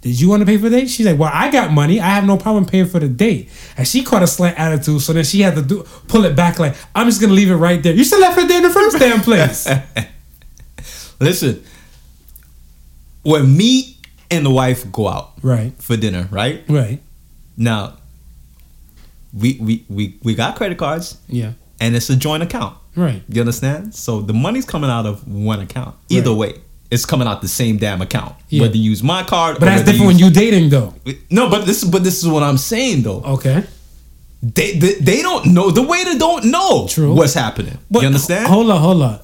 did 0.00 0.18
you 0.20 0.28
want 0.28 0.40
to 0.40 0.46
pay 0.46 0.56
for 0.56 0.68
the 0.68 0.78
date? 0.80 0.88
She's 0.88 1.04
like, 1.04 1.18
well, 1.18 1.30
I 1.32 1.50
got 1.50 1.72
money. 1.72 2.00
I 2.00 2.06
have 2.10 2.24
no 2.24 2.36
problem 2.36 2.64
paying 2.64 2.86
for 2.86 3.00
the 3.00 3.08
date. 3.08 3.50
And 3.76 3.86
she 3.86 4.02
caught 4.04 4.22
a 4.22 4.26
slight 4.28 4.56
attitude, 4.56 5.00
so 5.02 5.12
then 5.12 5.24
she 5.24 5.40
had 5.40 5.56
to 5.56 5.62
do 5.62 5.82
pull 6.06 6.24
it 6.24 6.36
back. 6.36 6.58
Like, 6.58 6.76
I'm 6.94 7.06
just 7.08 7.20
gonna 7.20 7.32
leave 7.32 7.50
it 7.50 7.56
right 7.56 7.82
there. 7.82 7.92
You 7.92 8.04
should 8.04 8.22
have 8.22 8.36
left 8.36 8.38
it 8.38 8.48
there 8.48 8.58
in 8.58 8.62
the 8.62 8.70
first 8.70 8.98
damn 8.98 9.20
place. 9.20 9.68
Listen, 11.20 11.64
when 13.22 13.56
me 13.56 13.97
and 14.30 14.44
the 14.44 14.50
wife 14.50 14.90
go 14.92 15.08
out 15.08 15.32
right, 15.42 15.72
for 15.80 15.96
dinner, 15.96 16.28
right 16.30 16.62
right, 16.68 17.00
now, 17.56 17.94
we 19.32 19.58
we 19.60 19.84
we 19.88 20.14
we 20.22 20.34
got 20.34 20.56
credit 20.56 20.78
cards 20.78 21.18
yeah, 21.28 21.52
and 21.80 21.94
it's 21.96 22.10
a 22.10 22.16
joint 22.16 22.42
account. 22.42 22.76
right. 22.96 23.22
You 23.28 23.40
understand? 23.40 23.94
So 23.94 24.20
the 24.20 24.32
money's 24.34 24.64
coming 24.64 24.90
out 24.90 25.06
of 25.06 25.26
one 25.28 25.60
account. 25.60 25.94
Either 26.08 26.30
Right. 26.30 26.38
way, 26.38 26.54
it's 26.90 27.04
coming 27.04 27.28
out 27.28 27.42
the 27.42 27.48
same 27.48 27.76
damn 27.78 28.00
account. 28.02 28.34
Yeah. 28.48 28.62
Whether 28.62 28.76
you 28.76 28.90
use 28.90 29.02
my 29.02 29.22
card, 29.22 29.58
But 29.60 29.66
that's 29.66 29.82
different 29.84 30.06
when 30.06 30.18
you 30.18 30.30
dating, 30.30 30.70
though. 30.70 30.94
No, 31.30 31.48
but 31.50 31.66
this 31.66 31.82
is 31.82 31.88
but 31.90 32.02
this 32.04 32.22
is 32.22 32.28
what 32.28 32.42
I'm 32.42 32.58
saying 32.58 33.02
though. 33.02 33.22
Okay. 33.36 33.64
They, 34.40 34.78
they 34.78 34.94
they 34.94 35.20
don't 35.22 35.46
know 35.46 35.70
the 35.70 35.82
waiter 35.82 36.16
don't 36.16 36.44
know 36.44 36.86
True. 36.88 37.12
what's 37.14 37.34
happening. 37.34 37.76
But 37.90 38.00
you 38.02 38.06
understand? 38.06 38.46
Hold 38.46 38.70
on, 38.70 38.80
hold 38.80 39.02
on. 39.02 39.18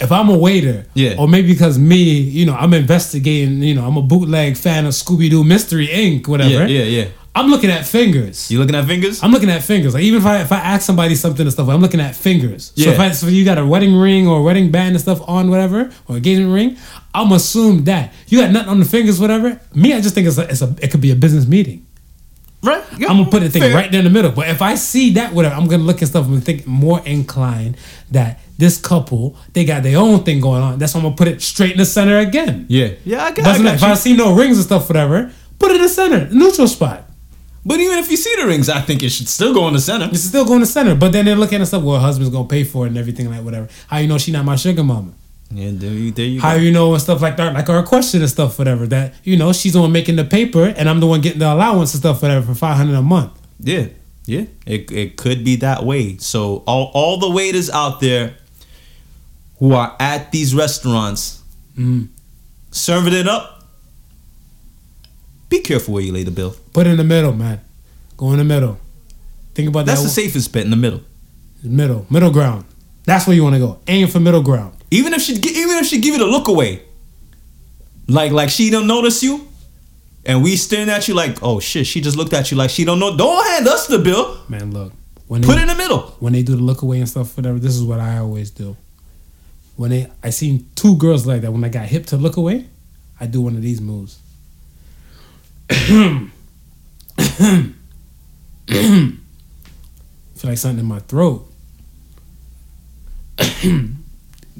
If 0.00 0.10
I'm 0.10 0.28
a 0.28 0.36
waiter, 0.36 0.86
Yeah. 0.94 1.16
or 1.18 1.28
maybe 1.28 1.48
because 1.52 1.78
me, 1.78 2.02
you 2.20 2.46
know, 2.46 2.54
I'm 2.54 2.72
investigating, 2.74 3.62
you 3.62 3.74
know, 3.74 3.84
I'm 3.86 3.96
a 3.96 4.02
bootleg 4.02 4.56
fan 4.56 4.86
of 4.86 4.92
Scooby 4.94 5.28
Doo 5.30 5.44
Mystery 5.44 5.88
Inc. 5.88 6.26
Whatever. 6.28 6.66
yeah, 6.66 6.66
yeah, 6.66 6.84
yeah. 6.84 7.04
I'm 7.32 7.48
looking 7.48 7.70
at 7.70 7.86
fingers. 7.86 8.50
You 8.50 8.58
looking 8.58 8.74
at 8.74 8.84
fingers? 8.86 9.22
I'm 9.22 9.30
looking 9.30 9.50
at 9.50 9.62
fingers. 9.62 9.94
Like 9.94 10.02
even 10.02 10.20
if 10.20 10.26
I 10.26 10.40
if 10.40 10.50
I 10.50 10.56
ask 10.58 10.82
somebody 10.84 11.14
something 11.14 11.46
and 11.46 11.52
stuff, 11.52 11.68
I'm 11.68 11.80
looking 11.80 12.00
at 12.00 12.16
fingers. 12.16 12.72
Yeah. 12.74 12.86
So 12.86 12.90
if 12.92 12.98
I 13.00 13.10
so 13.12 13.26
you 13.28 13.44
got 13.44 13.56
a 13.56 13.64
wedding 13.64 13.94
ring 13.96 14.26
or 14.26 14.40
a 14.40 14.42
wedding 14.42 14.70
band 14.72 14.90
and 14.96 15.00
stuff 15.00 15.20
on 15.28 15.48
whatever 15.48 15.90
or 16.08 16.16
engagement 16.16 16.52
ring, 16.52 16.76
I'm 17.14 17.30
assume 17.30 17.84
that 17.84 18.12
you 18.26 18.40
got 18.40 18.50
nothing 18.50 18.70
on 18.70 18.78
the 18.80 18.84
fingers, 18.84 19.20
whatever. 19.20 19.60
Me, 19.74 19.92
I 19.94 20.00
just 20.00 20.14
think 20.16 20.26
it's 20.26 20.38
a, 20.38 20.48
it's 20.50 20.60
a 20.62 20.74
it 20.82 20.90
could 20.90 21.00
be 21.00 21.12
a 21.12 21.16
business 21.16 21.46
meeting. 21.46 21.86
Right. 22.62 22.82
Yeah. 22.98 23.08
I'm 23.08 23.18
gonna 23.18 23.30
put 23.30 23.42
the 23.42 23.48
thing 23.48 23.62
Fair. 23.62 23.74
right 23.74 23.90
there 23.90 24.00
in 24.00 24.04
the 24.04 24.10
middle. 24.10 24.30
But 24.32 24.48
if 24.48 24.62
I 24.62 24.74
see 24.74 25.12
that, 25.14 25.32
whatever, 25.32 25.54
I'm 25.54 25.66
gonna 25.66 25.82
look 25.82 26.02
at 26.02 26.08
stuff 26.08 26.26
and 26.26 26.44
think 26.44 26.66
more 26.66 27.00
inclined 27.06 27.76
that 28.10 28.40
this 28.58 28.78
couple 28.78 29.36
they 29.52 29.64
got 29.64 29.82
their 29.82 29.98
own 29.98 30.22
thing 30.24 30.40
going 30.40 30.62
on. 30.62 30.78
That's 30.78 30.94
why 30.94 31.00
I'm 31.00 31.06
gonna 31.06 31.16
put 31.16 31.28
it 31.28 31.40
straight 31.42 31.72
in 31.72 31.78
the 31.78 31.86
center 31.86 32.18
again. 32.18 32.66
Yeah, 32.68 32.92
yeah. 33.04 33.24
I 33.24 33.30
got, 33.30 33.40
I 33.40 33.42
Doesn't 33.50 33.64
got 33.64 33.74
if 33.76 33.80
you. 33.82 33.86
I 33.88 33.94
see 33.94 34.16
no 34.16 34.34
rings 34.34 34.56
and 34.56 34.66
stuff, 34.66 34.88
whatever, 34.88 35.32
put 35.58 35.70
it 35.70 35.76
in 35.76 35.82
the 35.82 35.88
center, 35.88 36.28
neutral 36.30 36.68
spot. 36.68 37.04
But 37.64 37.78
even 37.78 37.98
if 37.98 38.10
you 38.10 38.16
see 38.16 38.34
the 38.40 38.46
rings, 38.46 38.68
I 38.70 38.80
think 38.80 39.02
it 39.02 39.10
should 39.10 39.28
still 39.28 39.52
go 39.52 39.68
in 39.68 39.74
the 39.74 39.80
center. 39.80 40.08
It's 40.10 40.22
still 40.22 40.46
going 40.46 40.60
to 40.60 40.66
center. 40.66 40.94
But 40.94 41.12
then 41.12 41.26
they're 41.26 41.36
looking 41.36 41.60
at 41.60 41.66
stuff. 41.68 41.82
Well, 41.82 41.98
husband's 42.00 42.32
gonna 42.32 42.48
pay 42.48 42.64
for 42.64 42.86
it 42.86 42.88
and 42.88 42.98
everything 42.98 43.30
like 43.30 43.42
whatever. 43.44 43.68
How 43.86 43.98
you 43.98 44.08
know 44.08 44.16
she 44.16 44.32
not 44.32 44.44
my 44.46 44.56
sugar 44.56 44.82
mama? 44.82 45.12
Yeah, 45.52 45.70
there 45.72 45.92
you, 45.92 46.10
there 46.12 46.26
you 46.26 46.40
How 46.40 46.54
go. 46.54 46.60
you 46.60 46.70
know 46.70 46.92
and 46.92 47.02
stuff 47.02 47.20
like 47.20 47.36
that, 47.38 47.52
like 47.54 47.68
our 47.68 47.82
question 47.82 48.20
and 48.20 48.30
stuff, 48.30 48.58
whatever. 48.58 48.86
That 48.86 49.14
you 49.24 49.36
know 49.36 49.52
she's 49.52 49.72
the 49.72 49.80
one 49.80 49.90
making 49.92 50.16
the 50.16 50.24
paper 50.24 50.64
and 50.76 50.88
I'm 50.88 51.00
the 51.00 51.06
one 51.08 51.20
getting 51.20 51.40
the 51.40 51.52
allowance 51.52 51.92
and 51.92 52.00
stuff, 52.00 52.22
whatever, 52.22 52.46
for 52.46 52.54
five 52.54 52.76
hundred 52.76 52.94
a 52.96 53.02
month. 53.02 53.32
Yeah, 53.58 53.86
yeah. 54.26 54.44
It, 54.66 54.90
it 54.92 55.16
could 55.16 55.44
be 55.44 55.56
that 55.56 55.84
way. 55.84 56.18
So 56.18 56.62
all 56.66 56.92
all 56.94 57.18
the 57.18 57.28
waiters 57.30 57.68
out 57.68 58.00
there 58.00 58.34
who 59.58 59.72
are 59.74 59.96
at 59.98 60.30
these 60.32 60.54
restaurants 60.54 61.42
Mhm. 61.76 62.08
serving 62.70 63.12
it 63.14 63.26
up, 63.28 63.64
be 65.48 65.60
careful 65.60 65.94
where 65.94 66.02
you 66.02 66.12
lay 66.12 66.22
the 66.22 66.30
bill. 66.30 66.54
Put 66.72 66.86
it 66.86 66.90
in 66.90 66.96
the 66.96 67.04
middle, 67.04 67.32
man. 67.32 67.60
Go 68.16 68.30
in 68.32 68.38
the 68.38 68.44
middle. 68.44 68.78
Think 69.54 69.68
about 69.68 69.86
That's 69.86 70.00
that. 70.00 70.04
That's 70.06 70.14
the 70.14 70.22
safest 70.22 70.52
bet 70.52 70.64
in 70.64 70.70
the 70.70 70.76
middle. 70.76 71.00
Middle, 71.62 72.06
middle 72.08 72.30
ground. 72.30 72.64
That's 73.04 73.26
where 73.26 73.34
you 73.34 73.42
want 73.42 73.54
to 73.56 73.58
go. 73.58 73.78
Aim 73.88 74.06
for 74.08 74.20
middle 74.20 74.42
ground. 74.42 74.74
Even 74.90 75.12
if 75.14 75.22
she 75.22 75.32
even 75.34 75.76
if 75.76 75.86
she 75.86 76.00
give 76.00 76.14
you 76.14 76.18
the 76.18 76.26
look 76.26 76.48
away, 76.48 76.82
like 78.08 78.32
like 78.32 78.50
she 78.50 78.70
don't 78.70 78.86
notice 78.86 79.22
you, 79.22 79.46
and 80.26 80.42
we 80.42 80.56
staring 80.56 80.90
at 80.90 81.06
you 81.08 81.14
like 81.14 81.42
oh 81.42 81.60
shit, 81.60 81.86
she 81.86 82.00
just 82.00 82.16
looked 82.16 82.32
at 82.32 82.50
you 82.50 82.56
like 82.56 82.70
she 82.70 82.84
don't 82.84 82.98
know. 82.98 83.16
Don't 83.16 83.46
hand 83.48 83.68
us 83.68 83.86
the 83.86 83.98
bill. 83.98 84.38
Man, 84.48 84.72
look. 84.72 84.92
When 85.28 85.42
Put 85.42 85.54
they, 85.54 85.58
it 85.58 85.62
in 85.62 85.68
the 85.68 85.74
middle. 85.76 86.00
when 86.18 86.32
they 86.32 86.42
do 86.42 86.56
the 86.56 86.62
look 86.62 86.82
away 86.82 86.98
and 86.98 87.08
stuff, 87.08 87.36
whatever. 87.36 87.58
This 87.60 87.76
is 87.76 87.84
what 87.84 88.00
I 88.00 88.18
always 88.18 88.50
do. 88.50 88.76
When 89.76 89.90
they, 89.90 90.08
I 90.24 90.30
seen 90.30 90.68
two 90.74 90.96
girls 90.96 91.24
like 91.24 91.42
that. 91.42 91.52
When 91.52 91.62
I 91.62 91.68
got 91.68 91.86
hip 91.86 92.06
to 92.06 92.16
look 92.16 92.36
away, 92.36 92.66
I 93.20 93.26
do 93.26 93.40
one 93.40 93.54
of 93.54 93.62
these 93.62 93.80
moves. 93.80 94.18
feel 95.68 96.30
like 100.42 100.58
something 100.58 100.80
in 100.80 100.86
my 100.86 100.98
throat. 100.98 101.46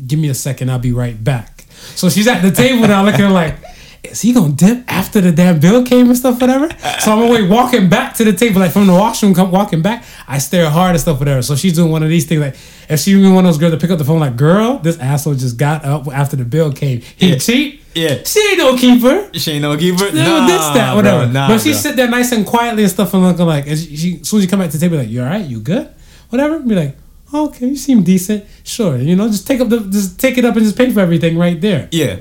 Give 0.07 0.19
me 0.19 0.29
a 0.29 0.35
second, 0.35 0.71
I'll 0.71 0.79
be 0.79 0.93
right 0.93 1.23
back. 1.23 1.65
So 1.97 2.09
she's 2.11 2.27
at 2.29 2.43
the 2.43 2.51
table 2.51 2.87
now 2.89 3.05
looking 3.05 3.31
like, 3.31 3.57
is 4.03 4.23
he 4.23 4.33
gonna 4.33 4.53
dip 4.53 4.85
after 4.91 5.21
the 5.21 5.31
damn 5.31 5.61
bill 5.61 5.85
came 5.85 6.07
and 6.09 6.17
stuff, 6.17 6.41
whatever? 6.41 6.69
So 7.01 7.13
I'm 7.13 7.23
away 7.29 7.47
walking 7.47 7.89
back 7.91 8.15
to 8.15 8.25
the 8.25 8.33
table, 8.33 8.61
like 8.61 8.73
from 8.73 8.87
the 8.87 8.95
washroom, 8.95 9.35
come 9.35 9.51
walking 9.51 9.83
back. 9.83 10.05
I 10.27 10.39
stare 10.39 10.71
hard 10.71 10.93
and 10.93 11.01
stuff, 11.01 11.19
whatever. 11.19 11.43
So 11.43 11.55
she's 11.57 11.75
doing 11.75 11.91
one 11.93 12.03
of 12.03 12.09
these 12.09 12.27
things, 12.27 12.41
like 12.41 12.57
if 12.89 13.01
she 13.01 13.15
one 13.17 13.39
of 13.39 13.45
those 13.45 13.59
girls 13.59 13.73
that 13.73 13.81
pick 13.81 13.91
up 13.91 13.99
the 13.99 14.05
phone, 14.05 14.21
like, 14.21 14.37
girl, 14.37 14.79
this 14.79 14.99
asshole 14.99 15.35
just 15.35 15.57
got 15.59 15.85
up 15.85 16.09
after 16.09 16.35
the 16.37 16.45
bill 16.45 16.73
came. 16.73 17.03
He 17.17 17.31
Yeah. 17.31 17.37
cheat. 17.39 17.83
Yeah. 17.95 18.23
She 18.25 18.41
ain't 18.51 18.59
no 18.59 18.77
keeper. 18.77 19.29
She 19.35 19.53
ain't 19.53 19.63
no 19.63 19.77
keeper. 19.77 20.11
No, 20.13 20.23
Nah, 20.41 20.47
this, 20.47 20.61
that, 20.75 20.87
bro, 20.93 20.97
whatever. 20.97 21.27
nah, 21.33 21.49
but 21.49 21.61
she 21.61 21.71
bro. 21.73 21.79
sit 21.79 21.97
there 21.97 22.09
nice 22.09 22.33
and 22.33 22.47
quietly 22.47 22.85
and 22.85 22.91
stuff 22.93 23.13
and 23.15 23.23
looking 23.23 23.47
like, 23.47 23.67
and 23.67 23.79
she, 23.79 23.97
she, 23.97 24.19
as 24.21 24.29
soon 24.29 24.39
as 24.39 24.45
you 24.45 24.51
come 24.51 24.61
back 24.61 24.71
to 24.71 24.79
the 24.79 24.81
table, 24.87 24.97
like, 24.97 25.09
you 25.09 25.21
all 25.23 25.29
right? 25.29 25.45
You 25.45 25.61
good? 25.61 25.89
Whatever. 26.31 26.59
Be 26.61 26.75
like, 26.75 26.97
okay, 27.35 27.67
you 27.69 27.77
seem 27.77 28.03
decent. 28.03 28.45
Sure. 28.65 28.97
You 28.97 29.17
know, 29.17 29.29
just 29.29 29.47
take 29.47 29.61
up 29.61 29.69
the, 29.69 29.81
just 29.81 30.19
take 30.21 30.39
it 30.39 30.45
up 30.45 30.55
and 30.57 30.65
just 30.65 30.77
pay 30.77 30.91
for 30.93 31.01
everything 31.01 31.37
right 31.39 31.61
there. 31.61 31.89
Yeah. 31.93 32.17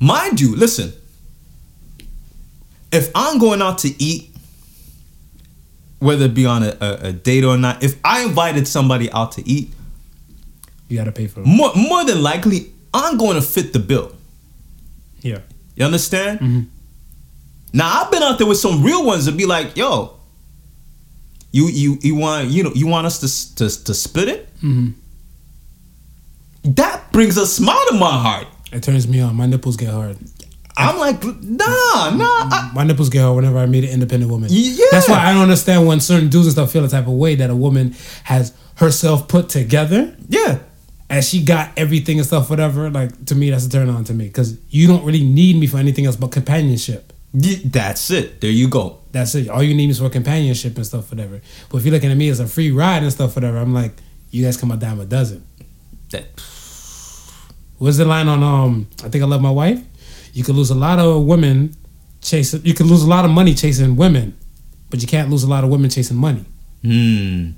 Mind 0.00 0.40
you, 0.40 0.54
listen. 0.56 0.92
If 2.90 3.10
I'm 3.14 3.38
going 3.38 3.60
out 3.60 3.78
to 3.78 4.02
eat, 4.02 4.30
whether 5.98 6.26
it 6.26 6.34
be 6.34 6.46
on 6.46 6.62
a, 6.62 6.76
a, 6.80 6.94
a 7.08 7.12
date 7.12 7.44
or 7.44 7.56
not, 7.58 7.82
if 7.82 7.96
I 8.04 8.22
invited 8.22 8.66
somebody 8.68 9.10
out 9.12 9.32
to 9.32 9.46
eat, 9.48 9.72
You 10.88 10.96
got 10.98 11.04
to 11.04 11.12
pay 11.12 11.26
for 11.26 11.40
it. 11.40 11.46
more, 11.46 11.74
more 11.74 12.04
than 12.04 12.22
likely, 12.22 12.72
I'm 12.94 13.18
going 13.18 13.34
to 13.34 13.42
fit 13.42 13.72
the 13.72 13.78
bill. 13.78 14.14
Yeah. 15.20 15.40
You 15.74 15.84
understand? 15.84 16.40
Mhm. 16.40 16.66
Now 17.72 18.02
I've 18.02 18.10
been 18.10 18.22
out 18.22 18.38
there 18.38 18.46
with 18.46 18.58
some 18.58 18.82
real 18.82 19.04
ones 19.04 19.26
that 19.26 19.36
be 19.36 19.44
like, 19.44 19.76
"Yo, 19.76 20.16
you 21.52 21.68
you 21.68 21.98
you 22.02 22.14
want 22.14 22.48
you 22.48 22.62
know 22.62 22.72
you 22.74 22.86
want 22.86 23.06
us 23.06 23.18
to 23.20 23.56
to, 23.68 23.84
to 23.84 23.94
split 23.94 24.28
it?" 24.28 24.48
Mhm. 24.62 24.94
That 26.64 27.12
brings 27.12 27.36
a 27.36 27.46
smile 27.46 27.82
to 27.90 27.94
my 27.94 28.10
heart. 28.10 28.46
It 28.72 28.82
turns 28.82 29.08
me 29.08 29.20
on. 29.20 29.36
My 29.36 29.46
nipples 29.46 29.76
get 29.76 29.88
hard. 29.90 30.18
I'm 30.76 30.98
like, 30.98 31.24
nah, 31.24 32.10
nah. 32.10 32.24
I, 32.54 32.70
My 32.72 32.84
nipples 32.84 33.08
get 33.08 33.22
hard 33.22 33.34
whenever 33.36 33.58
I 33.58 33.66
meet 33.66 33.82
an 33.84 33.90
independent 33.90 34.30
woman. 34.30 34.48
Yeah. 34.52 34.84
That's 34.92 35.08
why 35.08 35.18
I 35.18 35.32
don't 35.32 35.42
understand 35.42 35.86
when 35.88 35.98
certain 36.00 36.28
dudes 36.28 36.46
and 36.46 36.52
stuff 36.52 36.70
feel 36.70 36.82
the 36.82 36.88
type 36.88 37.06
of 37.08 37.14
way 37.14 37.34
that 37.36 37.50
a 37.50 37.56
woman 37.56 37.96
has 38.24 38.52
herself 38.76 39.26
put 39.26 39.48
together 39.48 40.14
yeah, 40.28 40.60
and 41.10 41.24
she 41.24 41.42
got 41.42 41.72
everything 41.76 42.18
and 42.18 42.26
stuff, 42.26 42.48
whatever. 42.48 42.90
Like 42.90 43.24
to 43.26 43.34
me, 43.34 43.50
that's 43.50 43.66
a 43.66 43.70
turn 43.70 43.88
on 43.88 44.04
to 44.04 44.14
me 44.14 44.26
because 44.26 44.56
you 44.70 44.86
don't 44.86 45.04
really 45.04 45.24
need 45.24 45.56
me 45.56 45.66
for 45.66 45.78
anything 45.78 46.06
else 46.06 46.14
but 46.16 46.30
companionship. 46.30 47.12
That's 47.34 48.10
it. 48.10 48.40
There 48.40 48.50
you 48.50 48.68
go. 48.68 48.98
That's 49.12 49.34
it. 49.34 49.48
All 49.48 49.62
you 49.62 49.74
need 49.74 49.90
is 49.90 49.98
for 49.98 50.08
companionship 50.08 50.76
and 50.76 50.86
stuff, 50.86 51.10
whatever. 51.10 51.40
But 51.68 51.78
if 51.78 51.84
you're 51.84 51.92
looking 51.92 52.10
at 52.10 52.16
me 52.16 52.28
as 52.30 52.40
a 52.40 52.46
free 52.46 52.70
ride 52.70 53.02
and 53.02 53.12
stuff, 53.12 53.36
whatever, 53.36 53.58
I'm 53.58 53.74
like, 53.74 53.92
you 54.30 54.44
guys 54.44 54.56
come 54.56 54.70
a 54.70 54.76
dime 54.76 55.00
a 55.00 55.04
dozen. 55.04 55.44
That 56.10 56.24
What's 57.78 57.96
the 57.98 58.04
line 58.04 58.28
on 58.28 58.42
um 58.42 58.88
I 59.04 59.08
think 59.08 59.22
I 59.22 59.26
love 59.26 59.40
my 59.40 59.50
wife? 59.50 59.80
You 60.32 60.42
could 60.44 60.54
lose 60.56 60.70
a 60.70 60.74
lot 60.74 60.98
of 60.98 61.24
women 61.24 61.74
chasing 62.20 62.60
you 62.64 62.74
could 62.74 62.86
lose 62.86 63.02
a 63.02 63.08
lot 63.08 63.24
of 63.24 63.30
money 63.30 63.54
chasing 63.54 63.94
women, 63.96 64.36
but 64.90 65.00
you 65.00 65.06
can't 65.06 65.30
lose 65.30 65.42
a 65.44 65.48
lot 65.48 65.64
of 65.64 65.70
women 65.70 65.88
chasing 65.90 66.16
money, 66.16 66.44
Hmm. 66.82 67.50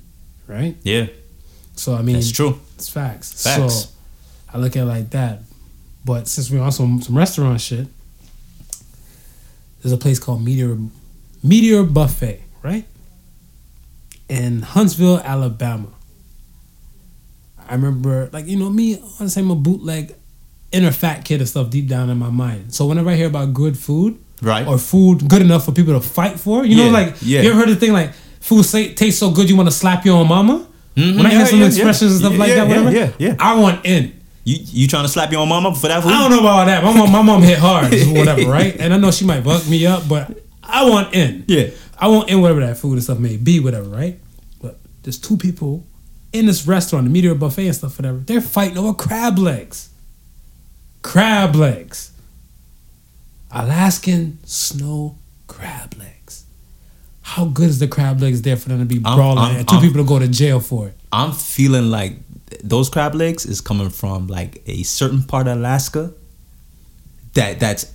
right? 0.47 0.77
Yeah, 0.83 1.07
So 1.77 1.95
I 1.95 2.03
mean 2.03 2.17
it's 2.17 2.31
true. 2.33 2.61
It's 2.77 2.89
facts. 2.89 3.43
Facts. 3.43 3.75
So 3.75 3.89
I 4.53 4.59
look 4.59 4.77
at 4.77 4.83
it 4.83 4.87
like 4.87 5.11
that. 5.11 5.43
But 6.05 6.29
since 6.29 6.51
we're 6.51 6.61
on 6.63 6.73
some, 6.73 7.01
some 7.03 7.17
restaurant 7.17 7.61
shit, 7.61 7.87
there's 9.83 9.93
a 9.93 9.97
place 9.97 10.19
called 10.19 10.45
Meteor 10.45 10.77
Meteor 11.43 11.85
Buffet, 11.85 12.41
right? 12.63 12.85
In 14.29 14.63
Huntsville, 14.63 15.19
Alabama. 15.21 15.89
I 17.69 17.75
remember, 17.75 18.29
like, 18.33 18.47
you 18.47 18.57
know, 18.59 18.69
me, 18.71 18.97
I 18.97 19.01
want 19.01 19.19
to 19.19 19.31
say 19.31 19.41
I'm 19.41 19.51
a 19.51 19.55
bootleg 19.55 20.15
inner 20.73 20.91
fat 20.93 21.25
kid 21.25 21.41
and 21.41 21.49
stuff 21.49 21.71
deep 21.71 21.89
down 21.89 22.11
in 22.11 22.19
my 22.19 22.31
mind. 22.31 22.75
So 22.75 22.87
whenever 22.87 23.11
I 23.11 23.15
hear 23.17 23.27
about 23.29 23.55
good 23.55 23.79
food, 23.79 24.19
Right. 24.43 24.67
or 24.67 24.79
food 24.79 25.29
good 25.29 25.43
enough 25.43 25.65
for 25.67 25.73
people 25.73 25.93
to 25.95 26.01
fight 26.01 26.41
for, 26.41 26.65
you 26.65 26.77
know, 26.77 26.89
like, 26.91 27.17
yeah. 27.21 27.43
you 27.43 27.51
ever 27.51 27.59
heard 27.59 27.69
the 27.69 27.77
thing 27.77 27.93
like, 27.93 28.13
food 28.41 28.65
say, 28.65 28.95
tastes 28.95 29.21
so 29.21 29.31
good 29.31 29.51
you 29.51 29.57
want 29.57 29.69
to 29.69 29.75
slap 29.75 30.05
your 30.05 30.17
own 30.17 30.29
mama? 30.29 30.67
Mhm, 30.97 31.17
When 31.17 31.27
I 31.27 31.31
hear 31.31 31.39
yeah, 31.41 31.45
some 31.47 31.61
yeah, 31.61 31.67
expressions 31.67 32.13
and 32.13 32.21
yeah. 32.23 32.27
stuff 32.29 32.39
like 32.39 32.49
Yeah, 32.49 32.55
that, 32.65 32.69
yeah, 32.71 32.83
whatever, 32.85 32.97
yeah, 32.97 33.13
yeah. 33.29 33.37
I 33.39 33.55
want 33.61 33.85
in. 33.87 34.20
You 34.51 34.59
you 34.83 34.87
trying 34.89 35.05
to 35.05 35.09
slap 35.09 35.31
your 35.31 35.41
own 35.43 35.49
mama 35.49 35.75
for 35.75 35.89
that 35.89 36.03
food? 36.03 36.13
I 36.13 36.19
don't 36.29 36.31
know 36.33 36.41
about 36.41 36.65
that. 36.67 36.83
My 36.83 36.93
mom, 36.97 37.13
my 37.13 37.23
mom 37.23 37.43
hit 37.43 37.59
hard, 37.59 37.93
or 37.95 37.99
whatever, 38.15 38.51
right? 38.51 38.75
And 38.81 38.93
I 38.93 38.97
know 38.97 39.11
she 39.11 39.25
might 39.25 39.45
buck 39.45 39.67
me 39.69 39.87
up, 39.87 40.09
but 40.09 40.37
I 40.65 40.89
want 40.89 41.15
in. 41.15 41.45
Yeah. 41.47 41.69
I 41.99 42.09
want 42.09 42.31
in 42.31 42.41
whatever 42.41 42.61
that 42.67 42.77
food 42.79 42.95
and 42.95 43.03
stuff 43.03 43.19
may 43.19 43.37
be, 43.37 43.61
whatever, 43.61 43.89
right? 43.89 44.19
But 44.61 44.79
there's 45.03 45.19
two 45.19 45.37
people 45.37 45.85
in 46.33 46.47
this 46.47 46.67
restaurant, 46.67 47.05
the 47.05 47.11
Meteor 47.11 47.35
Buffet 47.35 47.67
and 47.67 47.77
stuff, 47.77 47.99
whatever. 47.99 48.19
They're 48.19 48.41
fighting 48.41 48.79
over 48.79 48.95
crab 48.95 49.39
legs. 49.39 49.91
Crab 51.03 51.55
legs. 51.55 52.13
Alaskan 53.53 54.39
snow 54.45 55.17
crab 55.47 55.95
legs. 55.99 56.45
How 57.23 57.45
good 57.47 57.69
is 57.69 57.79
the 57.79 57.89
crab 57.89 58.21
legs 58.21 58.43
there 58.43 58.57
for 58.57 58.69
them 58.69 58.79
to 58.81 58.85
be 58.85 59.01
I'm- 59.05 59.17
brawling 59.17 59.39
I'm- 59.45 59.57
and 59.57 59.69
2 59.69 59.75
I'm- 59.77 59.83
people 59.85 60.03
to 60.03 60.09
go 60.09 60.19
to 60.19 60.29
jail 60.29 60.61
for 60.61 60.89
it? 60.89 60.97
I'm 61.13 61.33
feeling 61.33 61.91
like 61.91 62.17
those 62.65 62.89
crab 62.91 63.15
legs 63.15 63.47
is 63.47 63.61
coming 63.61 63.91
from 63.91 64.27
like 64.27 64.63
a 64.67 64.83
certain 64.83 65.23
part 65.23 65.47
of 65.49 65.57
Alaska 65.59 66.13
that 67.35 67.61
that's 67.61 67.93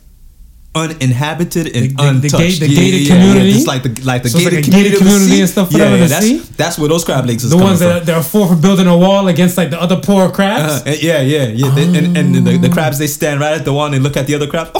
uninhabited 0.73 1.67
and 1.67 1.75
The- 1.75 1.87
the- 1.87 1.93
the 1.95 2.09
untouched. 2.09 2.37
gate- 2.37 2.59
the 2.59 2.67
gated 2.75 3.07
community? 3.07 3.51
It's 3.51 3.65
like 3.67 3.83
the 3.83 3.93
like 4.03 4.23
the 4.23 4.29
So 4.29 4.39
gated, 4.39 4.53
like 4.55 4.63
community, 4.65 4.89
gated 4.89 4.93
the 4.93 4.97
community 5.05 5.39
and 5.41 5.49
stuff 5.49 5.71
Yeah, 5.71 5.95
yeah, 5.95 6.07
that's 6.07 6.47
that's 6.57 6.77
where 6.77 6.89
those 6.89 7.03
crab 7.05 7.25
legs 7.25 7.43
is 7.45 7.49
The 7.51 7.55
coming 7.55 7.67
ones 7.69 7.79
from. 7.79 7.89
that 7.89 8.01
are, 8.01 8.05
that 8.05 8.17
are 8.17 8.23
for 8.23 8.47
for 8.49 8.55
building 8.55 8.87
a 8.87 8.97
wall 8.97 9.27
against 9.29 9.55
like 9.57 9.69
the 9.69 9.81
other 9.81 9.99
poor 10.01 10.29
crabs. 10.31 10.73
Uh, 10.85 10.95
yeah, 10.99 11.21
yeah, 11.21 11.45
yeah. 11.47 11.69
They- 11.75 11.83
and 11.97 12.17
and 12.17 12.35
the, 12.35 12.57
the 12.57 12.69
crabs 12.69 12.97
they 12.97 13.07
stand 13.07 13.39
right 13.39 13.53
at 13.59 13.63
the 13.63 13.71
wall 13.73 13.85
and 13.85 13.93
they 13.93 13.99
look 13.99 14.17
at 14.17 14.27
the 14.27 14.35
other 14.35 14.47
crabs. 14.47 14.71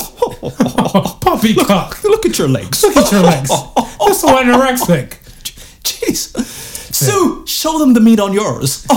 Poppycock. 1.26 2.04
look 2.04 2.26
at 2.26 2.38
your 2.38 2.50
legs. 2.50 2.84
Look 2.84 2.98
at 2.98 3.12
your 3.12 3.22
legs. 3.24 3.50
That's 3.50 4.20
so 4.22 4.28
anorexic. 4.36 5.18
Jeez. 5.84 6.74
Sue, 6.96 7.46
show 7.46 7.80
them 7.80 7.94
the 7.94 8.00
meat 8.00 8.20
on 8.20 8.32
yours. 8.32 8.86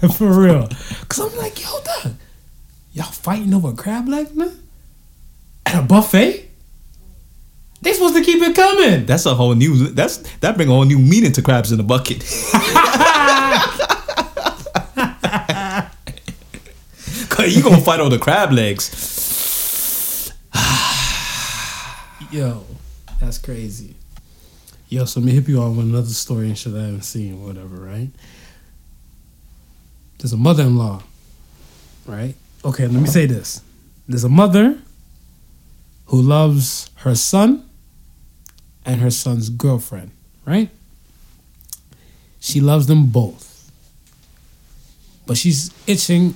For 0.14 0.32
real. 0.32 0.68
Cause 1.08 1.32
I'm 1.32 1.38
like, 1.38 1.62
yo, 1.62 1.68
dog, 1.82 2.14
y'all 2.92 3.06
fighting 3.06 3.52
over 3.52 3.72
crab 3.72 4.08
legs, 4.08 4.34
man? 4.34 4.56
At 5.66 5.74
a 5.74 5.82
buffet? 5.82 6.48
They 7.82 7.92
supposed 7.92 8.14
to 8.14 8.22
keep 8.22 8.42
it 8.42 8.54
coming. 8.54 9.06
That's 9.06 9.26
a 9.26 9.34
whole 9.34 9.54
new. 9.54 9.88
That's 9.88 10.18
that 10.38 10.56
bring 10.56 10.68
a 10.68 10.72
whole 10.72 10.84
new 10.84 10.98
meaning 10.98 11.32
to 11.32 11.42
crabs 11.42 11.72
in 11.72 11.78
the 11.78 11.84
bucket. 11.84 12.20
Cause 17.30 17.56
you 17.56 17.62
gonna 17.62 17.80
fight 17.80 18.00
over 18.00 18.10
the 18.10 18.18
crab 18.18 18.52
legs. 18.52 20.34
Yo, 22.30 22.64
that's 23.18 23.38
crazy. 23.38 23.94
Yo, 24.90 25.04
so 25.04 25.20
let 25.20 25.26
me 25.26 25.32
hit 25.32 25.48
you 25.48 25.60
on 25.62 25.76
with 25.76 25.86
another 25.86 26.08
story 26.08 26.48
and 26.48 26.58
shit 26.58 26.74
I 26.74 26.78
haven't 26.80 27.02
seen, 27.02 27.40
whatever, 27.46 27.76
right? 27.76 28.10
There's 30.18 30.32
a 30.32 30.36
mother-in-law, 30.36 31.02
right? 32.06 32.34
Okay, 32.64 32.86
let 32.88 33.00
me 33.00 33.06
say 33.08 33.26
this. 33.26 33.62
There's 34.08 34.24
a 34.24 34.28
mother 34.28 34.78
who 36.06 36.20
loves 36.20 36.90
her 36.96 37.14
son 37.14 37.68
and 38.84 39.00
her 39.00 39.10
son's 39.12 39.48
girlfriend, 39.48 40.10
right? 40.44 40.68
She 42.40 42.60
loves 42.60 42.86
them 42.88 43.06
both. 43.06 43.70
But 45.24 45.36
she's 45.36 45.72
itching, 45.86 46.34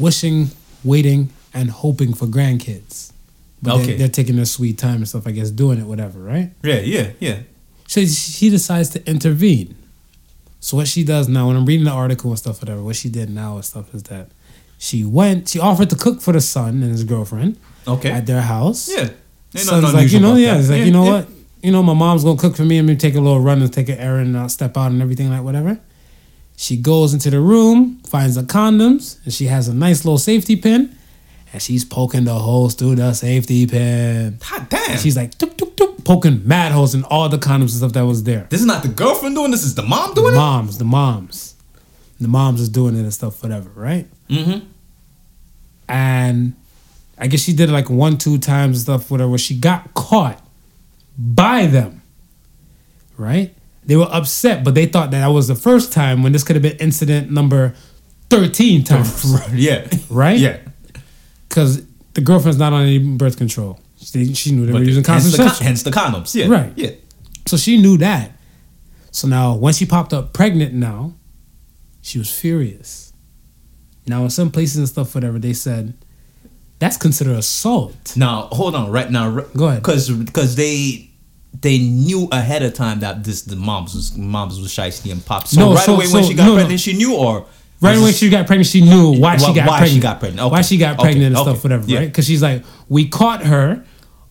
wishing, 0.00 0.48
waiting, 0.82 1.30
and 1.54 1.70
hoping 1.70 2.12
for 2.12 2.26
grandkids. 2.26 3.12
But 3.62 3.76
Okay. 3.76 3.86
they're, 3.86 3.98
they're 3.98 4.08
taking 4.08 4.34
their 4.34 4.46
sweet 4.46 4.78
time 4.78 4.96
and 4.96 5.08
stuff, 5.08 5.28
I 5.28 5.30
guess, 5.30 5.50
doing 5.50 5.78
it, 5.78 5.84
whatever, 5.84 6.18
right? 6.18 6.50
Yeah, 6.64 6.80
yeah, 6.80 7.10
yeah. 7.20 7.38
So 7.92 8.04
she 8.06 8.48
decides 8.48 8.88
to 8.90 9.06
intervene. 9.06 9.76
So 10.60 10.78
what 10.78 10.88
she 10.88 11.04
does 11.04 11.28
now, 11.28 11.48
when 11.48 11.56
I'm 11.56 11.66
reading 11.66 11.84
the 11.84 11.90
article 11.90 12.30
and 12.30 12.38
stuff, 12.38 12.62
whatever, 12.62 12.82
what 12.82 12.96
she 12.96 13.10
did 13.10 13.28
now 13.28 13.56
and 13.56 13.64
stuff 13.64 13.94
is 13.94 14.04
that 14.04 14.28
she 14.78 15.04
went, 15.04 15.48
she 15.50 15.58
offered 15.58 15.90
to 15.90 15.96
cook 15.96 16.22
for 16.22 16.32
the 16.32 16.40
son 16.40 16.82
and 16.82 16.90
his 16.90 17.04
girlfriend 17.04 17.58
Okay. 17.86 18.10
at 18.10 18.24
their 18.24 18.40
house. 18.40 18.88
yeah. 18.90 19.10
Ain't 19.54 19.66
Son's 19.66 19.92
like, 19.92 20.10
you 20.10 20.20
know, 20.20 20.36
yeah, 20.36 20.54
that. 20.54 20.60
it's 20.60 20.70
like, 20.70 20.78
Yeah, 20.78 20.84
you 20.86 20.90
know 20.92 21.04
yeah. 21.04 21.10
what? 21.10 21.28
You 21.62 21.70
know, 21.72 21.82
my 21.82 21.92
mom's 21.92 22.24
gonna 22.24 22.38
cook 22.38 22.56
for 22.56 22.64
me 22.64 22.78
and 22.78 22.88
me 22.88 22.96
take 22.96 23.14
a 23.14 23.20
little 23.20 23.40
run 23.40 23.60
and 23.60 23.70
take 23.70 23.90
an 23.90 23.98
errand 23.98 24.28
and 24.28 24.38
I'll 24.38 24.48
step 24.48 24.74
out 24.78 24.90
and 24.90 25.02
everything 25.02 25.28
like 25.30 25.42
whatever. 25.42 25.78
She 26.56 26.78
goes 26.78 27.12
into 27.12 27.28
the 27.28 27.40
room, 27.40 28.00
finds 28.06 28.36
the 28.36 28.42
condoms, 28.42 29.22
and 29.24 29.34
she 29.34 29.46
has 29.46 29.68
a 29.68 29.74
nice 29.74 30.04
little 30.06 30.16
safety 30.18 30.56
pin, 30.56 30.96
and 31.52 31.60
she's 31.60 31.84
poking 31.84 32.24
the 32.24 32.34
holes 32.34 32.74
through 32.74 32.94
the 32.96 33.12
safety 33.12 33.66
pin. 33.66 34.38
God 34.50 34.68
damn. 34.70 34.90
And 34.92 35.00
she's 35.00 35.16
like, 35.16 35.36
tuk, 35.36 35.56
tuk, 35.58 35.71
poking 36.04 36.46
mad 36.46 36.72
holes 36.72 36.94
in 36.94 37.04
all 37.04 37.28
the 37.28 37.38
condoms 37.38 37.60
and 37.60 37.70
stuff 37.70 37.92
that 37.92 38.06
was 38.06 38.24
there. 38.24 38.46
this 38.50 38.60
is 38.60 38.66
not 38.66 38.82
the 38.82 38.88
girlfriend 38.88 39.34
doing 39.34 39.50
this. 39.50 39.64
Is 39.64 39.74
the 39.74 39.82
mom 39.82 40.14
doing 40.14 40.14
The 40.14 40.22
doing 40.22 40.34
moms, 40.34 40.78
the 40.78 40.84
moms, 40.84 41.54
the 42.20 42.28
moms 42.28 42.60
is 42.60 42.68
doing 42.68 42.96
it 42.96 43.00
and 43.00 43.14
stuff, 43.14 43.42
whatever, 43.42 43.70
right? 43.74 44.06
Mm-hmm. 44.28 44.66
And 45.88 46.54
I 47.18 47.26
guess 47.26 47.40
she 47.40 47.52
did 47.52 47.68
it 47.68 47.72
like 47.72 47.90
one, 47.90 48.18
two 48.18 48.38
times 48.38 48.78
and 48.78 48.82
stuff, 48.82 49.10
whatever. 49.10 49.36
She 49.38 49.56
got 49.56 49.94
caught 49.94 50.42
by 51.18 51.66
them 51.66 52.02
right? 53.16 53.54
They 53.84 53.96
were 53.96 54.08
upset, 54.10 54.64
but 54.64 54.74
they 54.74 54.86
thought 54.86 55.10
that 55.10 55.20
that 55.20 55.28
was 55.28 55.48
the 55.48 55.54
first 55.54 55.92
time 55.92 56.22
when 56.22 56.32
this 56.32 56.44
could 56.44 56.56
have 56.56 56.62
been 56.62 56.76
incident 56.76 57.30
number 57.30 57.74
13 58.30 58.84
times, 58.84 59.48
yeah. 59.52 59.88
right? 60.08 60.38
Yeah. 60.38 60.58
Because 61.48 61.84
the 62.14 62.20
girlfriend's 62.20 62.58
not 62.58 62.72
on 62.72 62.82
any 62.82 62.98
birth 62.98 63.36
control. 63.36 63.80
She, 64.02 64.34
she 64.34 64.52
knew 64.52 64.66
they 64.66 64.72
were 64.72 64.78
But 64.80 64.86
using 64.86 65.04
hence, 65.04 65.24
the, 65.30 65.36
con- 65.36 65.46
contraception. 65.46 65.66
hence 65.66 65.82
the 65.84 65.90
condoms. 65.90 66.34
Yeah. 66.34 66.48
Right. 66.48 66.72
Yeah. 66.76 66.90
So 67.46 67.56
she 67.56 67.80
knew 67.80 67.96
that. 67.98 68.32
So 69.10 69.28
now, 69.28 69.54
when 69.54 69.74
she 69.74 69.86
popped 69.86 70.12
up 70.12 70.32
pregnant 70.32 70.72
now, 70.74 71.14
she 72.00 72.18
was 72.18 72.30
furious. 72.30 73.12
Now, 74.06 74.24
in 74.24 74.30
some 74.30 74.50
places 74.50 74.76
and 74.78 74.88
stuff, 74.88 75.14
whatever, 75.14 75.38
they 75.38 75.52
said 75.52 75.94
that's 76.78 76.96
considered 76.96 77.36
assault. 77.36 78.16
Now 78.16 78.48
hold 78.50 78.74
on. 78.74 78.90
Right 78.90 79.08
now. 79.10 79.30
Go 79.56 79.66
ahead. 79.68 79.82
Because 79.82 80.10
because 80.10 80.56
they 80.56 81.10
they 81.60 81.78
knew 81.78 82.28
ahead 82.32 82.62
of 82.62 82.74
time 82.74 83.00
that 83.00 83.22
this 83.22 83.42
the 83.42 83.54
moms 83.54 83.94
was 83.94 84.16
moms 84.16 84.58
was 84.58 84.72
shiesty 84.72 85.12
and 85.12 85.24
pop. 85.24 85.46
So 85.46 85.60
No, 85.60 85.74
right 85.74 85.84
so- 85.84 85.94
away 85.94 86.08
when 86.08 86.24
she 86.24 86.34
got 86.34 86.44
no, 86.46 86.52
no. 86.52 86.56
pregnant, 86.56 86.80
she 86.80 86.94
knew 86.94 87.14
or 87.14 87.46
Right 87.80 87.98
when 87.98 88.12
she 88.12 88.30
got 88.30 88.46
pregnant, 88.46 88.68
she 88.68 88.80
knew 88.80 89.10
why, 89.18 89.36
she 89.38 89.44
Why- 89.46 89.54
got 89.56 89.68
why 89.68 89.76
she 89.78 89.80
pregnant. 89.82 90.02
got 90.02 90.20
pregnant. 90.20 90.50
Why 90.52 90.62
she 90.62 90.76
got 90.78 90.94
Okay. 90.94 91.02
pregnant 91.02 91.26
and 91.26 91.36
Okay. 91.36 91.50
stuff, 91.50 91.64
whatever, 91.64 91.84
Yeah. 91.88 91.98
right? 91.98 92.06
Because 92.06 92.26
she's 92.26 92.40
like, 92.40 92.64
we 92.88 93.08
caught 93.08 93.44
her 93.44 93.84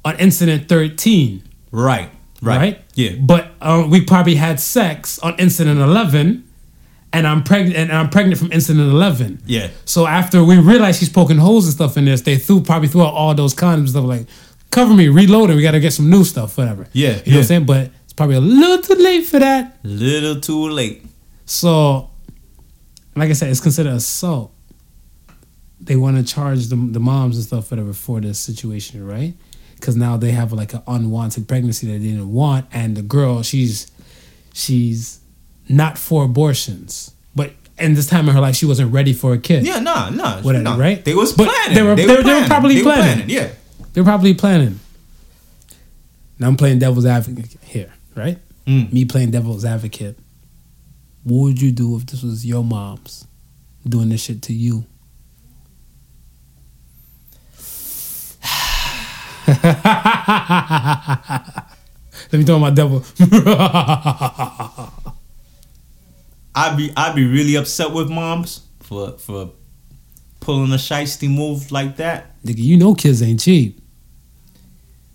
on 0.04 0.18
incident 0.20 0.68
13, 0.68 1.44
right. 1.72 2.10
right? 2.42 2.58
Right. 2.58 2.82
Yeah. 2.96 3.16
But 3.20 3.52
um, 3.62 3.90
we 3.90 4.02
probably 4.02 4.36
had 4.36 4.60
sex 4.60 5.20
on 5.20 5.36
incident 5.38 5.80
11, 5.80 6.48
and 7.14 7.28
I'm 7.28 7.44
pregnant, 7.44 7.78
and 7.78 7.92
I'm 7.92 8.10
pregnant 8.10 8.40
from 8.40 8.52
incident 8.52 8.90
11. 8.90 9.44
Yeah. 9.46 9.70
So 9.86 10.08
after 10.08 10.44
we 10.44 10.60
realized 10.60 11.00
she's 11.00 11.10
poking 11.10 11.38
holes 11.38 11.66
and 11.66 11.74
stuff 11.74 11.98
in 11.98 12.06
this, 12.06 12.22
they 12.22 12.38
threw 12.38 12.62
probably 12.62 12.88
threw 12.88 13.04
out 13.04 13.14
all 13.14 13.34
those 13.36 13.54
condoms 13.54 13.78
and 13.78 13.90
stuff 13.90 14.06
like, 14.06 14.28
cover 14.72 14.94
me, 14.94 15.08
reload 15.08 15.32
reloading. 15.32 15.58
We 15.58 15.62
got 15.64 15.72
to 15.72 15.80
get 15.80 15.94
some 15.94 16.10
new 16.10 16.24
stuff, 16.24 16.58
whatever. 16.58 16.88
Yeah, 16.94 17.10
you 17.10 17.14
know 17.14 17.18
what. 17.18 17.38
I'm 17.38 17.44
saying. 17.44 17.66
But 17.66 17.92
it's 18.04 18.14
probably 18.14 18.36
a 18.36 18.42
little 18.42 18.82
too 18.82 19.02
late 19.02 19.26
for 19.26 19.40
that. 19.40 19.78
Little 19.84 20.40
too 20.40 20.70
late. 20.70 21.06
So, 21.46 22.10
like 23.16 23.30
I 23.30 23.34
said, 23.34 23.50
it's 23.50 23.60
considered 23.60 23.94
assault. 23.94 24.54
They 25.80 25.96
want 25.96 26.18
to 26.18 26.24
charge 26.24 26.68
the, 26.68 26.76
the 26.76 27.00
moms 27.00 27.38
and 27.38 27.46
stuff, 27.46 27.72
whatever, 27.72 27.94
for 27.94 28.22
this 28.22 28.40
situation, 28.40 29.06
right? 29.06 29.34
Because 29.82 29.96
now 29.98 30.16
they 30.16 30.32
have 30.32 30.54
like 30.54 30.74
an 30.76 30.84
unwanted 30.88 31.48
pregnancy 31.48 31.88
that 31.88 31.94
they 31.94 32.00
didn't 32.10 32.32
want, 32.32 32.68
and 32.72 32.96
the 32.96 33.02
girl, 33.02 33.42
she's 33.42 33.92
she's 34.54 35.20
not 35.68 35.98
for 35.98 36.24
abortions, 36.24 37.12
but 37.36 37.54
in 37.80 37.96
this 37.96 38.06
time 38.08 38.30
in 38.30 38.36
her 38.36 38.42
life, 38.42 38.56
she 38.56 38.68
wasn't 38.68 38.94
ready 38.94 39.12
for 39.12 39.34
a 39.34 39.38
kid. 39.40 39.66
Yeah. 39.66 39.80
Nah. 39.80 40.10
Nah. 40.12 40.42
Whatever, 40.44 40.64
nah. 40.64 40.76
right? 40.78 41.04
They 41.04 41.16
was 41.16 41.34
But 41.34 41.48
planning. 41.50 41.74
they 41.76 41.82
were- 41.82 41.96
they 41.96 42.06
were- 42.06 42.22
they 42.24 42.42
were 42.42 42.46
probably 42.48 42.76
They 42.76 42.84
planning. 42.84 43.30
Yeah. 43.30 43.50
They're 43.94 44.04
probably 44.04 44.34
planning. 44.36 44.80
Now 46.38 46.48
I'm 46.48 46.58
playing 46.58 46.80
devil's 46.80 47.06
advocate 47.06 47.58
here, 47.64 47.92
right? 48.16 48.38
Mm. 48.68 48.94
Me 48.94 49.06
playing 49.06 49.32
devil's 49.32 49.66
advocate. 49.66 50.18
What 51.24 51.38
would 51.44 51.62
you 51.62 51.72
do 51.72 51.96
if 51.98 52.06
this 52.06 52.22
was 52.24 52.46
your 52.46 52.64
mom's 52.64 53.26
doing 53.88 54.10
this 54.10 54.22
shit 54.24 54.42
to 54.44 54.54
you? 54.54 54.86
Let 62.32 62.40
me 62.40 62.44
throw 62.44 62.60
my 62.60 62.70
devil. 62.70 63.04
I'd 66.54 66.76
be 66.78 66.92
I'd 66.96 67.16
be 67.16 67.26
really 67.26 67.56
upset 67.56 67.92
with 67.92 68.10
moms 68.10 68.62
for 68.82 69.18
for 69.18 69.52
pulling 70.40 70.72
a 70.72 70.78
shiesty 70.78 71.30
move 71.30 71.72
like 71.72 71.98
that. 71.98 72.42
Nigga, 72.44 72.60
you 72.60 72.78
know 72.78 72.94
kids 72.94 73.22
ain't 73.22 73.40
cheap. 73.40 73.82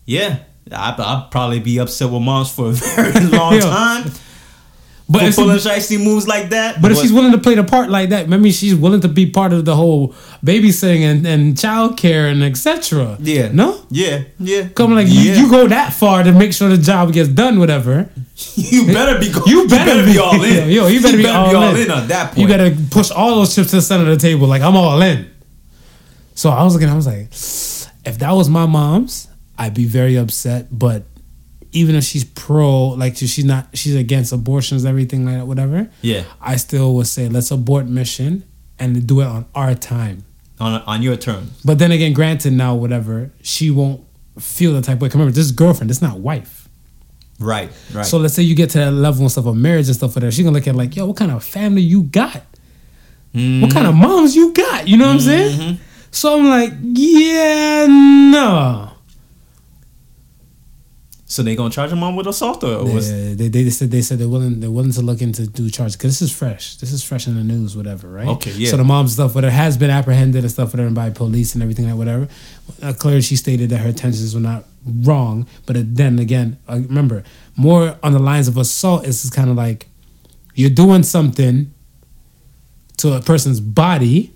Yeah. 0.04 0.38
I'd, 0.72 0.98
I'd 0.98 1.28
probably 1.30 1.60
be 1.60 1.78
upset 1.78 2.10
with 2.10 2.22
moms 2.22 2.50
for 2.52 2.70
a 2.70 2.72
very 2.72 3.26
long 3.28 3.60
time 3.60 4.10
But 5.08 5.22
if, 5.22 5.36
pulling 5.36 5.56
shiesty 5.58 6.02
moves 6.02 6.26
like 6.26 6.50
that. 6.50 6.82
but 6.82 6.90
if 6.90 6.98
she's 6.98 7.12
willing 7.12 7.30
to 7.30 7.38
play 7.38 7.54
the 7.54 7.62
part 7.62 7.90
like 7.90 8.08
that, 8.08 8.28
maybe 8.28 8.50
she's 8.50 8.74
willing 8.74 9.00
to 9.02 9.08
be 9.08 9.30
part 9.30 9.52
of 9.52 9.64
the 9.64 9.76
whole 9.76 10.08
babysitting 10.44 11.02
and, 11.02 11.24
and 11.24 11.56
child 11.56 11.96
care 11.96 12.26
and 12.26 12.42
etc. 12.42 13.16
yeah, 13.20 13.52
No? 13.52 13.80
yeah, 13.88 14.24
yeah, 14.40 14.66
Come 14.74 14.94
like 14.96 15.06
yeah. 15.08 15.20
you, 15.34 15.42
you 15.44 15.50
go 15.50 15.68
that 15.68 15.92
far 15.92 16.24
to 16.24 16.32
make 16.32 16.52
sure 16.52 16.68
the 16.68 16.76
job 16.76 17.12
gets 17.12 17.28
done, 17.28 17.60
whatever. 17.60 18.10
You 18.56 18.84
better 18.86 19.18
be. 19.18 19.32
Go- 19.32 19.44
You 19.46 19.66
better 19.68 20.04
be, 20.04 20.12
be- 20.14 20.18
all 20.18 20.42
in. 20.44 20.68
Yo, 20.70 20.88
you 20.88 21.00
better 21.00 21.16
be 21.16 21.26
all 21.26 21.74
in. 21.74 21.90
at 21.90 22.08
that 22.08 22.26
point. 22.32 22.38
You 22.38 22.48
gotta 22.48 22.76
push 22.90 23.10
all 23.10 23.36
those 23.36 23.54
chips 23.54 23.70
to 23.70 23.76
the 23.76 23.82
center 23.82 24.02
of 24.02 24.08
the 24.10 24.16
table. 24.18 24.46
Like 24.48 24.60
I'm 24.60 24.76
all 24.76 25.00
in. 25.00 25.30
So 26.34 26.50
I 26.50 26.62
was 26.64 26.74
looking, 26.74 26.88
I 26.90 26.94
was 26.94 27.06
like, 27.06 27.28
if 28.04 28.18
that 28.18 28.32
was 28.32 28.50
my 28.50 28.66
mom's, 28.66 29.28
I'd 29.56 29.72
be 29.72 29.84
very 29.86 30.16
upset. 30.16 30.66
But 30.76 31.04
even 31.76 31.94
if 31.94 32.04
she's 32.04 32.24
pro, 32.24 32.88
like 32.88 33.16
she's 33.16 33.44
not, 33.44 33.68
she's 33.74 33.94
against 33.94 34.32
abortions, 34.32 34.84
everything 34.84 35.26
like 35.26 35.36
that, 35.36 35.46
whatever. 35.46 35.88
Yeah, 36.00 36.24
I 36.40 36.56
still 36.56 36.94
would 36.94 37.06
say 37.06 37.28
let's 37.28 37.50
abort 37.50 37.86
mission 37.86 38.44
and 38.78 39.06
do 39.06 39.20
it 39.20 39.26
on 39.26 39.46
our 39.54 39.74
time. 39.74 40.24
on 40.58 40.82
on 40.82 41.02
your 41.02 41.16
terms. 41.16 41.50
But 41.64 41.78
then 41.78 41.92
again, 41.92 42.12
granted, 42.12 42.52
now 42.52 42.74
whatever 42.74 43.30
she 43.42 43.70
won't 43.70 44.00
feel 44.38 44.72
the 44.72 44.82
type 44.82 44.96
of 44.96 45.02
way. 45.02 45.08
Remember, 45.08 45.32
this 45.32 45.44
is 45.44 45.52
girlfriend, 45.52 45.90
this 45.90 45.98
is 45.98 46.02
not 46.02 46.18
wife. 46.18 46.68
Right, 47.38 47.70
right. 47.92 48.06
So 48.06 48.16
let's 48.18 48.34
say 48.34 48.42
you 48.42 48.54
get 48.54 48.70
to 48.70 48.78
that 48.78 48.92
level 48.92 49.20
and 49.22 49.30
stuff 49.30 49.46
of 49.46 49.56
marriage 49.56 49.86
and 49.88 49.96
stuff 49.96 50.16
like 50.16 50.24
that. 50.24 50.32
She's 50.32 50.44
gonna 50.44 50.54
look 50.56 50.66
at 50.66 50.74
it 50.74 50.78
like, 50.78 50.96
yo, 50.96 51.06
what 51.06 51.16
kind 51.16 51.30
of 51.30 51.44
family 51.44 51.82
you 51.82 52.04
got? 52.04 52.42
What 53.32 53.70
kind 53.70 53.86
of 53.86 53.92
mm-hmm. 53.92 54.00
moms 54.00 54.34
you 54.34 54.54
got? 54.54 54.88
You 54.88 54.96
know 54.96 55.08
what 55.08 55.14
I'm 55.14 55.20
saying? 55.20 55.60
Mm-hmm. 55.60 55.82
So 56.10 56.38
I'm 56.38 56.48
like, 56.48 56.72
yeah, 56.80 57.86
no. 57.86 58.95
So 61.28 61.42
they 61.42 61.56
gonna 61.56 61.70
charge 61.70 61.90
a 61.90 61.96
mom 61.96 62.14
with 62.14 62.28
assault 62.28 62.62
or 62.62 62.84
was 62.84 63.10
They, 63.10 63.48
they, 63.48 63.64
they 63.64 63.70
said 63.70 63.90
they 63.90 64.00
said 64.00 64.20
they're 64.20 64.28
willing 64.28 64.60
they're 64.60 64.70
willing 64.70 64.92
to 64.92 65.02
look 65.02 65.20
into 65.20 65.48
do 65.48 65.68
charge 65.68 65.94
because 65.94 66.18
this 66.18 66.30
is 66.30 66.36
fresh. 66.36 66.76
This 66.76 66.92
is 66.92 67.02
fresh 67.02 67.26
in 67.26 67.34
the 67.34 67.42
news, 67.42 67.76
whatever, 67.76 68.08
right? 68.08 68.28
Okay, 68.28 68.52
yeah. 68.52 68.70
So 68.70 68.76
the 68.76 68.84
mom's 68.84 69.14
stuff, 69.14 69.34
whatever, 69.34 69.52
has 69.52 69.76
been 69.76 69.90
apprehended 69.90 70.44
and 70.44 70.50
stuff, 70.50 70.72
whatever, 70.72 70.88
by 70.90 71.10
police 71.10 71.54
and 71.54 71.62
everything 71.62 71.88
like 71.88 71.98
whatever. 71.98 72.28
Uh, 72.80 72.92
clearly, 72.92 73.22
she 73.22 73.34
stated 73.34 73.70
that 73.70 73.78
her 73.78 73.88
intentions 73.88 74.36
were 74.36 74.40
not 74.40 74.66
wrong, 75.02 75.48
but 75.66 75.96
then 75.96 76.20
again, 76.20 76.58
uh, 76.68 76.74
remember, 76.74 77.24
more 77.56 77.98
on 78.04 78.12
the 78.12 78.20
lines 78.20 78.46
of 78.46 78.56
assault 78.56 79.04
is 79.04 79.28
kind 79.30 79.50
of 79.50 79.56
like 79.56 79.88
you're 80.54 80.70
doing 80.70 81.02
something 81.02 81.74
to 82.98 83.14
a 83.14 83.20
person's 83.20 83.58
body 83.58 84.32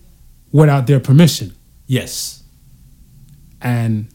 without 0.50 0.88
their 0.88 0.98
permission, 0.98 1.54
yes. 1.86 2.42
and 3.62 4.08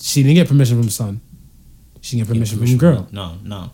she 0.00 0.22
didn't 0.22 0.36
get 0.36 0.48
permission 0.48 0.80
from 0.80 0.88
son. 0.88 1.20
She 2.06 2.16
didn't 2.16 2.28
get 2.28 2.34
permission 2.34 2.58
from 2.60 2.78
girl. 2.78 3.08
No, 3.10 3.36
no. 3.42 3.70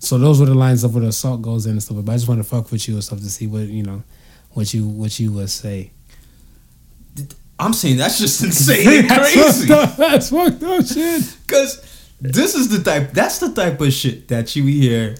So 0.00 0.18
those 0.18 0.40
were 0.40 0.46
the 0.46 0.54
lines 0.56 0.82
of 0.82 0.92
where 0.92 1.02
the 1.02 1.08
assault 1.10 1.40
goes 1.40 1.66
in 1.66 1.72
and 1.72 1.82
stuff. 1.82 1.98
But 2.04 2.10
I 2.10 2.16
just 2.16 2.26
want 2.26 2.40
to 2.40 2.44
fuck 2.44 2.72
with 2.72 2.88
you 2.88 2.94
and 2.94 3.04
stuff 3.04 3.20
to 3.20 3.30
see 3.30 3.46
what 3.46 3.60
you 3.68 3.84
know, 3.84 4.02
what 4.54 4.74
you 4.74 4.88
what 4.88 5.20
you 5.20 5.30
would 5.34 5.50
say. 5.50 5.92
I'm 7.60 7.72
saying 7.72 7.98
that's 7.98 8.18
just 8.18 8.42
insane 8.44 9.06
That's 9.06 9.32
crazy. 9.34 9.68
fucked. 9.68 9.96
That's 9.98 10.30
fucked 10.30 10.62
up 10.64 10.84
shit. 10.84 11.36
Cause 11.46 12.08
this 12.20 12.56
is 12.56 12.70
the 12.76 12.82
type. 12.82 13.12
That's 13.12 13.38
the 13.38 13.52
type 13.52 13.80
of 13.80 13.92
shit 13.92 14.26
that 14.26 14.56
you 14.56 14.64
hear 14.64 15.14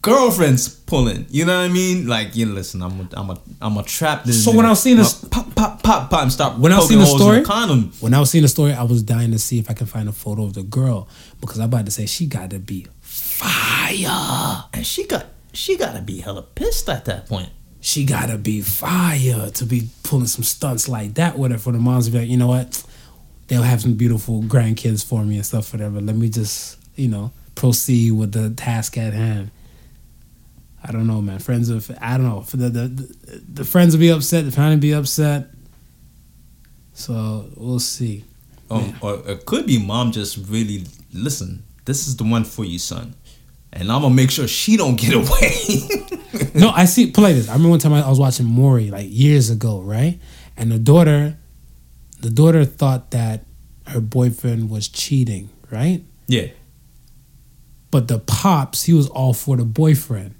girlfriends 0.00 0.68
pulling. 0.68 1.26
You 1.30 1.44
know 1.44 1.56
what 1.58 1.64
I 1.64 1.68
mean? 1.72 2.06
Like, 2.08 2.34
you 2.34 2.46
know, 2.46 2.52
listen, 2.54 2.82
I'm 2.82 3.00
a, 3.00 3.08
I'm 3.12 3.30
a, 3.30 3.38
I'm 3.60 3.76
a 3.76 3.82
trap 3.82 4.24
this. 4.24 4.44
So 4.44 4.52
when. 4.52 4.66
I 4.66 4.70
was 4.70 4.82
seeing 4.82 4.96
this- 4.96 5.14
pop, 5.24 5.54
pop, 5.54 5.82
pop, 5.82 6.10
pop, 6.10 6.22
and 6.22 6.32
start. 6.32 6.58
When 6.58 6.72
I 6.72 6.78
was 6.78 6.88
seeing 6.88 7.00
the 7.00 7.06
holes 7.06 7.20
in 7.20 7.26
story- 7.26 7.42
condom. 7.44 7.92
When 8.00 8.12
I 8.14 8.20
was 8.20 8.30
seeing 8.30 8.42
the 8.42 8.48
story, 8.48 8.72
I 8.72 8.82
was 8.82 9.02
dying 9.02 9.30
to 9.32 9.38
see 9.38 9.58
if 9.58 9.70
I 9.70 9.74
can 9.74 9.86
find 9.86 10.08
a 10.08 10.12
photo 10.12 10.44
of 10.44 10.54
the 10.54 10.62
girl 10.62 11.08
because 11.40 11.58
I'm 11.58 11.66
about 11.66 11.84
to 11.86 11.92
say 11.92 12.06
she 12.06 12.26
got 12.26 12.50
to 12.50 12.58
be 12.58 12.86
fire. 13.00 14.64
and 14.72 14.86
she 14.86 15.06
got, 15.06 15.26
she 15.52 15.76
gotta 15.76 16.02
be 16.02 16.18
hella 16.20 16.42
pissed 16.42 16.88
at 16.88 17.04
that 17.06 17.28
point. 17.28 17.50
She 17.80 18.04
got 18.04 18.26
to 18.30 18.38
be 18.38 18.60
fire 18.62 19.50
to 19.50 19.64
be 19.66 19.88
pulling 20.04 20.26
some 20.28 20.44
stunts 20.44 20.88
like 20.88 21.14
that 21.14 21.36
with 21.36 21.50
her 21.50 21.58
for 21.58 21.72
the 21.72 21.78
moms 21.78 22.06
to 22.06 22.12
be 22.12 22.18
like, 22.20 22.28
you 22.28 22.36
know 22.36 22.46
what? 22.46 22.84
They'll 23.48 23.62
have 23.62 23.82
some 23.82 23.94
beautiful 23.94 24.40
grandkids 24.42 25.04
for 25.04 25.24
me 25.24 25.36
and 25.36 25.44
stuff, 25.44 25.72
whatever. 25.72 26.00
Let 26.00 26.14
me 26.14 26.28
just, 26.28 26.78
you 26.94 27.08
know, 27.08 27.32
proceed 27.54 28.12
with 28.12 28.32
the 28.32 28.50
task 28.50 28.96
at 28.98 29.12
hand. 29.12 29.50
I 30.84 30.90
don't 30.90 31.06
know, 31.06 31.20
man. 31.22 31.38
Friends 31.38 31.68
of 31.68 31.90
I 32.00 32.16
don't 32.16 32.26
know. 32.28 32.40
For 32.42 32.56
the 32.56 32.68
the, 32.68 32.88
the, 32.88 33.42
the 33.54 33.64
friends 33.64 33.94
will 33.94 34.00
be 34.00 34.08
upset. 34.10 34.44
The 34.44 34.50
family 34.52 34.76
be 34.78 34.92
upset. 34.92 35.48
So 36.92 37.50
we'll 37.56 37.78
see. 37.80 38.24
Oh, 38.70 38.80
Yeah. 38.80 38.94
or 39.00 39.30
it 39.30 39.46
could 39.46 39.66
be 39.66 39.78
mom 39.84 40.12
just 40.12 40.38
really 40.48 40.84
listen. 41.12 41.64
This 41.84 42.06
is 42.06 42.16
the 42.16 42.24
one 42.24 42.44
for 42.44 42.64
you, 42.64 42.78
son, 42.78 43.14
and 43.72 43.90
I'm 43.90 44.02
gonna 44.02 44.14
make 44.14 44.30
sure 44.30 44.46
she 44.46 44.76
don't 44.76 44.96
get 44.96 45.14
away. 45.14 46.50
no, 46.54 46.70
I 46.70 46.84
see. 46.84 47.10
Play 47.10 47.32
this. 47.32 47.48
I 47.48 47.52
remember 47.54 47.70
one 47.70 47.78
time 47.80 47.92
I, 47.92 48.02
I 48.02 48.08
was 48.08 48.20
watching 48.20 48.46
Maury 48.46 48.90
like 48.90 49.06
years 49.10 49.50
ago, 49.50 49.80
right? 49.80 50.18
And 50.56 50.70
the 50.70 50.78
daughter, 50.78 51.36
the 52.20 52.30
daughter 52.30 52.64
thought 52.64 53.10
that 53.12 53.44
her 53.88 54.00
boyfriend 54.00 54.70
was 54.70 54.88
cheating, 54.88 55.48
right? 55.70 56.02
yeah, 56.28 56.46
But 57.92 58.08
the 58.08 58.18
pops, 58.18 58.82
he 58.82 58.92
was 58.92 59.08
all 59.08 59.34
for 59.34 59.56
the 59.56 59.64
boyfriend. 59.64 60.34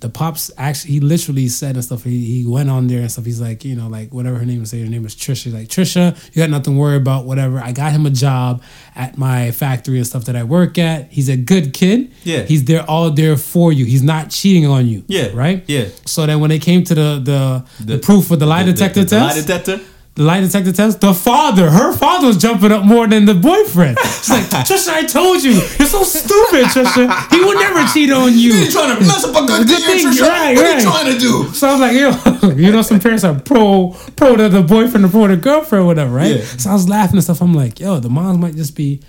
the 0.00 0.08
pops 0.08 0.50
actually 0.58 0.94
he 0.94 1.00
literally 1.00 1.46
said 1.48 1.76
and 1.76 1.84
stuff. 1.84 2.02
He, 2.02 2.24
he 2.24 2.44
went 2.46 2.68
on 2.70 2.86
there 2.88 3.00
and 3.02 3.10
stuff. 3.12 3.24
He's 3.24 3.40
like, 3.40 3.64
you 3.64 3.76
know, 3.76 3.86
like 3.88 4.12
whatever 4.12 4.36
her 4.38 4.44
name 4.44 4.58
was, 4.60 4.70
say 4.70 4.80
her 4.82 4.88
name 4.88 5.04
was 5.04 5.14
Trisha. 5.14 5.44
He's 5.44 5.54
like, 5.54 5.68
Trisha, 5.68 6.04
you 6.34 6.42
got 6.42 6.50
nothing 6.50 6.74
to 6.74 6.80
worry 6.80 6.96
about, 6.96 7.24
whatever. 7.24 7.60
I 7.60 7.70
got 7.72 7.92
him 7.92 8.04
a 8.06 8.10
job 8.10 8.62
at 8.96 9.16
my 9.16 9.52
factory 9.52 9.98
and 9.98 10.06
stuff 10.06 10.24
that 10.24 10.34
I 10.34 10.42
work 10.42 10.76
at. 10.78 11.10
He's 11.12 11.28
a 11.28 11.36
good 11.36 11.72
kid. 11.72 12.10
Yeah. 12.24 12.42
He's 12.42 12.64
there 12.64 12.82
all 12.90 13.10
there 13.12 13.36
for 13.36 13.72
you. 13.72 13.84
He's 13.84 14.02
not 14.02 14.30
cheating 14.30 14.66
on 14.66 14.86
you. 14.88 15.04
Yeah. 15.06 15.30
Right? 15.34 15.62
Yeah. 15.68 15.86
So 16.06 16.26
then 16.26 16.40
when 16.40 16.50
it 16.50 16.62
came 16.62 16.82
to 16.84 16.94
the 16.94 17.20
the, 17.30 17.64
the, 17.84 17.96
The- 17.96 17.98
proof 17.98 18.26
for 18.26 18.36
the 18.36 18.46
lie 18.46 18.64
The- 18.64 18.72
detector 18.72 19.04
the 19.04 19.18
lie 19.20 19.32
test, 19.34 19.46
detector. 19.46 19.80
The 20.14 20.22
lie 20.24 20.40
detector 20.40 20.72
test, 20.72 21.00
the 21.00 21.14
father, 21.14 21.70
her 21.70 21.92
father 21.94 22.26
was 22.26 22.36
jumping 22.36 22.70
up 22.70 22.84
more 22.84 23.06
than 23.06 23.24
the 23.24 23.32
boyfriend. 23.34 23.98
She's 23.98 24.28
like, 24.28 24.44
Trisha, 24.66 24.88
I 24.90 25.04
told 25.04 25.42
you, 25.42 25.52
you're 25.52 25.88
so 25.88 26.02
stupid, 26.02 26.66
Trisha. 26.66 27.30
He 27.32 27.42
would 27.42 27.58
never 27.58 27.86
cheat 27.92 28.12
on 28.12 28.32
you. 28.32 28.52
You 28.52 28.70
trying 28.70 28.94
to 28.98 29.00
mess 29.00 29.24
up 29.24 29.30
a 29.42 29.46
good, 29.46 29.66
Good 29.66 29.82
thing, 29.82 29.98
thing, 29.98 30.12
Trisha? 30.12 30.28
right, 30.28 30.54
what 30.54 30.64
right. 30.64 30.74
are 30.74 30.78
you 30.78 30.82
trying 30.82 31.12
to 31.14 31.18
do? 31.18 31.54
So 31.54 31.68
I 31.68 31.72
was 31.72 31.80
like, 31.80 31.96
yo, 31.96 32.50
you 32.56 32.72
know, 32.72 32.82
some 32.82 33.00
parents 33.00 33.24
are 33.24 33.38
pro 33.40 33.96
pro 34.16 34.36
to 34.36 34.50
the 34.50 34.62
boyfriend 34.62 35.06
or 35.06 35.08
pro 35.08 35.28
to 35.28 35.36
the 35.36 35.40
girlfriend, 35.40 35.86
whatever, 35.86 36.14
right? 36.14 36.36
Yeah. 36.36 36.44
So 36.44 36.70
I 36.70 36.74
was 36.74 36.88
laughing 36.88 37.16
and 37.16 37.24
stuff. 37.24 37.40
I'm 37.40 37.54
like, 37.54 37.80
yo, 37.80 37.98
the 37.98 38.10
moms 38.10 38.38
might 38.38 38.54
just 38.54 38.76
be 38.76 39.00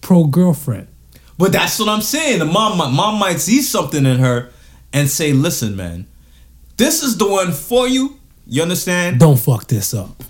pro 0.00 0.24
girlfriend. 0.24 0.86
But 1.38 1.50
that's 1.52 1.78
what 1.80 1.88
I'm 1.88 2.02
saying. 2.02 2.38
The 2.38 2.44
mom, 2.44 2.78
mom 2.78 3.18
might 3.18 3.40
see 3.40 3.60
something 3.62 4.06
in 4.06 4.18
her 4.20 4.50
and 4.92 5.10
say, 5.10 5.32
"Listen, 5.32 5.76
man, 5.76 6.06
this 6.76 7.02
is 7.02 7.18
the 7.18 7.26
one 7.28 7.50
for 7.52 7.88
you." 7.88 8.18
You 8.46 8.62
understand? 8.62 9.18
Don't 9.18 9.38
fuck 9.38 9.66
this 9.66 9.92
up. 9.92 10.22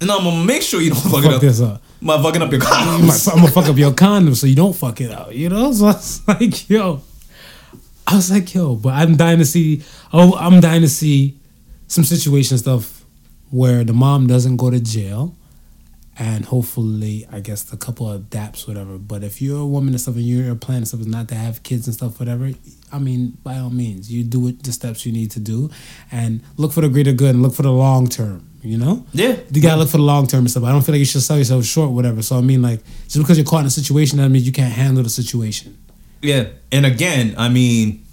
And 0.00 0.10
I'm 0.10 0.24
gonna 0.24 0.44
make 0.44 0.62
sure 0.62 0.80
you 0.80 0.90
don't 0.90 1.00
fuck, 1.00 1.22
Fuck 1.22 1.24
it 1.24 1.34
up. 1.34 1.40
this 1.40 1.60
up. 1.60 1.82
I'm 2.06 2.22
fucking 2.22 2.42
up 2.42 2.50
your 2.52 2.60
condoms. 2.60 3.28
I'm 3.32 3.36
gonna 3.40 3.50
fuck 3.50 3.66
up 3.66 3.76
your 3.78 3.92
condom 3.94 4.34
so 4.34 4.46
you 4.46 4.54
don't 4.56 4.74
fuck 4.74 5.00
it 5.00 5.10
out. 5.10 5.34
You 5.34 5.48
know? 5.48 5.72
So 5.76 5.86
I 5.86 5.92
was 5.92 6.28
like, 6.28 6.68
yo. 6.68 7.00
I 8.06 8.14
was 8.16 8.30
like, 8.30 8.54
yo, 8.54 8.76
but 8.76 8.92
I'm 8.94 9.16
dying 9.16 9.38
to 9.38 9.44
see 9.44 9.82
oh 10.12 10.36
I'm 10.36 10.60
dying 10.60 10.82
to 10.82 10.88
see 10.88 11.38
some 11.88 12.04
situation 12.04 12.58
stuff 12.58 13.04
where 13.50 13.84
the 13.84 13.92
mom 13.92 14.26
doesn't 14.26 14.56
go 14.58 14.70
to 14.70 14.78
jail 14.80 15.34
and 16.18 16.44
hopefully 16.44 17.26
I 17.32 17.40
guess 17.40 17.62
the 17.64 17.76
couple 17.76 18.10
adapts 18.12 18.66
whatever. 18.68 18.98
But 18.98 19.24
if 19.24 19.40
you're 19.42 19.60
a 19.60 19.66
woman 19.66 19.94
and 19.94 20.00
stuff 20.00 20.14
and 20.16 20.24
your 20.24 20.54
plan 20.54 20.78
and 20.78 20.88
stuff 20.88 21.00
is 21.00 21.06
not 21.06 21.28
to 21.28 21.34
have 21.34 21.62
kids 21.62 21.86
and 21.86 21.94
stuff, 21.94 22.18
whatever, 22.20 22.50
I 22.92 22.98
mean, 22.98 23.36
by 23.42 23.58
all 23.58 23.70
means, 23.70 24.12
you 24.12 24.22
do 24.24 24.46
it 24.48 24.62
the 24.62 24.72
steps 24.72 25.04
you 25.04 25.12
need 25.12 25.30
to 25.32 25.40
do 25.40 25.70
and 26.12 26.40
look 26.56 26.72
for 26.72 26.80
the 26.80 26.88
greater 26.88 27.12
good 27.12 27.34
and 27.34 27.42
look 27.42 27.54
for 27.54 27.62
the 27.62 27.72
long 27.72 28.06
term, 28.06 28.48
you 28.62 28.78
know? 28.78 29.04
Yeah. 29.12 29.36
You 29.50 29.60
gotta 29.60 29.80
look 29.80 29.88
for 29.88 29.96
the 29.96 30.04
long 30.04 30.26
term 30.26 30.40
and 30.40 30.50
stuff. 30.50 30.64
I 30.64 30.70
don't 30.70 30.82
feel 30.82 30.94
like 30.94 31.00
you 31.00 31.04
should 31.04 31.22
sell 31.22 31.38
yourself 31.38 31.64
short, 31.64 31.90
whatever. 31.90 32.22
So 32.22 32.38
I 32.38 32.40
mean, 32.40 32.62
like, 32.62 32.80
just 33.04 33.18
because 33.18 33.38
you're 33.38 33.46
caught 33.46 33.60
in 33.60 33.66
a 33.66 33.70
situation, 33.70 34.18
that 34.18 34.28
means 34.28 34.46
you 34.46 34.52
can't 34.52 34.72
handle 34.72 35.02
the 35.02 35.10
situation. 35.10 35.76
Yeah. 36.22 36.48
And 36.72 36.86
again, 36.86 37.34
I 37.36 37.48
mean, 37.48 38.04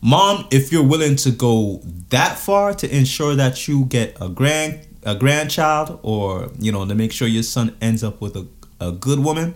mom, 0.00 0.46
if 0.50 0.72
you're 0.72 0.86
willing 0.86 1.16
to 1.16 1.30
go 1.30 1.80
that 2.10 2.38
far 2.38 2.74
to 2.74 2.96
ensure 2.96 3.34
that 3.34 3.68
you 3.68 3.84
get 3.86 4.16
a 4.20 4.28
grand 4.28 4.86
a 5.04 5.14
grandchild 5.14 6.00
or, 6.02 6.50
you 6.58 6.72
know, 6.72 6.84
to 6.86 6.94
make 6.94 7.12
sure 7.12 7.28
your 7.28 7.42
son 7.42 7.74
ends 7.80 8.04
up 8.04 8.20
with 8.20 8.36
a, 8.36 8.46
a 8.80 8.92
good 8.92 9.20
woman, 9.20 9.54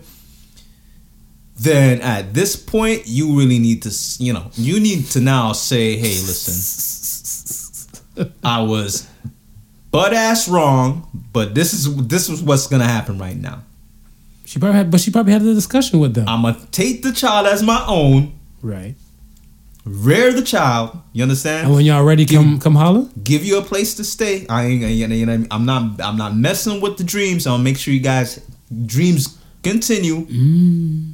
then 1.59 2.01
at 2.01 2.33
this 2.33 2.55
point 2.55 3.03
you 3.05 3.37
really 3.37 3.59
need 3.59 3.83
to, 3.83 3.91
you 4.23 4.33
know, 4.33 4.49
you 4.53 4.79
need 4.79 5.05
to 5.11 5.21
now 5.21 5.53
say, 5.53 5.95
"Hey, 5.97 6.15
listen, 6.21 7.91
I 8.43 8.61
was 8.61 9.07
butt 9.91 10.13
ass 10.13 10.47
wrong, 10.47 11.07
but 11.31 11.53
this 11.55 11.73
is 11.73 11.95
this 12.07 12.29
is 12.29 12.41
what's 12.41 12.67
going 12.67 12.81
to 12.81 12.87
happen 12.87 13.17
right 13.17 13.37
now." 13.37 13.63
She 14.45 14.59
probably 14.59 14.77
had, 14.77 14.91
but 14.91 14.99
she 14.99 15.09
probably 15.09 15.33
had 15.33 15.41
a 15.41 15.53
discussion 15.53 15.99
with 15.99 16.13
them. 16.13 16.27
I'm 16.27 16.43
gonna 16.43 16.59
take 16.71 17.01
the 17.01 17.11
child 17.11 17.47
as 17.47 17.63
my 17.63 17.83
own, 17.87 18.33
right. 18.61 18.93
rear 19.83 20.31
the 20.31 20.43
child. 20.43 20.97
You 21.11 21.23
understand? 21.23 21.67
And 21.67 21.75
when 21.75 21.85
y'all 21.85 22.03
ready, 22.03 22.25
come 22.25 22.59
come 22.59 22.75
holler. 22.75 23.07
Give 23.23 23.43
you 23.43 23.57
a 23.57 23.63
place 23.63 23.95
to 23.95 24.03
stay. 24.03 24.45
I 24.49 24.65
ain't, 24.65 24.81
you 24.83 25.07
know, 25.07 25.15
you 25.15 25.25
know, 25.25 25.45
I'm 25.49 25.65
not, 25.65 25.99
I'm 26.01 26.17
not 26.17 26.35
messing 26.35 26.81
with 26.81 26.97
the 26.97 27.03
dreams. 27.03 27.47
I'll 27.47 27.57
make 27.57 27.77
sure 27.77 27.93
you 27.93 27.99
guys 27.99 28.39
dreams 28.85 29.39
continue. 29.63 30.25
Mm. 30.25 31.12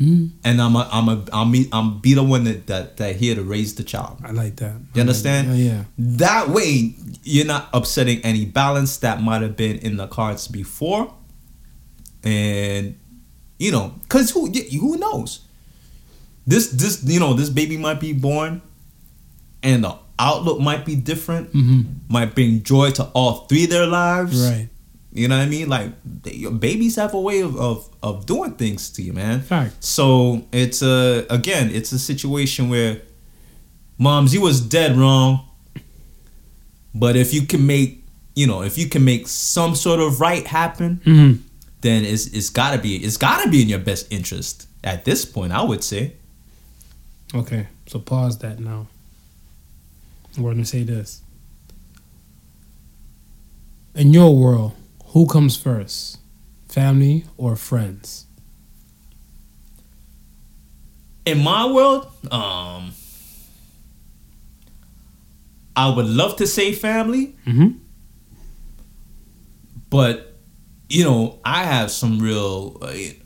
Mm. 0.00 0.30
And 0.44 0.60
I'm, 0.60 0.76
a, 0.76 0.88
I'm, 0.92 1.08
a, 1.08 1.24
I'm, 1.32 1.52
be, 1.52 1.68
I'm 1.72 1.98
be 2.00 2.14
the 2.14 2.22
one 2.22 2.44
that, 2.44 2.66
that, 2.66 2.96
that 2.98 3.16
here 3.16 3.34
to 3.34 3.42
raise 3.42 3.74
the 3.76 3.82
child. 3.82 4.18
I 4.24 4.32
like 4.32 4.56
that. 4.56 4.74
You 4.94 5.00
understand? 5.00 5.50
Oh, 5.50 5.54
yeah. 5.54 5.84
That 5.96 6.48
way, 6.50 6.94
you're 7.22 7.46
not 7.46 7.68
upsetting 7.72 8.20
any 8.22 8.44
balance 8.44 8.98
that 8.98 9.22
might 9.22 9.42
have 9.42 9.56
been 9.56 9.78
in 9.78 9.96
the 9.96 10.06
cards 10.06 10.48
before. 10.48 11.14
And 12.22 12.98
you 13.58 13.72
know, 13.72 13.94
cause 14.08 14.30
who 14.30 14.50
who 14.50 14.96
knows? 14.98 15.40
This 16.46 16.68
this 16.68 17.02
you 17.04 17.20
know 17.20 17.34
this 17.34 17.48
baby 17.48 17.76
might 17.76 18.00
be 18.00 18.12
born, 18.12 18.62
and 19.62 19.84
the 19.84 19.96
outlook 20.18 20.60
might 20.60 20.84
be 20.84 20.96
different. 20.96 21.50
hmm 21.52 21.82
Might 22.08 22.34
bring 22.34 22.62
joy 22.62 22.90
to 22.92 23.04
all 23.14 23.46
three 23.46 23.64
of 23.64 23.70
their 23.70 23.86
lives. 23.86 24.40
Right. 24.44 24.68
You 25.16 25.28
know 25.28 25.38
what 25.38 25.44
I 25.44 25.48
mean? 25.48 25.68
Like 25.68 25.92
they, 26.04 26.44
babies 26.46 26.96
have 26.96 27.14
a 27.14 27.20
way 27.20 27.40
of, 27.40 27.56
of 27.56 27.88
of 28.02 28.26
doing 28.26 28.52
things 28.52 28.90
to 28.90 29.02
you, 29.02 29.12
man. 29.12 29.40
Fact. 29.40 29.82
So 29.82 30.46
it's 30.52 30.82
a 30.82 31.26
again, 31.30 31.70
it's 31.70 31.92
a 31.92 31.98
situation 31.98 32.68
where 32.68 33.00
moms, 33.98 34.34
you 34.34 34.42
was 34.42 34.60
dead 34.60 34.96
wrong. 34.96 35.48
But 36.94 37.16
if 37.16 37.32
you 37.34 37.42
can 37.46 37.66
make, 37.66 38.04
you 38.34 38.46
know, 38.46 38.62
if 38.62 38.78
you 38.78 38.88
can 38.88 39.04
make 39.04 39.26
some 39.28 39.74
sort 39.74 40.00
of 40.00 40.20
right 40.20 40.46
happen, 40.46 41.00
hmm 41.04 41.32
then 41.82 42.04
it's 42.04 42.26
it's 42.28 42.50
gotta 42.50 42.78
be 42.78 42.96
it's 42.96 43.16
gotta 43.16 43.48
be 43.48 43.62
in 43.62 43.68
your 43.68 43.78
best 43.78 44.10
interest 44.10 44.66
at 44.82 45.04
this 45.04 45.24
point. 45.24 45.52
I 45.52 45.62
would 45.62 45.84
say. 45.84 46.14
Okay. 47.34 47.68
So 47.86 47.98
pause 48.00 48.38
that 48.38 48.58
now. 48.58 48.86
We're 50.38 50.52
gonna 50.52 50.64
say 50.64 50.82
this. 50.82 51.22
In 53.94 54.12
your 54.12 54.36
world, 54.36 54.72
who 55.16 55.26
comes 55.26 55.56
first, 55.56 56.18
family 56.68 57.24
or 57.38 57.56
friends? 57.56 58.26
In 61.24 61.38
my 61.42 61.64
world, 61.64 62.06
um, 62.30 62.92
I 65.74 65.88
would 65.88 66.04
love 66.04 66.36
to 66.36 66.46
say 66.46 66.72
family, 66.74 67.34
Mm-hmm. 67.46 67.78
but 69.88 70.34
you 70.90 71.02
know 71.02 71.38
i 71.44 71.64
have 71.64 71.90
some 71.90 72.20
real 72.20 72.78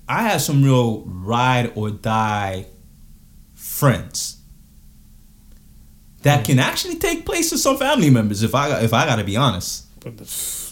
i 0.08 0.22
have 0.22 0.40
some 0.40 0.62
real 0.62 1.02
ride 1.06 1.72
or 1.74 1.90
die 1.90 2.64
friends 3.54 4.38
that 6.22 6.44
can 6.44 6.58
actually 6.58 6.96
take 6.96 7.26
place 7.26 7.50
with 7.52 7.60
some 7.60 7.76
family 7.76 8.08
members 8.10 8.42
if 8.42 8.54
i 8.54 8.80
if 8.80 8.94
i 8.94 9.04
gotta 9.04 9.24
be 9.24 9.36
honest 9.36 9.84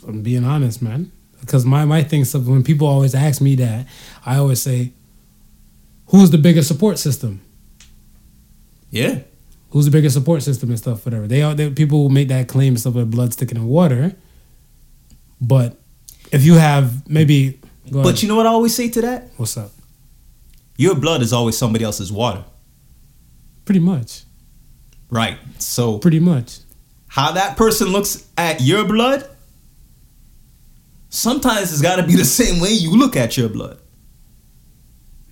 I'm 0.07 0.23
being 0.23 0.45
honest, 0.45 0.81
man. 0.83 1.11
Because 1.41 1.65
my 1.65 1.85
my 1.85 2.03
thing 2.03 2.21
is 2.23 2.35
when 2.37 2.63
people 2.65 2.87
always 2.87 3.15
ask 3.15 3.41
me 3.41 3.55
that, 3.57 3.87
I 4.27 4.37
always 4.37 4.61
say, 4.63 4.93
"Who's 6.07 6.31
the 6.31 6.39
bigger 6.39 6.63
support 6.63 6.99
system? 6.99 7.41
yeah 8.91 9.19
Who's 9.71 9.85
the 9.85 9.91
bigger 9.91 10.09
support 10.09 10.43
system 10.43 10.71
and 10.71 10.79
stuff? 10.79 11.05
Whatever 11.05 11.27
they 11.29 11.43
are. 11.43 11.55
They, 11.55 11.69
people 11.71 12.03
will 12.03 12.09
make 12.09 12.29
that 12.29 12.49
claim 12.49 12.73
and 12.73 12.81
stuff 12.81 12.95
with 12.95 13.11
blood 13.11 13.35
sticking 13.35 13.59
in 13.59 13.67
water. 13.67 14.17
But 15.43 15.77
if 16.33 16.43
you 16.45 16.55
have 16.55 17.07
maybe, 17.09 17.61
but 17.93 18.23
you 18.23 18.29
know 18.29 18.37
what 18.37 18.47
i 18.47 18.51
always 18.51 18.75
say 18.75 18.89
to 18.91 19.01
that 19.03 19.29
what's 19.37 19.57
up? 19.57 19.71
your 20.77 20.95
blood 20.95 21.23
is 21.23 21.33
always 21.33 21.57
somebody 21.57 21.85
else's 21.85 22.11
water 22.13 22.45
Pretty 23.65 23.81
much. 23.81 24.25
right 25.11 25.39
so 25.59 25.99
Pretty 25.99 26.21
much. 26.21 26.59
how 27.09 27.33
that 27.33 27.57
person 27.57 27.89
looks 27.89 28.27
at 28.37 28.61
your 28.61 28.85
blood 28.85 29.29
sometimes 31.09 31.73
it's 31.73 31.83
got 31.83 31.97
to 31.97 32.03
be 32.03 32.15
the 32.15 32.25
same 32.25 32.61
way 32.61 32.71
you 32.71 32.97
look 32.97 33.17
at 33.17 33.37
your 33.37 33.49
blood 33.49 33.79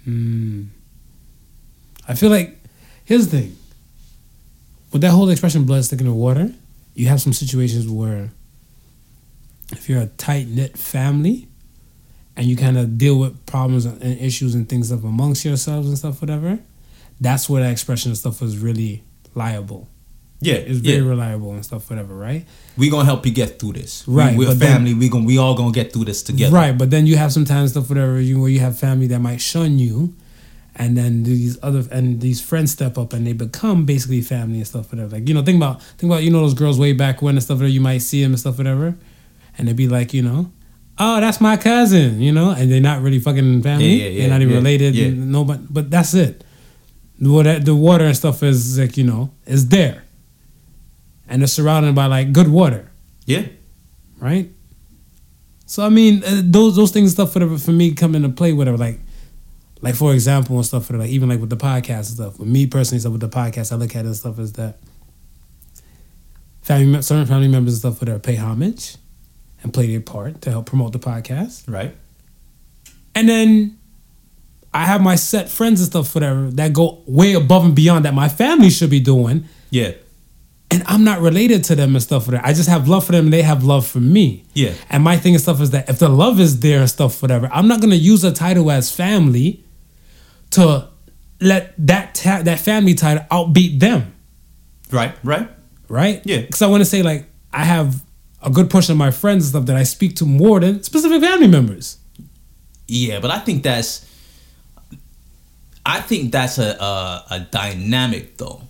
Hmm. 0.07 0.67
I 2.07 2.15
feel 2.15 2.31
like 2.31 2.57
here's 3.05 3.27
the 3.29 3.41
thing. 3.41 3.57
With 4.93 5.03
that 5.03 5.11
whole 5.11 5.29
expression 5.29 5.65
blood 5.65 5.85
sticking 5.85 6.07
in 6.07 6.15
water, 6.15 6.53
you 6.95 7.09
have 7.09 7.21
some 7.21 7.33
situations 7.33 7.89
where 7.89 8.31
if 9.73 9.89
you're 9.89 10.01
a 10.01 10.07
tight 10.07 10.47
knit 10.47 10.79
family 10.79 11.49
and 12.37 12.47
you 12.47 12.57
kind 12.57 12.79
of 12.79 12.97
deal 12.97 13.19
with 13.19 13.45
problems 13.47 13.85
and 13.85 14.01
issues 14.03 14.55
and 14.55 14.69
things 14.69 14.93
up 14.93 15.03
amongst 15.03 15.45
yourselves 15.45 15.89
and 15.89 15.99
stuff, 15.99 16.21
whatever, 16.23 16.61
that's 17.21 17.51
where 17.51 17.65
that 17.65 17.73
expression 17.73 18.11
and 18.11 18.19
stuff 18.19 18.41
was 18.41 18.59
really 18.59 19.03
liable. 19.35 19.89
Yeah 20.41 20.55
It's 20.55 20.79
very 20.81 21.03
reliable 21.03 21.53
and 21.53 21.65
stuff, 21.65 21.89
whatever, 21.91 22.15
right? 22.15 22.45
We're 22.77 22.91
gonna 22.91 23.05
help 23.07 23.25
you 23.27 23.33
get 23.33 23.59
through 23.59 23.73
this. 23.75 24.05
Right, 24.07 24.33
we, 24.37 24.45
we're 24.45 24.51
but 24.53 24.59
then- 24.59 24.73
family. 24.77 24.95
we 24.95 25.09
gonna 25.09 25.25
we 25.25 25.39
all 25.39 25.55
gonna 25.55 25.73
get 25.73 25.93
through 25.93 26.05
this 26.07 26.23
together. 26.23 26.55
Right, 26.55 26.77
but 26.77 26.91
then 26.91 27.07
you 27.07 27.17
have 27.17 27.33
sometimes 27.33 27.71
stuff 27.73 27.89
whatever 27.89 28.21
you 28.21 28.41
where 28.41 28.51
you 28.51 28.61
have 28.61 28.79
family 28.79 29.07
that 29.09 29.21
might 29.21 29.41
shun 29.41 29.79
you, 29.79 30.15
and 30.77 30.97
then 30.97 31.23
these 31.23 31.59
other 31.63 31.83
and 31.91 32.21
these 32.21 32.41
friends 32.41 32.71
step 32.73 32.99
up 32.99 33.13
and 33.15 33.27
they 33.27 33.33
become 33.33 33.87
basically 33.87 34.21
family 34.21 34.59
and 34.59 34.67
stuff 34.67 34.93
whatever. 34.93 35.17
Like 35.17 35.27
you 35.29 35.35
know, 35.35 35.43
think 35.43 35.57
about 35.57 35.83
think 35.99 36.13
about 36.13 36.23
you 36.23 36.31
know 36.31 36.41
those 36.41 36.55
girls 36.55 36.79
way 36.79 36.93
back 36.93 37.23
when 37.23 37.35
and 37.37 37.43
stuff 37.43 37.57
whatever 37.59 37.73
you 37.73 37.81
might 37.81 37.99
see 38.03 38.23
them 38.23 38.33
and 38.33 38.39
stuff 38.41 38.59
whatever, 38.59 38.95
and 39.57 39.67
they'd 39.69 39.77
be 39.77 39.89
like 39.89 40.13
you 40.13 40.21
know, 40.23 40.53
oh 40.99 41.19
that's 41.21 41.41
my 41.41 41.57
cousin, 41.57 42.21
you 42.21 42.31
know, 42.33 42.51
and 42.51 42.71
they're 42.71 42.81
not 42.83 43.01
really 43.01 43.19
fucking 43.21 43.63
family. 43.63 43.87
Yeah, 43.87 44.05
yeah, 44.05 44.11
yeah, 44.11 44.21
they're 44.21 44.31
not 44.31 44.43
even 44.43 44.53
yeah, 44.53 44.59
related. 44.59 44.95
yeah. 44.95 45.11
No, 45.15 45.45
but 45.45 45.73
but 45.73 45.91
that's 45.91 46.13
it. 46.13 46.45
The 47.19 47.31
water, 47.31 47.59
the 47.59 47.75
water 47.75 48.05
and 48.05 48.15
stuff 48.17 48.43
is 48.43 48.79
like 48.79 48.99
you 48.99 49.05
know 49.05 49.31
is 49.47 49.71
there, 49.71 50.05
and 51.29 51.43
they're 51.43 51.47
surrounded 51.49 51.95
by 51.95 52.07
like 52.07 52.33
good 52.33 52.49
water, 52.49 52.91
Yeah. 53.27 53.47
right? 54.19 54.51
So 55.67 55.85
I 55.85 55.89
mean, 55.89 56.23
uh, 56.25 56.43
those 56.45 56.77
those 56.77 56.91
things 56.93 57.11
and 57.11 57.13
stuff 57.13 57.35
whatever 57.35 57.59
for 57.59 57.73
me 57.73 57.93
come 57.93 58.15
into 58.15 58.29
play 58.29 58.53
whatever 58.53 58.77
like. 58.77 59.01
Like 59.83 59.95
for 59.95 60.15
example 60.15 60.57
and 60.57 60.65
stuff, 60.65 60.87
for 60.87 60.97
like 60.97 61.11
even 61.11 61.29
like 61.29 61.39
with 61.39 61.51
the 61.51 61.57
podcast 61.57 61.91
and 61.91 62.05
stuff. 62.07 62.39
With 62.39 62.49
me 62.49 62.67
personally, 62.67 62.99
stuff 62.99 63.13
with 63.13 63.21
the 63.21 63.29
podcast, 63.29 63.73
I 63.73 63.77
look 63.77 63.95
at 63.95 64.05
it 64.05 64.09
and 64.09 64.17
stuff 64.17 64.39
is 64.39 64.55
that 64.55 64.79
family, 66.63 67.03
certain 67.03 67.27
family 67.27 67.47
members 67.49 67.75
and 67.75 67.81
stuff 67.81 68.01
whatever 68.01 68.19
pay 68.19 68.37
homage 68.37 68.97
and 69.63 69.73
play 69.75 69.87
their 69.87 70.01
part 70.01 70.41
to 70.43 70.51
help 70.51 70.65
promote 70.67 70.93
the 70.93 70.99
podcast. 70.99 71.71
Right. 71.73 71.95
And 73.15 73.29
then 73.29 73.79
I 74.73 74.87
have 74.87 75.03
my 75.03 75.15
set 75.17 75.49
friends 75.51 75.81
and 75.81 75.89
stuff, 75.91 76.15
whatever, 76.15 76.51
that 76.53 76.73
go 76.73 77.03
way 77.07 77.35
above 77.35 77.65
and 77.67 77.75
beyond 77.75 78.07
that 78.07 78.15
my 78.15 78.29
family 78.31 78.71
should 78.71 78.91
be 78.91 79.01
doing. 79.01 79.45
Yeah. 79.71 79.93
And 80.71 80.83
I'm 80.87 81.05
not 81.05 81.21
related 81.21 81.63
to 81.65 81.77
them 81.77 81.95
and 81.95 82.03
stuff, 82.03 82.27
whatever. 82.27 82.45
I 82.45 82.53
just 82.53 82.69
have 82.69 82.89
love 82.89 83.07
for 83.07 83.13
them 83.13 83.27
and 83.27 83.33
they 83.33 83.43
have 83.43 83.63
love 83.63 83.87
for 83.87 84.01
me. 84.01 84.45
Yeah. 84.53 84.73
And 84.91 85.05
my 85.05 85.17
thing 85.17 85.35
and 85.35 85.41
stuff 85.43 85.61
is 85.61 85.71
that 85.71 85.89
if 85.89 85.99
the 86.01 86.09
love 86.09 86.41
is 86.41 86.59
there 86.61 86.81
and 86.81 86.91
stuff, 86.91 87.23
whatever, 87.23 87.49
I'm 87.53 87.69
not 87.69 87.81
gonna 87.81 87.95
use 87.95 88.25
a 88.25 88.33
title 88.33 88.71
as 88.71 88.91
family 88.91 89.63
to 90.51 90.89
let 91.41 91.75
that 91.87 92.15
ta- 92.17 92.43
that 92.43 92.59
family 92.59 92.95
title 92.95 93.25
outbeat 93.31 93.79
them, 93.79 94.13
Right. 94.91 95.15
Right. 95.23 95.49
right? 95.89 96.21
Yeah. 96.25 96.41
Because 96.41 96.63
I 96.63 96.67
want 96.67 96.81
to 96.81 96.85
say 96.85 97.03
like 97.03 97.27
I 97.53 97.65
have 97.65 98.03
a 98.43 98.51
good 98.51 98.69
portion 98.69 98.93
of 98.93 98.99
my 98.99 99.11
friends 99.13 99.45
and 99.45 99.51
stuff 99.51 99.67
that 99.67 99.77
I 99.77 99.83
speak 99.85 100.17
to 100.17 100.25
more 100.27 100.59
than 100.61 100.83
specific 100.83 101.21
family 101.23 101.47
members. 101.49 101.99
Yeah, 102.89 103.21
but 103.21 103.31
I 103.31 103.39
think 103.41 103.63
that's 103.63 104.05
I 105.85 106.01
think 106.01 106.33
that's 106.33 106.59
a 106.59 106.71
a, 106.83 107.25
a 107.31 107.41
dynamic 107.41 108.37
though. 108.37 108.63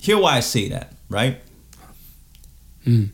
Hear 0.00 0.18
why 0.18 0.36
I 0.36 0.40
say 0.40 0.68
that, 0.70 0.92
right? 1.08 1.40
Mm. 2.86 3.10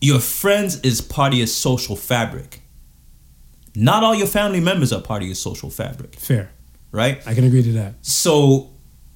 Your 0.00 0.18
friends 0.20 0.80
is 0.80 1.00
part 1.00 1.32
of 1.32 1.38
your 1.38 1.46
social 1.46 1.94
fabric. 1.96 2.60
Not 3.74 4.02
all 4.02 4.14
your 4.14 4.26
family 4.26 4.60
members 4.60 4.92
are 4.92 5.00
part 5.00 5.22
of 5.22 5.28
your 5.28 5.34
social 5.34 5.70
fabric, 5.70 6.16
Fair, 6.16 6.50
right? 6.90 7.22
I 7.26 7.34
can 7.34 7.44
agree 7.44 7.62
to 7.62 7.72
that. 7.72 7.94
So 8.02 8.70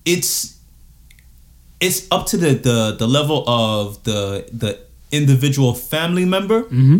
it's 0.05 0.59
it's 1.81 2.06
up 2.10 2.27
to 2.28 2.36
the 2.36 2.55
the, 2.55 2.97
the 2.98 3.06
level 3.09 3.44
of 3.48 4.02
the 4.05 4.48
the 4.52 4.78
individual 5.12 5.74
family 5.74 6.24
member 6.24 6.62
Mm-hmm. 6.64 6.98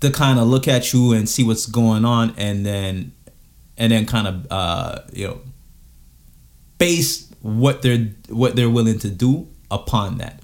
to 0.00 0.10
kind 0.10 0.38
of 0.38 0.46
look 0.48 0.68
at 0.68 0.92
you 0.92 1.12
and 1.12 1.28
see 1.28 1.42
what's 1.44 1.66
going 1.66 2.04
on 2.04 2.34
and 2.36 2.66
then 2.66 3.12
and 3.78 3.92
then 3.92 4.04
kind 4.06 4.26
of 4.28 4.46
uh 4.50 4.98
you 5.12 5.26
know 5.28 5.40
base 6.78 7.31
what 7.42 7.82
they're 7.82 8.08
what 8.28 8.56
they're 8.56 8.70
willing 8.70 8.98
to 9.00 9.10
do 9.10 9.46
upon 9.70 10.18
that 10.18 10.40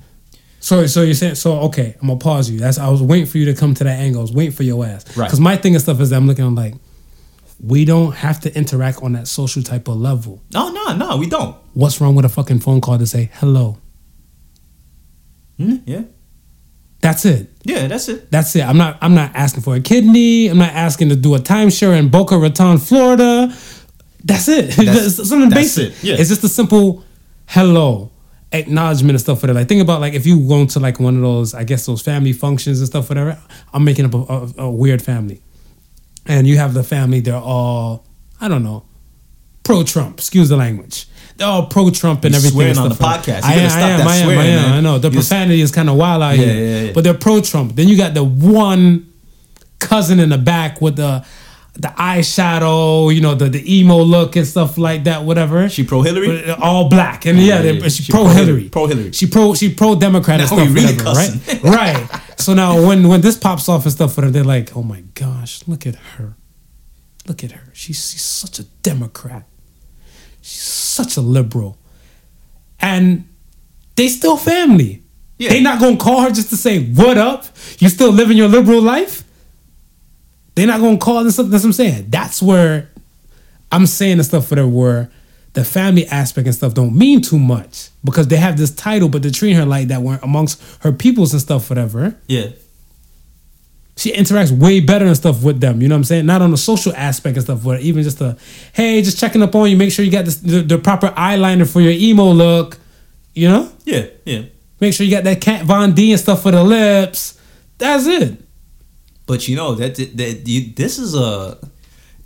So, 0.60 0.86
so 0.86 1.02
you're 1.02 1.14
saying 1.14 1.36
so? 1.36 1.60
Okay, 1.68 1.96
I'm 2.00 2.08
gonna 2.08 2.18
pause 2.20 2.50
you. 2.50 2.58
That's 2.58 2.78
I 2.78 2.88
was 2.90 3.00
waiting 3.02 3.26
for 3.26 3.38
you 3.38 3.44
to 3.46 3.54
come 3.54 3.74
to 3.74 3.84
that 3.84 3.98
angle. 4.00 4.20
I 4.20 4.22
was 4.22 4.32
waiting 4.32 4.52
for 4.52 4.64
your 4.64 4.84
ass. 4.84 5.16
Right. 5.16 5.26
Because 5.26 5.40
my 5.40 5.56
thing 5.56 5.74
and 5.74 5.82
stuff 5.82 6.00
is 6.00 6.10
that 6.10 6.16
I'm 6.16 6.26
looking. 6.26 6.44
I'm 6.44 6.54
like, 6.56 6.74
we 7.60 7.84
don't 7.84 8.12
have 8.14 8.40
to 8.40 8.54
interact 8.56 9.02
on 9.02 9.12
that 9.12 9.28
social 9.28 9.62
type 9.62 9.86
of 9.88 9.96
level. 9.96 10.42
no 10.52 10.70
no 10.70 10.94
no 10.96 11.16
we 11.16 11.28
don't 11.28 11.56
What's 11.74 12.00
wrong 12.00 12.14
with 12.16 12.24
a 12.24 12.28
fucking 12.28 12.60
phone 12.60 12.80
call 12.80 12.98
to 12.98 13.06
say 13.06 13.30
hello? 13.34 13.78
Mm, 15.58 15.82
yeah 15.86 16.02
That's 17.00 17.24
it. 17.24 17.50
yeah 17.64 17.86
that's 17.88 18.08
it 18.08 18.30
That's 18.30 18.54
it. 18.56 18.62
I'm 18.64 18.76
not. 18.78 18.98
I'm 19.00 19.14
not 19.14 19.30
asking 19.34 19.62
for 19.62 19.74
a 19.76 19.80
kidney. 19.80 20.48
I'm 20.48 20.58
not 20.58 20.72
asking 20.72 21.08
to 21.10 21.16
do 21.16 21.34
a 21.34 21.38
timeshare 21.38 21.96
in 21.98 22.08
Boca 22.08 22.36
Raton, 22.38 22.78
Florida. 22.78 23.52
That's 24.24 24.48
it. 24.48 24.70
That's- 24.76 25.16
That's 25.16 25.28
something 25.28 25.48
that's 25.50 25.76
basic. 25.76 25.92
it, 25.92 26.04
yeah. 26.04 26.16
It's 26.18 26.28
just 26.28 26.42
a 26.44 26.48
simple 26.48 27.04
hello, 27.46 28.10
acknowledgement 28.52 29.10
and 29.12 29.20
stuff 29.20 29.40
for 29.40 29.46
that. 29.46 29.54
Like 29.54 29.68
think 29.68 29.82
about 29.82 30.00
like 30.00 30.14
if 30.14 30.26
you 30.26 30.46
go 30.48 30.66
to 30.66 30.80
like 30.80 30.98
one 31.00 31.16
of 31.16 31.22
those, 31.22 31.54
I 31.54 31.64
guess 31.64 31.86
those 31.86 32.02
family 32.02 32.32
functions 32.32 32.80
and 32.80 32.88
stuff, 32.88 33.08
whatever. 33.08 33.38
I'm 33.72 33.84
making 33.84 34.06
up 34.06 34.14
a, 34.14 34.62
a, 34.62 34.66
a 34.66 34.70
weird 34.70 35.02
family, 35.02 35.40
and 36.26 36.46
you 36.46 36.58
have 36.58 36.74
the 36.74 36.82
family. 36.82 37.20
They're 37.20 37.36
all 37.36 38.04
I 38.40 38.48
don't 38.48 38.62
know, 38.64 38.84
pro 39.62 39.82
Trump. 39.84 40.18
Excuse 40.18 40.48
the 40.48 40.56
language. 40.56 41.06
They're 41.36 41.46
all 41.46 41.66
pro 41.66 41.90
Trump 41.90 42.24
and 42.24 42.32
You're 42.34 42.38
everything. 42.38 42.54
swearing 42.56 42.70
and 42.76 42.80
on 42.80 42.88
the 42.88 42.94
podcast. 42.96 43.44
I 43.44 43.54
am. 43.54 43.70
stop 43.70 43.82
I 43.82 43.88
that 43.88 44.00
am. 44.00 44.08
I 44.08 44.16
am. 44.16 44.24
swearing, 44.24 44.40
I 44.40 44.46
am. 44.46 44.72
I 44.74 44.80
know 44.80 44.98
the 44.98 45.08
You 45.08 45.14
just- 45.14 45.28
profanity 45.30 45.60
is 45.60 45.70
kind 45.70 45.88
of 45.88 45.96
wild 45.96 46.22
out 46.22 46.36
Yeah, 46.36 46.44
here. 46.44 46.54
yeah, 46.54 46.82
yeah. 46.86 46.92
But 46.92 47.04
they're 47.04 47.14
pro 47.14 47.40
Trump. 47.40 47.76
Then 47.76 47.86
you 47.88 47.96
got 47.96 48.14
the 48.14 48.24
one 48.24 49.12
cousin 49.78 50.18
in 50.18 50.30
the 50.30 50.38
back 50.38 50.80
with 50.80 50.96
the 50.96 51.24
the 51.78 51.88
eyeshadow, 51.88 53.14
you 53.14 53.20
know, 53.20 53.36
the, 53.36 53.48
the 53.48 53.78
emo 53.78 53.98
look 53.98 54.34
and 54.34 54.44
stuff 54.44 54.78
like 54.78 55.04
that, 55.04 55.22
whatever. 55.22 55.68
she 55.68 55.84
pro 55.84 56.02
hillary 56.02 56.44
uh, 56.50 56.56
all 56.60 56.88
black, 56.88 57.24
and 57.24 57.38
yeah, 57.38 57.62
Yeah, 57.62 57.70
yeah. 57.72 57.82
she, 57.88 58.02
She 58.02 58.12
pro 58.12 58.24
pro 58.24 58.32
Hillary. 58.32 58.68
Pro 58.68 58.86
Hillary. 58.86 59.12
She 59.12 59.26
pro 59.28 59.54
she 59.54 59.72
pro 59.72 59.94
Democrat 59.94 60.40
and 60.40 60.48
stuff, 60.48 60.58
really 60.74 60.96
whatever, 60.96 61.12
right? 61.12 61.62
right. 61.62 62.20
So 62.36 62.52
now 62.54 62.84
when 62.84 63.06
when 63.06 63.20
this 63.20 63.36
pops 63.36 63.68
off 63.68 63.84
and 63.84 63.92
stuff, 63.92 64.16
whatever, 64.16 64.32
they're 64.32 64.42
like, 64.44 64.76
oh 64.76 64.82
my 64.82 65.02
gosh, 65.14 65.66
look 65.68 65.86
at 65.86 65.94
her, 65.94 66.34
look 67.28 67.44
at 67.44 67.52
her. 67.52 67.70
She's, 67.74 68.10
she's 68.10 68.22
such 68.24 68.58
a 68.58 68.64
Democrat. 68.82 69.46
She's 70.40 70.62
such 70.62 71.16
a 71.16 71.20
liberal, 71.20 71.78
and 72.80 73.28
they 73.94 74.08
still 74.08 74.36
family. 74.36 75.04
Yeah. 75.38 75.50
They 75.50 75.60
not 75.60 75.78
gonna 75.78 75.96
call 75.96 76.22
her 76.22 76.30
just 76.30 76.50
to 76.50 76.56
say 76.56 76.82
what 76.84 77.18
up. 77.18 77.44
You 77.78 77.88
still 77.88 78.10
living 78.10 78.36
your 78.36 78.48
liberal 78.48 78.82
life. 78.82 79.22
They're 80.58 80.66
not 80.66 80.80
gonna 80.80 80.98
call 80.98 81.24
this. 81.24 81.36
That's 81.36 81.50
what 81.50 81.64
I'm 81.64 81.72
saying. 81.72 82.06
That's 82.08 82.42
where 82.42 82.90
I'm 83.70 83.86
saying 83.86 84.18
the 84.18 84.24
stuff 84.24 84.48
for 84.48 84.56
the 84.56 84.66
where 84.66 85.10
the 85.54 85.64
family 85.64 86.06
aspect 86.06 86.46
and 86.46 86.54
stuff 86.54 86.74
don't 86.74 86.96
mean 86.96 87.22
too 87.22 87.38
much 87.38 87.90
because 88.04 88.28
they 88.28 88.36
have 88.36 88.56
this 88.56 88.70
title, 88.70 89.08
but 89.08 89.22
they're 89.22 89.30
treating 89.30 89.56
her 89.56 89.64
like 89.64 89.88
that. 89.88 90.02
Where 90.02 90.18
amongst 90.22 90.62
her 90.82 90.92
peoples 90.92 91.32
and 91.32 91.40
stuff, 91.40 91.70
whatever, 91.70 92.16
yeah 92.26 92.48
she 93.98 94.12
interacts 94.12 94.52
way 94.52 94.78
better 94.78 95.06
and 95.06 95.16
stuff 95.16 95.42
with 95.42 95.60
them. 95.60 95.82
You 95.82 95.88
know 95.88 95.96
what 95.96 95.98
I'm 95.98 96.04
saying? 96.04 96.26
Not 96.26 96.40
on 96.40 96.52
the 96.52 96.56
social 96.56 96.92
aspect 96.94 97.36
and 97.36 97.44
stuff, 97.44 97.64
where 97.64 97.80
even 97.80 98.04
just 98.04 98.20
the 98.20 98.38
hey, 98.72 99.02
just 99.02 99.18
checking 99.18 99.42
up 99.42 99.54
on 99.56 99.68
you, 99.68 99.76
make 99.76 99.90
sure 99.90 100.04
you 100.04 100.12
got 100.12 100.24
this, 100.24 100.36
the, 100.36 100.62
the 100.62 100.78
proper 100.78 101.08
eyeliner 101.08 101.70
for 101.70 101.80
your 101.80 101.92
emo 101.92 102.30
look. 102.30 102.78
You 103.34 103.48
know, 103.48 103.72
yeah 103.84 104.06
yeah 104.24 104.42
make 104.80 104.94
sure 104.94 105.04
you 105.04 105.12
got 105.12 105.24
that 105.24 105.40
Kat 105.40 105.64
Von 105.64 105.94
D 105.94 106.12
and 106.12 106.20
stuff 106.20 106.42
for 106.42 106.52
the 106.52 106.62
lips. 106.62 107.38
That's 107.78 108.06
it. 108.06 108.40
But 109.28 109.46
you 109.46 109.54
know 109.56 109.74
that 109.76 109.94
that 109.94 110.42
you, 110.48 110.72
this 110.74 110.98
is 110.98 111.14
a 111.14 111.58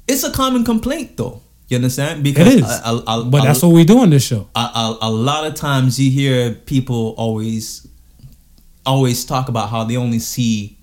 it's 0.08 0.22
a 0.24 0.30
common 0.32 0.64
complaint 0.64 1.16
though. 1.18 1.42
You 1.68 1.76
understand? 1.76 2.20
It 2.20 2.22
Because 2.22 2.54
is. 2.54 2.62
a, 2.62 2.82
a, 2.84 3.20
a, 3.20 3.24
but 3.24 3.42
that's 3.44 3.62
what 3.62 3.72
we 3.72 3.84
do 3.84 3.98
on 4.00 4.10
this 4.10 4.22
show. 4.24 4.48
a 4.54 5.10
lot 5.10 5.46
of 5.46 5.54
times 5.54 5.98
you 5.98 6.10
hear 6.10 6.52
people 6.52 7.14
always 7.18 7.86
always 8.86 9.24
talk 9.24 9.48
about 9.48 9.68
how 9.70 9.84
they 9.84 9.96
only 9.96 10.18
see 10.18 10.76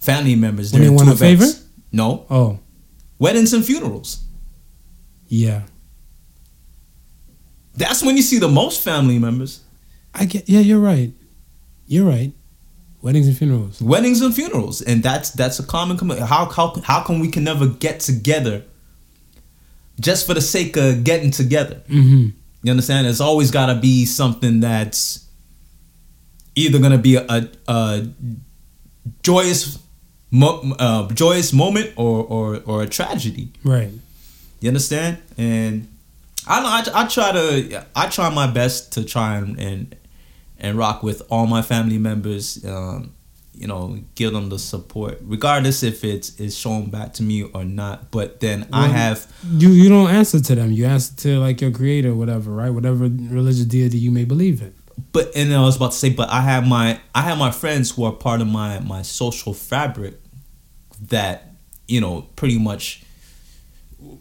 family 0.00 0.34
members 0.34 0.72
When 0.72 0.82
they 0.82 0.88
want 0.90 1.08
a 1.10 1.16
favor? 1.16 1.46
No, 1.92 2.26
Oh, 2.30 2.58
weddings 3.18 3.52
and 3.52 3.64
funerals. 3.64 4.24
yeah. 5.28 5.62
That's 7.74 8.02
when 8.02 8.16
you 8.16 8.22
see 8.22 8.38
the 8.38 8.48
most 8.48 8.82
family 8.82 9.18
members. 9.18 9.60
I 10.14 10.24
get. 10.26 10.48
Yeah, 10.48 10.60
you're 10.60 10.78
right. 10.80 11.12
You're 11.86 12.06
right. 12.06 12.32
Weddings 13.02 13.26
and 13.26 13.36
funerals. 13.36 13.82
Weddings 13.82 14.20
and 14.20 14.32
funerals, 14.32 14.80
and 14.80 15.02
that's 15.02 15.30
that's 15.30 15.58
a 15.58 15.64
common 15.64 15.96
complaint. 15.96 16.22
How 16.22 16.44
how 16.48 16.72
how 16.84 17.02
come 17.02 17.18
we 17.18 17.28
can 17.28 17.42
never 17.42 17.66
get 17.66 17.98
together 17.98 18.62
just 19.98 20.24
for 20.24 20.34
the 20.34 20.40
sake 20.40 20.76
of 20.76 21.02
getting 21.02 21.32
together? 21.32 21.82
Mm-hmm. 21.88 22.28
You 22.62 22.70
understand? 22.70 23.06
There's 23.06 23.20
always 23.20 23.50
got 23.50 23.66
to 23.66 23.74
be 23.74 24.06
something 24.06 24.60
that's 24.60 25.26
either 26.54 26.78
gonna 26.78 26.96
be 26.96 27.16
a, 27.16 27.26
a, 27.28 27.48
a 27.66 28.08
joyous, 29.24 29.80
mo- 30.30 30.74
uh, 30.78 31.08
joyous 31.08 31.52
moment 31.52 31.92
or, 31.96 32.24
or 32.24 32.62
or 32.64 32.82
a 32.84 32.86
tragedy. 32.86 33.50
Right. 33.64 33.90
You 34.60 34.68
understand? 34.68 35.18
And 35.36 35.88
I 36.46 36.60
know. 36.60 36.92
I, 36.94 37.02
I 37.02 37.08
try 37.08 37.32
to. 37.32 37.86
I 37.96 38.06
try 38.08 38.30
my 38.30 38.46
best 38.46 38.92
to 38.92 39.04
try 39.04 39.38
and 39.38 39.58
and, 39.58 39.96
and 40.62 40.78
rock 40.78 41.02
with 41.02 41.20
all 41.28 41.46
my 41.46 41.60
family 41.60 41.98
members. 41.98 42.64
Um, 42.64 43.14
you 43.54 43.66
know, 43.66 43.98
give 44.14 44.32
them 44.32 44.48
the 44.48 44.58
support, 44.58 45.18
regardless 45.20 45.82
if 45.82 46.04
it's 46.04 46.40
is 46.40 46.56
shown 46.56 46.88
back 46.88 47.12
to 47.14 47.22
me 47.22 47.42
or 47.42 47.64
not. 47.66 48.10
But 48.10 48.40
then 48.40 48.66
I 48.72 48.88
have 48.88 49.30
You 49.44 49.68
you 49.68 49.90
don't 49.90 50.08
answer 50.08 50.40
to 50.40 50.54
them. 50.54 50.72
You 50.72 50.86
answer 50.86 51.14
to 51.16 51.38
like 51.38 51.60
your 51.60 51.70
creator, 51.70 52.14
whatever, 52.14 52.50
right? 52.50 52.70
Whatever 52.70 53.04
religious 53.04 53.66
deity 53.66 53.98
you 53.98 54.10
may 54.10 54.24
believe 54.24 54.62
in. 54.62 54.72
but 55.12 55.30
and 55.36 55.52
I 55.54 55.60
was 55.60 55.76
about 55.76 55.92
to 55.92 55.98
say, 55.98 56.08
but 56.10 56.30
I 56.30 56.40
have 56.40 56.66
my 56.66 56.98
I 57.14 57.22
have 57.22 57.36
my 57.38 57.50
friends 57.50 57.90
who 57.90 58.04
are 58.04 58.12
part 58.12 58.40
of 58.40 58.46
my 58.48 58.80
my 58.80 59.02
social 59.02 59.52
fabric 59.52 60.14
that 61.08 61.52
you 61.88 62.00
know 62.00 62.22
pretty 62.36 62.58
much 62.58 63.02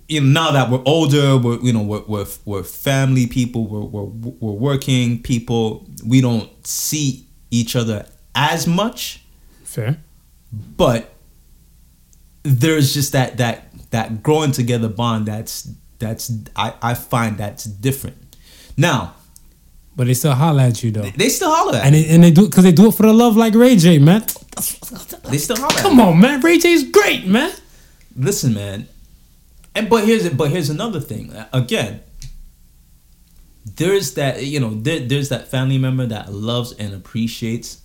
now 0.10 0.52
that 0.52 0.70
we're 0.70 0.82
older 0.86 1.38
we're 1.38 1.60
you 1.62 1.72
know 1.72 1.82
we're 1.82 2.04
we're, 2.08 2.26
we're 2.46 2.64
family 2.64 3.28
people 3.28 3.66
we're, 3.68 3.80
we're 3.82 4.04
we're 4.40 4.52
working 4.52 5.22
people 5.22 5.88
we 6.06 6.20
don't 6.22 6.50
see 6.68 7.26
each 7.50 7.76
other 7.76 8.06
as 8.36 8.68
much 8.68 9.24
Fair. 9.64 9.98
but 10.52 11.14
there's 12.44 12.94
just 12.94 13.12
that 13.14 13.38
that 13.38 13.72
that 13.92 14.22
growing 14.24 14.52
together 14.52 14.90
bond 14.90 15.26
that's 15.28 15.70
that's 16.00 16.32
I, 16.56 16.74
I 16.82 16.94
find 16.96 17.38
that's 17.38 17.64
different. 17.66 18.18
Now 18.76 19.14
But 19.96 20.08
they 20.08 20.14
still 20.16 20.34
holler 20.34 20.62
at 20.64 20.82
you 20.84 20.92
though. 20.92 21.04
they 21.16 21.30
still 21.30 21.52
holler 21.52 21.78
at 21.78 21.86
And 21.86 21.94
they, 21.96 22.08
and 22.10 22.24
they 22.24 22.32
do 22.32 22.48
because 22.48 22.64
they 22.64 22.72
do 22.72 22.88
it 22.88 22.96
for 22.96 23.04
the 23.04 23.14
love 23.14 23.38
like 23.38 23.54
Ray 23.54 23.76
J, 23.76 24.00
man. 24.00 24.22
They 25.30 25.38
still 25.38 25.58
holler 25.58 25.74
at 25.76 25.82
Come 25.84 25.98
me. 25.98 26.04
on, 26.04 26.20
man. 26.20 26.42
Ray 26.42 26.58
j 26.58 26.72
is 26.72 26.84
great, 26.90 27.28
man. 27.28 27.52
Listen, 28.16 28.54
man. 28.54 28.88
And 29.76 29.90
but 29.90 30.06
here's 30.06 30.26
it 30.26 30.36
but 30.38 30.50
here's 30.52 30.70
another 30.70 31.00
thing. 31.00 31.34
Again, 31.54 32.02
there's 33.76 34.14
that 34.16 34.44
you 34.44 34.60
know 34.60 34.74
there, 34.74 35.00
there's 35.00 35.30
that 35.30 35.48
family 35.48 35.78
member 35.78 36.06
that 36.06 36.32
loves 36.32 36.74
and 36.74 36.94
appreciates 36.94 37.82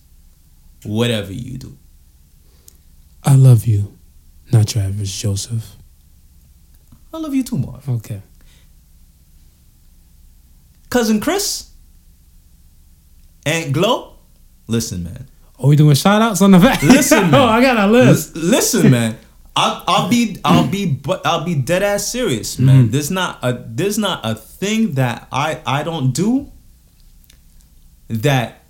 whatever 0.85 1.33
you 1.33 1.59
do. 1.59 1.77
I 3.25 3.35
love 3.35 3.67
you, 3.67 3.97
not 4.53 4.75
your 4.75 4.85
average 4.85 5.17
Joseph. 5.19 5.77
I 7.13 7.19
love 7.19 7.35
you 7.35 7.43
too, 7.43 7.59
Marv. 7.59 7.89
Okay. 7.89 8.23
Cousin 10.91 11.21
Chris, 11.21 11.71
Aunt 13.45 13.73
Glow. 13.73 14.15
Listen, 14.67 15.05
man. 15.05 15.27
Are 15.59 15.69
we 15.69 15.77
doing 15.77 15.95
shout 15.95 16.21
outs 16.21 16.43
on 16.43 16.51
the 16.51 16.59
back? 16.59 16.83
Listen, 16.83 17.19
oh, 17.25 17.31
man. 17.31 17.35
oh, 17.35 17.45
I 17.47 17.61
got 17.63 17.89
a 17.89 17.91
Lis- 17.91 18.35
list. 18.35 18.37
Listen, 18.37 18.91
man. 18.91 19.19
I'll, 19.59 19.83
I'll 19.89 20.09
be 20.11 20.39
I'll 20.45 20.66
be 20.69 20.85
but 20.87 21.24
I'll 21.27 21.45
be 21.45 21.55
dead 21.55 21.83
ass 21.83 22.07
serious, 22.07 22.59
man. 22.59 22.91
There's 22.91 23.11
not 23.11 23.39
a 23.43 23.55
there's 23.66 23.97
not 23.99 24.20
a 24.23 24.35
thing 24.35 24.93
that 24.95 25.27
I 25.33 25.61
I 25.66 25.83
don't 25.83 26.12
do 26.12 26.53
that 28.09 28.62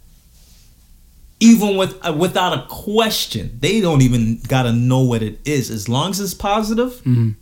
even 1.40 1.76
with 1.76 1.98
uh, 2.06 2.12
without 2.12 2.56
a 2.56 2.66
question 2.68 3.58
they 3.60 3.80
don't 3.80 4.00
even 4.00 4.40
gotta 4.48 4.72
know 4.72 5.00
what 5.02 5.22
it 5.22 5.38
is 5.44 5.70
as 5.70 5.88
long 5.88 6.10
as 6.10 6.20
it's 6.20 6.32
positive 6.34 7.02
Mhm. 7.04 7.34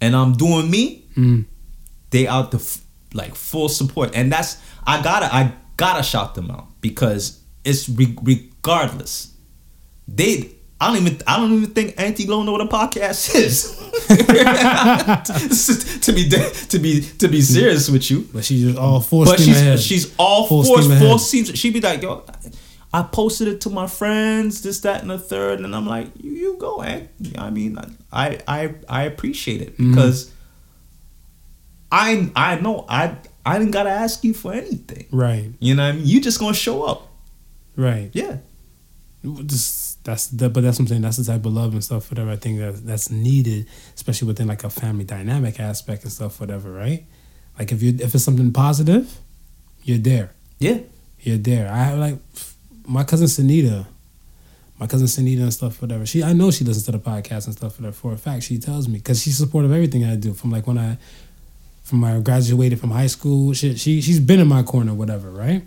and 0.00 0.14
I'm 0.14 0.34
doing 0.34 0.70
me 0.70 1.04
Mhm. 1.16 1.46
they 2.10 2.28
out 2.28 2.52
the 2.52 2.58
f- 2.58 2.82
like 3.12 3.34
full 3.34 3.68
support 3.68 4.10
and 4.14 4.30
that's 4.30 4.58
i 4.86 5.02
gotta 5.02 5.34
i 5.34 5.52
gotta 5.76 6.02
shout 6.04 6.34
them 6.36 6.50
out 6.50 6.68
because 6.80 7.40
it's 7.64 7.88
re- 7.88 8.16
regardless 8.22 9.32
they 10.06 10.52
i 10.80 10.86
don't 10.86 10.96
even 11.04 11.20
i 11.26 11.36
don't 11.36 11.52
even 11.52 11.70
think 11.70 11.94
auntie 12.00 12.24
glow 12.24 12.42
know 12.42 12.52
what 12.52 12.60
a 12.60 12.66
podcast 12.66 13.34
is 13.34 13.76
to 16.02 16.12
be 16.12 16.28
to 16.28 16.78
be 16.78 17.00
to 17.18 17.28
be 17.28 17.40
serious 17.40 17.88
with 17.90 18.10
you 18.10 18.28
But 18.32 18.44
she's 18.44 18.76
all 18.76 19.00
full 19.00 19.24
but 19.24 19.38
steam 19.38 19.54
ahead. 19.54 19.78
she's 19.80 20.04
she's 20.04 20.14
all 20.18 20.46
Full 20.46 20.64
four 20.64 20.82
steam 21.18 21.44
four 21.44 21.56
she 21.56 21.70
be 21.70 21.80
like 21.80 22.02
yo 22.02 22.24
I 22.92 23.02
posted 23.02 23.48
it 23.48 23.60
to 23.62 23.68
my 23.70 23.86
friends, 23.86 24.62
this, 24.62 24.80
that, 24.80 25.02
and 25.02 25.10
the 25.10 25.18
third, 25.18 25.60
and 25.60 25.76
I'm 25.76 25.84
like, 25.86 26.06
you, 26.22 26.30
you 26.30 26.56
go, 26.58 26.80
eh? 26.80 27.02
I 27.36 27.50
mean, 27.50 27.76
I, 28.10 28.38
I, 28.48 28.74
I 28.88 29.02
appreciate 29.02 29.60
it 29.60 29.72
Mm-hmm. 29.74 29.90
because 29.90 30.32
I, 31.92 32.30
I 32.34 32.58
know 32.60 32.86
I, 32.88 33.16
I 33.44 33.58
didn't 33.58 33.72
gotta 33.72 33.90
ask 33.90 34.24
you 34.24 34.32
for 34.32 34.54
anything. 34.54 35.04
right, 35.10 35.50
You 35.60 35.74
know 35.74 35.82
what 35.82 35.88
I 35.90 35.92
mean? 35.96 36.06
You 36.06 36.18
just 36.22 36.38
gonna 36.40 36.54
show 36.54 36.82
up. 36.84 37.08
right. 37.76 38.08
Yeah. 38.14 38.38
Just, 39.44 39.87
that's 40.04 40.28
the, 40.28 40.48
but 40.48 40.62
that's 40.62 40.78
what 40.78 40.84
I'm 40.84 40.88
saying. 40.88 41.02
That's 41.02 41.16
the 41.18 41.24
type 41.24 41.44
of 41.44 41.52
love 41.52 41.72
and 41.72 41.84
stuff, 41.84 42.10
whatever. 42.10 42.30
I 42.30 42.36
think 42.36 42.58
that 42.60 42.86
that's 42.86 43.10
needed, 43.10 43.66
especially 43.94 44.28
within 44.28 44.48
like 44.48 44.64
a 44.64 44.70
family 44.70 45.04
dynamic 45.04 45.60
aspect 45.60 46.04
and 46.04 46.12
stuff, 46.12 46.40
whatever. 46.40 46.70
Right? 46.70 47.04
Like 47.58 47.72
if 47.72 47.82
you 47.82 47.96
if 48.00 48.14
it's 48.14 48.24
something 48.24 48.52
positive, 48.52 49.18
you're 49.82 49.98
there. 49.98 50.32
Yeah. 50.58 50.80
You're 51.20 51.38
there. 51.38 51.70
I 51.70 51.78
have 51.78 51.98
like 51.98 52.18
my 52.86 53.04
cousin 53.04 53.26
Sunita, 53.26 53.86
my 54.78 54.86
cousin 54.86 55.06
Sunita 55.06 55.42
and 55.42 55.52
stuff, 55.52 55.80
whatever. 55.82 56.06
She, 56.06 56.22
I 56.22 56.32
know 56.32 56.50
she 56.50 56.64
listens 56.64 56.86
to 56.86 56.92
the 56.92 56.98
podcast 56.98 57.46
and 57.46 57.54
stuff, 57.54 57.78
whatever. 57.78 57.94
For 57.94 58.12
a 58.12 58.16
fact, 58.16 58.44
she 58.44 58.58
tells 58.58 58.88
me 58.88 58.98
because 58.98 59.22
she's 59.22 59.36
supportive 59.36 59.70
of 59.70 59.74
everything 59.74 60.04
I 60.04 60.16
do. 60.16 60.32
From 60.32 60.50
like 60.50 60.66
when 60.66 60.78
I, 60.78 60.98
from 61.82 62.04
I 62.04 62.20
graduated 62.20 62.80
from 62.80 62.90
high 62.90 63.06
school, 63.08 63.52
she, 63.52 63.76
she 63.76 64.00
she's 64.00 64.20
been 64.20 64.40
in 64.40 64.48
my 64.48 64.62
corner, 64.62 64.94
whatever, 64.94 65.30
right? 65.30 65.62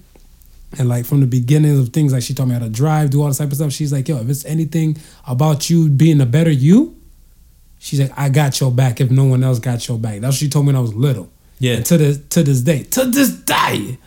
And 0.77 0.88
like 0.88 1.06
from 1.06 1.19
the 1.19 1.27
beginning 1.27 1.77
of 1.77 1.89
things, 1.89 2.14
like 2.14 2.23
she 2.23 2.34
taught 2.34 2.48
me 2.48 2.53
how 2.53 2.60
to 2.60 2.69
drive, 2.69 3.10
do 3.10 3.22
all 3.22 3.27
this 3.27 3.39
type 3.39 3.49
of 3.49 3.56
stuff. 3.56 3.73
She's 3.73 3.91
like, 3.91 4.07
yo, 4.07 4.18
if 4.18 4.30
it's 4.30 4.45
anything 4.45 4.98
about 5.27 5.69
you 5.69 5.89
being 5.89 6.22
a 6.22 6.26
better 6.26 6.49
you, 6.49 6.95
she's 7.77 7.99
like, 7.99 8.11
I 8.18 8.30
got 8.30 8.60
your 8.60 8.72
back 8.72 9.02
if 9.02 9.11
no 9.11 9.26
one 9.26 9.43
else 9.43 9.60
got 9.60 9.85
your 9.88 9.98
back. 9.98 10.22
That's 10.22 10.35
what 10.35 10.39
she 10.39 10.49
told 10.49 10.65
me 10.65 10.68
when 10.68 10.77
I 10.77 10.80
was 10.80 10.93
little. 10.93 11.30
Yeah. 11.60 11.76
And 11.76 11.85
to 11.88 11.98
this 11.98 12.19
to 12.30 12.43
this 12.43 12.61
day, 12.61 12.84
to 12.84 13.06
this 13.06 13.31
day, 13.31 13.98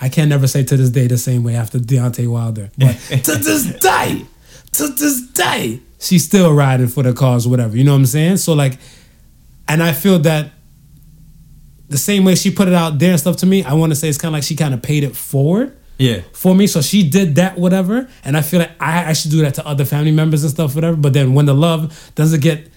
I 0.00 0.08
can't 0.08 0.28
never 0.28 0.46
say 0.46 0.64
to 0.64 0.76
this 0.76 0.90
day 0.90 1.06
the 1.06 1.18
same 1.18 1.44
way 1.44 1.54
after 1.56 1.78
Deontay 1.78 2.26
Wilder. 2.26 2.70
But 2.78 2.96
to 3.24 3.36
this 3.36 3.78
day, 3.78 4.24
to 4.72 4.88
this 4.88 5.28
day, 5.28 5.80
she's 6.00 6.24
still 6.24 6.52
riding 6.52 6.88
for 6.88 7.02
the 7.02 7.12
cause, 7.12 7.46
whatever. 7.46 7.76
You 7.76 7.84
know 7.84 7.92
what 7.92 7.98
I'm 7.98 8.06
saying? 8.06 8.38
So 8.38 8.54
like, 8.54 8.78
and 9.68 9.82
I 9.82 9.92
feel 9.92 10.18
that 10.20 10.52
the 11.88 11.98
same 11.98 12.24
way 12.24 12.34
she 12.34 12.50
put 12.50 12.66
it 12.66 12.74
out 12.74 12.98
there 12.98 13.10
and 13.10 13.20
stuff 13.20 13.36
to 13.36 13.46
me, 13.46 13.62
I 13.62 13.74
want 13.74 13.92
to 13.92 13.96
say 13.96 14.08
it's 14.08 14.18
kind 14.18 14.34
of 14.34 14.38
like 14.38 14.42
she 14.42 14.56
kind 14.56 14.74
of 14.74 14.82
paid 14.82 15.04
it 15.04 15.14
forward 15.14 15.76
Yeah. 15.98 16.22
for 16.32 16.54
me. 16.54 16.66
So 16.66 16.80
she 16.82 17.08
did 17.08 17.34
that, 17.36 17.56
whatever. 17.58 18.08
And 18.24 18.36
I 18.36 18.42
feel 18.42 18.60
like 18.60 18.72
I, 18.80 19.10
I 19.10 19.12
should 19.12 19.30
do 19.30 19.40
that 19.42 19.54
to 19.54 19.66
other 19.66 19.84
family 19.84 20.10
members 20.10 20.42
and 20.42 20.50
stuff, 20.50 20.74
whatever. 20.74 20.96
But 20.96 21.12
then 21.12 21.34
when 21.34 21.46
the 21.46 21.54
love 21.54 22.12
doesn't 22.14 22.40
get 22.42 22.68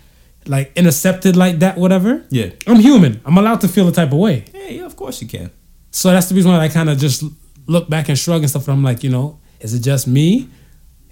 like 0.46 0.72
intercepted 0.76 1.36
like 1.36 1.60
that, 1.60 1.78
whatever, 1.78 2.24
Yeah. 2.30 2.50
I'm 2.68 2.78
human. 2.80 3.20
I'm 3.26 3.38
allowed 3.38 3.62
to 3.62 3.68
feel 3.68 3.86
the 3.86 3.92
type 3.92 4.12
of 4.12 4.18
way. 4.20 4.46
Yeah, 4.54 4.68
yeah, 4.70 4.86
of 4.86 4.96
course 4.96 5.22
you 5.22 5.28
can. 5.28 5.50
So 5.92 6.12
that's 6.12 6.30
the 6.30 6.36
reason 6.36 6.52
why 6.52 6.60
I 6.60 6.70
kind 6.70 6.90
of 6.90 6.98
just 7.00 7.24
look 7.66 7.90
back 7.90 8.08
and 8.10 8.18
shrug 8.18 8.42
and 8.42 8.50
stuff. 8.50 8.68
And 8.68 8.78
I'm 8.78 8.84
like, 8.84 9.04
you 9.04 9.10
know, 9.10 9.40
is 9.60 9.74
it 9.74 9.80
just 9.82 10.08
me? 10.08 10.48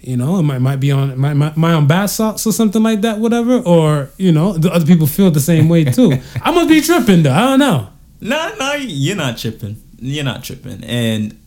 You 0.00 0.16
know, 0.16 0.38
it 0.38 0.42
might, 0.42 0.60
might 0.60 0.76
be 0.76 0.92
on, 0.92 1.18
my 1.18 1.34
my, 1.34 1.52
I 1.56 1.72
on 1.72 1.86
bath 1.88 2.10
salts 2.10 2.46
or 2.46 2.52
something 2.52 2.82
like 2.82 3.00
that, 3.00 3.18
whatever? 3.18 3.58
Or, 3.58 4.10
you 4.16 4.30
know, 4.30 4.56
do 4.56 4.68
other 4.68 4.86
people 4.86 5.06
feel 5.06 5.30
the 5.30 5.40
same 5.40 5.68
way 5.68 5.84
too? 5.84 6.12
I 6.42 6.50
must 6.52 6.68
be 6.68 6.80
tripping 6.80 7.22
though. 7.24 7.32
I 7.32 7.40
don't 7.40 7.58
know. 7.58 7.88
No, 8.20 8.54
no, 8.58 8.74
you're 8.74 9.16
not 9.16 9.36
tripping. 9.38 9.82
You're 9.98 10.24
not 10.24 10.44
tripping. 10.44 10.84
And 10.84 11.38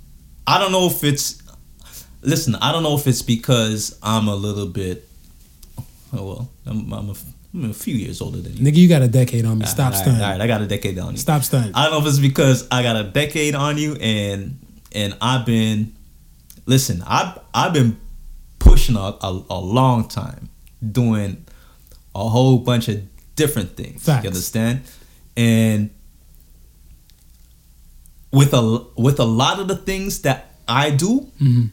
I 0.49 0.57
don't 0.57 0.71
know 0.71 0.88
if 0.88 1.03
it's 1.03 1.43
listen, 2.21 2.55
I 2.55 2.71
don't 2.71 2.81
know 2.81 2.95
if 2.95 3.05
it's 3.05 3.21
because 3.21 3.97
I'm 4.01 4.27
a 4.27 4.35
little 4.35 4.65
bit 4.65 5.07
oh 6.13 6.26
well, 6.26 6.49
I'm, 6.65 6.91
I'm, 6.91 7.09
a, 7.11 7.15
I'm 7.53 7.69
a 7.69 7.73
few 7.73 7.95
years 7.95 8.19
older 8.19 8.41
than 8.41 8.57
you. 8.57 8.63
Nigga, 8.63 8.77
you 8.77 8.89
got 8.89 9.03
a 9.03 9.07
decade 9.07 9.45
on 9.45 9.59
me. 9.59 9.65
Stop 9.67 9.85
All 9.85 9.91
right, 9.91 10.01
stunning. 10.01 10.21
All 10.21 10.31
right, 10.31 10.41
I 10.41 10.47
got 10.47 10.61
a 10.61 10.67
decade 10.67 10.97
on 10.97 11.11
you. 11.11 11.17
Stop 11.17 11.43
stunning. 11.43 11.71
I 11.76 11.84
don't 11.84 11.93
know 11.93 11.99
if 11.99 12.07
it's 12.07 12.19
because 12.19 12.67
I 12.71 12.81
got 12.81 12.95
a 12.95 13.03
decade 13.03 13.53
on 13.53 13.77
you 13.77 13.93
and 14.01 14.59
and 14.91 15.15
I've 15.21 15.45
been 15.45 15.95
listen, 16.65 17.03
I've 17.05 17.38
I've 17.53 17.73
been 17.73 17.99
pushing 18.57 18.95
a, 18.95 19.17
a, 19.21 19.43
a 19.51 19.59
long 19.59 20.07
time 20.07 20.49
doing 20.91 21.45
a 22.15 22.27
whole 22.27 22.57
bunch 22.57 22.88
of 22.88 23.03
different 23.35 23.77
things. 23.77 24.03
Facts. 24.03 24.23
You 24.23 24.30
understand? 24.30 24.81
And 25.38 25.91
with 28.31 28.53
a 28.53 28.85
with 28.95 29.19
a 29.19 29.26
lot 29.26 29.60
of 29.60 29.68
the 29.68 29.76
things 29.76 30.19
that 30.22 30.56
I 30.68 30.91
do, 30.91 31.27
Mhm. 31.41 31.72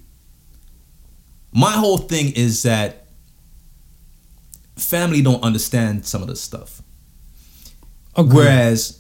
my 1.53 1.73
whole 1.73 1.99
thing 1.99 2.33
is 2.33 2.63
that 2.63 3.07
family 4.77 5.23
don't 5.23 5.43
understand 5.43 6.07
some 6.07 6.23
of 6.23 6.29
the 6.29 6.37
stuff. 6.37 6.83
Agreed. 8.15 8.35
Whereas, 8.37 8.99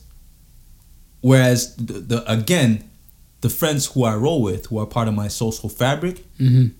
whereas 1.21 1.75
the, 1.77 1.95
the 2.01 2.31
again, 2.33 2.89
the 3.41 3.49
friends 3.51 3.87
who 3.87 4.05
I 4.05 4.15
roll 4.15 4.43
with, 4.43 4.67
who 4.67 4.79
are 4.79 4.87
part 4.87 5.09
of 5.09 5.15
my 5.15 5.29
social 5.29 5.69
fabric, 5.69 6.25
Mhm. 6.39 6.73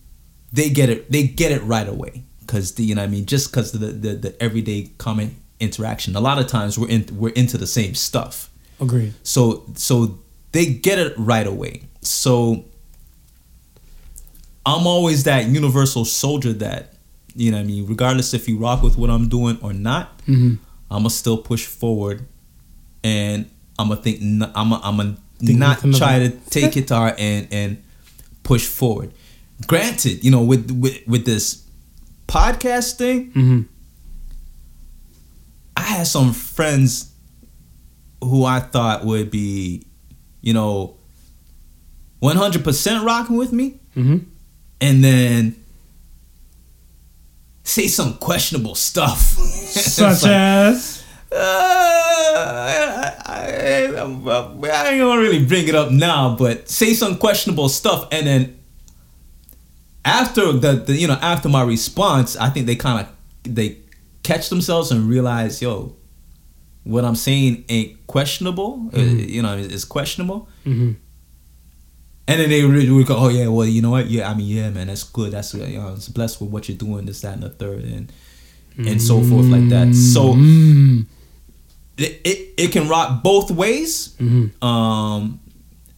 they 0.53 0.71
get 0.71 0.89
it. 0.91 1.11
They 1.11 1.27
get 1.27 1.53
it 1.53 1.63
right 1.63 1.89
away 1.89 2.25
because 2.41 2.79
you 2.79 2.95
know 2.95 3.03
what 3.03 3.09
I 3.09 3.11
mean. 3.11 3.27
Just 3.27 3.51
because 3.51 3.73
the, 3.73 3.79
the 3.79 4.15
the 4.15 4.43
everyday 4.43 4.91
common 4.99 5.37
interaction. 5.59 6.15
A 6.17 6.21
lot 6.21 6.39
of 6.39 6.47
times 6.47 6.79
we're 6.79 6.89
in 6.89 7.07
we're 7.13 7.31
into 7.33 7.57
the 7.59 7.67
same 7.67 7.95
stuff. 7.95 8.51
Agreed. 8.81 9.15
So 9.23 9.65
so 9.75 10.19
they 10.57 10.65
get 10.65 10.99
it 10.99 11.13
right 11.19 11.47
away. 11.47 11.83
So 12.01 12.65
I'm 14.65 14.87
always 14.87 15.25
that 15.25 15.47
universal 15.47 16.05
soldier 16.07 16.53
that 16.55 16.95
you 17.35 17.51
know 17.51 17.59
what 17.59 17.65
I 17.65 17.67
mean. 17.67 17.87
Regardless 17.87 18.33
if 18.33 18.49
you 18.49 18.57
rock 18.59 18.83
with 18.83 18.97
what 18.97 19.11
I'm 19.11 19.29
doing 19.29 19.59
or 19.61 19.75
not, 19.75 20.19
Mhm. 20.27 20.59
I'ma 20.91 21.09
still 21.09 21.37
push 21.37 21.67
forward, 21.67 22.25
and 23.05 23.45
I'ma 23.79 23.97
think 23.97 24.23
n- 24.23 24.51
I'ma 24.55 24.81
I'ma 24.83 25.05
not 25.41 25.81
try 26.01 26.19
to 26.21 26.31
take 26.49 26.73
guitar 26.73 27.15
and 27.19 27.47
and 27.51 27.77
push 28.43 28.65
forward. 28.65 29.13
Granted, 29.67 30.25
you 30.25 30.31
know 30.31 30.43
with 30.43 30.71
with 30.71 30.97
with 31.07 31.25
this 31.27 31.63
podcast 32.27 32.97
thing, 32.97 33.31
Mhm. 33.33 33.67
I 35.77 35.83
had 35.83 36.07
some 36.07 36.33
friends 36.33 37.11
who 38.25 38.45
I 38.45 38.61
thought 38.61 39.05
would 39.05 39.31
be, 39.31 39.83
you 40.47 40.53
know, 40.55 40.95
100% 42.23 43.05
rocking 43.05 43.37
with 43.37 43.53
me, 43.53 43.75
Mhm. 43.97 44.25
and 44.81 45.03
then 45.03 45.57
say 47.65 47.89
some 47.89 48.15
questionable 48.15 48.77
stuff. 48.77 49.19
Such 49.99 50.23
like, 50.23 50.31
as. 50.33 51.03
uh, 51.33 51.37
I, 51.37 53.13
I, 53.27 53.35
I, 53.35 53.93
I 53.93 54.89
ain't 54.91 55.01
gonna 55.01 55.21
really 55.21 55.45
bring 55.45 55.67
it 55.69 55.75
up 55.75 55.91
now, 55.91 56.37
but 56.37 56.69
say 56.69 56.95
some 56.95 57.17
questionable 57.19 57.69
stuff, 57.69 58.07
and 58.13 58.27
then 58.27 58.57
after 60.05 60.53
the, 60.53 60.73
the 60.87 60.93
you 60.97 61.09
know 61.09 61.19
after 61.21 61.49
my 61.49 61.63
response, 61.63 62.37
I 62.37 62.51
think 62.51 62.67
they 62.67 62.77
kind 62.77 63.01
of 63.05 63.55
they 63.55 63.79
catch 64.23 64.49
themselves 64.49 64.93
and 64.93 65.09
realize, 65.09 65.61
yo, 65.61 65.95
what 66.87 67.05
I'm 67.05 67.17
saying 67.17 67.65
ain't 67.69 68.07
questionable. 68.07 68.91
uh, 68.97 69.01
you 69.01 69.43
know, 69.43 69.57
it's 69.59 69.85
questionable. 69.85 70.49
Mm-hmm. 70.65 70.93
And 72.29 72.41
then 72.41 72.49
they 72.51 72.65
really 72.65 72.91
would 72.91 73.07
go, 73.07 73.17
oh 73.17 73.29
yeah, 73.29 73.47
well 73.49 73.67
you 73.67 73.81
know 73.83 73.91
what, 73.91 74.07
yeah, 74.11 74.31
I 74.31 74.35
mean 74.35 74.47
yeah, 74.49 74.71
man, 74.71 74.89
that's 74.89 75.05
good. 75.05 75.31
That's 75.33 75.55
uh, 75.55 75.59
you 75.59 75.79
know, 75.79 75.95
it's 75.95 76.09
blessed 76.09 76.41
with 76.41 76.51
what 76.51 76.69
you're 76.69 76.79
doing, 76.79 77.07
this, 77.07 77.21
that, 77.21 77.35
and 77.35 77.43
the 77.43 77.51
third, 77.51 77.85
and 77.85 78.13
and 78.79 79.01
so 79.01 79.23
forth 79.23 79.47
like 79.47 79.69
that. 79.71 79.95
So 79.95 80.35
Mm. 80.35 81.07
it, 81.99 82.21
it, 82.25 82.55
it 82.59 82.73
can 82.73 82.89
rock 82.89 83.23
both 83.23 83.51
ways. 83.51 84.15
Mhm. 84.21 84.51
Um, 84.63 85.41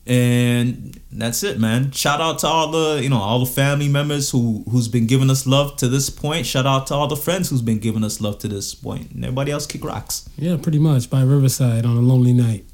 and 0.07 0.98
that's 1.11 1.43
it, 1.43 1.59
man. 1.59 1.91
Shout 1.93 2.21
out 2.21 2.39
to 2.41 2.47
all 2.47 2.71
the 2.71 3.03
you 3.03 3.09
know 3.09 3.17
all 3.19 3.41
the 3.41 3.51
family 3.51 3.89
members 3.89 4.31
who 4.31 4.65
who's 4.71 4.89
been 4.89 5.07
giving 5.07 5.31
us 5.31 5.47
love 5.47 5.77
to 5.77 5.89
this 5.89 6.11
point. 6.11 6.45
Shout 6.45 6.67
out 6.67 6.87
to 6.89 6.95
all 6.95 7.07
the 7.07 7.17
friends 7.17 7.49
who's 7.49 7.63
been 7.63 7.79
giving 7.79 8.05
us 8.05 8.21
love 8.21 8.39
to 8.41 8.49
this 8.49 8.75
point. 8.75 9.13
And 9.13 9.25
everybody 9.25 9.51
else 9.51 9.67
kick 9.67 9.85
rocks. 9.85 10.29
Yeah, 10.37 10.59
pretty 10.61 10.79
much 10.79 11.09
by 11.09 11.23
Riverside 11.23 11.87
on 11.87 11.97
a 11.97 12.01
lonely 12.01 12.35
night. 12.35 12.67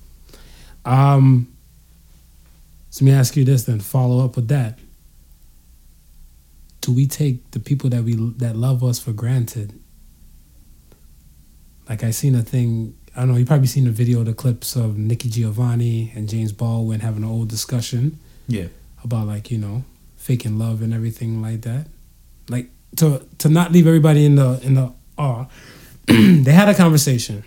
Um, 0.85 1.55
so 2.91 3.05
let 3.05 3.11
me 3.11 3.17
ask 3.17 3.37
you 3.37 3.45
this 3.45 3.65
then. 3.65 3.81
Follow 3.81 4.25
up 4.25 4.37
with 4.37 4.49
that. 4.49 4.79
Do 6.81 6.93
we 6.93 7.07
take 7.07 7.53
the 7.53 7.61
people 7.61 7.89
that 7.91 8.03
we 8.03 8.15
that 8.39 8.57
love 8.57 8.83
us 8.83 8.99
for 8.99 9.13
granted? 9.13 9.79
Like 11.89 12.03
I 12.03 12.11
seen 12.11 12.35
a 12.35 12.43
thing. 12.43 12.97
I 13.17 13.21
don't 13.21 13.29
know. 13.31 13.37
You 13.37 13.45
probably 13.47 13.67
seen 13.69 13.85
the 13.85 13.91
video, 13.91 14.25
the 14.25 14.35
clips 14.35 14.75
of 14.77 14.99
Nikki 14.99 15.29
Giovanni 15.29 16.13
and 16.17 16.29
James 16.29 16.53
Baldwin 16.53 17.01
having 17.01 17.23
an 17.23 17.29
old 17.31 17.49
discussion 17.49 18.19
Yeah. 18.49 18.67
about 19.05 19.27
like 19.27 19.51
you 19.51 19.59
know 19.59 19.85
faking 20.17 20.59
love 20.59 20.83
and 20.83 20.93
everything 20.93 21.41
like 21.43 21.63
that. 21.63 21.87
Like 22.49 22.71
to 22.97 23.25
to 23.39 23.49
not 23.49 23.73
leave 23.73 23.87
everybody 23.87 24.25
in 24.25 24.35
the 24.35 24.59
in 24.63 24.75
the 24.75 24.93
awe. 25.17 25.47
they 26.07 26.53
had 26.53 26.69
a 26.69 26.75
conversation. 26.75 27.45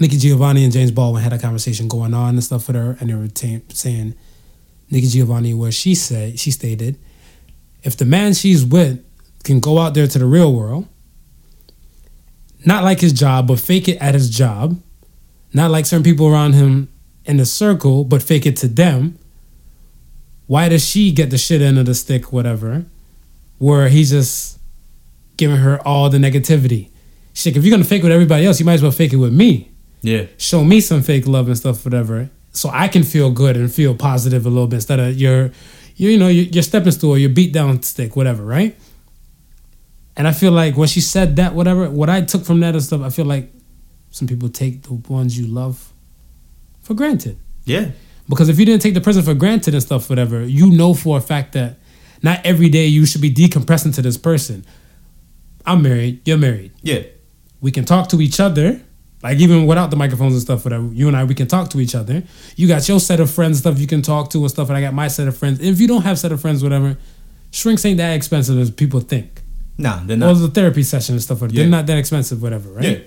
Nikki 0.00 0.16
Giovanni 0.16 0.64
and 0.64 0.72
James 0.72 0.90
Baldwin 0.90 1.22
had 1.22 1.32
a 1.34 1.38
conversation 1.38 1.86
going 1.88 2.14
on 2.14 2.30
and 2.30 2.42
stuff 2.44 2.66
with 2.66 2.76
her, 2.76 2.96
and 3.00 3.10
they 3.10 3.14
were 3.14 3.28
ta- 3.28 3.60
saying 3.68 4.14
Nikki 4.90 5.08
Giovanni 5.08 5.52
where 5.52 5.70
she 5.72 5.94
said 5.94 6.38
she 6.38 6.50
stated, 6.50 6.98
if 7.82 7.96
the 7.96 8.06
man 8.06 8.32
she's 8.32 8.64
with 8.64 9.04
can 9.44 9.60
go 9.60 9.78
out 9.78 9.92
there 9.94 10.06
to 10.06 10.18
the 10.18 10.24
real 10.24 10.52
world, 10.54 10.86
not 12.64 12.84
like 12.84 13.00
his 13.00 13.12
job, 13.12 13.48
but 13.48 13.58
fake 13.60 13.88
it 13.88 13.98
at 13.98 14.14
his 14.14 14.30
job, 14.30 14.80
not 15.52 15.70
like 15.70 15.86
certain 15.86 16.04
people 16.04 16.26
around 16.26 16.54
him 16.54 16.88
in 17.24 17.36
the 17.36 17.46
circle, 17.46 18.04
but 18.04 18.22
fake 18.22 18.46
it 18.46 18.56
to 18.58 18.68
them 18.68 19.18
why 20.52 20.68
does 20.68 20.86
she 20.86 21.12
get 21.12 21.30
the 21.30 21.38
shit 21.38 21.62
end 21.62 21.78
of 21.78 21.86
the 21.86 21.94
stick, 21.94 22.30
whatever, 22.30 22.84
where 23.56 23.88
he's 23.88 24.10
just 24.10 24.58
giving 25.38 25.56
her 25.56 25.80
all 25.86 26.10
the 26.10 26.18
negativity? 26.18 26.90
Shit, 27.32 27.56
if 27.56 27.64
you're 27.64 27.70
gonna 27.70 27.84
fake 27.84 28.00
it 28.00 28.04
with 28.04 28.12
everybody 28.12 28.44
else, 28.44 28.60
you 28.60 28.66
might 28.66 28.74
as 28.74 28.82
well 28.82 28.90
fake 28.90 29.14
it 29.14 29.16
with 29.16 29.32
me. 29.32 29.70
Yeah. 30.02 30.26
Show 30.36 30.62
me 30.62 30.82
some 30.82 31.00
fake 31.00 31.26
love 31.26 31.46
and 31.46 31.56
stuff, 31.56 31.86
whatever, 31.86 32.28
so 32.52 32.68
I 32.70 32.88
can 32.88 33.02
feel 33.02 33.30
good 33.30 33.56
and 33.56 33.72
feel 33.72 33.94
positive 33.94 34.44
a 34.44 34.50
little 34.50 34.66
bit 34.66 34.76
instead 34.76 35.00
of 35.00 35.18
your, 35.18 35.52
your 35.96 36.10
you 36.10 36.18
know, 36.18 36.28
your, 36.28 36.44
your 36.44 36.62
stepping 36.62 36.92
stool, 36.92 37.16
your 37.16 37.30
beat 37.30 37.54
down 37.54 37.82
stick, 37.82 38.14
whatever, 38.14 38.44
right? 38.44 38.76
And 40.18 40.28
I 40.28 40.32
feel 40.32 40.52
like 40.52 40.76
when 40.76 40.88
she 40.88 41.00
said 41.00 41.36
that, 41.36 41.54
whatever, 41.54 41.88
what 41.88 42.10
I 42.10 42.20
took 42.20 42.44
from 42.44 42.60
that 42.60 42.74
and 42.74 42.82
stuff, 42.82 43.00
I 43.00 43.08
feel 43.08 43.24
like 43.24 43.50
some 44.12 44.28
people 44.28 44.48
take 44.48 44.82
the 44.82 44.92
ones 44.92 45.36
you 45.36 45.46
love 45.46 45.92
for 46.82 46.94
granted. 46.94 47.38
Yeah. 47.64 47.90
Because 48.28 48.48
if 48.48 48.58
you 48.58 48.64
didn't 48.66 48.82
take 48.82 48.94
the 48.94 49.00
person 49.00 49.22
for 49.22 49.34
granted 49.34 49.74
and 49.74 49.82
stuff, 49.82 50.08
whatever, 50.08 50.42
you 50.44 50.70
know 50.70 50.94
for 50.94 51.18
a 51.18 51.20
fact 51.20 51.54
that 51.54 51.76
not 52.22 52.44
every 52.44 52.68
day 52.68 52.86
you 52.86 53.04
should 53.04 53.20
be 53.20 53.32
decompressing 53.32 53.94
to 53.96 54.02
this 54.02 54.16
person. 54.16 54.64
I'm 55.66 55.82
married, 55.82 56.26
you're 56.26 56.38
married. 56.38 56.72
Yeah. 56.82 57.02
We 57.60 57.70
can 57.70 57.84
talk 57.84 58.08
to 58.10 58.20
each 58.20 58.38
other, 58.38 58.80
like 59.22 59.38
even 59.38 59.66
without 59.66 59.90
the 59.90 59.96
microphones 59.96 60.34
and 60.34 60.42
stuff, 60.42 60.64
whatever. 60.64 60.86
You 60.92 61.08
and 61.08 61.16
I, 61.16 61.24
we 61.24 61.34
can 61.34 61.48
talk 61.48 61.70
to 61.70 61.80
each 61.80 61.94
other. 61.94 62.22
You 62.56 62.68
got 62.68 62.86
your 62.88 63.00
set 63.00 63.18
of 63.18 63.30
friends, 63.30 63.58
stuff 63.58 63.78
you 63.78 63.86
can 63.86 64.02
talk 64.02 64.30
to 64.30 64.38
and 64.38 64.50
stuff, 64.50 64.68
and 64.68 64.76
I 64.76 64.80
got 64.80 64.94
my 64.94 65.08
set 65.08 65.26
of 65.26 65.36
friends. 65.36 65.60
If 65.60 65.80
you 65.80 65.88
don't 65.88 66.02
have 66.02 66.18
set 66.18 66.32
of 66.32 66.40
friends, 66.40 66.62
whatever, 66.62 66.96
shrinks 67.50 67.84
ain't 67.84 67.98
that 67.98 68.14
expensive 68.14 68.58
as 68.58 68.70
people 68.70 69.00
think. 69.00 69.42
Nah, 69.78 70.00
they're 70.04 70.16
not. 70.16 70.34
the 70.34 70.48
therapy 70.48 70.82
session 70.82 71.14
and 71.14 71.22
stuff, 71.22 71.40
whatever. 71.40 71.56
Yeah. 71.56 71.62
they're 71.62 71.70
not 71.70 71.86
that 71.86 71.98
expensive, 71.98 72.42
whatever, 72.42 72.70
right? 72.70 72.84
Yeah. 72.84 72.98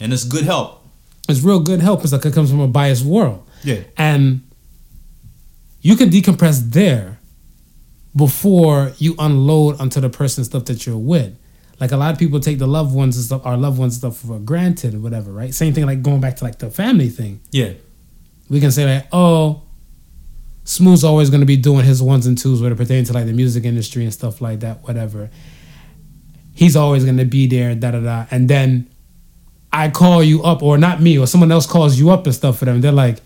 And 0.00 0.12
it's 0.12 0.24
good 0.24 0.44
help. 0.44 0.84
It's 1.28 1.42
real 1.42 1.60
good 1.60 1.80
help. 1.80 2.02
It's 2.02 2.12
like 2.12 2.24
it 2.24 2.34
comes 2.34 2.50
from 2.50 2.60
a 2.60 2.68
biased 2.68 3.04
world. 3.04 3.46
Yeah. 3.62 3.80
And 3.96 4.42
you 5.82 5.96
can 5.96 6.10
decompress 6.10 6.70
there 6.70 7.18
before 8.16 8.92
you 8.98 9.14
unload 9.18 9.80
onto 9.80 10.00
the 10.00 10.10
person 10.10 10.44
stuff 10.44 10.64
that 10.66 10.86
you're 10.86 10.98
with. 10.98 11.36
Like 11.78 11.92
a 11.92 11.96
lot 11.96 12.12
of 12.12 12.18
people 12.18 12.40
take 12.40 12.58
the 12.58 12.66
loved 12.66 12.94
ones 12.94 13.16
and 13.16 13.24
stuff, 13.24 13.46
our 13.46 13.56
loved 13.56 13.78
ones 13.78 13.96
stuff 13.96 14.18
for 14.18 14.38
granted 14.38 14.94
or 14.94 14.98
whatever, 14.98 15.32
right? 15.32 15.54
Same 15.54 15.72
thing 15.72 15.86
like 15.86 16.02
going 16.02 16.20
back 16.20 16.36
to 16.36 16.44
like 16.44 16.58
the 16.58 16.70
family 16.70 17.08
thing. 17.08 17.40
Yeah. 17.50 17.72
We 18.50 18.60
can 18.60 18.70
say 18.70 18.96
like, 18.96 19.06
oh, 19.12 19.62
Smooth's 20.64 21.04
always 21.04 21.30
gonna 21.30 21.46
be 21.46 21.56
doing 21.56 21.84
his 21.84 22.02
ones 22.02 22.26
and 22.26 22.36
twos 22.36 22.60
when 22.60 22.70
it 22.70 22.76
pertains 22.76 23.08
to 23.08 23.14
like 23.14 23.26
the 23.26 23.32
music 23.32 23.64
industry 23.64 24.04
and 24.04 24.12
stuff 24.12 24.40
like 24.40 24.60
that, 24.60 24.82
whatever. 24.82 25.30
He's 26.52 26.76
always 26.76 27.04
gonna 27.04 27.24
be 27.24 27.46
there, 27.46 27.74
da 27.74 27.92
da 27.92 28.00
da. 28.00 28.26
And 28.30 28.48
then 28.48 28.90
I 29.72 29.88
call 29.90 30.22
you 30.24 30.42
up, 30.42 30.62
or 30.62 30.78
not 30.78 31.00
me, 31.00 31.18
or 31.18 31.26
someone 31.26 31.52
else 31.52 31.66
calls 31.66 31.98
you 31.98 32.10
up 32.10 32.26
and 32.26 32.34
stuff 32.34 32.58
for 32.58 32.64
them. 32.64 32.80
They're 32.80 32.90
like, 32.92 33.18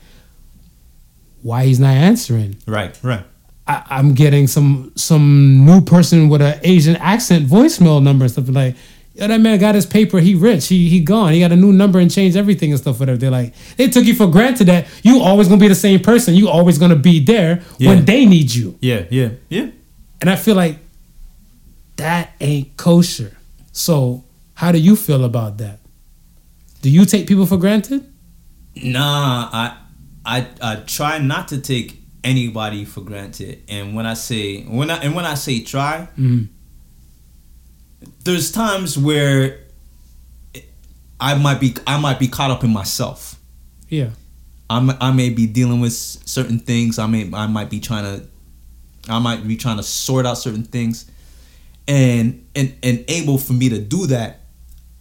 why 1.42 1.64
he's 1.66 1.80
not 1.80 1.94
answering? 1.94 2.56
Right. 2.66 2.98
Right. 3.02 3.24
I, 3.66 3.82
I'm 3.90 4.14
getting 4.14 4.46
some 4.46 4.92
some 4.94 5.64
new 5.64 5.80
person 5.80 6.28
with 6.28 6.42
an 6.42 6.60
Asian 6.62 6.96
accent 6.96 7.46
voicemail 7.46 8.02
number 8.02 8.24
and 8.24 8.32
stuff 8.32 8.48
like, 8.48 8.76
yo, 9.14 9.26
that 9.26 9.40
man 9.40 9.58
got 9.58 9.74
his 9.74 9.86
paper. 9.86 10.18
He 10.20 10.34
rich. 10.34 10.68
He 10.68 10.88
he 10.90 11.00
gone. 11.00 11.32
He 11.32 11.40
got 11.40 11.50
a 11.52 11.56
new 11.56 11.72
number 11.72 11.98
and 11.98 12.10
changed 12.10 12.36
everything 12.36 12.72
and 12.72 12.78
stuff. 12.80 13.00
Whatever. 13.00 13.16
They're 13.16 13.30
like, 13.30 13.54
they 13.78 13.88
took 13.88 14.04
you 14.04 14.14
for 14.14 14.26
granted 14.26 14.66
that 14.66 14.86
you 15.02 15.20
always 15.20 15.48
gonna 15.48 15.60
be 15.60 15.68
the 15.68 15.74
same 15.74 16.00
person. 16.00 16.34
You 16.34 16.48
always 16.50 16.76
gonna 16.78 16.94
be 16.96 17.24
there 17.24 17.62
Yeah. 17.78 17.88
when 17.90 18.04
they 18.04 18.26
need 18.26 18.54
you. 18.54 18.76
Yeah. 18.82 19.04
Yeah. 19.10 19.30
Yeah. 19.48 19.68
And 20.20 20.28
I 20.28 20.36
feel 20.36 20.56
like 20.56 20.78
that 21.96 22.32
ain't 22.40 22.76
kosher. 22.76 23.36
So 23.72 24.24
how 24.54 24.72
do 24.72 24.78
you 24.78 24.94
feel 24.96 25.24
about 25.24 25.56
that? 25.58 25.78
Do 26.84 26.90
you 26.90 27.06
take 27.06 27.26
people 27.26 27.46
for 27.46 27.56
granted? 27.56 28.04
Nah, 28.76 29.48
I, 29.50 29.76
I, 30.26 30.46
I 30.60 30.76
try 30.84 31.16
not 31.16 31.48
to 31.48 31.58
take 31.58 31.98
anybody 32.22 32.84
for 32.84 33.00
granted. 33.00 33.62
And 33.70 33.94
when 33.94 34.04
I 34.04 34.12
say 34.12 34.64
when 34.64 34.90
I 34.90 34.96
and 34.98 35.14
when 35.14 35.24
I 35.24 35.32
say 35.32 35.60
try, 35.60 36.08
Mhm. 36.18 36.48
there's 38.24 38.52
times 38.52 38.98
where 38.98 39.60
I 41.18 41.32
might 41.36 41.58
be 41.58 41.74
I 41.86 41.98
might 41.98 42.18
be 42.18 42.28
caught 42.28 42.50
up 42.50 42.62
in 42.64 42.70
myself. 42.70 43.40
Yeah. 43.88 44.10
I'm, 44.68 44.90
I 45.00 45.10
may 45.10 45.30
be 45.30 45.46
dealing 45.46 45.80
with 45.80 45.94
certain 45.94 46.58
things. 46.58 46.98
I 46.98 47.06
may 47.06 47.30
I 47.32 47.46
might 47.46 47.70
be 47.70 47.80
trying 47.80 48.04
to 48.04 48.28
I 49.08 49.20
might 49.20 49.48
be 49.48 49.56
trying 49.56 49.78
to 49.78 49.82
sort 49.82 50.26
out 50.26 50.36
certain 50.36 50.64
things, 50.64 51.10
and 51.88 52.44
and 52.54 52.74
and 52.82 53.04
able 53.08 53.38
for 53.38 53.54
me 53.54 53.70
to 53.70 53.78
do 53.78 54.06
that, 54.08 54.40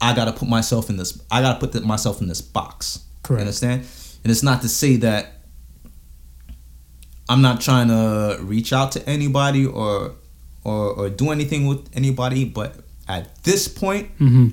I 0.03 0.13
gotta 0.15 0.31
put 0.33 0.47
myself 0.49 0.89
in 0.89 0.97
this. 0.97 1.19
I 1.31 1.41
gotta 1.41 1.59
put 1.59 1.71
the, 1.71 1.81
myself 1.81 2.21
in 2.21 2.27
this 2.27 2.41
box. 2.41 2.99
Correct. 3.23 3.39
You 3.39 3.45
understand? 3.47 3.81
And 4.23 4.31
it's 4.31 4.43
not 4.43 4.61
to 4.61 4.69
say 4.69 4.97
that 4.97 5.33
I'm 7.29 7.41
not 7.41 7.61
trying 7.61 7.87
to 7.87 8.37
reach 8.41 8.73
out 8.73 8.91
to 8.93 9.09
anybody 9.09 9.65
or 9.65 10.11
or 10.63 10.87
or 10.93 11.09
do 11.09 11.31
anything 11.31 11.67
with 11.67 11.89
anybody, 11.93 12.45
but 12.45 12.75
at 13.07 13.43
this 13.43 13.67
point, 13.67 14.09
Mm-hmm. 14.19 14.47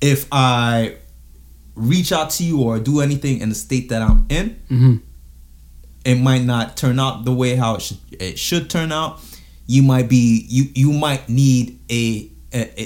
if 0.00 0.26
I 0.32 0.96
reach 1.74 2.12
out 2.12 2.30
to 2.30 2.44
you 2.44 2.62
or 2.62 2.78
do 2.78 3.00
anything 3.00 3.40
in 3.40 3.48
the 3.48 3.54
state 3.54 3.88
that 3.90 4.02
I'm 4.02 4.26
in, 4.28 4.60
Mm-hmm. 4.70 4.96
it 6.04 6.14
might 6.16 6.42
not 6.44 6.76
turn 6.76 6.98
out 6.98 7.24
the 7.24 7.32
way 7.34 7.56
how 7.56 7.76
it 7.76 7.82
should 7.82 7.98
it 8.10 8.38
should 8.38 8.70
turn 8.70 8.92
out. 8.92 9.20
You 9.66 9.82
might 9.82 10.08
be 10.08 10.44
you 10.48 10.64
you 10.74 10.92
might 10.92 11.28
need 11.28 11.78
a- 11.90 12.30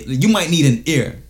you 0.06 0.28
might 0.28 0.50
need 0.50 0.66
an 0.66 0.82
ear 0.86 1.22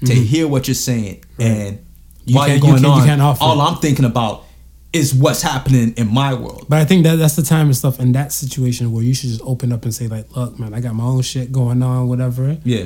to 0.00 0.06
mm-hmm. 0.06 0.22
hear 0.24 0.48
what 0.48 0.68
you're 0.68 0.74
saying 0.74 1.24
Right. 1.38 1.46
and 1.46 1.86
You 2.24 2.36
while 2.36 2.48
you're 2.48 2.58
can't- 2.58 2.64
you 2.64 2.70
going 2.70 2.82
you 2.82 3.00
on. 3.02 3.06
can't 3.06 3.20
all 3.40 3.60
it. 3.60 3.64
I'm 3.64 3.78
thinking 3.78 4.04
about 4.04 4.44
is 4.92 5.14
what's 5.14 5.40
happening 5.42 5.94
in 5.96 6.12
my 6.12 6.34
world. 6.34 6.66
But 6.68 6.78
I 6.80 6.84
think 6.84 7.04
that 7.04 7.16
that's 7.16 7.34
the 7.34 7.42
time 7.42 7.66
and 7.66 7.76
stuff 7.76 7.98
in 7.98 8.12
that 8.12 8.30
situation 8.30 8.92
where 8.92 9.02
you 9.02 9.14
should 9.14 9.30
just 9.30 9.40
open 9.42 9.72
up 9.72 9.84
and 9.84 9.94
say 9.94 10.06
like, 10.06 10.30
look, 10.36 10.58
man, 10.58 10.74
I 10.74 10.80
got 10.80 10.94
my 10.94 11.04
own 11.04 11.22
shit 11.22 11.50
going 11.50 11.82
on, 11.82 12.08
whatever. 12.08 12.58
Yeah, 12.62 12.84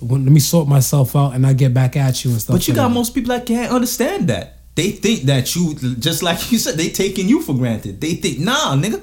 Let 0.00 0.20
me 0.20 0.38
sort 0.40 0.68
myself 0.68 1.16
out 1.16 1.34
and 1.34 1.44
I 1.44 1.54
get 1.54 1.74
back 1.74 1.96
at 1.96 2.24
you 2.24 2.30
and 2.30 2.40
stuff. 2.40 2.54
but 2.54 2.68
you 2.68 2.74
like 2.74 2.76
got 2.82 2.88
that. 2.88 2.94
most 2.94 3.12
people 3.14 3.30
that 3.30 3.44
can't 3.44 3.72
understand 3.72 4.28
that. 4.28 4.54
They 4.76 4.92
think 4.92 5.22
that 5.22 5.56
you 5.56 5.74
just 5.74 6.22
like 6.22 6.52
you 6.52 6.58
said, 6.58 6.76
they 6.76 6.90
taking 6.90 7.28
you 7.28 7.42
for 7.42 7.54
granted. 7.56 8.00
They 8.00 8.14
think, 8.14 8.38
nah, 8.38 8.76
nigga, 8.76 9.02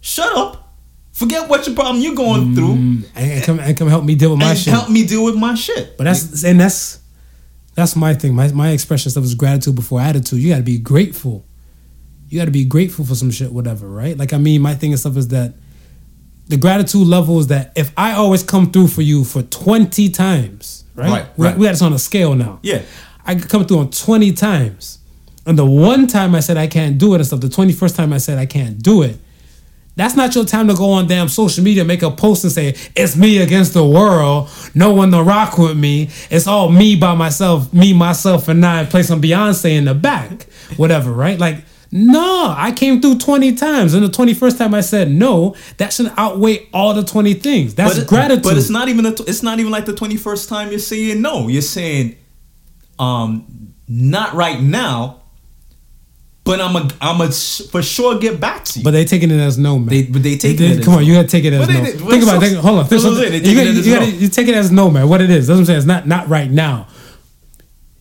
shut 0.00 0.36
up. 0.36 0.61
Forget 1.12 1.48
what 1.48 1.66
your 1.66 1.76
problem 1.76 2.02
you're 2.02 2.14
going 2.14 2.54
through 2.54 2.74
Mm, 2.74 3.04
and, 3.14 3.44
come 3.44 3.60
and 3.60 3.76
come 3.76 3.88
help 3.88 4.04
me 4.04 4.14
deal 4.14 4.30
with 4.30 4.38
my 4.40 4.50
and 4.50 4.58
shit. 4.58 4.72
help 4.72 4.88
me 4.90 5.06
deal 5.06 5.22
with 5.24 5.36
my 5.36 5.54
shit. 5.54 5.96
But 5.98 6.04
that's 6.04 6.42
and 6.42 6.58
that's 6.58 7.00
that's 7.74 7.94
my 7.96 8.14
thing. 8.14 8.34
My 8.34 8.50
my 8.52 8.70
expression 8.70 9.10
stuff 9.10 9.24
is 9.24 9.34
gratitude 9.34 9.74
before 9.74 10.00
attitude. 10.00 10.40
You 10.40 10.50
got 10.50 10.56
to 10.58 10.62
be 10.62 10.78
grateful. 10.78 11.44
You 12.28 12.38
got 12.38 12.46
to 12.46 12.50
be 12.50 12.64
grateful 12.64 13.04
for 13.04 13.14
some 13.14 13.30
shit, 13.30 13.52
whatever, 13.52 13.86
right? 13.86 14.16
Like 14.16 14.32
I 14.32 14.38
mean, 14.38 14.62
my 14.62 14.74
thing 14.74 14.90
and 14.92 14.98
stuff 15.00 15.16
is 15.18 15.28
that 15.28 15.52
the 16.48 16.56
gratitude 16.56 17.06
level 17.06 17.38
is 17.38 17.48
that 17.48 17.72
if 17.76 17.92
I 17.96 18.12
always 18.14 18.42
come 18.42 18.70
through 18.72 18.88
for 18.88 19.02
you 19.02 19.22
for 19.24 19.42
twenty 19.42 20.08
times, 20.08 20.84
right? 20.94 21.10
Right, 21.10 21.26
we, 21.38 21.46
right. 21.46 21.58
we 21.58 21.66
got 21.66 21.72
this 21.72 21.82
on 21.82 21.92
a 21.92 21.98
scale 21.98 22.34
now. 22.34 22.58
yeah, 22.62 22.82
I 23.24 23.34
could 23.34 23.48
come 23.50 23.64
through 23.66 23.78
on 23.78 23.90
20 23.90 24.32
times. 24.32 24.98
And 25.46 25.58
the 25.58 25.64
one 25.66 26.06
time 26.06 26.34
I 26.34 26.40
said 26.40 26.56
I 26.56 26.66
can't 26.66 26.98
do 26.98 27.12
it 27.14 27.16
and 27.18 27.26
stuff, 27.26 27.40
the 27.40 27.48
21st 27.48 27.96
time 27.96 28.12
I 28.12 28.18
said 28.18 28.38
I 28.38 28.46
can't 28.46 28.80
do 28.82 29.02
it, 29.02 29.18
that's 29.94 30.16
not 30.16 30.34
your 30.34 30.44
time 30.44 30.68
to 30.68 30.74
go 30.74 30.90
on 30.92 31.06
damn 31.06 31.28
social 31.28 31.62
media, 31.62 31.84
make 31.84 32.02
a 32.02 32.10
post 32.10 32.44
and 32.44 32.52
say, 32.52 32.74
it's 32.96 33.16
me 33.16 33.38
against 33.38 33.74
the 33.74 33.86
world. 33.86 34.48
No 34.74 34.92
one 34.92 35.10
to 35.10 35.22
rock 35.22 35.58
with 35.58 35.76
me. 35.76 36.08
It's 36.30 36.46
all 36.46 36.70
me 36.70 36.96
by 36.96 37.14
myself, 37.14 37.72
me, 37.74 37.92
myself, 37.92 38.48
and 38.48 38.64
I. 38.64 38.84
Play 38.86 39.02
some 39.02 39.20
Beyonce 39.20 39.70
in 39.76 39.84
the 39.84 39.94
back. 39.94 40.44
Whatever, 40.76 41.12
right? 41.12 41.38
Like, 41.38 41.64
no, 41.94 42.54
I 42.56 42.72
came 42.72 43.02
through 43.02 43.18
20 43.18 43.54
times. 43.54 43.92
And 43.92 44.02
the 44.02 44.08
21st 44.08 44.56
time 44.56 44.74
I 44.74 44.80
said 44.80 45.10
no, 45.10 45.54
that 45.76 45.92
should 45.92 46.10
outweigh 46.16 46.68
all 46.72 46.94
the 46.94 47.04
20 47.04 47.34
things. 47.34 47.74
That's 47.74 47.98
but, 47.98 48.08
gratitude. 48.08 48.44
But 48.44 48.56
it's 48.56 48.70
not 48.70 48.88
even 48.88 49.04
a, 49.04 49.10
it's 49.10 49.42
not 49.42 49.60
even 49.60 49.70
like 49.70 49.84
the 49.84 49.92
21st 49.92 50.48
time 50.48 50.70
you're 50.70 50.78
saying 50.78 51.20
no. 51.20 51.48
You're 51.48 51.60
saying 51.60 52.16
um 52.98 53.74
not 53.88 54.32
right 54.32 54.60
now, 54.60 55.21
but 56.44 56.60
I'm 56.60 56.74
a 56.76 56.88
I'm 57.00 57.20
a 57.20 57.30
for 57.30 57.82
sure 57.82 58.18
get 58.18 58.40
back 58.40 58.64
to 58.64 58.78
you. 58.80 58.84
But 58.84 58.90
they 58.92 59.04
taking 59.04 59.30
it 59.30 59.38
as 59.40 59.58
no, 59.58 59.78
man. 59.78 59.88
They- 59.88 60.02
but 60.04 60.22
they 60.22 60.36
taking 60.36 60.56
They- 60.66 60.72
it 60.72 60.78
as 60.80 60.84
come 60.84 60.94
on, 60.94 61.00
no. 61.02 61.06
you 61.06 61.14
gotta 61.14 61.28
take 61.28 61.44
it 61.44 61.52
as 61.52 61.66
But 61.66 61.72
no. 61.72 61.80
they- 61.82 61.90
think 61.92 62.22
about 62.22 62.26
so- 62.26 62.36
it. 62.36 62.40
Think, 62.50 62.58
hold 62.58 62.78
on. 62.80 62.86
that's 62.88 63.04
what 63.04 63.12
I'm 63.12 63.18
saying, 63.18 63.32
you, 63.34 63.40
taking 63.40 63.54
gotta, 63.56 63.68
it 63.68 63.76
as 63.78 63.86
you, 63.86 63.94
gotta, 63.94 64.06
no. 64.06 64.12
you 64.18 64.28
take 64.28 64.48
it 64.48 64.54
as 64.54 64.70
no, 64.72 64.90
man. 64.90 65.08
What 65.08 65.20
it 65.20 65.30
is. 65.30 65.46
That's 65.46 65.56
what 65.56 65.60
I'm 65.60 65.66
saying. 65.66 65.78
It's 65.78 65.86
not 65.86 66.06
not 66.08 66.28
right 66.28 66.50
now. 66.50 66.86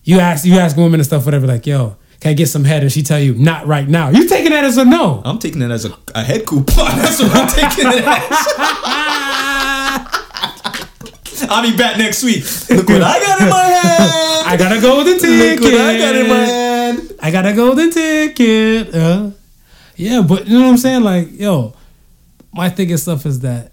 You 0.03 0.19
ask 0.19 0.43
you 0.45 0.55
ask 0.57 0.75
women 0.77 0.99
and 0.99 1.05
stuff, 1.05 1.23
whatever. 1.25 1.45
Like, 1.45 1.67
yo, 1.67 1.95
can 2.19 2.31
I 2.31 2.33
get 2.33 2.47
some 2.47 2.63
head? 2.63 2.81
And 2.81 2.91
she 2.91 3.03
tell 3.03 3.19
you, 3.19 3.35
not 3.35 3.67
right 3.67 3.87
now. 3.87 4.09
You 4.09 4.27
taking 4.27 4.51
that 4.51 4.63
as 4.63 4.77
a 4.77 4.85
no. 4.85 5.21
I'm 5.23 5.37
taking 5.37 5.61
it 5.61 5.69
as 5.69 5.85
a, 5.85 5.95
a 6.15 6.23
head 6.23 6.45
coupon. 6.47 6.97
That's 6.97 7.21
what 7.21 7.31
I'm 7.35 7.47
taking 7.47 7.85
it 7.87 8.03
as. 8.03 8.47
I'll 11.49 11.63
be 11.69 11.75
back 11.75 11.97
next 11.97 12.23
week. 12.23 12.43
Look 12.69 12.87
what 12.89 13.01
I 13.03 13.19
got 13.19 13.41
in 13.41 13.49
my 13.49 13.63
hand. 13.65 14.47
I 14.47 14.55
got 14.57 14.71
a 14.75 14.81
golden 14.81 15.19
ticket. 15.19 15.59
Look 15.61 15.71
what 15.73 15.81
I 15.81 15.97
got 15.97 16.15
in 16.15 16.27
my 16.29 16.35
hand. 16.37 16.60
I 17.21 17.29
got 17.31 17.45
a 17.45 17.53
golden 17.53 17.91
ticket. 17.91 18.93
Uh, 18.93 19.31
yeah, 19.95 20.21
but 20.21 20.47
you 20.47 20.57
know 20.57 20.65
what 20.65 20.71
I'm 20.71 20.77
saying? 20.77 21.03
Like, 21.03 21.27
yo, 21.31 21.73
my 22.51 22.69
thing 22.69 22.89
and 22.89 22.99
stuff 22.99 23.25
is 23.25 23.41
that 23.41 23.71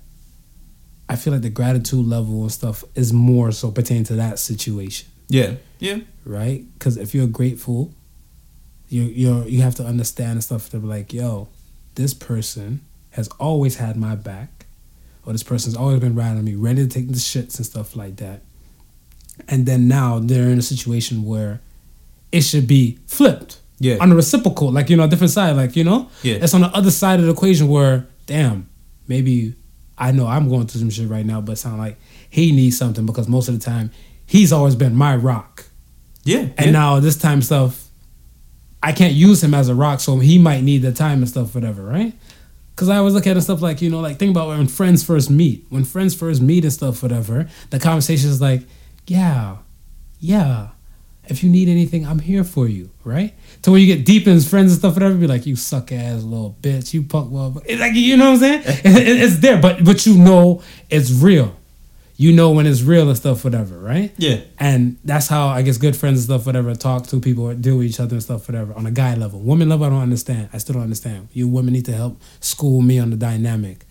I 1.08 1.16
feel 1.16 1.32
like 1.32 1.42
the 1.42 1.48
gratitude 1.48 2.06
level 2.06 2.42
and 2.42 2.52
stuff 2.52 2.84
is 2.94 3.12
more 3.12 3.50
so 3.50 3.70
pertaining 3.70 4.04
to 4.04 4.16
that 4.16 4.38
situation, 4.38 5.08
Yeah, 5.28 5.54
yeah, 5.78 6.00
right? 6.26 6.64
Because 6.74 6.98
if 6.98 7.14
you're 7.14 7.26
grateful, 7.26 7.92
you 8.90 9.02
you 9.04 9.44
you 9.44 9.62
have 9.62 9.74
to 9.76 9.84
understand 9.84 10.32
and 10.32 10.44
stuff 10.44 10.68
to 10.70 10.78
be 10.78 10.86
like, 10.86 11.12
yo, 11.14 11.48
this 11.94 12.12
person 12.12 12.82
has 13.10 13.28
always 13.40 13.76
had 13.76 13.96
my 13.96 14.14
back, 14.14 14.66
or 15.24 15.32
this 15.32 15.42
person's 15.42 15.74
always 15.74 16.00
been 16.00 16.14
riding 16.14 16.44
me, 16.44 16.54
ready 16.54 16.86
to 16.86 16.88
take 16.88 17.08
the 17.08 17.14
shits 17.14 17.56
and 17.56 17.64
stuff 17.64 17.96
like 17.96 18.16
that. 18.16 18.42
And 19.48 19.64
then 19.64 19.88
now 19.88 20.18
they're 20.18 20.50
in 20.50 20.58
a 20.58 20.62
situation 20.62 21.22
where 21.24 21.60
it 22.32 22.42
should 22.42 22.66
be 22.66 22.98
flipped 23.06 23.60
yeah. 23.78 23.96
on 24.00 24.10
the 24.10 24.16
reciprocal, 24.16 24.70
like 24.70 24.90
you 24.90 24.96
know, 24.96 25.04
a 25.04 25.08
different 25.08 25.32
side, 25.32 25.56
like 25.56 25.76
you 25.76 25.84
know, 25.84 26.08
Yeah. 26.22 26.36
it's 26.36 26.54
on 26.54 26.60
the 26.62 26.68
other 26.68 26.90
side 26.90 27.20
of 27.20 27.26
the 27.26 27.32
equation 27.32 27.68
where, 27.68 28.06
damn, 28.26 28.68
maybe 29.06 29.54
I 29.96 30.12
know 30.12 30.26
I'm 30.26 30.48
going 30.48 30.66
through 30.66 30.80
some 30.80 30.90
shit 30.90 31.08
right 31.08 31.24
now, 31.26 31.40
but 31.40 31.52
it 31.52 31.56
sound 31.56 31.78
like 31.78 31.96
he 32.30 32.52
needs 32.52 32.76
something 32.78 33.06
because 33.06 33.28
most 33.28 33.48
of 33.48 33.58
the 33.58 33.64
time 33.64 33.90
he's 34.26 34.52
always 34.52 34.74
been 34.74 34.94
my 34.94 35.16
rock, 35.16 35.64
yeah, 36.24 36.40
and 36.56 36.66
yeah. 36.66 36.70
now 36.70 37.00
this 37.00 37.16
time 37.16 37.40
stuff, 37.42 37.86
I 38.82 38.92
can't 38.92 39.14
use 39.14 39.42
him 39.42 39.54
as 39.54 39.68
a 39.68 39.74
rock, 39.74 40.00
so 40.00 40.18
he 40.18 40.38
might 40.38 40.62
need 40.62 40.82
the 40.82 40.92
time 40.92 41.18
and 41.18 41.28
stuff, 41.28 41.54
whatever, 41.54 41.82
right? 41.82 42.12
Because 42.74 42.88
I 42.90 42.98
always 42.98 43.14
look 43.14 43.26
at 43.26 43.36
it 43.36 43.40
stuff 43.40 43.60
like 43.60 43.82
you 43.82 43.90
know, 43.90 44.00
like 44.00 44.18
think 44.18 44.30
about 44.30 44.48
when 44.48 44.68
friends 44.68 45.02
first 45.02 45.30
meet, 45.30 45.64
when 45.68 45.84
friends 45.84 46.14
first 46.14 46.40
meet 46.40 46.64
and 46.64 46.72
stuff, 46.72 47.02
whatever. 47.02 47.48
The 47.70 47.80
conversation 47.80 48.28
is 48.28 48.40
like, 48.40 48.62
yeah, 49.06 49.56
yeah. 50.20 50.68
If 51.30 51.42
you 51.44 51.50
need 51.50 51.68
anything, 51.68 52.06
I'm 52.06 52.18
here 52.18 52.44
for 52.44 52.66
you, 52.68 52.90
right? 53.04 53.34
So 53.64 53.72
when 53.72 53.80
you 53.82 53.86
get 53.94 54.04
deep 54.06 54.26
in 54.26 54.34
as 54.36 54.48
friends 54.48 54.72
and 54.72 54.78
stuff, 54.78 54.94
whatever, 54.94 55.14
be 55.16 55.26
like, 55.26 55.46
you 55.46 55.56
suck 55.56 55.92
ass 55.92 56.22
little 56.22 56.56
bitch, 56.62 56.94
you 56.94 57.02
punk 57.02 57.32
motherfucker. 57.32 57.64
It's 57.66 57.80
like 57.80 57.94
you 57.94 58.16
know 58.16 58.32
what 58.32 58.42
I'm 58.42 58.62
saying? 58.62 58.62
It- 58.84 59.08
it- 59.08 59.20
it's 59.22 59.38
there, 59.38 59.60
but 59.60 59.84
but 59.84 60.06
you 60.06 60.16
know 60.18 60.62
it's 60.90 61.10
real. 61.10 61.54
You 62.20 62.32
know 62.32 62.50
when 62.50 62.66
it's 62.66 62.82
real 62.82 63.06
and 63.08 63.16
stuff, 63.16 63.44
whatever, 63.44 63.78
right? 63.78 64.12
yeah, 64.18 64.40
And 64.58 64.96
that's 65.04 65.28
how 65.28 65.46
I 65.48 65.62
guess 65.62 65.76
good 65.78 65.96
friends 65.96 66.18
and 66.18 66.24
stuff, 66.24 66.46
whatever, 66.46 66.74
talk 66.74 67.06
to 67.08 67.20
people 67.20 67.44
or 67.44 67.54
deal 67.54 67.76
with 67.78 67.86
each 67.86 68.00
other 68.00 68.14
and 68.16 68.22
stuff, 68.22 68.48
whatever. 68.48 68.74
On 68.74 68.86
a 68.86 68.90
guy 68.90 69.14
level, 69.14 69.38
woman 69.38 69.68
level, 69.68 69.86
I 69.86 69.90
don't 69.90 70.02
understand. 70.02 70.48
I 70.52 70.58
still 70.58 70.72
don't 70.74 70.82
understand. 70.82 71.28
You 71.32 71.46
women 71.46 71.74
need 71.74 71.84
to 71.84 71.92
help 71.92 72.20
school 72.40 72.82
me 72.82 72.98
on 72.98 73.10
the 73.10 73.16
dynamic 73.16 73.84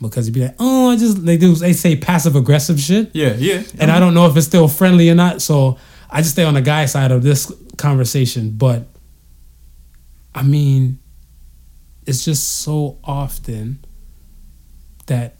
because 0.00 0.26
you'd 0.28 0.34
be 0.34 0.42
like, 0.42 0.54
oh, 0.60 0.90
I 0.90 0.96
just 0.96 1.24
they 1.26 1.36
do 1.36 1.54
they 1.56 1.72
say 1.72 1.96
passive 1.96 2.36
aggressive 2.36 2.78
shit, 2.78 3.10
yeah, 3.14 3.34
yeah. 3.34 3.62
and 3.80 3.90
I 3.90 3.98
don't 3.98 4.14
know 4.14 4.26
if 4.26 4.36
it's 4.36 4.46
still 4.46 4.68
friendly 4.68 5.10
or 5.10 5.16
not. 5.16 5.42
So 5.42 5.76
I 6.12 6.18
just 6.18 6.32
stay 6.32 6.44
on 6.44 6.54
the 6.54 6.62
guy 6.62 6.84
side 6.84 7.10
of 7.10 7.22
this 7.22 7.50
conversation. 7.78 8.50
But 8.50 8.86
I 10.34 10.42
mean, 10.42 10.98
it's 12.06 12.24
just 12.24 12.60
so 12.60 12.98
often 13.02 13.84
that 15.06 15.36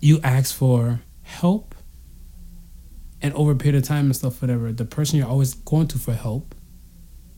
you 0.00 0.20
ask 0.24 0.54
for 0.54 1.00
help 1.22 1.74
and 3.20 3.34
over 3.34 3.52
a 3.52 3.56
period 3.56 3.82
of 3.82 3.86
time 3.86 4.06
and 4.06 4.16
stuff, 4.16 4.40
whatever, 4.40 4.72
the 4.72 4.84
person 4.84 5.18
you're 5.18 5.28
always 5.28 5.54
going 5.54 5.88
to 5.88 5.98
for 5.98 6.14
help, 6.14 6.54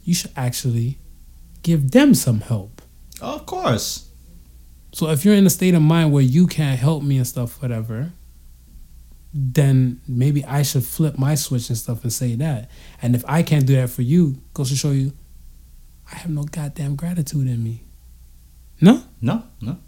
you 0.04 0.14
should 0.14 0.32
actually 0.36 0.98
give 1.62 1.90
them 1.90 2.14
some 2.14 2.40
help. 2.40 2.82
of 3.20 3.46
course. 3.46 4.06
So 4.92 5.08
if 5.10 5.24
you're 5.24 5.34
in 5.34 5.46
a 5.46 5.50
state 5.50 5.74
of 5.74 5.82
mind 5.82 6.12
where 6.12 6.22
you 6.22 6.46
can't 6.46 6.78
help 6.78 7.02
me 7.02 7.16
and 7.16 7.26
stuff, 7.26 7.62
whatever, 7.62 8.12
then 9.32 10.00
maybe 10.08 10.44
I 10.44 10.62
should 10.62 10.84
flip 10.84 11.18
my 11.18 11.34
switch 11.34 11.68
and 11.68 11.78
stuff 11.78 12.02
and 12.02 12.12
say 12.12 12.34
that. 12.36 12.70
And 13.00 13.14
if 13.14 13.24
I 13.28 13.42
can't 13.42 13.66
do 13.66 13.76
that 13.76 13.90
for 13.90 14.02
you, 14.02 14.42
goes 14.54 14.70
to 14.70 14.76
show 14.76 14.90
you 14.90 15.12
I 16.12 16.16
have 16.16 16.30
no 16.30 16.42
goddamn 16.42 16.96
gratitude 16.96 17.46
in 17.46 17.62
me. 17.62 17.84
No? 18.80 19.02
No, 19.20 19.44
no. 19.60 19.78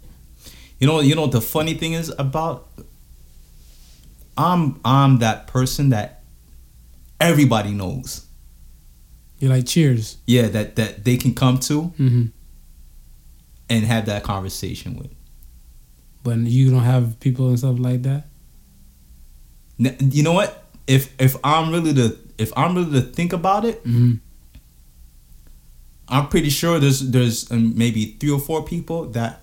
You 0.79 0.87
know, 0.87 0.99
you 1.01 1.15
know 1.15 1.23
what 1.23 1.31
the 1.31 1.41
funny 1.41 1.73
thing 1.73 1.93
is 1.93 2.13
about 2.17 2.69
I'm 4.37 4.79
I'm 4.83 5.19
that 5.19 5.47
person 5.47 5.89
that 5.89 6.23
everybody 7.19 7.71
knows. 7.71 8.25
You're 9.39 9.51
like, 9.51 9.65
cheers. 9.65 10.17
Yeah, 10.25 10.47
that 10.47 10.75
that 10.77 11.03
they 11.03 11.17
can 11.17 11.33
come 11.33 11.59
to 11.61 11.83
hmm 11.83 12.25
and 13.69 13.85
have 13.85 14.05
that 14.05 14.23
conversation 14.23 14.95
with. 14.97 15.11
But 16.23 16.37
you 16.39 16.69
don't 16.69 16.83
have 16.83 17.19
people 17.19 17.49
and 17.49 17.57
stuff 17.57 17.79
like 17.79 18.03
that? 18.03 18.27
You 19.77 20.23
know 20.23 20.33
what? 20.33 20.63
If 20.87 21.09
if 21.19 21.35
I'm 21.43 21.71
really 21.71 21.93
to 21.93 22.17
if 22.37 22.51
I'm 22.57 22.75
really 22.75 23.01
to 23.01 23.07
think 23.07 23.33
about 23.33 23.65
it, 23.65 23.81
hmm 23.83 24.13
I'm 26.09 26.27
pretty 26.27 26.49
sure 26.49 26.79
there's 26.79 26.99
there's 27.11 27.49
um, 27.51 27.77
maybe 27.77 28.17
three 28.19 28.29
or 28.29 28.39
four 28.39 28.63
people 28.63 29.05
that 29.11 29.41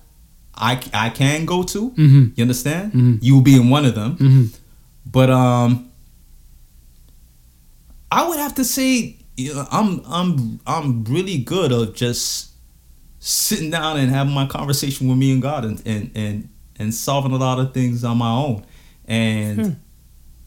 I 0.55 0.79
I 0.93 1.09
can 1.09 1.45
go 1.45 1.63
to. 1.63 1.89
hmm 1.89 2.25
You 2.35 2.41
understand? 2.43 2.93
Mhm. 2.93 3.19
You 3.21 3.35
will 3.35 3.41
be 3.41 3.55
in 3.55 3.69
one 3.69 3.85
of 3.85 3.95
them. 3.95 4.15
hmm 4.17 4.45
But 5.05 5.29
um, 5.29 5.89
I 8.11 8.27
would 8.27 8.39
have 8.39 8.55
to 8.55 8.63
say 8.65 9.17
you 9.37 9.53
know, 9.55 9.65
I'm 9.71 10.01
I'm 10.05 10.59
I'm 10.67 11.03
really 11.05 11.37
good 11.39 11.71
of 11.71 11.95
just 11.95 12.51
sitting 13.19 13.69
down 13.71 13.97
and 13.97 14.11
having 14.11 14.33
my 14.33 14.45
conversation 14.45 15.07
with 15.09 15.17
me 15.17 15.31
and 15.31 15.41
God 15.41 15.65
and 15.65 15.81
and 15.85 16.11
and, 16.15 16.49
and 16.77 16.93
solving 16.93 17.31
a 17.31 17.37
lot 17.37 17.59
of 17.59 17.73
things 17.73 18.03
on 18.03 18.17
my 18.17 18.31
own, 18.31 18.63
and 19.05 19.65
Hmm. 19.65 19.71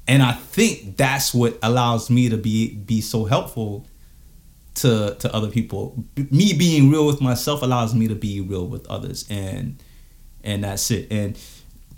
And 0.06 0.22
I 0.22 0.32
think 0.32 0.96
that's 0.96 1.32
what 1.34 1.58
allows 1.62 2.10
me 2.10 2.28
to 2.28 2.36
be 2.36 2.74
be 2.74 3.00
so 3.00 3.24
helpful 3.24 3.86
to 4.76 5.14
to 5.18 5.34
other 5.34 5.48
people. 5.50 6.04
B- 6.14 6.26
Me 6.30 6.52
being 6.52 6.90
real 6.90 7.06
with 7.06 7.20
myself 7.20 7.62
allows 7.62 7.94
me 7.94 8.08
to 8.08 8.14
be 8.14 8.40
real 8.40 8.66
with 8.66 8.86
others, 8.88 9.24
and 9.30 9.82
and 10.42 10.64
that's 10.64 10.90
it. 10.90 11.06
And 11.10 11.38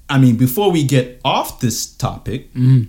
I 0.08 0.18
mean, 0.18 0.36
before 0.36 0.70
we 0.70 0.84
get 0.84 1.20
off 1.24 1.58
this 1.60 1.86
topic, 1.86 2.50
hmm 2.52 2.84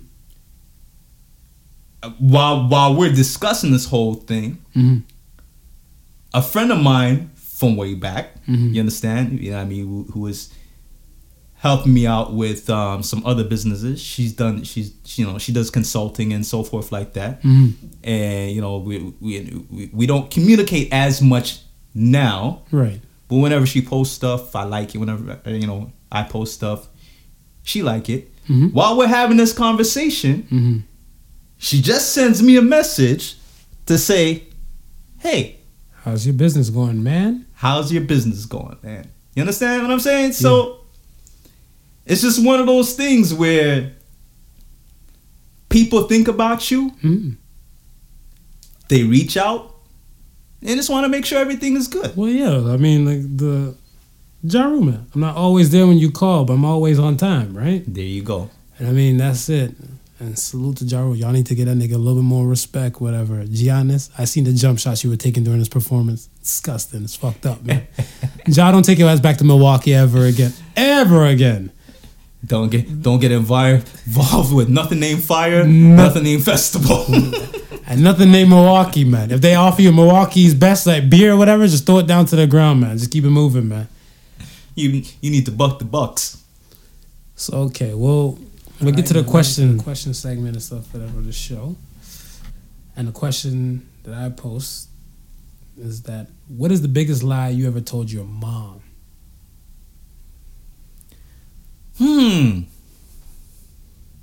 uh, 2.02 2.10
while 2.18 2.68
while 2.68 2.94
we're 2.94 3.12
discussing 3.12 3.70
this 3.72 3.86
whole 3.86 4.14
thing, 4.14 4.58
hmm 4.74 4.98
a 6.34 6.42
friend 6.42 6.70
of 6.70 6.78
mine 6.78 7.30
from 7.34 7.74
way 7.76 7.94
back, 7.94 8.44
Mhm. 8.46 8.74
you 8.74 8.80
understand? 8.80 9.40
You 9.40 9.50
know, 9.50 9.56
what 9.56 9.62
I 9.62 9.68
mean, 9.68 9.86
who, 9.88 10.04
who 10.12 10.26
is 10.26 10.50
helping 11.58 11.92
me 11.92 12.06
out 12.06 12.32
with 12.34 12.70
um, 12.70 13.02
some 13.02 13.24
other 13.26 13.42
businesses. 13.44 14.00
She's 14.00 14.32
done. 14.32 14.62
She's 14.64 14.92
you 15.18 15.26
know 15.26 15.38
she 15.38 15.52
does 15.52 15.70
consulting 15.70 16.32
and 16.32 16.44
so 16.46 16.62
forth 16.62 16.92
like 16.92 17.12
that. 17.14 17.40
hmm 17.42 17.70
And 18.04 18.52
you 18.52 18.60
know 18.60 18.78
we 18.78 19.12
we 19.20 19.64
we, 19.70 19.90
we 19.92 20.06
don't 20.06 20.30
communicate 20.30 20.88
as 20.92 21.20
much 21.20 21.60
now. 21.94 22.62
Right. 22.70 23.00
But 23.28 23.36
whenever 23.36 23.66
she 23.66 23.82
posts 23.82 24.14
stuff, 24.14 24.54
I 24.56 24.64
like 24.64 24.94
it. 24.94 24.98
Whenever 24.98 25.40
uh, 25.46 25.50
you 25.50 25.66
know 25.66 25.92
I 26.10 26.22
post 26.22 26.54
stuff, 26.54 26.88
she 27.62 27.82
like 27.82 28.08
it. 28.08 28.30
Mhm. 28.46 28.72
While 28.72 28.96
we're 28.96 29.08
having 29.08 29.36
this 29.36 29.52
conversation, 29.52 30.42
hmm 30.48 30.78
she 31.60 31.82
just 31.82 32.12
sends 32.14 32.40
me 32.40 32.56
a 32.56 32.62
message 32.62 33.34
to 33.86 33.98
say, 33.98 34.44
"Hey, 35.18 35.56
How's 36.04 36.24
your 36.24 36.34
business 36.34 36.70
going, 36.70 37.02
man? 37.02 37.46
how's 37.54 37.92
your 37.92 38.02
business 38.04 38.46
going, 38.46 38.76
man?" 38.82 39.10
You 39.34 39.42
understand 39.42 39.82
what 39.82 39.90
I'm 39.90 39.98
saying? 40.00 40.32
So 40.34 40.77
it's 42.08 42.22
just 42.22 42.44
one 42.44 42.58
of 42.58 42.66
those 42.66 42.94
things 42.94 43.32
where 43.32 43.92
people 45.68 46.02
think 46.04 46.28
about 46.28 46.70
you, 46.70 46.90
hmm 47.00 47.30
they 48.88 49.02
reach 49.04 49.36
out 49.36 49.74
and 50.62 50.70
just 50.76 50.88
want 50.88 51.04
to 51.04 51.08
make 51.10 51.26
sure 51.26 51.38
everything 51.38 51.76
is 51.76 51.88
good. 51.88 52.16
Well, 52.16 52.30
yeah. 52.30 52.72
I 52.72 52.78
mean, 52.78 53.04
like 53.04 53.36
the 53.36 53.76
Ja 54.42 54.64
Rule. 54.64 54.88
I'm 55.14 55.20
not 55.20 55.36
always 55.36 55.70
there 55.70 55.86
when 55.86 55.98
you 55.98 56.10
call, 56.10 56.44
but 56.46 56.54
I'm 56.54 56.64
always 56.64 56.98
on 56.98 57.16
time, 57.18 57.56
right? 57.56 57.84
There 57.86 58.02
you 58.02 58.22
go. 58.22 58.50
And 58.78 58.88
I 58.88 58.92
mean, 58.92 59.18
that's 59.18 59.48
it. 59.50 59.74
And 60.20 60.38
salute 60.38 60.78
to 60.78 60.84
Ja 60.84 61.00
Rule. 61.02 61.14
Y'all 61.16 61.32
need 61.32 61.46
to 61.46 61.54
get 61.54 61.66
that 61.66 61.76
nigga 61.76 61.94
a 61.94 61.98
little 61.98 62.16
bit 62.22 62.24
more 62.24 62.46
respect, 62.46 63.00
whatever. 63.00 63.44
Giannis, 63.44 64.10
I 64.18 64.24
seen 64.24 64.44
the 64.44 64.52
jump 64.52 64.78
shots 64.78 65.04
you 65.04 65.10
were 65.10 65.16
taking 65.16 65.44
during 65.44 65.58
his 65.58 65.68
performance. 65.68 66.28
Disgusting. 66.40 67.04
It's 67.04 67.14
fucked 67.14 67.44
up, 67.46 67.62
man. 67.62 67.86
ja, 68.46 68.72
don't 68.72 68.84
take 68.84 68.98
your 68.98 69.10
ass 69.10 69.20
back 69.20 69.36
to 69.36 69.44
Milwaukee 69.44 69.94
ever 69.94 70.24
again. 70.24 70.52
Ever 70.76 71.26
again. 71.26 71.72
Don't 72.46 72.70
get 72.70 73.02
don't 73.02 73.20
get 73.20 73.32
invi- 73.32 73.82
involved 74.06 74.54
with 74.54 74.68
nothing 74.68 75.00
named 75.00 75.22
fire, 75.24 75.64
nothing 75.64 76.22
named 76.24 76.44
festival. 76.44 77.04
And 77.90 78.02
nothing 78.04 78.30
named 78.30 78.50
Milwaukee, 78.50 79.04
man. 79.04 79.30
If 79.30 79.40
they 79.40 79.54
offer 79.54 79.80
you 79.80 79.92
Milwaukee's 79.92 80.52
best 80.54 80.86
like 80.86 81.08
beer 81.08 81.32
or 81.32 81.36
whatever, 81.38 81.66
just 81.66 81.86
throw 81.86 82.00
it 82.00 82.06
down 82.06 82.26
to 82.26 82.36
the 82.36 82.46
ground, 82.46 82.82
man. 82.82 82.98
Just 82.98 83.10
keep 83.10 83.24
it 83.24 83.30
moving, 83.30 83.66
man. 83.66 83.88
you 84.74 85.02
you 85.22 85.30
need 85.30 85.46
to 85.46 85.52
buck 85.52 85.78
the 85.78 85.86
bucks. 85.86 86.42
So 87.34 87.56
okay, 87.68 87.94
well 87.94 88.38
we'll 88.82 88.92
get 88.94 89.06
to 89.06 89.14
the 89.14 89.24
question 89.24 89.80
question 89.80 90.12
segment 90.12 90.54
and 90.54 90.62
stuff 90.62 90.92
whatever 90.92 91.22
the 91.22 91.32
show. 91.32 91.76
And 92.94 93.08
the 93.08 93.12
question 93.12 93.88
that 94.04 94.12
I 94.12 94.28
post 94.28 94.90
is 95.78 96.02
that 96.02 96.26
what 96.46 96.70
is 96.70 96.82
the 96.82 96.88
biggest 96.88 97.22
lie 97.22 97.48
you 97.48 97.66
ever 97.68 97.80
told 97.80 98.10
your 98.12 98.24
mom? 98.26 98.82
Hmm. 101.98 102.60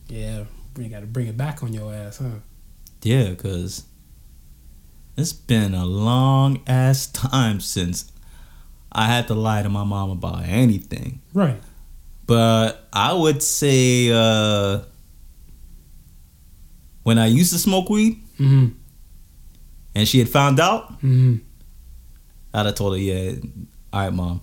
Yeah, 0.08 0.44
you 0.78 0.90
got 0.90 1.02
to 1.02 1.06
bring 1.06 1.28
it 1.28 1.36
back 1.38 1.62
on 1.64 1.74
your 1.74 1.94
ass, 1.94 2.18
huh? 2.20 2.40
Yeah, 3.02 3.30
because 3.30 3.86
it's 5.18 5.34
been 5.34 5.74
a 5.74 5.86
long 5.86 6.62
ass 6.68 7.08
time 7.12 7.60
since 7.60 8.12
I 8.92 9.08
had 9.08 9.28
to 9.28 9.34
lie 9.34 9.62
to 9.64 9.70
my 9.70 9.84
mom 9.84 10.12
about 10.12 10.44
anything. 10.46 11.22
Right. 11.34 11.60
But 12.28 12.88
I 12.94 13.14
would 13.14 13.44
say 13.44 14.10
uh, 14.12 14.80
when 17.04 17.18
I 17.20 17.28
used 17.28 17.52
to 17.54 17.60
smoke 17.60 17.90
weed 17.90 18.22
Mm-hmm. 18.40 18.68
and 19.96 20.08
she 20.08 20.20
had 20.20 20.28
found 20.30 20.60
out, 20.60 20.94
Mm-hmm. 21.02 21.36
I'd 22.54 22.66
have 22.66 22.76
told 22.76 22.94
her, 22.94 23.00
yeah, 23.00 23.34
all 23.94 24.02
right, 24.02 24.14
mom, 24.14 24.42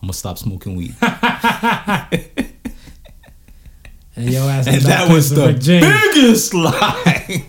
gonna 0.08 0.12
stop 0.14 0.38
smoking 0.38 0.74
weed. 0.76 0.94
And 4.16 4.30
your 4.30 4.48
ass 4.50 4.66
and 4.72 4.82
that 4.82 5.10
was 5.12 5.30
the 5.30 5.46
Rick 5.48 5.60
James. 5.60 5.86
biggest 5.86 6.54
lie. 6.54 7.44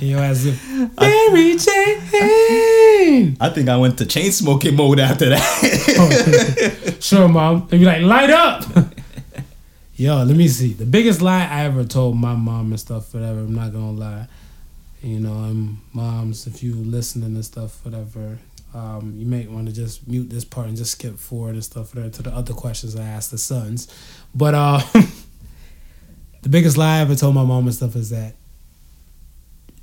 And 0.00 0.08
your 0.08 0.20
ass 0.20 0.44
went, 0.46 0.58
Mary 1.00 1.56
Jane. 1.58 3.36
I 3.38 3.50
think 3.54 3.68
I 3.68 3.76
went 3.76 3.98
to 3.98 4.06
chain 4.06 4.32
smoking 4.32 4.74
mode 4.76 4.98
after 4.98 5.28
that. 5.28 5.94
Oh. 5.98 6.96
Sure, 7.00 7.28
mom. 7.28 7.66
They 7.68 7.78
be 7.78 7.84
like, 7.86 8.02
light 8.02 8.28
up. 8.30 8.62
Yo, 9.96 10.22
let 10.22 10.36
me 10.36 10.48
see. 10.48 10.74
The 10.74 10.84
biggest 10.84 11.20
lie 11.22 11.46
I 11.46 11.64
ever 11.64 11.84
told 11.84 12.16
my 12.16 12.34
mom 12.34 12.72
and 12.72 12.80
stuff, 12.80 13.12
whatever. 13.14 13.40
I'm 13.40 13.54
not 13.54 13.72
gonna 13.72 13.92
lie. 13.92 14.26
You 15.02 15.18
know, 15.20 15.44
and 15.44 15.78
moms, 15.94 16.46
if 16.46 16.62
you 16.62 16.74
listening 16.74 17.34
and 17.34 17.44
stuff, 17.44 17.82
whatever, 17.84 18.38
um, 18.74 19.14
you 19.16 19.26
may 19.26 19.46
want 19.46 19.66
to 19.68 19.74
just 19.74 20.06
mute 20.06 20.30
this 20.30 20.44
part 20.44 20.68
and 20.68 20.76
just 20.76 20.92
skip 20.92 21.18
forward 21.18 21.54
and 21.54 21.64
stuff 21.64 21.94
whatever, 21.94 22.12
to 22.14 22.22
the 22.22 22.30
other 22.30 22.52
questions 22.52 22.96
I 22.96 23.02
asked 23.04 23.30
the 23.30 23.38
sons. 23.38 23.88
But 24.34 24.54
uh, 24.54 24.80
the 26.42 26.48
biggest 26.48 26.76
lie 26.76 26.98
I 26.98 27.00
ever 27.00 27.14
told 27.14 27.34
my 27.34 27.44
mom 27.44 27.66
and 27.66 27.74
stuff 27.74 27.96
is 27.96 28.10
that 28.10 28.34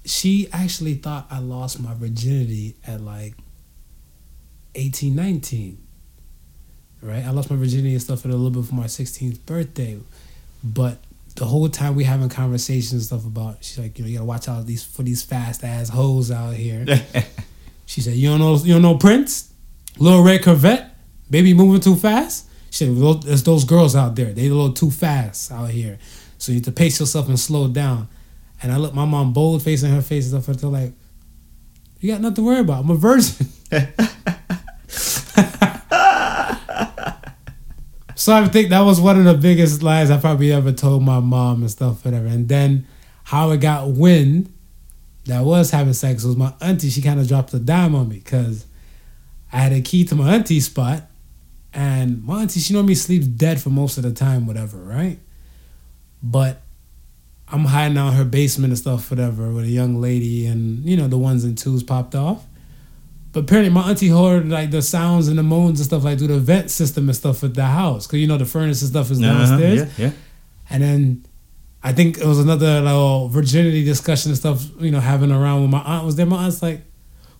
she 0.05 0.47
actually 0.53 0.93
thought 0.93 1.27
I 1.29 1.39
lost 1.39 1.81
my 1.81 1.93
virginity 1.93 2.75
at 2.85 3.01
like 3.01 3.33
18, 4.75 5.15
19 5.15 5.87
right? 7.01 7.23
I 7.25 7.31
lost 7.31 7.49
my 7.49 7.55
virginity 7.55 7.93
and 7.93 8.01
stuff 8.01 8.25
at 8.25 8.31
a 8.31 8.35
little 8.35 8.61
bit 8.61 8.67
for 8.67 8.75
my 8.75 8.85
16th 8.85 9.45
birthday, 9.45 9.99
but 10.63 10.97
the 11.35 11.45
whole 11.45 11.69
time 11.69 11.95
we 11.95 12.03
having 12.03 12.29
conversations 12.29 12.93
and 12.93 13.01
stuff 13.01 13.25
about, 13.25 13.63
she's 13.63 13.77
like, 13.77 13.97
you 13.97 14.03
know, 14.03 14.09
you 14.09 14.17
gotta 14.17 14.25
watch 14.25 14.47
out 14.47 14.65
these 14.65 14.83
for 14.83 15.03
these 15.03 15.23
fast 15.23 15.63
ass 15.63 15.89
hoes 15.89 16.31
out 16.31 16.53
here. 16.55 16.85
she 17.87 18.01
said, 18.01 18.13
you 18.13 18.29
don't 18.29 18.37
know, 18.37 18.55
you 18.57 18.73
don't 18.73 18.83
know 18.83 18.97
Prince, 18.99 19.51
little 19.97 20.21
red 20.21 20.43
Corvette, 20.43 20.95
baby 21.31 21.55
moving 21.55 21.81
too 21.81 21.95
fast. 21.95 22.47
She 22.69 22.85
said, 22.85 23.23
there's 23.23 23.41
those 23.41 23.63
girls 23.63 23.95
out 23.95 24.15
there, 24.15 24.31
they 24.31 24.45
a 24.45 24.53
little 24.53 24.73
too 24.73 24.91
fast 24.91 25.51
out 25.51 25.71
here, 25.71 25.97
so 26.37 26.51
you 26.51 26.57
need 26.57 26.65
to 26.65 26.71
pace 26.71 26.99
yourself 26.99 27.27
and 27.27 27.39
slow 27.39 27.67
down. 27.67 28.07
And 28.61 28.71
I 28.71 28.77
look 28.77 28.93
my 28.93 29.05
mom 29.05 29.33
bold 29.33 29.63
face 29.63 29.81
in 29.81 29.89
her 29.89 30.03
face 30.03 30.31
and 30.31 30.43
stuff, 30.43 30.63
like, 30.63 30.93
you 31.99 32.11
got 32.11 32.21
nothing 32.21 32.35
to 32.35 32.43
worry 32.43 32.59
about. 32.59 32.83
I'm 32.83 32.91
a 32.91 32.95
virgin. 32.95 33.47
So 38.27 38.33
I 38.33 38.45
think 38.47 38.71
that 38.71 38.81
was 38.81 38.99
one 38.99 39.17
of 39.17 39.23
the 39.23 39.35
biggest 39.35 39.81
lies 39.81 40.11
I 40.11 40.17
probably 40.17 40.51
ever 40.51 40.73
told 40.73 41.01
my 41.01 41.21
mom 41.21 41.61
and 41.61 41.71
stuff, 41.71 42.03
whatever. 42.03 42.25
And 42.25 42.49
then 42.49 42.85
how 43.23 43.51
it 43.51 43.61
got 43.61 43.91
wind 43.91 44.51
that 45.27 45.43
was 45.43 45.71
having 45.71 45.93
sex 45.93 46.23
was 46.23 46.35
my 46.35 46.53
auntie. 46.61 46.89
She 46.89 47.01
kind 47.01 47.19
of 47.19 47.27
dropped 47.27 47.53
a 47.53 47.59
dime 47.59 47.95
on 47.95 48.09
me 48.09 48.17
because 48.17 48.65
I 49.51 49.57
had 49.57 49.73
a 49.73 49.81
key 49.81 50.03
to 50.05 50.15
my 50.15 50.33
auntie's 50.35 50.65
spot, 50.65 51.03
and 51.73 52.23
my 52.23 52.41
auntie 52.41 52.59
she 52.59 52.73
normally 52.73 52.95
sleeps 52.95 53.27
dead 53.27 53.61
for 53.61 53.69
most 53.69 53.97
of 53.97 54.03
the 54.03 54.11
time, 54.11 54.47
whatever, 54.47 54.77
right? 54.77 55.19
But 56.23 56.61
I'm 57.49 57.65
hiding 57.65 57.97
out 57.97 58.09
in 58.09 58.13
her 58.15 58.25
basement 58.25 58.71
and 58.71 58.77
stuff, 58.77 59.09
whatever, 59.09 59.51
with 59.51 59.65
a 59.65 59.69
young 59.69 60.01
lady, 60.01 60.47
and 60.47 60.83
you 60.83 60.97
know 60.97 61.07
the 61.07 61.17
ones 61.17 61.43
and 61.43 61.57
twos 61.57 61.83
popped 61.83 62.15
off. 62.15 62.45
But 63.31 63.41
apparently, 63.41 63.71
my 63.71 63.89
auntie 63.89 64.09
heard 64.09 64.49
like 64.49 64.71
the 64.71 64.81
sounds 64.81 65.27
and 65.27 65.37
the 65.37 65.43
moans 65.43 65.79
and 65.79 65.85
stuff 65.85 66.03
like 66.03 66.17
through 66.17 66.27
the 66.27 66.39
vent 66.39 66.71
system 66.71 67.07
and 67.07 67.15
stuff 67.15 67.43
at 67.43 67.53
the 67.53 67.65
house, 67.65 68.07
cause 68.07 68.19
you 68.19 68.27
know 68.27 68.37
the 68.37 68.45
furnace 68.45 68.81
and 68.81 68.89
stuff 68.89 69.11
is 69.11 69.19
downstairs. 69.19 69.81
Uh-huh, 69.81 69.91
yeah, 69.97 70.07
yeah. 70.07 70.13
And 70.69 70.83
then 70.83 71.25
I 71.83 71.93
think 71.93 72.17
it 72.17 72.25
was 72.25 72.39
another 72.39 72.81
like 72.81 72.93
oh, 72.93 73.27
virginity 73.27 73.83
discussion 73.83 74.31
and 74.31 74.37
stuff, 74.37 74.65
you 74.79 74.91
know, 74.91 74.99
having 74.99 75.31
around 75.31 75.61
when 75.61 75.71
my 75.71 75.81
aunt 75.81 76.05
was 76.05 76.15
there. 76.15 76.25
My 76.25 76.43
aunt's 76.43 76.61
like, 76.61 76.81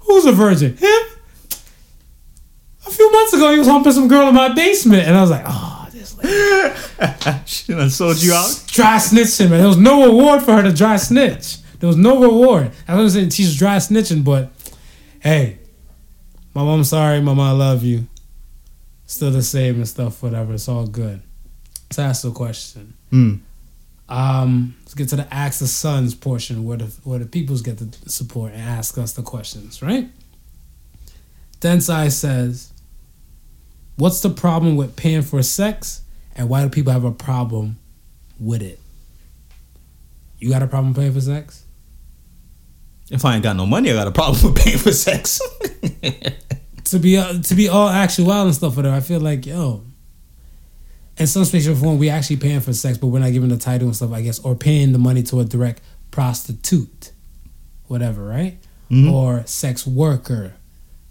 "Who's 0.02 0.26
a 0.26 0.32
virgin? 0.32 0.78
Him?" 0.78 1.02
A 2.86 2.90
few 2.90 3.12
months 3.12 3.34
ago, 3.34 3.52
he 3.52 3.60
was 3.60 3.68
humping 3.68 3.92
some 3.92 4.08
girl 4.08 4.30
in 4.30 4.36
my 4.36 4.54
basement, 4.54 5.08
and 5.08 5.18
I 5.18 5.22
was 5.22 5.30
like, 5.32 5.44
"Oh, 5.46 5.88
this 5.92 6.18
lady 6.18 6.78
she 7.46 7.74
done 7.74 7.90
sold 7.90 8.22
you 8.22 8.34
out. 8.34 8.64
dry 8.68 8.98
snitching, 8.98 9.50
man. 9.50 9.60
There 9.60 9.68
was 9.68 9.78
no 9.78 10.06
reward 10.06 10.44
for 10.44 10.54
her 10.54 10.64
to 10.64 10.74
dry 10.74 10.98
snitch. 10.98 11.58
There 11.80 11.88
was 11.88 11.98
no 11.98 12.22
reward. 12.22 12.72
I 12.88 12.96
was 12.96 13.14
saying 13.14 13.30
she's 13.30 13.58
dry 13.58 13.78
snitching, 13.78 14.24
but 14.24 14.52
hey, 15.20 15.60
my 16.54 16.64
mom, 16.64 16.84
sorry, 16.84 17.22
mama, 17.22 17.44
I 17.44 17.52
love 17.52 17.84
you. 17.84 18.08
Still 19.06 19.32
the 19.32 19.44
same 19.44 19.76
and 19.76 19.88
stuff, 19.88 20.24
whatever. 20.24 20.54
It's 20.54 20.68
all 20.68 20.88
good. 20.88 21.22
Let's 21.90 22.00
ask 22.00 22.22
the 22.24 22.32
question. 22.32 22.94
Mm. 23.12 23.40
Um, 24.10 24.76
let's 24.82 24.94
get 24.94 25.10
to 25.10 25.18
the 25.18 25.34
Ask 25.34 25.60
the 25.60 25.68
Sons 25.68 26.16
portion 26.16 26.64
where 26.64 26.78
the 26.78 26.86
where 27.04 27.20
the 27.20 27.26
peoples 27.26 27.62
get 27.62 27.78
the 27.78 28.10
support 28.10 28.54
and 28.54 28.62
ask 28.62 28.98
us 28.98 29.14
the 29.14 29.22
questions, 29.22 29.82
right? 29.82 30.10
Densai 31.60 32.12
says, 32.12 32.72
What's 33.98 34.22
the 34.22 34.30
problem 34.30 34.76
with 34.76 34.96
paying 34.96 35.24
for 35.24 35.42
sex 35.42 36.04
and 36.36 36.50
why 36.50 36.64
do 36.64 36.70
people 36.70 36.94
have 36.94 37.04
a 37.04 37.12
problem 37.12 37.80
with 38.40 38.62
it? 38.62 38.80
You 40.40 40.50
got 40.50 40.62
a 40.62 40.68
problem 40.68 40.94
paying 40.94 41.14
for 41.14 41.22
sex? 41.22 41.64
If 43.10 43.26
I 43.26 43.36
ain't 43.36 43.44
got 43.44 43.56
no 43.56 43.66
money, 43.66 43.90
I 43.90 43.94
got 43.94 44.08
a 44.08 44.12
problem 44.12 44.54
with 44.54 44.64
paying 44.64 44.78
for 44.78 44.92
sex. 44.92 45.42
To 46.92 47.00
be 47.00 47.18
uh, 47.18 47.42
to 47.42 47.56
be 47.56 47.68
all 47.68 47.90
actual 47.90 48.32
and 48.32 48.56
stuff 48.56 48.78
whatever, 48.78 48.96
I 48.96 49.02
feel 49.02 49.20
like, 49.20 49.46
yo, 49.46 49.84
in 51.18 51.28
some 51.28 51.46
spatial 51.46 51.76
form, 51.76 51.98
we 51.98 52.10
actually 52.10 52.38
paying 52.38 52.60
for 52.60 52.74
sex, 52.74 52.98
but 52.98 53.08
we're 53.08 53.20
not 53.20 53.32
giving 53.32 53.50
the 53.50 53.58
title 53.58 53.88
and 53.88 53.96
stuff, 53.96 54.12
I 54.12 54.22
guess, 54.22 54.40
or 54.40 54.56
paying 54.56 54.92
the 54.92 55.00
money 55.00 55.24
to 55.24 55.40
a 55.40 55.46
direct 55.46 55.82
prostitute, 56.12 57.12
whatever, 57.88 58.24
right? 58.24 58.58
Mhm. 58.92 59.12
Or 59.12 59.44
sex 59.46 59.86
worker, 59.88 60.54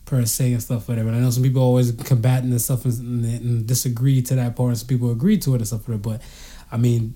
per 0.05 0.25
se, 0.25 0.53
and 0.53 0.63
stuff, 0.63 0.89
whatever. 0.89 1.09
And 1.09 1.17
I 1.19 1.21
know 1.21 1.31
some 1.31 1.43
people 1.43 1.63
always 1.63 1.91
combating 1.93 2.51
and 2.51 2.61
stuff 2.61 2.85
and, 2.85 3.25
and 3.25 3.67
disagree 3.67 4.23
to 4.23 4.35
that 4.37 4.55
part, 4.57 4.69
and 4.71 4.79
some 4.79 4.87
people 4.89 5.11
agree 5.11 5.39
to 5.39 5.55
it 5.55 5.59
and 5.59 5.67
stuff, 5.67 5.89
whatever. 5.89 6.03
But 6.11 6.23
I 6.71 6.77
mean, 6.77 7.15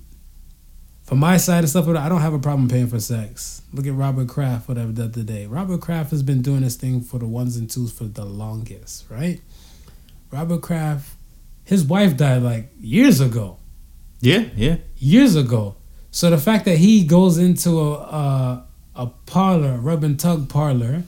from 1.04 1.18
my 1.18 1.36
side 1.36 1.58
and 1.60 1.68
stuff, 1.68 1.88
I 1.88 2.08
don't 2.08 2.20
have 2.20 2.34
a 2.34 2.38
problem 2.38 2.68
paying 2.68 2.88
for 2.88 3.00
sex. 3.00 3.62
Look 3.72 3.86
at 3.86 3.94
Robert 3.94 4.28
Kraft, 4.28 4.68
whatever, 4.68 4.92
the 4.92 5.04
other 5.04 5.22
day. 5.22 5.46
Robert 5.46 5.80
Kraft 5.80 6.10
has 6.10 6.22
been 6.22 6.42
doing 6.42 6.62
this 6.62 6.76
thing 6.76 7.00
for 7.00 7.18
the 7.18 7.26
ones 7.26 7.56
and 7.56 7.70
twos 7.70 7.92
for 7.92 8.04
the 8.04 8.24
longest, 8.24 9.04
right? 9.08 9.40
Robert 10.30 10.62
Kraft, 10.62 11.10
his 11.70 11.84
wife 11.84 12.16
died 12.16 12.42
like 12.42 12.70
years 12.78 13.20
ago 13.20 13.56
yeah, 14.20 14.44
yeah. 14.54 14.76
years 14.98 15.34
ago. 15.36 15.76
So 16.10 16.28
the 16.28 16.36
fact 16.36 16.66
that 16.66 16.76
he 16.76 17.04
goes 17.04 17.38
into 17.38 17.80
a 17.80 17.92
a, 17.92 18.66
a 18.94 19.06
parlor, 19.26 19.78
rub 19.78 20.04
and 20.04 20.20
tug 20.20 20.48
parlor, 20.50 21.04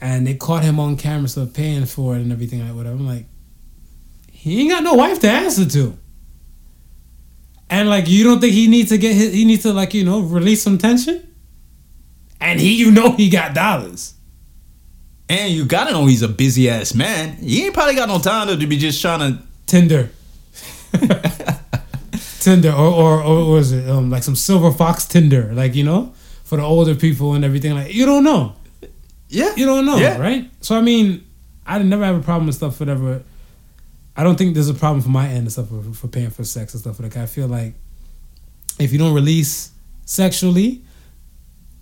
and 0.00 0.26
they 0.26 0.34
caught 0.34 0.64
him 0.64 0.80
on 0.80 0.96
camera, 0.96 1.28
so 1.28 1.44
paying 1.44 1.84
for 1.84 2.16
it 2.16 2.22
and 2.22 2.32
everything 2.32 2.66
like 2.66 2.74
whatever. 2.74 2.96
I'm 2.96 3.06
like, 3.06 3.26
he 4.32 4.60
ain't 4.60 4.70
got 4.70 4.82
no 4.82 4.94
wife 4.94 5.20
to 5.20 5.30
answer 5.30 5.66
to. 5.66 5.98
And 7.68 7.90
like, 7.90 8.08
you 8.08 8.24
don't 8.24 8.40
think 8.40 8.54
he 8.54 8.66
needs 8.66 8.88
to 8.88 8.96
get 8.96 9.14
his, 9.14 9.34
he 9.34 9.44
needs 9.44 9.64
to 9.64 9.74
like 9.74 9.92
you 9.92 10.04
know 10.04 10.20
release 10.20 10.62
some 10.62 10.78
tension? 10.78 11.28
and 12.40 12.60
he, 12.60 12.74
you 12.76 12.90
know, 12.90 13.12
he 13.12 13.28
got 13.28 13.54
dollars. 13.54 14.14
And 15.28 15.52
you 15.52 15.66
gotta 15.66 15.92
know 15.92 16.06
he's 16.06 16.22
a 16.22 16.28
busy 16.28 16.70
ass 16.70 16.94
man. 16.94 17.36
He 17.36 17.66
ain't 17.66 17.74
probably 17.74 17.94
got 17.94 18.08
no 18.08 18.18
time 18.18 18.48
to 18.48 18.66
be 18.66 18.78
just 18.78 19.00
trying 19.02 19.20
to. 19.20 19.42
Tinder. 19.68 20.10
Tinder, 22.40 22.70
or, 22.72 22.86
or 22.86 23.22
or 23.22 23.36
what 23.44 23.50
was 23.50 23.72
it 23.72 23.88
um, 23.88 24.10
like 24.10 24.22
some 24.22 24.34
silver 24.36 24.72
fox 24.72 25.04
Tinder, 25.06 25.52
like 25.52 25.74
you 25.74 25.84
know, 25.84 26.12
for 26.44 26.56
the 26.56 26.62
older 26.62 26.94
people 26.94 27.34
and 27.34 27.44
everything. 27.44 27.74
Like 27.74 27.92
you 27.94 28.06
don't 28.06 28.24
know, 28.24 28.54
Yeah. 29.28 29.54
you 29.56 29.66
don't 29.66 29.84
know, 29.84 29.96
Yeah. 29.98 30.18
right? 30.18 30.50
So 30.60 30.76
I 30.76 30.80
mean, 30.80 31.24
I 31.66 31.78
never 31.82 32.04
have 32.04 32.16
a 32.16 32.22
problem 32.22 32.46
with 32.46 32.56
stuff, 32.56 32.80
whatever. 32.80 33.22
I 34.16 34.24
don't 34.24 34.36
think 34.36 34.54
there's 34.54 34.68
a 34.68 34.74
problem 34.74 35.00
for 35.02 35.10
my 35.10 35.28
end 35.28 35.38
and 35.40 35.52
stuff 35.52 35.68
for, 35.68 35.82
for 35.92 36.08
paying 36.08 36.30
for 36.30 36.42
sex 36.44 36.74
and 36.74 36.80
stuff 36.80 36.98
like 37.00 37.12
that. 37.12 37.22
I 37.24 37.26
feel 37.26 37.46
like 37.48 37.74
if 38.78 38.92
you 38.92 38.98
don't 38.98 39.14
release 39.14 39.70
sexually, 40.06 40.82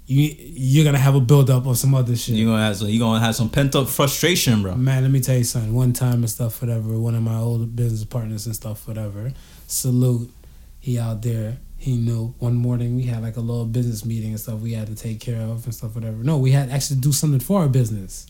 you 0.06 0.34
you're 0.38 0.84
gonna 0.84 0.98
have 0.98 1.14
a 1.14 1.20
buildup 1.20 1.66
of 1.66 1.76
some 1.76 1.94
other 1.94 2.14
shit. 2.14 2.36
You 2.36 2.46
gonna 2.46 2.62
have 2.62 2.76
some, 2.76 2.88
you 2.88 2.98
gonna 2.98 3.20
have 3.20 3.34
some 3.34 3.50
pent 3.50 3.74
up 3.74 3.88
frustration, 3.88 4.62
bro. 4.62 4.76
Man, 4.76 5.02
let 5.02 5.10
me 5.10 5.20
tell 5.20 5.36
you 5.36 5.44
something. 5.44 5.74
One 5.74 5.92
time 5.92 6.14
and 6.14 6.30
stuff, 6.30 6.62
whatever. 6.62 6.98
One 6.98 7.14
of 7.14 7.22
my 7.22 7.36
old 7.36 7.74
business 7.74 8.04
partners 8.04 8.46
and 8.46 8.54
stuff, 8.54 8.86
whatever. 8.86 9.32
Salute. 9.66 10.32
He 10.78 10.98
out 10.98 11.22
there. 11.22 11.56
He 11.78 11.96
knew. 11.96 12.34
One 12.38 12.54
morning 12.54 12.94
we 12.94 13.02
had 13.02 13.22
like 13.22 13.36
a 13.36 13.40
little 13.40 13.66
business 13.66 14.04
meeting 14.04 14.30
and 14.30 14.40
stuff 14.40 14.60
we 14.60 14.72
had 14.72 14.86
to 14.86 14.94
take 14.94 15.18
care 15.18 15.40
of 15.40 15.64
and 15.64 15.74
stuff, 15.74 15.94
whatever. 15.96 16.18
No, 16.18 16.38
we 16.38 16.52
had 16.52 16.70
actually 16.70 17.00
do 17.00 17.12
something 17.12 17.40
for 17.40 17.62
our 17.62 17.68
business. 17.68 18.26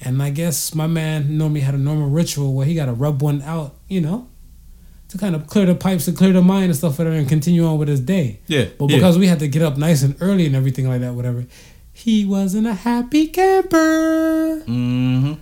And 0.00 0.22
I 0.22 0.28
guess 0.28 0.74
my 0.74 0.86
man 0.86 1.38
normally 1.38 1.60
had 1.60 1.74
a 1.74 1.78
normal 1.78 2.10
ritual 2.10 2.52
where 2.52 2.66
he 2.66 2.74
got 2.74 2.86
to 2.86 2.92
rub 2.92 3.22
one 3.22 3.40
out, 3.40 3.74
you 3.88 4.02
know, 4.02 4.28
to 5.08 5.18
kind 5.18 5.34
of 5.36 5.46
clear 5.46 5.66
the 5.66 5.74
pipes, 5.74 6.04
to 6.06 6.12
clear 6.12 6.32
the 6.32 6.42
mind 6.42 6.66
and 6.66 6.76
stuff, 6.76 6.98
whatever, 6.98 7.16
and 7.16 7.28
continue 7.28 7.64
on 7.64 7.78
with 7.78 7.88
his 7.88 8.00
day. 8.00 8.40
Yeah. 8.46 8.66
But 8.78 8.90
yeah. 8.90 8.96
because 8.96 9.18
we 9.18 9.26
had 9.26 9.38
to 9.40 9.48
get 9.48 9.62
up 9.62 9.76
nice 9.76 10.02
and 10.02 10.16
early 10.20 10.46
and 10.46 10.56
everything 10.56 10.88
like 10.88 11.00
that, 11.00 11.14
whatever, 11.14 11.46
he 11.92 12.24
wasn't 12.24 12.66
a 12.66 12.74
happy 12.74 13.28
camper. 13.28 14.62
hmm 14.66 15.34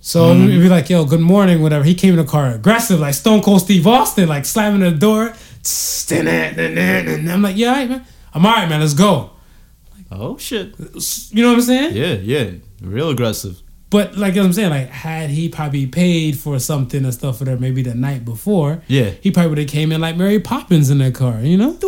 So 0.00 0.32
it'd 0.32 0.46
be 0.60 0.68
like, 0.68 0.88
yo, 0.90 1.04
good 1.04 1.20
morning, 1.20 1.62
whatever. 1.62 1.84
He 1.84 1.94
came 1.94 2.10
in 2.14 2.16
the 2.16 2.24
car 2.24 2.50
aggressive, 2.50 2.98
like 3.00 3.14
Stone 3.14 3.42
Cold 3.42 3.60
Steve 3.60 3.86
Austin, 3.86 4.28
like 4.28 4.44
slamming 4.44 4.80
the 4.80 4.90
door. 4.90 5.34
And 6.10 7.30
I'm 7.30 7.42
like, 7.42 7.56
yeah, 7.56 7.68
all 7.68 7.74
right, 7.74 7.88
man. 7.88 8.04
I'm 8.34 8.46
all 8.46 8.52
right, 8.54 8.68
man. 8.68 8.80
Let's 8.80 8.94
go. 8.94 9.30
Like, 9.94 10.06
Oh 10.10 10.38
shit. 10.38 10.74
You 11.30 11.42
know 11.42 11.50
what 11.50 11.56
I'm 11.56 11.62
saying? 11.62 11.94
Yeah, 11.96 12.14
yeah. 12.14 12.50
Real 12.80 13.10
aggressive. 13.10 13.62
But 13.92 14.16
like 14.16 14.36
I'm 14.36 14.52
saying, 14.54 14.70
like 14.70 14.88
had 14.88 15.28
he 15.30 15.48
probably 15.50 15.86
paid 15.86 16.38
for 16.38 16.58
something 16.58 17.04
and 17.04 17.12
stuff 17.12 17.38
for 17.38 17.44
that 17.44 17.60
maybe 17.60 17.82
the 17.82 17.94
night 17.94 18.24
before, 18.24 18.82
Yeah. 18.88 19.10
he 19.20 19.30
probably 19.30 19.50
would 19.50 19.58
have 19.58 19.68
came 19.68 19.92
in 19.92 20.00
like 20.00 20.16
Mary 20.16 20.40
Poppins 20.40 20.88
in 20.90 20.98
that 20.98 21.14
car, 21.14 21.40
you 21.42 21.58
know? 21.58 21.78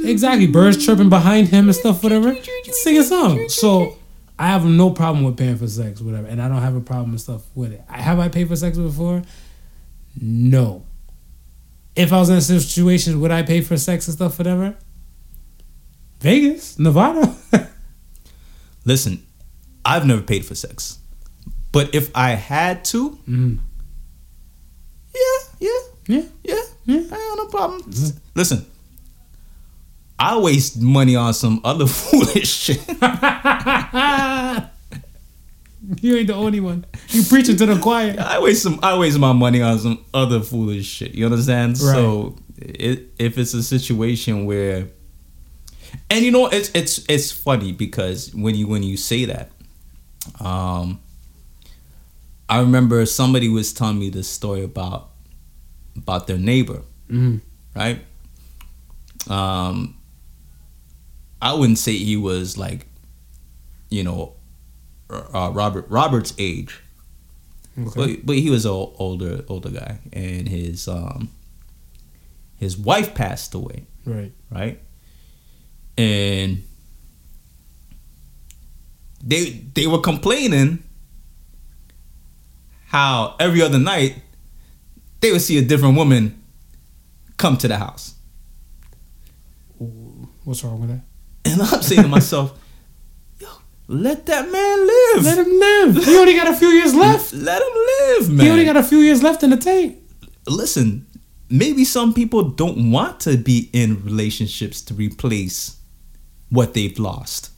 Exactly. 0.00 0.48
Birds 0.48 0.84
chirping 0.84 1.08
behind 1.08 1.48
him 1.48 1.66
and 1.68 1.74
stuff, 1.76 2.02
whatever. 2.02 2.34
Sing 2.72 2.98
a 2.98 3.04
song. 3.04 3.48
So 3.48 3.96
I 4.40 4.48
have 4.48 4.64
no 4.66 4.90
problem 4.90 5.24
with 5.24 5.36
paying 5.36 5.56
for 5.56 5.68
sex, 5.68 6.00
whatever. 6.00 6.26
And 6.26 6.42
I 6.42 6.48
don't 6.48 6.60
have 6.62 6.74
a 6.74 6.80
problem 6.80 7.12
with 7.12 7.20
stuff 7.20 7.42
with 7.54 7.72
it. 7.72 7.82
Have 7.88 8.18
I 8.18 8.28
paid 8.28 8.48
for 8.48 8.56
sex 8.56 8.76
before? 8.76 9.22
No. 10.20 10.84
If 11.94 12.12
I 12.12 12.18
was 12.18 12.30
in 12.30 12.36
a 12.38 12.40
situation, 12.40 13.20
would 13.20 13.30
I 13.30 13.42
pay 13.44 13.60
for 13.60 13.76
sex 13.76 14.08
and 14.08 14.16
stuff, 14.16 14.38
whatever? 14.38 14.74
Vegas, 16.20 16.78
Nevada. 16.78 17.34
Listen, 18.84 19.24
I've 19.84 20.06
never 20.06 20.22
paid 20.22 20.44
for 20.44 20.54
sex, 20.54 20.98
but 21.72 21.94
if 21.94 22.10
I 22.14 22.30
had 22.30 22.84
to, 22.86 23.18
mm. 23.28 23.58
yeah, 25.14 25.20
yeah, 25.60 25.68
Yeah. 26.06 26.22
yeah, 26.44 26.62
Yeah. 26.86 27.02
I 27.12 27.16
have 27.18 27.36
no 27.36 27.46
problem. 27.46 27.82
Listen, 28.34 28.66
I 30.18 30.38
waste 30.38 30.80
money 30.80 31.16
on 31.16 31.32
some 31.34 31.60
other 31.64 31.86
foolish 32.00 32.48
shit. 32.48 32.86
you 36.02 36.16
ain't 36.16 36.26
the 36.26 36.34
only 36.34 36.60
one. 36.60 36.84
You 37.08 37.22
preaching 37.24 37.56
to 37.56 37.66
the 37.66 37.78
choir. 37.80 38.16
I 38.18 38.38
waste 38.40 38.62
some. 38.62 38.78
I 38.82 38.98
waste 38.98 39.18
my 39.18 39.32
money 39.32 39.62
on 39.62 39.78
some 39.78 40.04
other 40.12 40.40
foolish 40.40 40.86
shit. 40.86 41.14
You 41.14 41.24
understand? 41.26 41.78
So, 41.78 42.36
it, 42.58 43.08
if 43.18 43.38
it's 43.38 43.54
a 43.54 43.62
situation 43.62 44.44
where, 44.44 44.88
and 46.10 46.24
you 46.24 46.30
know, 46.30 46.46
it's 46.48 46.70
it's 46.74 47.04
it's 47.08 47.32
funny 47.32 47.72
because 47.72 48.34
when 48.34 48.54
you 48.54 48.66
when 48.66 48.82
you 48.82 48.96
say 48.96 49.24
that, 49.24 49.50
um, 50.38 51.00
I 52.50 52.60
remember 52.60 53.06
somebody 53.06 53.48
was 53.48 53.72
telling 53.72 53.98
me 53.98 54.10
this 54.10 54.28
story 54.28 54.62
about 54.64 55.10
about 55.96 56.26
their 56.26 56.38
neighbor, 56.38 56.82
Mm. 57.08 57.40
right? 57.76 58.00
Um, 59.28 59.96
I 61.40 61.52
wouldn't 61.54 61.78
say 61.78 61.96
he 61.96 62.16
was 62.16 62.58
like, 62.58 62.86
you 63.88 64.02
know, 64.02 64.34
uh, 65.10 65.50
Robert 65.54 65.86
Robert's 65.88 66.34
age. 66.38 66.80
Okay. 67.78 67.92
But 68.16 68.26
but 68.26 68.36
he 68.36 68.50
was 68.50 68.64
an 68.66 68.72
older 68.72 69.44
older 69.48 69.70
guy, 69.70 69.98
and 70.12 70.48
his 70.48 70.88
um 70.88 71.28
his 72.56 72.76
wife 72.76 73.14
passed 73.14 73.54
away, 73.54 73.84
Right. 74.04 74.32
right? 74.50 74.80
And 75.96 76.64
they 79.22 79.50
they 79.74 79.86
were 79.86 80.00
complaining 80.00 80.82
how 82.90 83.36
every 83.38 83.62
other 83.62 83.78
night 83.78 84.16
they 85.20 85.30
would 85.32 85.40
see 85.42 85.58
a 85.58 85.62
different 85.62 85.96
woman 85.96 86.42
come 87.36 87.56
to 87.58 87.68
the 87.68 87.76
house, 87.76 88.14
What's 90.44 90.64
wrong 90.64 90.80
with 90.80 90.90
that? 90.90 91.00
and 91.44 91.62
I'm 91.62 91.82
saying 91.82 92.02
to 92.02 92.08
myself, 92.18 92.58
"Yo, 93.38 93.48
let 93.88 94.26
that 94.26 94.50
man 94.50 94.86
live. 94.86 95.24
Let 95.24 95.38
him 95.38 95.52
live. 95.96 96.04
He 96.04 96.16
only 96.16 96.34
got 96.34 96.48
a 96.48 96.56
few 96.56 96.68
years 96.68 96.94
left. 96.94 97.32
Let 97.32 97.62
him 97.62 97.74
live, 97.74 98.30
man. 98.30 98.46
He 98.46 98.50
only 98.52 98.64
got 98.64 98.76
a 98.76 98.82
few 98.82 98.98
years 98.98 99.22
left 99.22 99.42
in 99.42 99.50
the 99.50 99.56
tank. 99.56 99.96
listen, 100.46 101.06
maybe 101.48 101.84
some 101.84 102.12
people 102.12 102.42
don't 102.42 102.90
want 102.90 103.20
to 103.20 103.36
be 103.36 103.70
in 103.72 104.02
relationships 104.04 104.80
to 104.82 104.94
replace 104.94 105.76
what 106.50 106.74
they've 106.74 106.98
lost, 106.98 107.50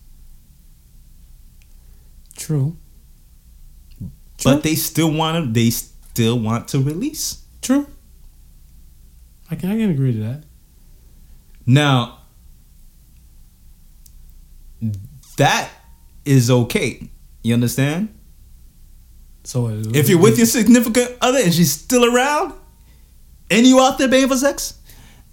True. 2.37 2.77
But 4.44 4.62
they 4.62 4.74
still 4.74 5.10
want 5.12 5.44
to. 5.44 5.52
They 5.52 5.70
still 5.70 6.39
want 6.39 6.69
to 6.69 6.81
release. 6.81 7.43
True. 7.60 7.86
I 9.51 9.55
can 9.55 9.70
I 9.70 9.77
can 9.77 9.90
agree 9.90 10.12
to 10.12 10.19
that. 10.20 10.44
Now, 11.66 12.19
that 15.36 15.70
is 16.24 16.51
okay. 16.51 17.09
You 17.43 17.55
understand? 17.55 18.09
So 19.44 19.69
If 19.69 20.09
you're 20.09 20.20
with 20.20 20.36
your 20.39 20.47
significant 20.47 21.16
other 21.20 21.39
and 21.39 21.52
she's 21.52 21.73
still 21.73 22.05
around, 22.14 22.55
and 23.51 23.66
you 23.66 23.81
out 23.81 23.98
there 23.98 24.09
paying 24.09 24.28
for 24.28 24.36
sex, 24.36 24.78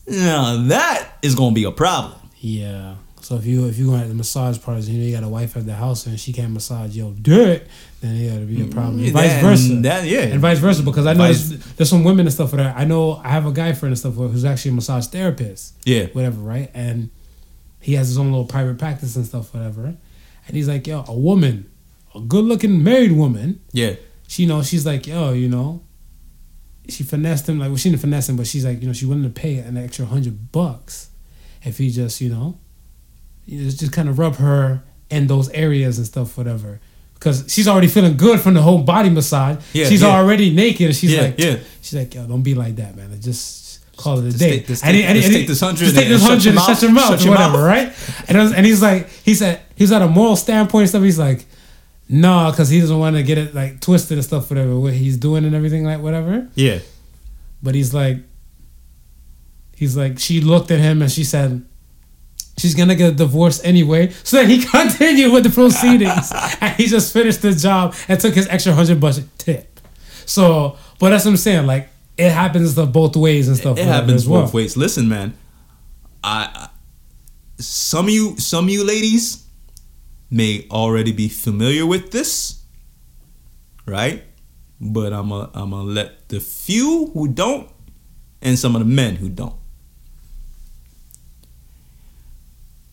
now 0.07 0.57
that 0.67 1.07
is 1.21 1.35
gonna 1.35 1.53
be 1.53 1.63
a 1.63 1.71
problem. 1.71 2.19
yeah. 2.39 2.95
So 3.21 3.35
if 3.35 3.45
you 3.45 3.67
if 3.67 3.77
you 3.77 3.91
want 3.91 4.07
the 4.07 4.13
massage 4.13 4.59
parties, 4.61 4.89
you 4.89 4.97
know 4.99 5.05
you 5.05 5.13
got 5.15 5.23
a 5.23 5.29
wife 5.29 5.57
at 5.57 5.65
the 5.65 5.73
house 5.75 6.05
and 6.05 6.19
she 6.19 6.31
can't 6.33 6.51
massage 6.53 6.95
your 6.95 7.11
dick, 7.13 7.65
then 8.01 8.15
yeah, 8.15 8.33
it'll 8.33 8.45
be 8.47 8.61
a 8.61 8.65
problem. 8.67 8.99
Mm, 8.99 9.03
and 9.05 9.13
vice 9.13 9.27
That- 9.29 9.41
versa. 9.43 9.73
That, 9.81 10.05
yeah. 10.07 10.19
and 10.21 10.39
vice 10.39 10.59
versa 10.59 10.83
because 10.83 11.05
I 11.05 11.13
know 11.13 11.19
Vice- 11.27 11.49
there's, 11.49 11.65
there's 11.73 11.89
some 11.89 12.03
women 12.03 12.25
and 12.27 12.33
stuff 12.33 12.51
that 12.51 12.75
I 12.77 12.85
know 12.85 13.15
I 13.23 13.29
have 13.29 13.45
a 13.45 13.51
guy 13.51 13.73
friend 13.73 13.91
and 13.91 13.99
stuff 13.99 14.15
who's 14.15 14.45
actually 14.45 14.71
a 14.71 14.73
massage 14.75 15.07
therapist, 15.07 15.75
yeah. 15.85 16.07
whatever, 16.07 16.39
right? 16.41 16.71
And 16.73 17.09
he 17.81 17.93
has 17.95 18.07
his 18.07 18.17
own 18.17 18.27
little 18.31 18.45
private 18.45 18.77
practice 18.77 19.15
and 19.15 19.25
stuff, 19.25 19.53
whatever. 19.53 19.85
And 20.47 20.55
he's 20.55 20.67
like, 20.67 20.87
yo, 20.87 21.03
a 21.07 21.13
woman, 21.17 21.69
a 22.15 22.19
good 22.21 22.45
looking 22.45 22.83
married 22.83 23.11
woman, 23.11 23.61
Yeah. 23.71 23.95
she 24.27 24.43
you 24.43 24.47
know 24.49 24.61
she's 24.63 24.85
like 24.85 25.05
yo 25.07 25.33
you 25.33 25.47
know 25.49 25.81
she 26.87 27.03
finessed 27.03 27.47
him 27.49 27.59
like 27.59 27.67
well 27.69 27.77
she 27.77 27.89
didn't 27.89 28.01
finesse 28.01 28.29
him 28.29 28.35
but 28.37 28.47
she's 28.47 28.65
like 28.65 28.81
you 28.81 28.87
know 28.87 28.93
she 28.93 29.05
willing 29.05 29.23
to 29.23 29.29
pay 29.29 29.57
an 29.57 29.77
extra 29.77 30.05
hundred 30.05 30.51
bucks 30.51 31.09
if 31.63 31.77
he 31.77 31.89
just 31.91 32.19
you 32.21 32.29
know 32.29 32.57
you 33.49 33.63
know, 33.63 33.69
just 33.69 33.91
kind 33.91 34.07
of 34.09 34.19
rub 34.19 34.35
her 34.35 34.81
in 35.09 35.27
those 35.27 35.49
areas 35.49 35.97
and 35.97 36.05
stuff 36.07 36.37
whatever 36.37 36.79
because 37.15 37.45
she's 37.53 37.67
already 37.67 37.87
feeling 37.87 38.15
good 38.15 38.39
from 38.39 38.53
the 38.53 38.61
whole 38.61 38.81
body 38.83 39.09
massage 39.09 39.57
Yeah, 39.73 39.85
she's 39.89 40.01
yeah. 40.03 40.09
already 40.17 40.53
naked 40.53 40.87
and 40.87 40.95
she's 40.95 41.11
Yeah, 41.13 41.21
like 41.23 41.39
yeah. 41.39 41.57
she's 41.81 41.95
like 41.99 42.13
yo 42.13 42.25
don't 42.27 42.43
be 42.43 42.53
like 42.55 42.75
that 42.77 42.95
man 42.95 43.09
just 43.19 43.57
call 43.97 44.19
it 44.19 44.33
a 44.33 44.37
day 44.37 44.59
just 44.61 44.83
take- 44.83 45.03
and 45.05 45.17
he- 45.17 45.21
just 45.21 45.25
and 45.27 45.33
take 45.33 45.41
he- 45.41 45.47
this 45.47 45.59
hundred 45.59 45.79
just 45.85 45.95
take 45.95 46.05
and 46.05 46.13
this 46.15 46.21
hundred 46.23 46.45
and 46.47 46.59
shut 46.59 46.67
mouth. 46.69 46.81
your 46.83 46.91
mouth 46.91 47.09
Shut 47.09 47.21
your 47.25 47.31
whatever 47.33 47.57
mouth. 47.57 47.65
right 47.65 48.29
and, 48.29 48.37
was, 48.37 48.53
and 48.53 48.65
he's 48.65 48.81
like 48.81 49.09
he 49.25 49.33
said 49.33 49.61
he's 49.75 49.91
at 49.91 50.01
a 50.01 50.07
moral 50.07 50.35
standpoint 50.35 50.81
and 50.83 50.89
stuff 50.89 51.03
he's 51.03 51.19
like 51.19 51.45
no, 52.11 52.49
because 52.49 52.69
he 52.69 52.79
doesn't 52.81 52.97
want 52.97 53.15
to 53.17 53.21
get 53.23 53.37
it 53.37 53.53
like 53.53 53.81
twisted 53.81 54.17
and 54.17 54.25
stuff, 54.25 54.49
whatever, 54.49 54.79
what 54.79 54.93
he's 54.93 55.15
doing 55.15 55.45
and 55.45 55.53
everything, 55.53 55.83
like 55.83 55.99
whatever. 56.01 56.47
Yeah. 56.55 56.79
But 57.61 57.75
he's 57.75 57.93
like, 57.93 58.17
he's 59.75 59.95
like, 59.95 60.17
she 60.19 60.41
looked 60.41 60.71
at 60.71 60.79
him 60.79 61.03
and 61.03 61.11
she 61.11 61.23
said, 61.23 61.63
she's 62.59 62.75
gonna 62.75 62.95
get 62.95 63.13
a 63.13 63.15
divorce 63.15 63.63
anyway. 63.63 64.09
So 64.23 64.37
then 64.37 64.49
he 64.49 64.63
continued 64.65 65.33
with 65.33 65.43
the 65.43 65.49
proceedings 65.49 66.31
and 66.61 66.75
he 66.75 66.87
just 66.87 67.13
finished 67.13 67.41
the 67.41 67.53
job 67.53 67.95
and 68.07 68.19
took 68.19 68.35
his 68.35 68.47
extra 68.47 68.73
hundred 68.73 68.99
bucks 68.99 69.21
tip. 69.37 69.79
So, 70.25 70.77
but 70.99 71.09
that's 71.09 71.25
what 71.25 71.31
I'm 71.31 71.37
saying. 71.37 71.65
Like, 71.65 71.89
it 72.17 72.31
happens 72.31 72.75
the 72.75 72.85
both 72.85 73.15
ways 73.15 73.47
and 73.47 73.57
stuff. 73.57 73.77
It 73.77 73.85
happens 73.85 74.13
as 74.23 74.27
well. 74.27 74.43
both 74.43 74.53
ways. 74.53 74.77
Listen, 74.77 75.09
man. 75.09 75.35
I, 76.23 76.49
I 76.53 76.69
some 77.59 78.07
of 78.07 78.11
you 78.11 78.37
some 78.37 78.65
of 78.65 78.69
you 78.69 78.83
ladies 78.83 79.45
may 80.29 80.67
already 80.71 81.11
be 81.11 81.27
familiar 81.27 81.85
with 81.85 82.11
this, 82.11 82.61
right? 83.85 84.23
But 84.79 85.13
I'm 85.13 85.29
going 85.29 85.49
I'm 85.53 85.71
to 85.71 85.77
let 85.77 86.29
the 86.29 86.39
few 86.39 87.07
who 87.13 87.27
don't 87.27 87.69
and 88.41 88.57
some 88.57 88.75
of 88.75 88.79
the 88.79 88.87
men 88.87 89.15
who 89.15 89.29
don't. 89.29 89.58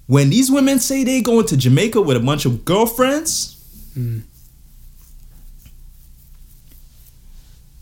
When 0.06 0.30
these 0.30 0.50
women 0.50 0.78
say 0.78 1.04
they 1.04 1.20
going 1.20 1.46
to 1.46 1.56
Jamaica 1.56 2.00
with 2.00 2.16
a 2.16 2.20
bunch 2.20 2.46
of 2.46 2.64
girlfriends, 2.64 3.52
Mm. 3.96 4.22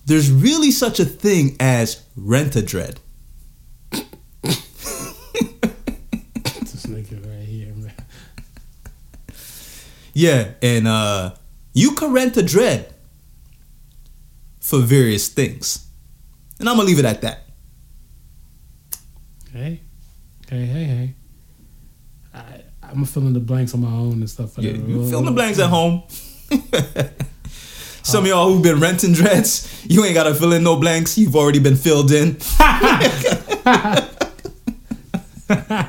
there's 0.06 0.30
really 0.30 0.70
such 0.70 1.00
a 1.00 1.04
thing 1.04 1.56
as 1.58 2.02
rent 2.16 2.54
a 2.56 2.62
dread. 2.62 3.00
This 3.90 4.04
nigga 6.86 7.24
right 7.26 7.48
here, 7.48 7.74
man. 7.74 7.92
Yeah, 10.12 10.50
and 10.62 10.86
uh 10.88 11.34
you 11.72 11.92
can 11.92 12.12
rent 12.12 12.36
a 12.36 12.42
dread 12.42 12.94
for 14.60 14.78
various 14.78 15.28
things. 15.28 15.86
And 16.60 16.68
I'm 16.68 16.76
gonna 16.76 16.86
leave 16.86 17.00
it 17.00 17.04
at 17.04 17.20
that. 17.22 17.40
Hey, 19.52 19.80
hey, 20.48 20.66
hey, 20.66 20.84
hey. 20.84 21.14
I'm 22.94 23.04
filling 23.04 23.32
the 23.32 23.40
blanks 23.40 23.74
on 23.74 23.80
my 23.80 23.90
own 23.90 24.14
and 24.14 24.30
stuff. 24.30 24.56
Yeah, 24.58 24.72
whatever. 24.72 24.90
you 24.90 25.10
fill 25.10 25.18
in 25.20 25.24
the 25.26 25.32
blanks 25.32 25.58
at 25.58 25.68
home. 25.68 26.02
Some 28.02 28.24
of 28.24 28.28
y'all 28.28 28.52
who've 28.52 28.62
been 28.62 28.80
renting 28.80 29.14
dreads, 29.14 29.84
you 29.88 30.04
ain't 30.04 30.14
gotta 30.14 30.34
fill 30.34 30.52
in 30.52 30.62
no 30.62 30.76
blanks. 30.76 31.16
You've 31.16 31.34
already 31.34 31.58
been 31.58 31.76
filled 31.76 32.12
in. 32.12 32.36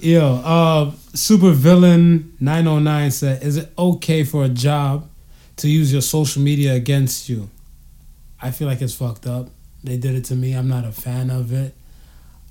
Yo, 0.00 0.36
uh, 0.44 0.92
super 1.14 1.50
villain 1.50 2.36
909 2.40 3.10
said, 3.10 3.42
"Is 3.42 3.56
it 3.56 3.72
okay 3.78 4.24
for 4.24 4.44
a 4.44 4.48
job 4.48 5.08
to 5.56 5.68
use 5.68 5.92
your 5.92 6.02
social 6.02 6.42
media 6.42 6.74
against 6.74 7.28
you?" 7.28 7.48
I 8.40 8.50
feel 8.52 8.68
like 8.68 8.80
it's 8.80 8.94
fucked 8.94 9.26
up. 9.26 9.48
They 9.82 9.96
did 9.96 10.14
it 10.14 10.24
to 10.26 10.36
me. 10.36 10.52
I'm 10.52 10.68
not 10.68 10.84
a 10.84 10.92
fan 10.92 11.30
of 11.30 11.52
it. 11.52 11.74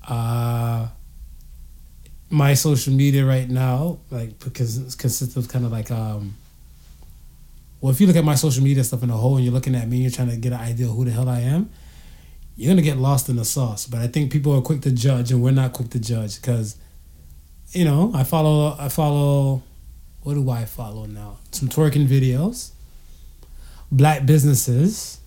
Uh, 0.08 0.88
my 2.30 2.54
social 2.54 2.94
media 2.94 3.26
right 3.26 3.50
now, 3.50 4.00
like, 4.12 4.38
because 4.40 4.78
it 4.78 4.98
consists 4.98 5.36
of 5.36 5.48
kind 5.48 5.66
of 5.66 5.72
like, 5.72 5.92
um, 5.92 6.36
well, 7.80 7.92
if 7.92 8.02
you 8.02 8.08
look 8.08 8.16
at 8.16 8.26
my 8.26 8.36
social 8.36 8.64
media 8.64 8.84
stuff 8.84 9.04
in 9.04 9.10
a 9.10 9.14
whole 9.14 9.38
and 9.38 9.46
you're 9.46 9.54
looking 9.54 9.76
at 9.76 9.88
me, 9.88 9.98
and 9.98 10.04
you're 10.04 10.12
trying 10.12 10.30
to 10.30 10.38
get 10.38 10.52
an 10.52 10.60
idea 10.60 10.88
of 10.88 10.96
who 10.96 11.06
the 11.06 11.12
hell 11.12 11.30
I 11.30 11.40
am. 11.40 11.70
You're 12.56 12.72
gonna 12.72 12.82
get 12.82 12.98
lost 12.98 13.30
in 13.30 13.36
the 13.36 13.46
sauce. 13.46 13.86
But 13.86 14.02
I 14.02 14.08
think 14.08 14.32
people 14.32 14.56
are 14.56 14.62
quick 14.62 14.82
to 14.82 14.92
judge, 14.92 15.32
and 15.32 15.44
we're 15.44 15.52
not 15.52 15.74
quick 15.74 15.92
to 15.92 16.00
judge 16.00 16.42
because 16.42 16.76
you 17.72 17.86
know, 17.86 18.12
I 18.14 18.24
follow 18.24 18.76
I 18.80 18.90
follow 18.90 19.62
what 20.24 20.34
do 20.34 20.50
I 20.50 20.66
follow 20.66 21.06
now? 21.06 21.38
Some 21.52 21.70
twerking 21.70 22.08
videos, 22.08 22.72
black 23.92 24.26
businesses, 24.26 25.20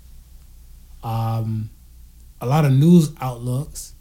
um, 1.02 1.70
a 2.40 2.46
lot 2.46 2.64
of 2.64 2.72
news 2.72 3.12
outlooks, 3.20 3.94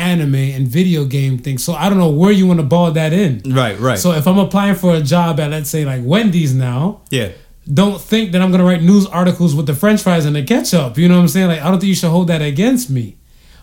anime 0.00 0.34
and 0.34 0.66
video 0.66 1.04
game 1.04 1.38
things. 1.38 1.62
So 1.62 1.74
I 1.74 1.88
don't 1.88 1.98
know 1.98 2.10
where 2.10 2.32
you 2.32 2.46
want 2.46 2.60
to 2.60 2.66
ball 2.66 2.90
that 2.92 3.12
in. 3.12 3.42
Right, 3.46 3.78
right. 3.78 3.98
So 3.98 4.12
if 4.12 4.26
I'm 4.26 4.38
applying 4.38 4.74
for 4.74 4.94
a 4.94 5.00
job 5.00 5.38
at 5.38 5.50
let's 5.50 5.70
say 5.70 5.84
like 5.84 6.02
Wendy's 6.04 6.54
now, 6.54 7.02
yeah. 7.10 7.32
don't 7.72 8.00
think 8.00 8.32
that 8.32 8.42
I'm 8.42 8.50
gonna 8.50 8.64
write 8.64 8.82
news 8.82 9.06
articles 9.06 9.54
with 9.54 9.66
the 9.66 9.74
French 9.74 10.02
fries 10.02 10.24
and 10.24 10.34
the 10.34 10.42
ketchup. 10.42 10.98
You 10.98 11.08
know 11.08 11.16
what 11.16 11.22
I'm 11.22 11.28
saying? 11.28 11.48
Like 11.48 11.60
I 11.60 11.70
don't 11.70 11.78
think 11.78 11.88
you 11.88 11.94
should 11.94 12.10
hold 12.10 12.28
that 12.28 12.42
against 12.42 12.90
me 12.90 13.16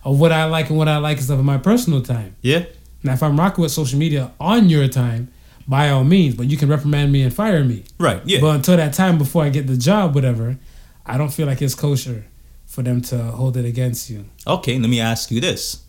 of 0.04 0.18
what 0.18 0.32
I 0.32 0.44
like 0.44 0.70
and 0.70 0.78
what 0.78 0.88
I 0.88 0.98
like 0.98 1.18
and 1.18 1.24
stuff 1.24 1.38
in 1.38 1.44
my 1.44 1.58
personal 1.58 2.00
time. 2.02 2.36
Yeah. 2.40 2.64
Now, 3.02 3.12
if 3.12 3.22
I'm 3.22 3.38
rocking 3.38 3.62
with 3.62 3.72
social 3.72 3.98
media 3.98 4.32
on 4.40 4.68
your 4.68 4.88
time, 4.88 5.30
by 5.68 5.90
all 5.90 6.02
means, 6.02 6.34
but 6.34 6.46
you 6.46 6.56
can 6.56 6.68
reprimand 6.68 7.12
me 7.12 7.22
and 7.22 7.32
fire 7.32 7.62
me. 7.62 7.84
Right, 7.98 8.22
yeah. 8.24 8.40
But 8.40 8.56
until 8.56 8.76
that 8.78 8.94
time, 8.94 9.18
before 9.18 9.44
I 9.44 9.50
get 9.50 9.66
the 9.66 9.76
job, 9.76 10.14
whatever, 10.14 10.58
I 11.04 11.18
don't 11.18 11.32
feel 11.32 11.46
like 11.46 11.60
it's 11.60 11.74
kosher 11.74 12.24
for 12.66 12.82
them 12.82 13.02
to 13.02 13.18
hold 13.18 13.56
it 13.56 13.64
against 13.64 14.08
you. 14.10 14.24
okay, 14.46 14.78
let 14.78 14.88
me 14.88 15.00
ask 15.00 15.30
you 15.30 15.40
this. 15.40 15.84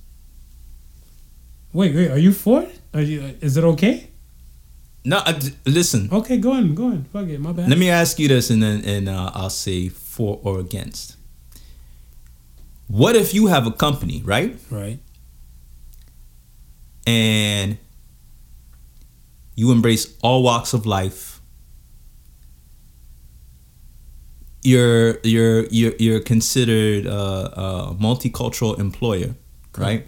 Wait, 1.72 1.96
wait, 1.96 2.12
are 2.12 2.18
you 2.18 2.34
for 2.34 2.64
it? 2.64 2.80
Are 2.94 3.02
you? 3.02 3.36
Is 3.41 3.58
it 3.58 3.64
okay? 3.64 4.10
No, 5.06 5.18
uh, 5.18 5.40
listen. 5.66 6.10
Okay, 6.12 6.38
go 6.38 6.54
on, 6.54 6.76
go 6.76 6.86
on. 6.86 7.06
Fuck 7.06 7.28
it, 7.28 7.40
my 7.40 7.52
bad. 7.52 7.70
Let 7.70 7.78
me 7.78 7.90
ask 7.90 8.20
you 8.20 8.28
this, 8.28 8.50
and 8.50 8.62
then 8.62 8.84
and 8.86 9.08
uh, 9.08 9.32
I'll 9.34 9.50
say 9.50 9.90
for 9.90 10.40
or 10.44 10.60
against. 10.60 11.16
What 12.88 13.16
if 13.16 13.34
you 13.34 13.48
have 13.48 13.68
a 13.68 13.72
company, 13.72 14.22
right? 14.26 14.58
right. 14.72 15.00
and 17.10 17.78
you 19.56 19.72
embrace 19.72 20.16
all 20.22 20.44
walks 20.44 20.74
of 20.74 20.86
life 20.86 21.41
you're 24.62 25.20
you're 25.24 25.66
you're, 25.68 25.94
you're 25.98 26.20
considered 26.20 27.08
a, 27.08 27.12
a 27.12 27.96
multicultural 28.00 28.78
employer 28.78 29.34
right 29.76 30.06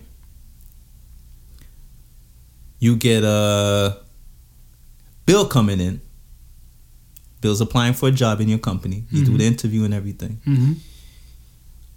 you 2.81 2.95
get 2.97 3.23
a 3.23 3.97
bill 5.25 5.45
coming 5.47 5.79
in 5.79 6.01
bill's 7.39 7.61
applying 7.61 7.93
for 7.93 8.09
a 8.09 8.11
job 8.11 8.41
in 8.41 8.49
your 8.49 8.59
company 8.59 9.03
you 9.11 9.23
do 9.25 9.37
the 9.37 9.45
interview 9.45 9.83
and 9.85 9.93
everything 9.93 10.39
Mm-hmm. 10.45 10.73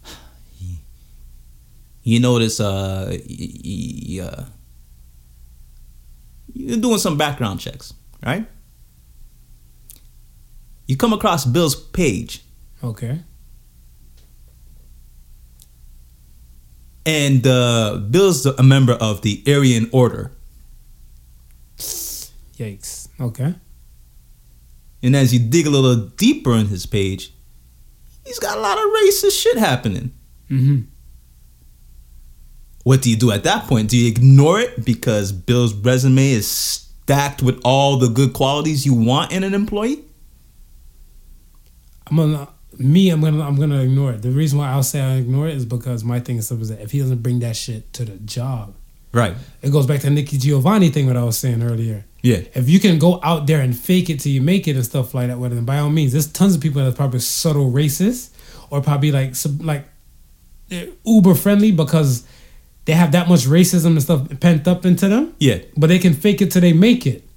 you 2.02 2.20
notice 2.20 2.60
uh, 2.60 3.06
y- 3.10 3.50
y- 3.64 4.20
uh 4.24 4.44
you're 6.56 6.78
doing 6.78 6.98
some 6.98 7.16
background 7.18 7.58
checks, 7.58 7.92
right? 8.24 8.46
You 10.86 10.96
come 10.96 11.12
across 11.12 11.44
Bill's 11.44 11.74
page, 11.74 12.44
Okay. 12.82 13.18
and 17.06 17.46
uh, 17.46 17.96
Bill's 18.10 18.46
a 18.46 18.62
member 18.62 18.92
of 18.92 19.22
the 19.22 19.42
Aryan 19.46 19.88
Order. 19.92 20.30
Yikes. 22.56 23.08
Okay. 23.20 23.54
And 25.02 25.14
as 25.16 25.32
you 25.34 25.40
dig 25.40 25.66
a 25.66 25.70
little 25.70 25.96
deeper 25.96 26.54
in 26.54 26.66
his 26.68 26.86
page, 26.86 27.32
he's 28.24 28.38
got 28.38 28.56
a 28.56 28.60
lot 28.60 28.78
of 28.78 28.84
racist 28.84 29.40
shit 29.42 29.58
happening. 29.58 30.12
Mm-hmm. 30.50 30.80
What 32.84 33.02
do 33.02 33.10
you 33.10 33.16
do 33.16 33.30
at 33.32 33.44
that 33.44 33.66
point? 33.66 33.88
Do 33.90 33.96
you 33.96 34.08
ignore 34.08 34.60
it 34.60 34.84
because 34.84 35.32
Bill's 35.32 35.74
resume 35.74 36.30
is 36.32 36.46
stacked 36.50 37.42
with 37.42 37.60
all 37.64 37.96
the 37.98 38.08
good 38.08 38.32
qualities 38.34 38.84
you 38.84 38.94
want 38.94 39.32
in 39.32 39.42
an 39.42 39.54
employee? 39.54 40.04
I'm 42.06 42.16
gonna 42.16 42.48
me. 42.78 43.08
I'm 43.10 43.20
gonna 43.22 43.42
I'm 43.42 43.56
gonna 43.56 43.80
ignore 43.82 44.12
it. 44.12 44.22
The 44.22 44.30
reason 44.30 44.58
why 44.58 44.68
I'll 44.68 44.82
say 44.82 45.00
I 45.00 45.14
ignore 45.16 45.48
it 45.48 45.54
is 45.56 45.64
because 45.64 46.04
my 46.04 46.20
thing 46.20 46.36
is 46.36 46.48
simple 46.48 46.62
is 46.62 46.68
that 46.68 46.80
if 46.80 46.90
he 46.90 46.98
doesn't 46.98 47.22
bring 47.22 47.38
that 47.40 47.56
shit 47.56 47.90
to 47.94 48.04
the 48.04 48.16
job, 48.18 48.74
Right. 49.12 49.34
it 49.62 49.70
goes 49.70 49.86
back 49.86 50.00
to 50.02 50.10
Nikki 50.10 50.36
Giovanni 50.38 50.90
thing 50.90 51.06
what 51.06 51.16
I 51.16 51.24
was 51.24 51.38
saying 51.38 51.62
earlier. 51.62 52.04
Yeah. 52.24 52.40
If 52.54 52.70
you 52.70 52.80
can 52.80 52.98
go 52.98 53.20
out 53.22 53.46
there 53.46 53.60
and 53.60 53.78
fake 53.78 54.08
it 54.08 54.18
till 54.20 54.32
you 54.32 54.40
make 54.40 54.66
it 54.66 54.76
and 54.76 54.84
stuff 54.84 55.12
like 55.12 55.28
that, 55.28 55.38
well, 55.38 55.50
then 55.50 55.66
by 55.66 55.78
all 55.78 55.90
means, 55.90 56.12
there's 56.12 56.26
tons 56.26 56.54
of 56.54 56.62
people 56.62 56.82
that's 56.82 56.96
probably 56.96 57.20
subtle 57.20 57.70
racist 57.70 58.30
or 58.70 58.80
probably 58.80 59.12
like 59.12 59.36
sub- 59.36 59.60
like 59.62 59.84
uber 61.04 61.34
friendly 61.34 61.70
because 61.70 62.26
they 62.86 62.94
have 62.94 63.12
that 63.12 63.28
much 63.28 63.40
racism 63.44 63.88
and 63.88 64.02
stuff 64.02 64.26
pent 64.40 64.66
up 64.66 64.86
into 64.86 65.06
them, 65.08 65.34
Yeah. 65.38 65.58
but 65.76 65.88
they 65.88 65.98
can 65.98 66.14
fake 66.14 66.40
it 66.40 66.50
till 66.50 66.62
they 66.62 66.72
make 66.72 67.06
it. 67.06 67.28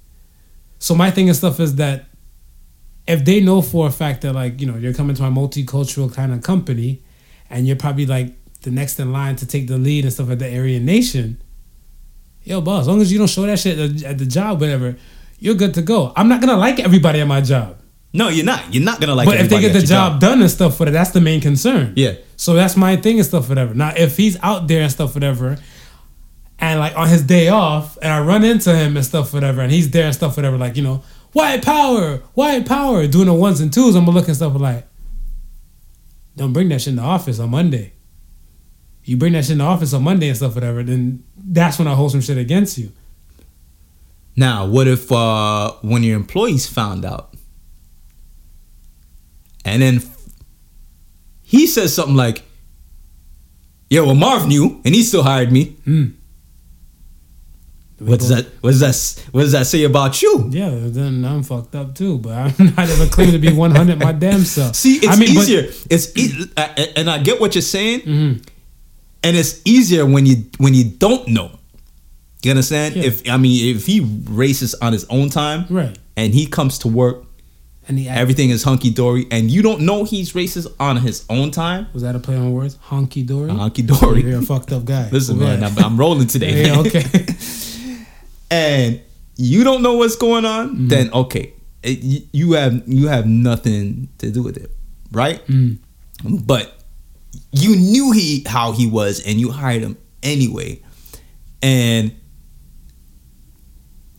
So 0.78 0.94
my 0.94 1.10
thing 1.10 1.28
and 1.28 1.36
stuff 1.36 1.60
is 1.60 1.74
that 1.76 2.06
if 3.06 3.26
they 3.26 3.40
know 3.40 3.60
for 3.60 3.88
a 3.88 3.90
fact 3.90 4.22
that 4.22 4.32
like 4.34 4.58
you 4.58 4.66
know 4.66 4.76
you're 4.76 4.94
coming 4.94 5.14
to 5.16 5.22
my 5.22 5.28
multicultural 5.30 6.10
kind 6.12 6.32
of 6.32 6.42
company, 6.42 7.02
and 7.50 7.66
you're 7.66 7.76
probably 7.76 8.06
like 8.06 8.34
the 8.62 8.70
next 8.70 8.98
in 8.98 9.12
line 9.12 9.36
to 9.36 9.46
take 9.46 9.68
the 9.68 9.76
lead 9.76 10.04
and 10.04 10.12
stuff 10.14 10.30
at 10.30 10.38
the 10.38 10.46
Aryan 10.56 10.84
Nation, 10.86 11.42
yo, 12.48 12.60
boss, 12.62 12.82
as 12.82 12.88
long 12.88 13.00
as 13.02 13.12
you 13.12 13.18
don't 13.18 13.28
show 13.28 13.42
that 13.42 13.58
shit 13.58 13.78
at 13.78 13.96
the, 13.98 14.06
at 14.06 14.18
the 14.18 14.26
job, 14.26 14.60
whatever, 14.60 14.96
you're 15.38 15.54
good 15.54 15.74
to 15.74 15.82
go. 15.82 16.12
I'm 16.16 16.28
not 16.28 16.40
gonna 16.40 16.56
like 16.56 16.80
everybody 16.80 17.20
at 17.20 17.26
my 17.26 17.40
job, 17.40 17.76
No, 18.12 18.28
you're 18.28 18.44
not. 18.44 18.72
You're 18.72 18.82
not 18.84 19.00
gonna 19.00 19.14
like. 19.14 19.26
but 19.26 19.38
if 19.38 19.50
they 19.50 19.60
get 19.60 19.72
the 19.74 19.80
your 19.80 19.86
job, 19.86 20.20
done 20.20 20.40
and 20.40 20.50
stuff 20.50 20.76
for 20.76 20.86
that, 20.86 20.90
that's 20.92 21.10
the 21.10 21.20
main 21.20 21.40
concern. 21.40 21.92
Yeah. 21.94 22.14
So 22.36 22.54
that's 22.54 22.76
my 22.76 22.96
thing 22.96 23.18
and 23.18 23.26
stuff, 23.26 23.48
whatever. 23.48 23.74
Now, 23.74 23.92
if 23.96 24.16
he's 24.16 24.38
out 24.42 24.66
there 24.66 24.82
and 24.82 24.90
stuff, 24.90 25.14
whatever, 25.14 25.58
and 26.58 26.80
like 26.80 26.96
on 26.96 27.08
his 27.08 27.22
day 27.22 27.48
off, 27.48 27.98
and 28.02 28.10
I 28.12 28.20
run 28.24 28.42
into 28.44 28.74
him 28.74 28.96
and 28.96 29.04
stuff, 29.04 29.32
whatever, 29.34 29.60
and 29.60 29.70
he's 29.70 29.90
there 29.90 30.06
and 30.06 30.14
stuff, 30.14 30.36
whatever, 30.36 30.56
like 30.56 30.74
you 30.76 30.82
know, 30.82 31.02
white 31.32 31.62
power, 31.62 32.18
white 32.34 32.64
power, 32.66 33.06
doing 33.06 33.26
the 33.26 33.34
ones 33.34 33.60
and 33.60 33.70
twos, 33.72 33.94
I'm 33.94 34.04
gonna 34.06 34.16
look 34.16 34.26
and 34.28 34.36
stuff 34.36 34.54
like, 34.58 34.86
don't 36.36 36.52
bring 36.54 36.68
that 36.70 36.80
shit 36.80 36.92
in 36.92 36.96
the 36.96 37.02
office 37.02 37.38
on 37.38 37.50
Monday. 37.50 37.92
You 39.08 39.16
bring 39.16 39.32
that 39.32 39.44
shit 39.44 39.52
in 39.52 39.58
the 39.58 39.64
office 39.64 39.94
on 39.94 40.02
Monday 40.02 40.28
and 40.28 40.36
stuff, 40.36 40.54
whatever, 40.54 40.82
then 40.82 41.24
that's 41.36 41.78
when 41.78 41.88
I 41.88 41.94
hold 41.94 42.10
some 42.12 42.20
shit 42.20 42.36
against 42.36 42.76
you. 42.76 42.92
Now, 44.36 44.66
what 44.66 44.86
if 44.86 45.10
uh, 45.10 45.72
one 45.80 46.02
of 46.02 46.04
your 46.04 46.16
employees 46.16 46.66
found 46.66 47.04
out, 47.04 47.32
and 49.64 49.82
then 49.82 50.02
he 51.42 51.66
says 51.66 51.94
something 51.94 52.14
like, 52.16 52.42
"Yeah, 53.90 54.02
well, 54.02 54.14
Marv 54.14 54.46
knew, 54.46 54.80
and 54.84 54.94
he 54.94 55.02
still 55.02 55.22
hired 55.22 55.50
me." 55.52 55.76
Mm. 55.86 56.12
What 58.00 58.20
does 58.20 58.28
that 58.28 58.46
what 58.60 58.70
does 58.70 58.80
that 58.80 59.24
what 59.32 59.40
does 59.40 59.52
that 59.52 59.66
say 59.66 59.82
about 59.84 60.22
you? 60.22 60.48
Yeah, 60.52 60.70
then 60.70 61.24
I'm 61.24 61.42
fucked 61.42 61.74
up 61.74 61.94
too. 61.96 62.18
But 62.18 62.32
I'm 62.60 62.74
not 62.76 62.88
even 62.88 63.08
claiming 63.08 63.32
to 63.32 63.38
be 63.40 63.52
100 63.52 63.98
my 63.98 64.12
damn 64.12 64.40
self. 64.44 64.76
See, 64.76 64.96
it's 64.98 65.08
I 65.08 65.16
mean, 65.16 65.34
but- 65.34 65.42
easier. 65.48 65.62
it's 65.90 66.16
e- 66.16 66.48
and 66.94 67.10
I 67.10 67.18
get 67.18 67.40
what 67.40 67.54
you're 67.56 67.62
saying, 67.62 68.00
Mhm. 68.02 68.46
And 69.22 69.36
it's 69.36 69.60
easier 69.64 70.04
when 70.06 70.26
you 70.26 70.44
when 70.58 70.74
you 70.74 70.84
don't 70.84 71.28
know. 71.28 71.50
You 72.42 72.50
understand? 72.52 72.94
Yeah. 72.96 73.04
If 73.04 73.28
I 73.28 73.36
mean, 73.36 73.76
if 73.76 73.86
he 73.86 74.00
races 74.30 74.74
on 74.80 74.92
his 74.92 75.04
own 75.10 75.28
time, 75.30 75.66
Right. 75.68 75.98
and 76.16 76.32
he 76.34 76.46
comes 76.46 76.78
to 76.78 76.88
work, 76.88 77.24
And 77.88 77.98
he 77.98 78.06
everything 78.08 78.50
is 78.50 78.62
hunky 78.64 78.90
dory, 78.90 79.26
and 79.30 79.50
you 79.50 79.62
don't 79.62 79.80
know 79.80 80.04
he's 80.04 80.34
racist 80.34 80.66
on 80.78 80.98
his 80.98 81.24
own 81.28 81.50
time, 81.50 81.86
was 81.92 82.02
that 82.02 82.14
a 82.14 82.18
play 82.20 82.36
on 82.36 82.52
words? 82.52 82.76
Honky 82.90 83.24
dory. 83.26 83.50
hunky 83.50 83.82
dory. 83.82 84.22
You're 84.22 84.38
a 84.40 84.42
fucked 84.42 84.72
up 84.72 84.84
guy. 84.84 85.08
Listen, 85.10 85.38
man. 85.38 85.64
I'm, 85.64 85.76
I'm 85.78 85.96
rolling 85.96 86.26
today. 86.28 86.64
Yeah, 86.66 86.78
okay. 86.80 87.04
and 88.50 89.00
you 89.36 89.64
don't 89.64 89.82
know 89.82 89.94
what's 89.94 90.16
going 90.16 90.44
on, 90.44 90.68
Mm-hmm. 90.70 90.88
then 90.88 91.12
okay, 91.12 91.52
it, 91.82 91.98
you, 92.02 92.20
you 92.32 92.52
have 92.52 92.82
you 92.86 93.08
have 93.08 93.26
nothing 93.26 94.08
to 94.18 94.30
do 94.30 94.42
with 94.42 94.56
it, 94.56 94.70
right? 95.12 95.44
Mm. 95.46 95.78
But 96.46 96.77
you 97.52 97.76
knew 97.76 98.12
he 98.12 98.44
how 98.46 98.72
he 98.72 98.86
was, 98.86 99.20
and 99.26 99.38
you 99.40 99.50
hired 99.50 99.82
him 99.82 99.96
anyway, 100.22 100.82
and. 101.62 102.12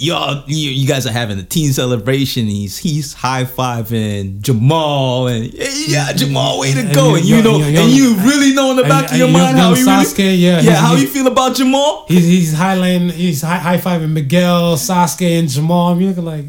Y'all, 0.02 0.46
you, 0.48 0.70
you 0.72 0.88
guys 0.88 1.06
are 1.06 1.12
having 1.12 1.38
a 1.40 1.44
team 1.44 1.74
celebration. 1.74 2.46
He's 2.46 2.78
he's 2.78 3.14
high 3.14 3.44
fiving 3.44 4.40
Jamal, 4.40 5.28
and 5.28 5.54
yeah, 5.54 6.14
Jamal, 6.14 6.58
way 6.62 6.74
to 6.74 6.84
go! 6.94 7.10
you- 7.10 7.16
And 7.18 7.26
you 7.26 7.36
young- 7.36 7.44
know, 7.44 7.58
young- 7.58 7.76
and 7.84 7.92
you 7.92 8.16
really 8.20 8.54
know 8.54 8.70
in 8.72 8.78
the 8.78 8.84
and- 8.84 8.90
back 8.90 9.06
of 9.08 9.10
and 9.12 9.20
your 9.20 9.28
young- 9.28 9.34
mind 9.42 9.58
how 9.58 9.74
young 9.74 9.76
he 9.76 9.84
really, 9.84 10.36
yeah, 10.36 10.62
yeah, 10.62 10.76
how 10.76 10.96
you 10.96 11.06
feel 11.06 11.28
about 11.28 11.58
Jamal? 11.58 12.06
He's 12.08 12.24
he's 12.26 12.54
highlighting 12.56 13.12
he's 13.12 13.42
high 13.42 13.78
fiving 13.78 14.12
Miguel, 14.12 14.78
Sasuke, 14.78 15.38
and 15.38 15.50
Jamal. 15.50 15.90
I'm 15.92 16.00
looking 16.00 16.24
like 16.24 16.46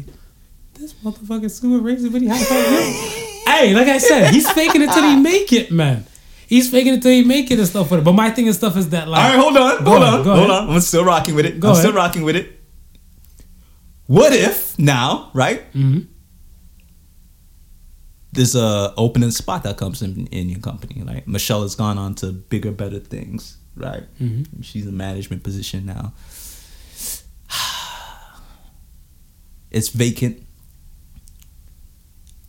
this 0.79 0.93
motherfucker 1.03 1.51
super 1.51 1.83
racist, 1.83 2.09
but 2.13 2.21
he 2.21 2.29
high 2.29 2.37
fiving. 2.37 3.43
hey, 3.51 3.73
like 3.73 3.89
I 3.89 3.97
said, 3.97 4.33
he's 4.33 4.49
faking 4.49 4.81
it 4.81 4.93
till 4.93 5.03
he 5.03 5.17
make 5.17 5.51
it, 5.51 5.71
man. 5.73 6.05
He's 6.51 6.69
faking 6.69 6.95
it 6.95 7.01
till 7.01 7.11
he 7.11 7.23
make 7.23 7.49
it 7.49 7.59
and 7.59 7.67
stuff 7.67 7.89
with 7.91 8.01
it. 8.01 8.03
But 8.03 8.11
my 8.11 8.29
thing 8.29 8.45
and 8.47 8.55
stuff 8.55 8.75
is 8.75 8.89
that 8.89 9.07
like, 9.07 9.23
All 9.23 9.29
right, 9.29 9.39
hold 9.43 9.55
on, 9.57 9.85
hold 9.85 10.01
ahead, 10.03 10.13
on, 10.19 10.23
go 10.25 10.35
hold 10.35 10.49
ahead. 10.49 10.63
on. 10.63 10.75
I'm 10.75 10.81
still 10.81 11.05
rocking 11.05 11.33
with 11.35 11.45
it. 11.45 11.59
Go 11.61 11.69
I'm 11.69 11.75
still 11.75 11.93
rocking 11.93 12.23
with 12.23 12.35
it. 12.35 12.59
What 14.07 14.33
if 14.33 14.77
now, 14.77 15.31
right? 15.33 15.63
There's 18.33 18.55
a 18.55 18.93
opening 18.97 19.31
spot 19.31 19.63
that 19.63 19.77
comes 19.77 20.01
in 20.01 20.27
in 20.27 20.49
your 20.49 20.59
company. 20.59 21.01
Like 21.03 21.25
Michelle 21.25 21.61
has 21.63 21.75
gone 21.75 21.97
on 21.97 22.15
to 22.15 22.33
bigger, 22.33 22.71
better 22.71 22.99
things, 22.99 23.55
right? 23.77 24.03
She's 24.61 24.85
in 24.87 24.97
management 24.97 25.43
position 25.43 25.85
now. 25.85 26.13
It's 29.71 29.87
vacant. 29.87 30.43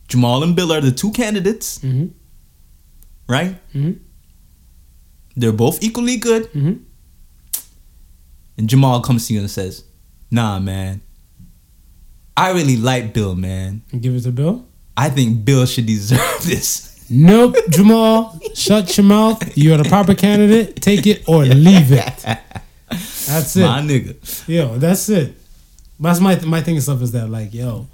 Jamal 0.09 0.43
and 0.43 0.57
Bill 0.57 0.73
are 0.73 0.81
the 0.81 0.91
two 0.91 1.11
candidates, 1.11 1.79
Mhm. 1.79 2.11
Right? 3.27 3.55
Mhm. 3.73 3.99
They're 5.35 5.51
both 5.51 5.81
equally 5.83 6.17
good. 6.17 6.51
Mhm. 6.53 6.79
And 8.57 8.69
Jamal 8.69 9.01
comes 9.01 9.27
to 9.27 9.33
you 9.33 9.39
and 9.39 9.49
says, 9.49 9.83
Nah, 10.29 10.59
man. 10.59 11.01
I 12.35 12.51
really 12.51 12.77
like 12.77 13.13
Bill, 13.13 13.35
man. 13.35 13.81
give 13.99 14.15
it 14.15 14.21
to 14.23 14.31
Bill. 14.31 14.65
I 14.97 15.09
think 15.09 15.45
Bill 15.45 15.65
should 15.65 15.85
deserve 15.85 16.19
this. 16.43 16.89
Nope, 17.09 17.55
Jamal, 17.69 18.39
shut 18.55 18.95
your 18.97 19.05
mouth. 19.05 19.55
You're 19.57 19.77
the 19.77 19.83
proper 19.83 20.15
candidate. 20.15 20.77
Take 20.81 21.05
it 21.05 21.23
or 21.27 21.43
leave 21.45 21.91
it. 21.91 22.25
That's 23.27 23.55
it. 23.55 23.61
My 23.61 23.81
nigga. 23.81 24.47
Yo, 24.47 24.77
that's 24.77 25.09
it. 25.09 25.35
That's 25.99 26.19
my 26.19 26.39
my 26.41 26.61
thing 26.61 26.75
and 26.75 26.83
stuff 26.83 27.01
is 27.01 27.11
that 27.11 27.29
like 27.29 27.53
yo, 27.53 27.87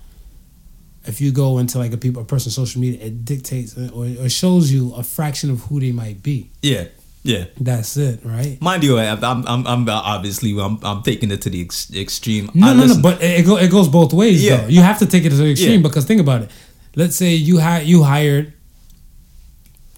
if 1.10 1.19
you 1.19 1.31
go 1.31 1.57
into 1.57 1.77
like 1.80 1.91
a 1.94 1.98
people 1.98 2.22
a 2.22 2.26
person's 2.26 2.56
social 2.56 2.80
media, 2.81 2.99
it 3.07 3.26
dictates 3.26 3.77
uh, 3.77 3.90
or, 3.94 4.06
or 4.23 4.30
shows 4.30 4.72
you 4.72 4.94
a 4.95 5.03
fraction 5.03 5.49
of 5.52 5.60
who 5.64 5.80
they 5.80 5.91
might 5.91 6.22
be. 6.23 6.52
Yeah. 6.61 6.86
Yeah. 7.23 7.45
That's 7.60 7.98
it, 7.98 8.22
right? 8.23 8.61
Mind 8.61 8.84
you, 8.84 8.98
I'm, 8.98 9.22
I'm, 9.45 9.68
I'm, 9.68 9.90
obviously, 9.90 10.57
I'm, 10.57 10.80
I'm 10.84 11.03
taking 11.03 11.31
it 11.31 11.41
to 11.41 11.49
the 11.49 11.61
ex- 11.61 11.94
extreme. 11.94 12.49
No, 12.53 12.68
I 12.69 12.73
no, 12.73 12.81
listen- 12.84 13.02
no. 13.02 13.10
But 13.10 13.22
it, 13.22 13.45
go, 13.45 13.57
it 13.57 13.69
goes 13.69 13.90
both 13.90 14.14
ways. 14.14 14.41
Yeah. 14.44 14.57
though. 14.61 14.68
you 14.68 14.81
have 14.81 14.99
to 14.99 15.06
take 15.06 15.26
it 15.26 15.30
to 15.31 15.36
the 15.36 15.52
extreme 15.52 15.81
Yeah. 15.81 15.88
because 15.88 16.06
think 16.06 16.22
about 16.22 16.44
it. 16.44 16.52
Let's 16.95 17.15
say 17.18 17.34
you 17.36 17.60
hi- 17.60 17.81
you 17.81 18.03
hired, 18.03 18.53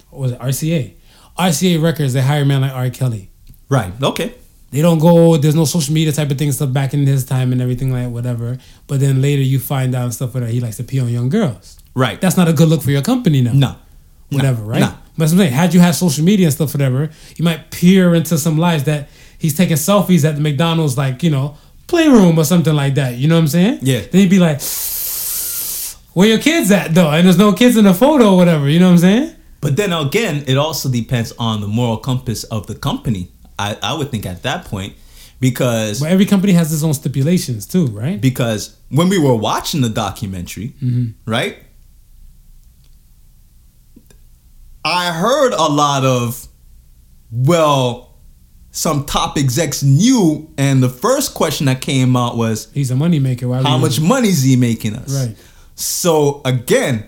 what 0.10 0.20
was 0.22 0.32
it 0.32 0.40
RCA? 0.40 0.94
RCA 1.38 1.82
Records. 1.82 2.14
They 2.14 2.22
hire 2.22 2.42
a 2.42 2.46
man 2.46 2.62
like 2.62 2.74
R. 2.74 2.90
Kelly. 2.90 3.30
Right. 3.70 3.94
Okay. 4.02 4.34
They 4.72 4.82
don't 4.82 5.00
go 5.00 5.38
there's 5.38 5.56
no 5.56 5.66
social 5.66 5.94
media 5.94 6.12
type 6.12 6.32
of 6.32 6.38
thing 6.38 6.52
stuff 6.52 6.72
back 6.74 6.94
in 6.94 7.06
his 7.06 7.26
time 7.26 7.52
and 7.52 7.62
everything 7.62 7.92
like 7.92 8.10
whatever 8.10 8.58
but 8.88 9.00
then 9.00 9.22
later 9.22 9.42
you 9.42 9.60
find 9.60 9.94
out 9.94 10.04
and 10.06 10.14
stuff 10.14 10.34
where 10.34 10.46
he 10.48 10.60
likes 10.62 10.78
to 10.78 10.84
pee 10.84 11.00
on 11.00 11.10
young 11.10 11.30
girls 11.30 11.78
Right. 11.94 12.20
that's 12.22 12.38
not 12.38 12.48
a 12.48 12.54
good 12.54 12.70
look 12.70 12.82
for 12.82 12.92
your 12.92 13.02
company 13.02 13.42
now 13.42 13.52
no. 13.54 13.76
whatever 14.30 14.62
No. 14.64 14.68
right 14.68 14.80
No. 14.80 14.94
but 15.18 15.30
I'm 15.32 15.38
saying 15.38 15.52
had 15.52 15.74
you 15.74 15.80
had 15.82 15.92
social 15.96 16.24
media 16.24 16.46
and 16.48 16.54
stuff 16.54 16.74
whatever 16.74 17.10
you 17.36 17.44
might 17.46 17.70
peer 17.72 18.16
into 18.16 18.38
some 18.38 18.58
lives 18.58 18.86
that 18.86 19.10
he's 19.38 19.56
taking 19.58 19.76
selfies 19.78 20.24
at 20.28 20.36
the 20.36 20.42
McDonald's 20.42 20.98
like 20.98 21.22
you 21.24 21.30
know 21.32 21.58
playroom 21.88 22.38
or 22.40 22.46
something 22.46 22.74
like 22.74 22.96
that 22.96 23.16
you 23.16 23.28
know 23.28 23.36
what 23.36 23.42
I'm 23.42 23.48
saying 23.50 23.80
Yeah. 23.82 24.00
then 24.10 24.22
he'd 24.22 24.30
be 24.30 24.40
like 24.40 24.62
where 26.14 26.28
your 26.28 26.40
kids 26.40 26.72
at 26.72 26.94
though 26.94 27.10
and 27.10 27.26
there's 27.26 27.38
no 27.38 27.54
kids 27.54 27.76
in 27.78 27.86
the 27.86 27.94
photo 27.94 28.32
or 28.34 28.38
whatever 28.38 28.70
you 28.70 28.80
know 28.80 28.88
what 28.88 28.94
I'm 28.94 28.98
saying 29.00 29.36
But 29.62 29.76
then 29.76 29.94
again, 29.94 30.44
it 30.48 30.58
also 30.58 30.90
depends 30.90 31.34
on 31.38 31.62
the 31.62 31.68
moral 31.68 31.98
compass 31.98 32.44
of 32.46 32.66
the 32.66 32.74
company. 32.74 33.30
I, 33.62 33.78
I 33.82 33.94
would 33.94 34.10
think 34.12 34.26
at 34.26 34.44
that 34.44 34.66
point, 34.66 34.96
because 35.40 36.00
but 36.00 36.12
every 36.12 36.26
company 36.26 36.54
has 36.54 36.74
its 36.74 36.84
own 36.84 36.94
stipulations 36.94 37.66
too 37.66 37.88
right 37.88 38.22
because 38.22 38.76
when 38.92 39.10
we 39.10 39.18
were 39.18 39.36
watching 39.36 39.82
the 39.82 39.90
documentary, 39.90 40.70
mm-hmm. 40.84 41.12
right? 41.26 41.58
I 44.84 45.12
heard 45.12 45.54
a 45.54 45.68
lot 45.68 46.04
of, 46.04 46.48
well, 47.32 48.16
some 48.72 49.06
top 49.06 49.38
execs 49.38 49.84
knew, 49.84 50.52
and 50.58 50.82
the 50.82 50.90
first 50.90 51.34
question 51.34 51.68
that 51.68 51.82
came 51.82 52.16
out 52.16 52.36
was, 52.36 52.70
he's 52.74 52.90
a 52.92 52.96
moneymaker 52.96 53.44
why 53.44 53.62
"How 53.62 53.78
much 53.78 54.00
money 54.00 54.30
is 54.30 54.44
he 54.44 54.56
making 54.56 54.96
us?" 54.96 55.28
Right. 55.28 55.38
So 55.76 56.42
again, 56.46 57.06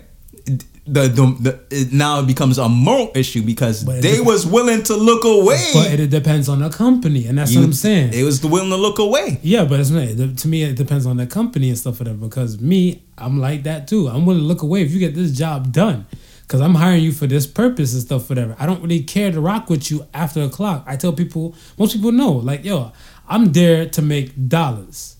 the, 0.86 1.02
the, 1.08 1.36
the 1.40 1.60
it 1.70 1.92
now 1.92 2.20
it 2.20 2.26
becomes 2.26 2.58
a 2.58 2.68
moral 2.68 3.10
issue 3.14 3.42
because 3.42 3.84
they 3.86 4.20
was 4.20 4.46
willing 4.46 4.82
to 4.84 4.94
look 4.96 5.24
away. 5.24 5.70
But 5.72 5.98
it, 5.98 6.10
depends 6.10 6.48
on 6.48 6.60
the 6.60 6.68
company, 6.68 7.26
and 7.26 7.38
that's 7.38 7.52
You- 7.52 7.60
what 7.60 7.66
I'm 7.66 7.72
saying. 7.72 8.12
It 8.12 8.22
was 8.22 8.40
the 8.42 8.48
willing 8.48 8.68
to 8.70 8.76
look 8.76 8.98
away. 8.98 9.40
yeah, 9.42 9.64
but 9.64 9.80
it's 9.80 9.90
it- 9.90 10.38
To 10.38 10.48
me, 10.48 10.62
it 10.62 10.76
depends 10.76 11.06
on 11.06 11.16
the 11.16 11.26
company 11.26 11.70
and 11.70 11.78
stuff 11.78 12.00
like 12.00 12.08
that. 12.10 12.20
Because 12.20 12.60
me, 12.60 13.02
I'm 13.16 13.40
like 13.40 13.62
that 13.62 13.88
too. 13.88 14.08
I'm 14.08 14.26
willing 14.26 14.42
to 14.42 14.46
look 14.46 14.62
away 14.62 14.82
if 14.82 14.92
you 14.92 14.98
get 14.98 15.14
this 15.14 15.32
job 15.32 15.72
done, 15.72 16.04
because 16.42 16.60
I'm 16.60 16.74
hiring 16.74 17.02
you 17.02 17.12
for 17.12 17.26
this 17.26 17.46
purpose 17.46 17.94
and 17.94 18.02
stuff, 18.02 18.28
whatever. 18.28 18.54
I 18.58 18.66
don't 18.66 18.82
really 18.82 19.02
care 19.02 19.32
to 19.32 19.40
rock 19.40 19.70
with 19.70 19.90
you 19.90 20.06
after 20.12 20.40
the 20.46 20.50
clock. 20.50 20.84
I 20.86 20.96
tell 20.96 21.14
people, 21.14 21.54
most 21.78 21.94
people 21.94 22.12
know, 22.12 22.32
like, 22.32 22.62
yo, 22.62 22.92
I'm 23.26 23.52
there 23.52 23.86
to 23.88 24.02
make 24.02 24.48
dollars, 24.50 25.16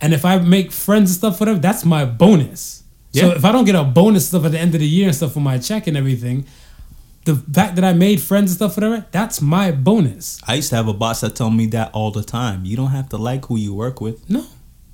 and 0.00 0.14
if 0.14 0.24
I 0.24 0.38
make 0.38 0.72
friends 0.72 1.10
and 1.10 1.18
stuff, 1.18 1.38
whatever, 1.38 1.58
that's 1.58 1.84
my 1.84 2.06
bonus. 2.06 2.82
So 3.22 3.30
if 3.30 3.44
I 3.44 3.52
don't 3.52 3.64
get 3.64 3.74
a 3.74 3.84
bonus 3.84 4.28
stuff 4.28 4.44
at 4.44 4.52
the 4.52 4.58
end 4.58 4.74
of 4.74 4.80
the 4.80 4.88
year 4.88 5.06
and 5.06 5.14
stuff 5.14 5.32
for 5.32 5.40
my 5.40 5.58
check 5.58 5.86
and 5.86 5.96
everything, 5.96 6.46
the 7.24 7.34
fact 7.34 7.74
that 7.74 7.84
I 7.84 7.92
made 7.92 8.20
friends 8.20 8.52
and 8.52 8.56
stuff, 8.56 8.76
whatever, 8.76 9.04
that's 9.10 9.42
my 9.42 9.72
bonus. 9.72 10.40
I 10.46 10.54
used 10.54 10.70
to 10.70 10.76
have 10.76 10.88
a 10.88 10.94
boss 10.94 11.20
that 11.22 11.34
told 11.34 11.54
me 11.54 11.66
that 11.66 11.90
all 11.92 12.10
the 12.10 12.22
time. 12.22 12.64
You 12.64 12.76
don't 12.76 12.92
have 12.92 13.08
to 13.10 13.16
like 13.16 13.46
who 13.46 13.56
you 13.56 13.74
work 13.74 14.00
with. 14.00 14.28
No, 14.30 14.44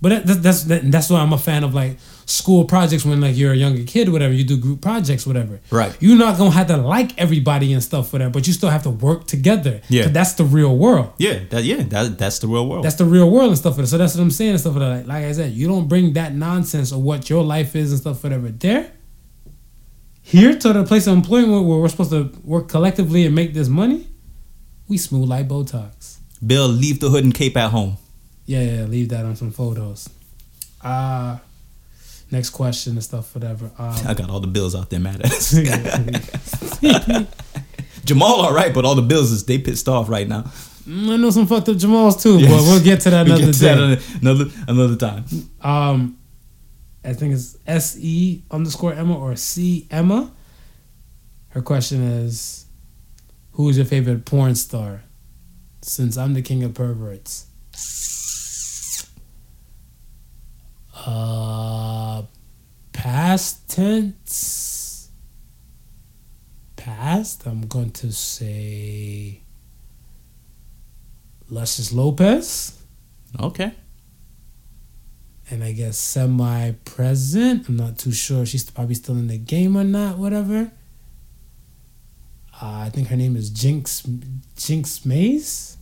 but 0.02 0.08
that, 0.08 0.26
that, 0.26 0.42
that's 0.42 0.64
that, 0.64 0.90
that's 0.90 1.08
why 1.08 1.20
I'm 1.20 1.32
a 1.32 1.38
fan 1.38 1.62
of 1.62 1.74
like 1.74 1.96
school 2.26 2.64
projects 2.64 3.04
when 3.04 3.20
like 3.20 3.36
you're 3.36 3.52
a 3.52 3.56
younger 3.56 3.84
kid, 3.84 4.08
whatever. 4.08 4.34
You 4.34 4.42
do 4.42 4.58
group 4.58 4.80
projects, 4.80 5.24
whatever. 5.24 5.60
Right. 5.70 5.96
You're 6.00 6.18
not 6.18 6.36
gonna 6.38 6.50
have 6.50 6.66
to 6.66 6.76
like 6.76 7.16
everybody 7.18 7.72
and 7.72 7.80
stuff, 7.80 8.12
whatever. 8.12 8.32
But 8.32 8.48
you 8.48 8.52
still 8.52 8.68
have 8.68 8.82
to 8.82 8.90
work 8.90 9.28
together. 9.28 9.80
Yeah. 9.88 10.08
that's 10.08 10.32
the 10.34 10.44
real 10.44 10.76
world. 10.76 11.12
Yeah, 11.18 11.38
that 11.50 11.62
yeah, 11.62 11.84
that 11.84 12.18
that's 12.18 12.40
the 12.40 12.48
real 12.48 12.68
world. 12.68 12.84
That's 12.84 12.96
the 12.96 13.04
real 13.04 13.30
world 13.30 13.50
and 13.50 13.58
stuff. 13.58 13.74
Whatever. 13.74 13.86
So 13.86 13.98
that's 13.98 14.16
what 14.16 14.22
I'm 14.22 14.32
saying 14.32 14.50
and 14.50 14.60
stuff. 14.60 14.74
Whatever. 14.74 14.96
Like, 14.96 15.06
like 15.06 15.24
I 15.24 15.32
said, 15.32 15.52
you 15.52 15.68
don't 15.68 15.86
bring 15.86 16.14
that 16.14 16.34
nonsense 16.34 16.90
of 16.90 16.98
what 16.98 17.30
your 17.30 17.44
life 17.44 17.76
is 17.76 17.92
and 17.92 18.00
stuff, 18.00 18.24
whatever. 18.24 18.48
There. 18.48 18.90
Here 20.24 20.56
to 20.56 20.72
the 20.72 20.84
place 20.84 21.06
of 21.06 21.14
employment 21.14 21.64
where 21.66 21.78
we're 21.78 21.88
supposed 21.88 22.10
to 22.10 22.32
work 22.42 22.68
collectively 22.68 23.24
and 23.26 23.34
make 23.34 23.54
this 23.54 23.68
money, 23.68 24.08
we 24.88 24.96
smooth 24.96 25.28
like 25.28 25.48
Botox. 25.48 26.18
Bill, 26.44 26.66
leave 26.66 27.00
the 27.00 27.08
hood 27.10 27.24
and 27.24 27.34
cape 27.34 27.56
at 27.56 27.70
home. 27.70 27.98
Yeah, 28.46 28.62
yeah, 28.62 28.82
leave 28.84 29.08
that 29.10 29.24
on 29.24 29.36
some 29.36 29.50
photos. 29.52 30.08
Uh 30.82 31.38
next 32.30 32.50
question 32.50 32.92
and 32.94 33.04
stuff, 33.04 33.34
whatever. 33.34 33.70
Um, 33.78 33.94
I 34.06 34.14
got 34.14 34.30
all 34.30 34.40
the 34.40 34.46
bills 34.46 34.74
out 34.74 34.88
there 34.90 35.00
mad 35.00 35.20
at 35.20 35.26
us. 35.32 35.52
Jamal, 38.04 38.40
all 38.40 38.54
right, 38.54 38.72
but 38.74 38.84
all 38.84 38.94
the 38.94 39.02
bills 39.02 39.30
is 39.30 39.44
they 39.44 39.58
pissed 39.58 39.88
off 39.88 40.08
right 40.08 40.26
now. 40.26 40.50
I 40.88 41.16
know 41.16 41.30
some 41.30 41.46
fucked 41.46 41.68
up 41.68 41.76
Jamals 41.76 42.20
too, 42.20 42.38
Yes. 42.40 42.50
but 42.50 42.62
we'll 42.62 42.82
get 42.82 43.00
to 43.02 43.10
that 43.10 43.26
We'll 43.26 43.36
another 43.36 43.52
get 43.52 43.58
to 43.58 43.60
that 43.60 43.98
day. 44.00 44.18
another 44.20 44.44
another 44.66 44.96
time. 44.96 45.24
Um, 45.60 46.18
I 47.04 47.12
think 47.12 47.34
it's 47.34 47.56
S 47.66 47.96
E 48.00 48.42
underscore 48.50 48.92
Emma 48.94 49.16
or 49.16 49.36
C 49.36 49.86
Emma. 49.90 50.30
Her 51.50 51.62
question 51.62 52.02
is, 52.02 52.66
who 53.52 53.68
is 53.68 53.76
your 53.76 53.86
favorite 53.86 54.24
porn 54.24 54.54
star? 54.56 55.02
Since 55.82 56.16
I'm 56.16 56.34
the 56.34 56.42
king 56.42 56.64
of 56.64 56.74
perverts. 56.74 57.46
Uh, 61.04 62.22
past 62.92 63.68
tense. 63.68 65.10
Past. 66.76 67.46
I'm 67.46 67.66
going 67.66 67.90
to 67.92 68.12
say. 68.12 69.42
Luscious 71.48 71.92
Lopez. 71.92 72.78
Okay. 73.38 73.72
And 75.50 75.62
I 75.62 75.72
guess 75.72 75.98
semi 75.98 76.72
present. 76.84 77.68
I'm 77.68 77.76
not 77.76 77.98
too 77.98 78.12
sure 78.12 78.46
she's 78.46 78.68
probably 78.70 78.94
still 78.94 79.16
in 79.16 79.26
the 79.28 79.38
game 79.38 79.76
or 79.76 79.84
not. 79.84 80.16
Whatever. 80.18 80.70
Uh, 82.54 82.84
I 82.86 82.90
think 82.90 83.08
her 83.08 83.16
name 83.16 83.36
is 83.36 83.50
Jynx 83.50 84.02
Jynx 84.56 85.04
Maze. 85.04 85.76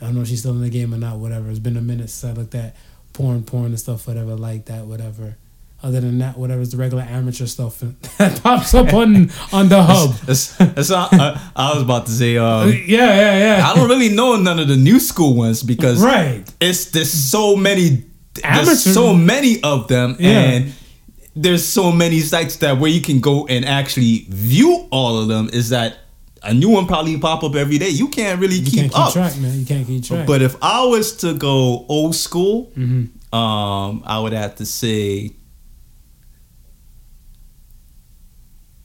I 0.00 0.06
don't 0.06 0.14
know 0.14 0.22
if 0.22 0.28
she's 0.28 0.40
still 0.40 0.52
in 0.52 0.62
the 0.62 0.70
game 0.70 0.94
or 0.94 0.98
not. 0.98 1.18
Whatever. 1.18 1.48
It's 1.50 1.58
been 1.58 1.76
a 1.76 1.82
minute 1.82 2.10
since 2.10 2.32
I 2.32 2.38
looked 2.38 2.54
at 2.54 2.74
porn, 3.16 3.42
porn 3.42 3.66
and 3.66 3.80
stuff. 3.80 4.06
Whatever 4.06 4.34
like 4.36 4.66
that. 4.66 4.86
Whatever. 4.86 5.36
Other 5.82 6.00
than 6.00 6.18
that, 6.18 6.38
whatever 6.38 6.62
is 6.62 6.70
the 6.72 6.78
regular 6.78 7.02
amateur 7.04 7.46
stuff 7.46 7.80
that 8.18 8.40
pops 8.42 8.72
up 8.74 8.92
on 8.94 9.30
on 9.52 9.68
the 9.68 9.82
hub. 9.82 10.16
It's, 10.26 10.58
it's 10.60 10.88
not, 10.90 11.12
I, 11.12 11.38
I 11.54 11.74
was 11.74 11.82
about 11.82 12.06
to 12.06 12.12
say. 12.12 12.36
Um, 12.38 12.70
yeah, 12.70 13.14
yeah, 13.14 13.38
yeah. 13.58 13.68
I 13.70 13.74
don't 13.76 13.88
really 13.88 14.08
know 14.08 14.36
none 14.36 14.58
of 14.58 14.68
the 14.68 14.76
new 14.76 14.98
school 14.98 15.34
ones 15.36 15.62
because 15.62 16.02
Right. 16.02 16.42
it's 16.60 16.86
there's 16.92 17.12
so 17.12 17.56
many 17.56 18.04
Amateur- 18.42 18.64
there's 18.66 18.82
so 18.94 19.14
many 19.14 19.62
of 19.62 19.86
them 19.88 20.16
Yeah. 20.18 20.30
and 20.30 20.72
there's 21.36 21.64
so 21.66 21.92
many 21.92 22.20
sites 22.20 22.56
that 22.56 22.78
where 22.78 22.90
you 22.90 23.02
can 23.02 23.20
go 23.20 23.46
and 23.46 23.64
actually 23.66 24.26
view 24.30 24.88
all 24.90 25.18
of 25.20 25.28
them 25.28 25.50
is 25.52 25.68
that 25.70 25.98
a 26.42 26.52
new 26.54 26.68
one 26.68 26.86
probably 26.86 27.18
pop 27.18 27.42
up 27.42 27.54
every 27.54 27.78
day 27.78 27.88
you 27.88 28.08
can't 28.08 28.40
really 28.40 28.56
You 28.56 28.64
keep 28.70 28.80
can't 28.80 28.92
keep 28.92 29.00
up 29.00 29.12
track, 29.12 29.36
man. 29.38 29.58
You 29.58 29.66
can't 29.66 29.86
keep 29.86 30.04
track. 30.04 30.26
but 30.26 30.42
if 30.42 30.54
i 30.62 30.84
was 30.84 31.16
to 31.18 31.34
go 31.34 31.84
old 31.88 32.14
school 32.14 32.70
Mhm. 32.76 33.08
um 33.32 34.02
i 34.06 34.18
would 34.20 34.32
have 34.32 34.54
to 34.56 34.66
say 34.66 35.32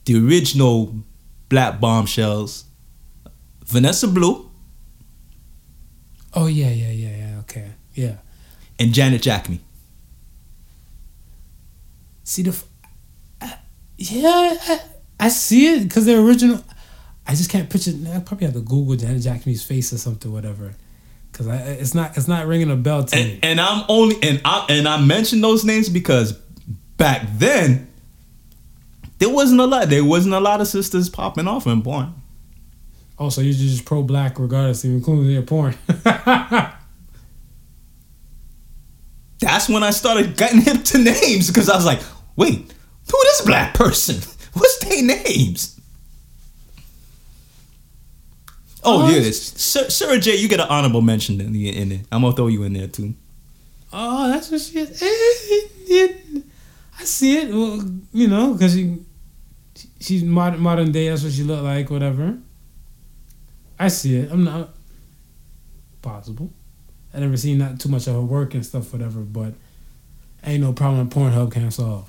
the 0.04 0.16
original 0.26 0.94
black 1.48 1.80
bombshells 1.80 2.64
vanessa 3.66 4.08
blue 4.08 4.50
oh 6.34 6.46
yeah, 6.46 6.70
yeah, 6.70 6.90
yeah, 6.90 7.16
yeah. 7.16 7.38
Okay, 7.40 7.70
yeah. 7.94 8.16
and 8.78 8.92
janet 8.92 9.22
jacme 9.22 9.58
See 12.24 12.42
the, 12.42 12.50
f- 12.50 12.64
I- 13.40 13.58
yeah, 13.98 14.56
I, 14.62 14.80
I 15.20 15.28
see 15.28 15.66
it 15.74 15.82
because 15.82 16.06
they're 16.06 16.20
original. 16.20 16.62
I 17.26 17.34
just 17.34 17.50
can't 17.50 17.70
picture. 17.70 17.92
I 18.12 18.20
probably 18.20 18.46
have 18.46 18.54
to 18.54 18.60
Google 18.60 18.96
Janet 18.96 19.22
Jacme's 19.22 19.62
face 19.62 19.92
or 19.92 19.98
something, 19.98 20.32
whatever. 20.32 20.74
Because 21.30 21.48
I, 21.48 21.56
it's 21.56 21.94
not 21.94 22.16
it's 22.16 22.28
not 22.28 22.46
ringing 22.46 22.70
a 22.70 22.76
bell 22.76 23.04
to 23.04 23.16
me. 23.16 23.34
and, 23.34 23.44
and 23.44 23.60
I'm 23.60 23.84
only 23.88 24.16
and 24.22 24.40
I 24.44 24.66
and 24.68 24.88
I 24.88 25.00
mentioned 25.00 25.42
those 25.42 25.64
names 25.64 25.88
because 25.88 26.32
back 26.96 27.26
then 27.34 27.88
there 29.18 29.30
wasn't 29.30 29.60
a 29.60 29.66
lot. 29.66 29.88
There 29.88 30.04
wasn't 30.04 30.34
a 30.34 30.40
lot 30.40 30.60
of 30.60 30.66
sisters 30.68 31.08
popping 31.08 31.46
off 31.46 31.66
in 31.66 31.82
porn. 31.82 32.14
Oh, 33.18 33.24
also, 33.24 33.40
you're 33.40 33.52
just 33.52 33.84
pro 33.84 34.02
black 34.02 34.38
regardless, 34.38 34.84
including 34.84 35.30
your 35.30 35.42
porn. 35.42 35.76
That's 39.38 39.68
when 39.68 39.82
I 39.82 39.90
started 39.90 40.36
getting 40.36 40.60
hip 40.60 40.82
to 40.84 40.98
names 40.98 41.48
because 41.48 41.68
I 41.68 41.76
was 41.76 41.86
like, 41.86 42.00
wait, 42.36 42.56
who 43.10 43.18
this 43.22 43.42
black 43.42 43.74
person? 43.74 44.16
What's 44.54 44.78
their 44.78 45.02
names? 45.02 45.71
Oh, 48.84 49.04
Oh, 49.04 49.08
yeah, 49.10 49.16
it's- 49.18 49.60
Sir, 49.60 49.88
Sarah 49.88 50.18
J. 50.18 50.36
You 50.36 50.48
get 50.48 50.60
an 50.60 50.66
honorable 50.68 51.02
mention 51.02 51.40
in, 51.40 51.52
the, 51.52 51.68
in 51.76 51.92
it. 51.92 52.00
I'm 52.10 52.22
gonna 52.22 52.34
throw 52.34 52.48
you 52.48 52.62
in 52.64 52.72
there 52.72 52.88
too. 52.88 53.14
oh, 53.92 54.28
that's 54.28 54.50
what 54.50 54.60
she 54.60 54.78
is. 54.78 55.02
Eh, 55.02 55.06
eh, 55.06 56.06
eh, 56.36 56.40
I 56.98 57.04
see 57.04 57.38
it. 57.38 57.50
Well, 57.54 57.84
you 58.12 58.28
know, 58.28 58.54
because 58.54 58.72
she, 58.74 58.98
she's 60.00 60.22
modern 60.24 60.60
modern 60.60 60.90
day. 60.92 61.08
That's 61.08 61.22
what 61.22 61.32
she 61.32 61.42
look 61.42 61.62
like. 61.62 61.90
Whatever. 61.90 62.38
I 63.78 63.88
see 63.88 64.16
it. 64.16 64.30
I'm 64.30 64.44
not 64.44 64.70
possible. 66.02 66.50
I 67.14 67.20
never 67.20 67.36
seen 67.36 67.58
that 67.58 67.78
too 67.80 67.88
much 67.88 68.06
of 68.06 68.14
her 68.14 68.22
work 68.22 68.54
and 68.54 68.64
stuff, 68.64 68.92
whatever. 68.92 69.20
But 69.20 69.54
ain't 70.44 70.62
no 70.62 70.72
problem 70.72 71.08
Pornhub 71.10 71.52
can't 71.52 71.72
solve. 71.72 72.08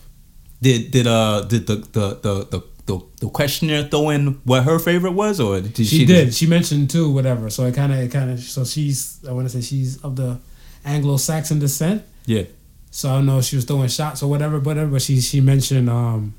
Did 0.62 0.92
did 0.92 1.08
uh 1.08 1.42
did 1.42 1.68
the 1.68 1.76
the 1.76 2.08
the 2.22 2.46
the, 2.46 2.64
the, 2.86 3.00
the 3.20 3.30
questionnaire 3.30 3.84
throw 3.84 4.10
in 4.10 4.42
what 4.44 4.64
her 4.64 4.78
favorite 4.78 5.14
was, 5.14 5.40
or 5.40 5.62
did 5.62 5.76
She, 5.78 5.86
she, 5.86 6.06
did. 6.06 6.34
She 6.34 6.48
mentioned 6.48 6.90
too, 6.90 7.12
whatever. 7.12 7.50
So 7.50 7.66
it 7.66 7.76
kind 7.76 7.94
of, 7.94 8.00
it 8.00 8.12
kind 8.12 8.32
of. 8.32 8.40
So 8.40 8.66
she's. 8.66 9.24
I 9.28 9.32
want 9.32 9.50
to 9.50 9.50
say 9.50 9.62
she's 9.62 10.02
of 10.04 10.16
the 10.16 10.40
Anglo-Saxon 10.84 11.60
descent. 11.60 12.04
Yeah. 12.26 12.44
So 12.92 13.10
I 13.10 13.14
don't 13.16 13.26
know 13.26 13.40
if 13.40 13.46
she 13.46 13.56
was 13.56 13.66
throwing 13.66 13.88
shots 13.88 14.22
or 14.22 14.30
whatever, 14.30 14.60
whatever. 14.60 14.92
But 14.92 15.02
she 15.02 15.22
she 15.22 15.40
mentioned 15.40 15.90
um, 15.90 16.36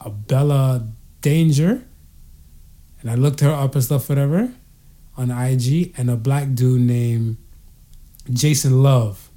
a 0.00 0.10
Bella 0.10 0.86
Danger, 1.20 1.82
and 3.00 3.10
I 3.10 3.16
looked 3.16 3.40
her 3.40 3.50
up 3.50 3.74
and 3.74 3.82
stuff, 3.82 4.08
whatever, 4.08 4.52
on 5.16 5.30
IG, 5.30 5.94
and 5.96 6.10
a 6.10 6.16
black 6.16 6.54
dude 6.54 6.80
named 6.80 7.38
Jason 8.32 8.84
Love, 8.84 9.30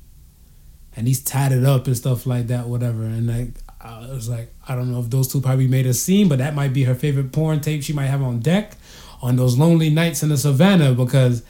and 0.96 1.08
he's 1.08 1.24
tatted 1.24 1.66
up 1.66 1.88
and 1.88 1.98
stuff 1.98 2.28
like 2.28 2.48
that, 2.48 2.68
whatever. 2.68 3.04
And 3.04 3.28
like 3.28 3.63
I 3.84 4.00
was 4.14 4.30
like, 4.30 4.54
I 4.68 4.76
don't 4.76 4.92
know 4.92 5.00
if 5.00 5.10
those 5.10 5.28
two 5.28 5.42
probably 5.42 5.68
made 5.68 5.86
a 5.86 5.94
scene, 5.94 6.30
but 6.30 6.38
that 6.38 6.56
might 6.56 6.72
be 6.74 6.86
her 6.86 6.96
favorite 6.96 7.32
porn 7.32 7.60
tape 7.60 7.84
she 7.84 7.92
might 7.94 8.06
have 8.06 8.22
on 8.22 8.40
deck 8.40 8.78
on 9.22 9.36
those 9.36 9.58
lonely 9.58 9.90
nights 9.90 10.24
in 10.24 10.30
the 10.30 10.38
savannah 10.38 10.94
because 10.94 11.44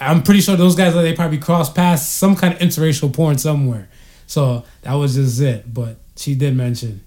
I'm 0.00 0.22
pretty 0.22 0.40
sure 0.40 0.56
those 0.56 0.76
guys 0.76 0.94
they 0.94 1.14
probably 1.14 1.38
crossed 1.38 1.74
past 1.74 2.18
some 2.18 2.36
kind 2.36 2.54
of 2.54 2.60
interracial 2.60 3.12
porn 3.12 3.38
somewhere. 3.38 3.88
So 4.26 4.64
that 4.82 4.94
was 4.94 5.14
just 5.14 5.40
it. 5.40 5.72
But 5.72 5.96
she 6.16 6.34
did 6.34 6.56
mention. 6.56 7.04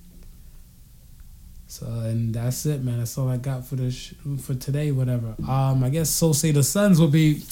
So 1.68 1.86
and 1.86 2.34
that's 2.34 2.66
it, 2.66 2.84
man. 2.84 3.00
That's 3.00 3.18
all 3.18 3.30
I 3.30 3.38
got 3.38 3.66
for 3.66 3.76
the 3.76 3.92
sh- 3.92 4.14
for 4.42 4.54
today. 4.54 4.92
Whatever. 4.92 5.36
Um, 5.48 5.84
I 5.84 5.90
guess 5.90 6.10
so. 6.10 6.34
Say 6.34 6.52
the 6.52 6.64
Suns 6.64 7.00
will 7.00 7.08
be 7.08 7.44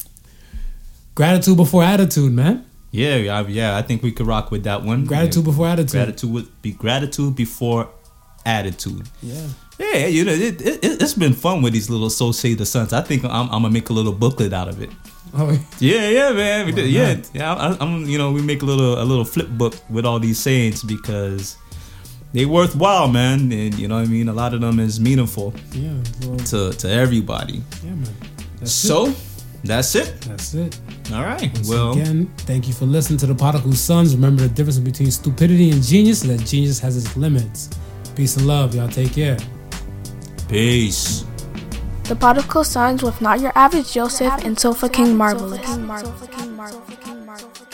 gratitude 1.15 1.55
before 1.55 1.83
attitude, 1.83 2.33
man. 2.33 2.68
Yeah, 2.91 3.37
I, 3.39 3.41
yeah, 3.47 3.77
I 3.77 3.81
think 3.83 4.01
we 4.01 4.11
could 4.11 4.25
rock 4.27 4.49
with 4.51 4.63
that 4.63 4.83
one. 4.83 5.05
Gratitude 5.05 5.43
Yeah. 5.45 5.51
before 5.51 5.67
attitude. 5.67 5.91
Gratitude 5.91 6.31
would 6.31 6.61
be 6.61 6.71
gratitude 6.71 7.35
before 7.35 7.89
attitude. 8.45 9.07
Yeah. 9.21 9.47
Yeah, 9.79 10.07
you 10.07 10.25
know, 10.25 10.33
it, 10.33 10.61
it, 10.61 10.79
it's 10.83 11.13
been 11.13 11.33
fun 11.33 11.61
with 11.61 11.71
these 11.73 11.89
little 11.89 12.09
so 12.09 12.31
say 12.33 12.53
the 12.53 12.65
sons. 12.65 12.91
I 12.91 13.01
think 13.01 13.23
I'm, 13.23 13.31
I'm 13.31 13.61
gonna 13.61 13.69
make 13.69 13.89
a 13.89 13.93
little 13.93 14.11
booklet 14.11 14.51
out 14.53 14.67
of 14.67 14.81
it. 14.81 14.89
Oh, 15.33 15.51
Yeah, 15.79 16.09
yeah, 16.09 16.31
man. 16.33 16.65
We 16.65 16.71
Why 16.73 16.75
did, 16.81 16.89
yeah, 16.89 17.13
not? 17.13 17.29
yeah. 17.33 17.53
I, 17.53 17.77
I'm, 17.79 18.05
you 18.05 18.17
know, 18.17 18.31
we 18.31 18.41
make 18.41 18.61
a 18.61 18.65
little 18.65 18.99
a 19.01 19.05
little 19.05 19.23
flip 19.23 19.47
book 19.49 19.75
with 19.89 20.05
all 20.05 20.19
these 20.19 20.39
sayings 20.39 20.83
because 20.83 21.55
they 22.33 22.45
worthwhile, 22.45 23.07
man. 23.07 23.51
And 23.53 23.73
you 23.77 23.87
know, 23.87 23.95
what 23.95 24.07
I 24.07 24.11
mean, 24.11 24.27
a 24.27 24.33
lot 24.33 24.53
of 24.53 24.61
them 24.61 24.79
is 24.79 24.99
meaningful 24.99 25.53
yeah. 25.71 25.93
Well, 26.25 26.37
to 26.51 26.71
to 26.73 26.89
everybody. 26.89 27.61
yeah, 27.83 27.91
man. 27.91 28.15
That's 28.59 28.71
so 28.73 29.05
it. 29.07 29.17
That's 29.63 29.93
it. 29.95 30.21
that's 30.21 30.53
it. 30.53 30.79
All 31.13 31.23
right. 31.23 31.51
Once 31.53 31.69
well, 31.69 31.91
again, 31.91 32.31
thank 32.39 32.67
you 32.67 32.73
for 32.73 32.85
listening 32.85 33.19
to 33.19 33.25
the 33.27 33.35
Podical 33.35 33.73
Sons. 33.73 34.15
Remember 34.15 34.43
the 34.43 34.49
difference 34.49 34.79
between 34.79 35.11
stupidity 35.11 35.71
and 35.71 35.83
genius 35.83 36.23
is 36.23 36.37
that 36.37 36.45
genius 36.47 36.79
has 36.79 36.97
its 36.97 37.15
limits. 37.17 37.69
Peace 38.15 38.37
and 38.37 38.47
love. 38.47 38.73
Y'all 38.73 38.87
take 38.89 39.13
care. 39.13 39.37
peace. 40.47 41.25
The 42.05 42.15
Podical 42.15 42.63
Sons 42.63 43.03
with 43.03 43.21
Not 43.21 43.39
Your 43.39 43.51
Average 43.55 43.93
Joseph 43.93 44.33
and 44.43 44.59
Sofa 44.59 44.89
King 44.89 45.15
Marvelous. 45.15 45.61
Sofa 45.61 46.27
King 46.27 46.55
Marvelous. 46.55 47.68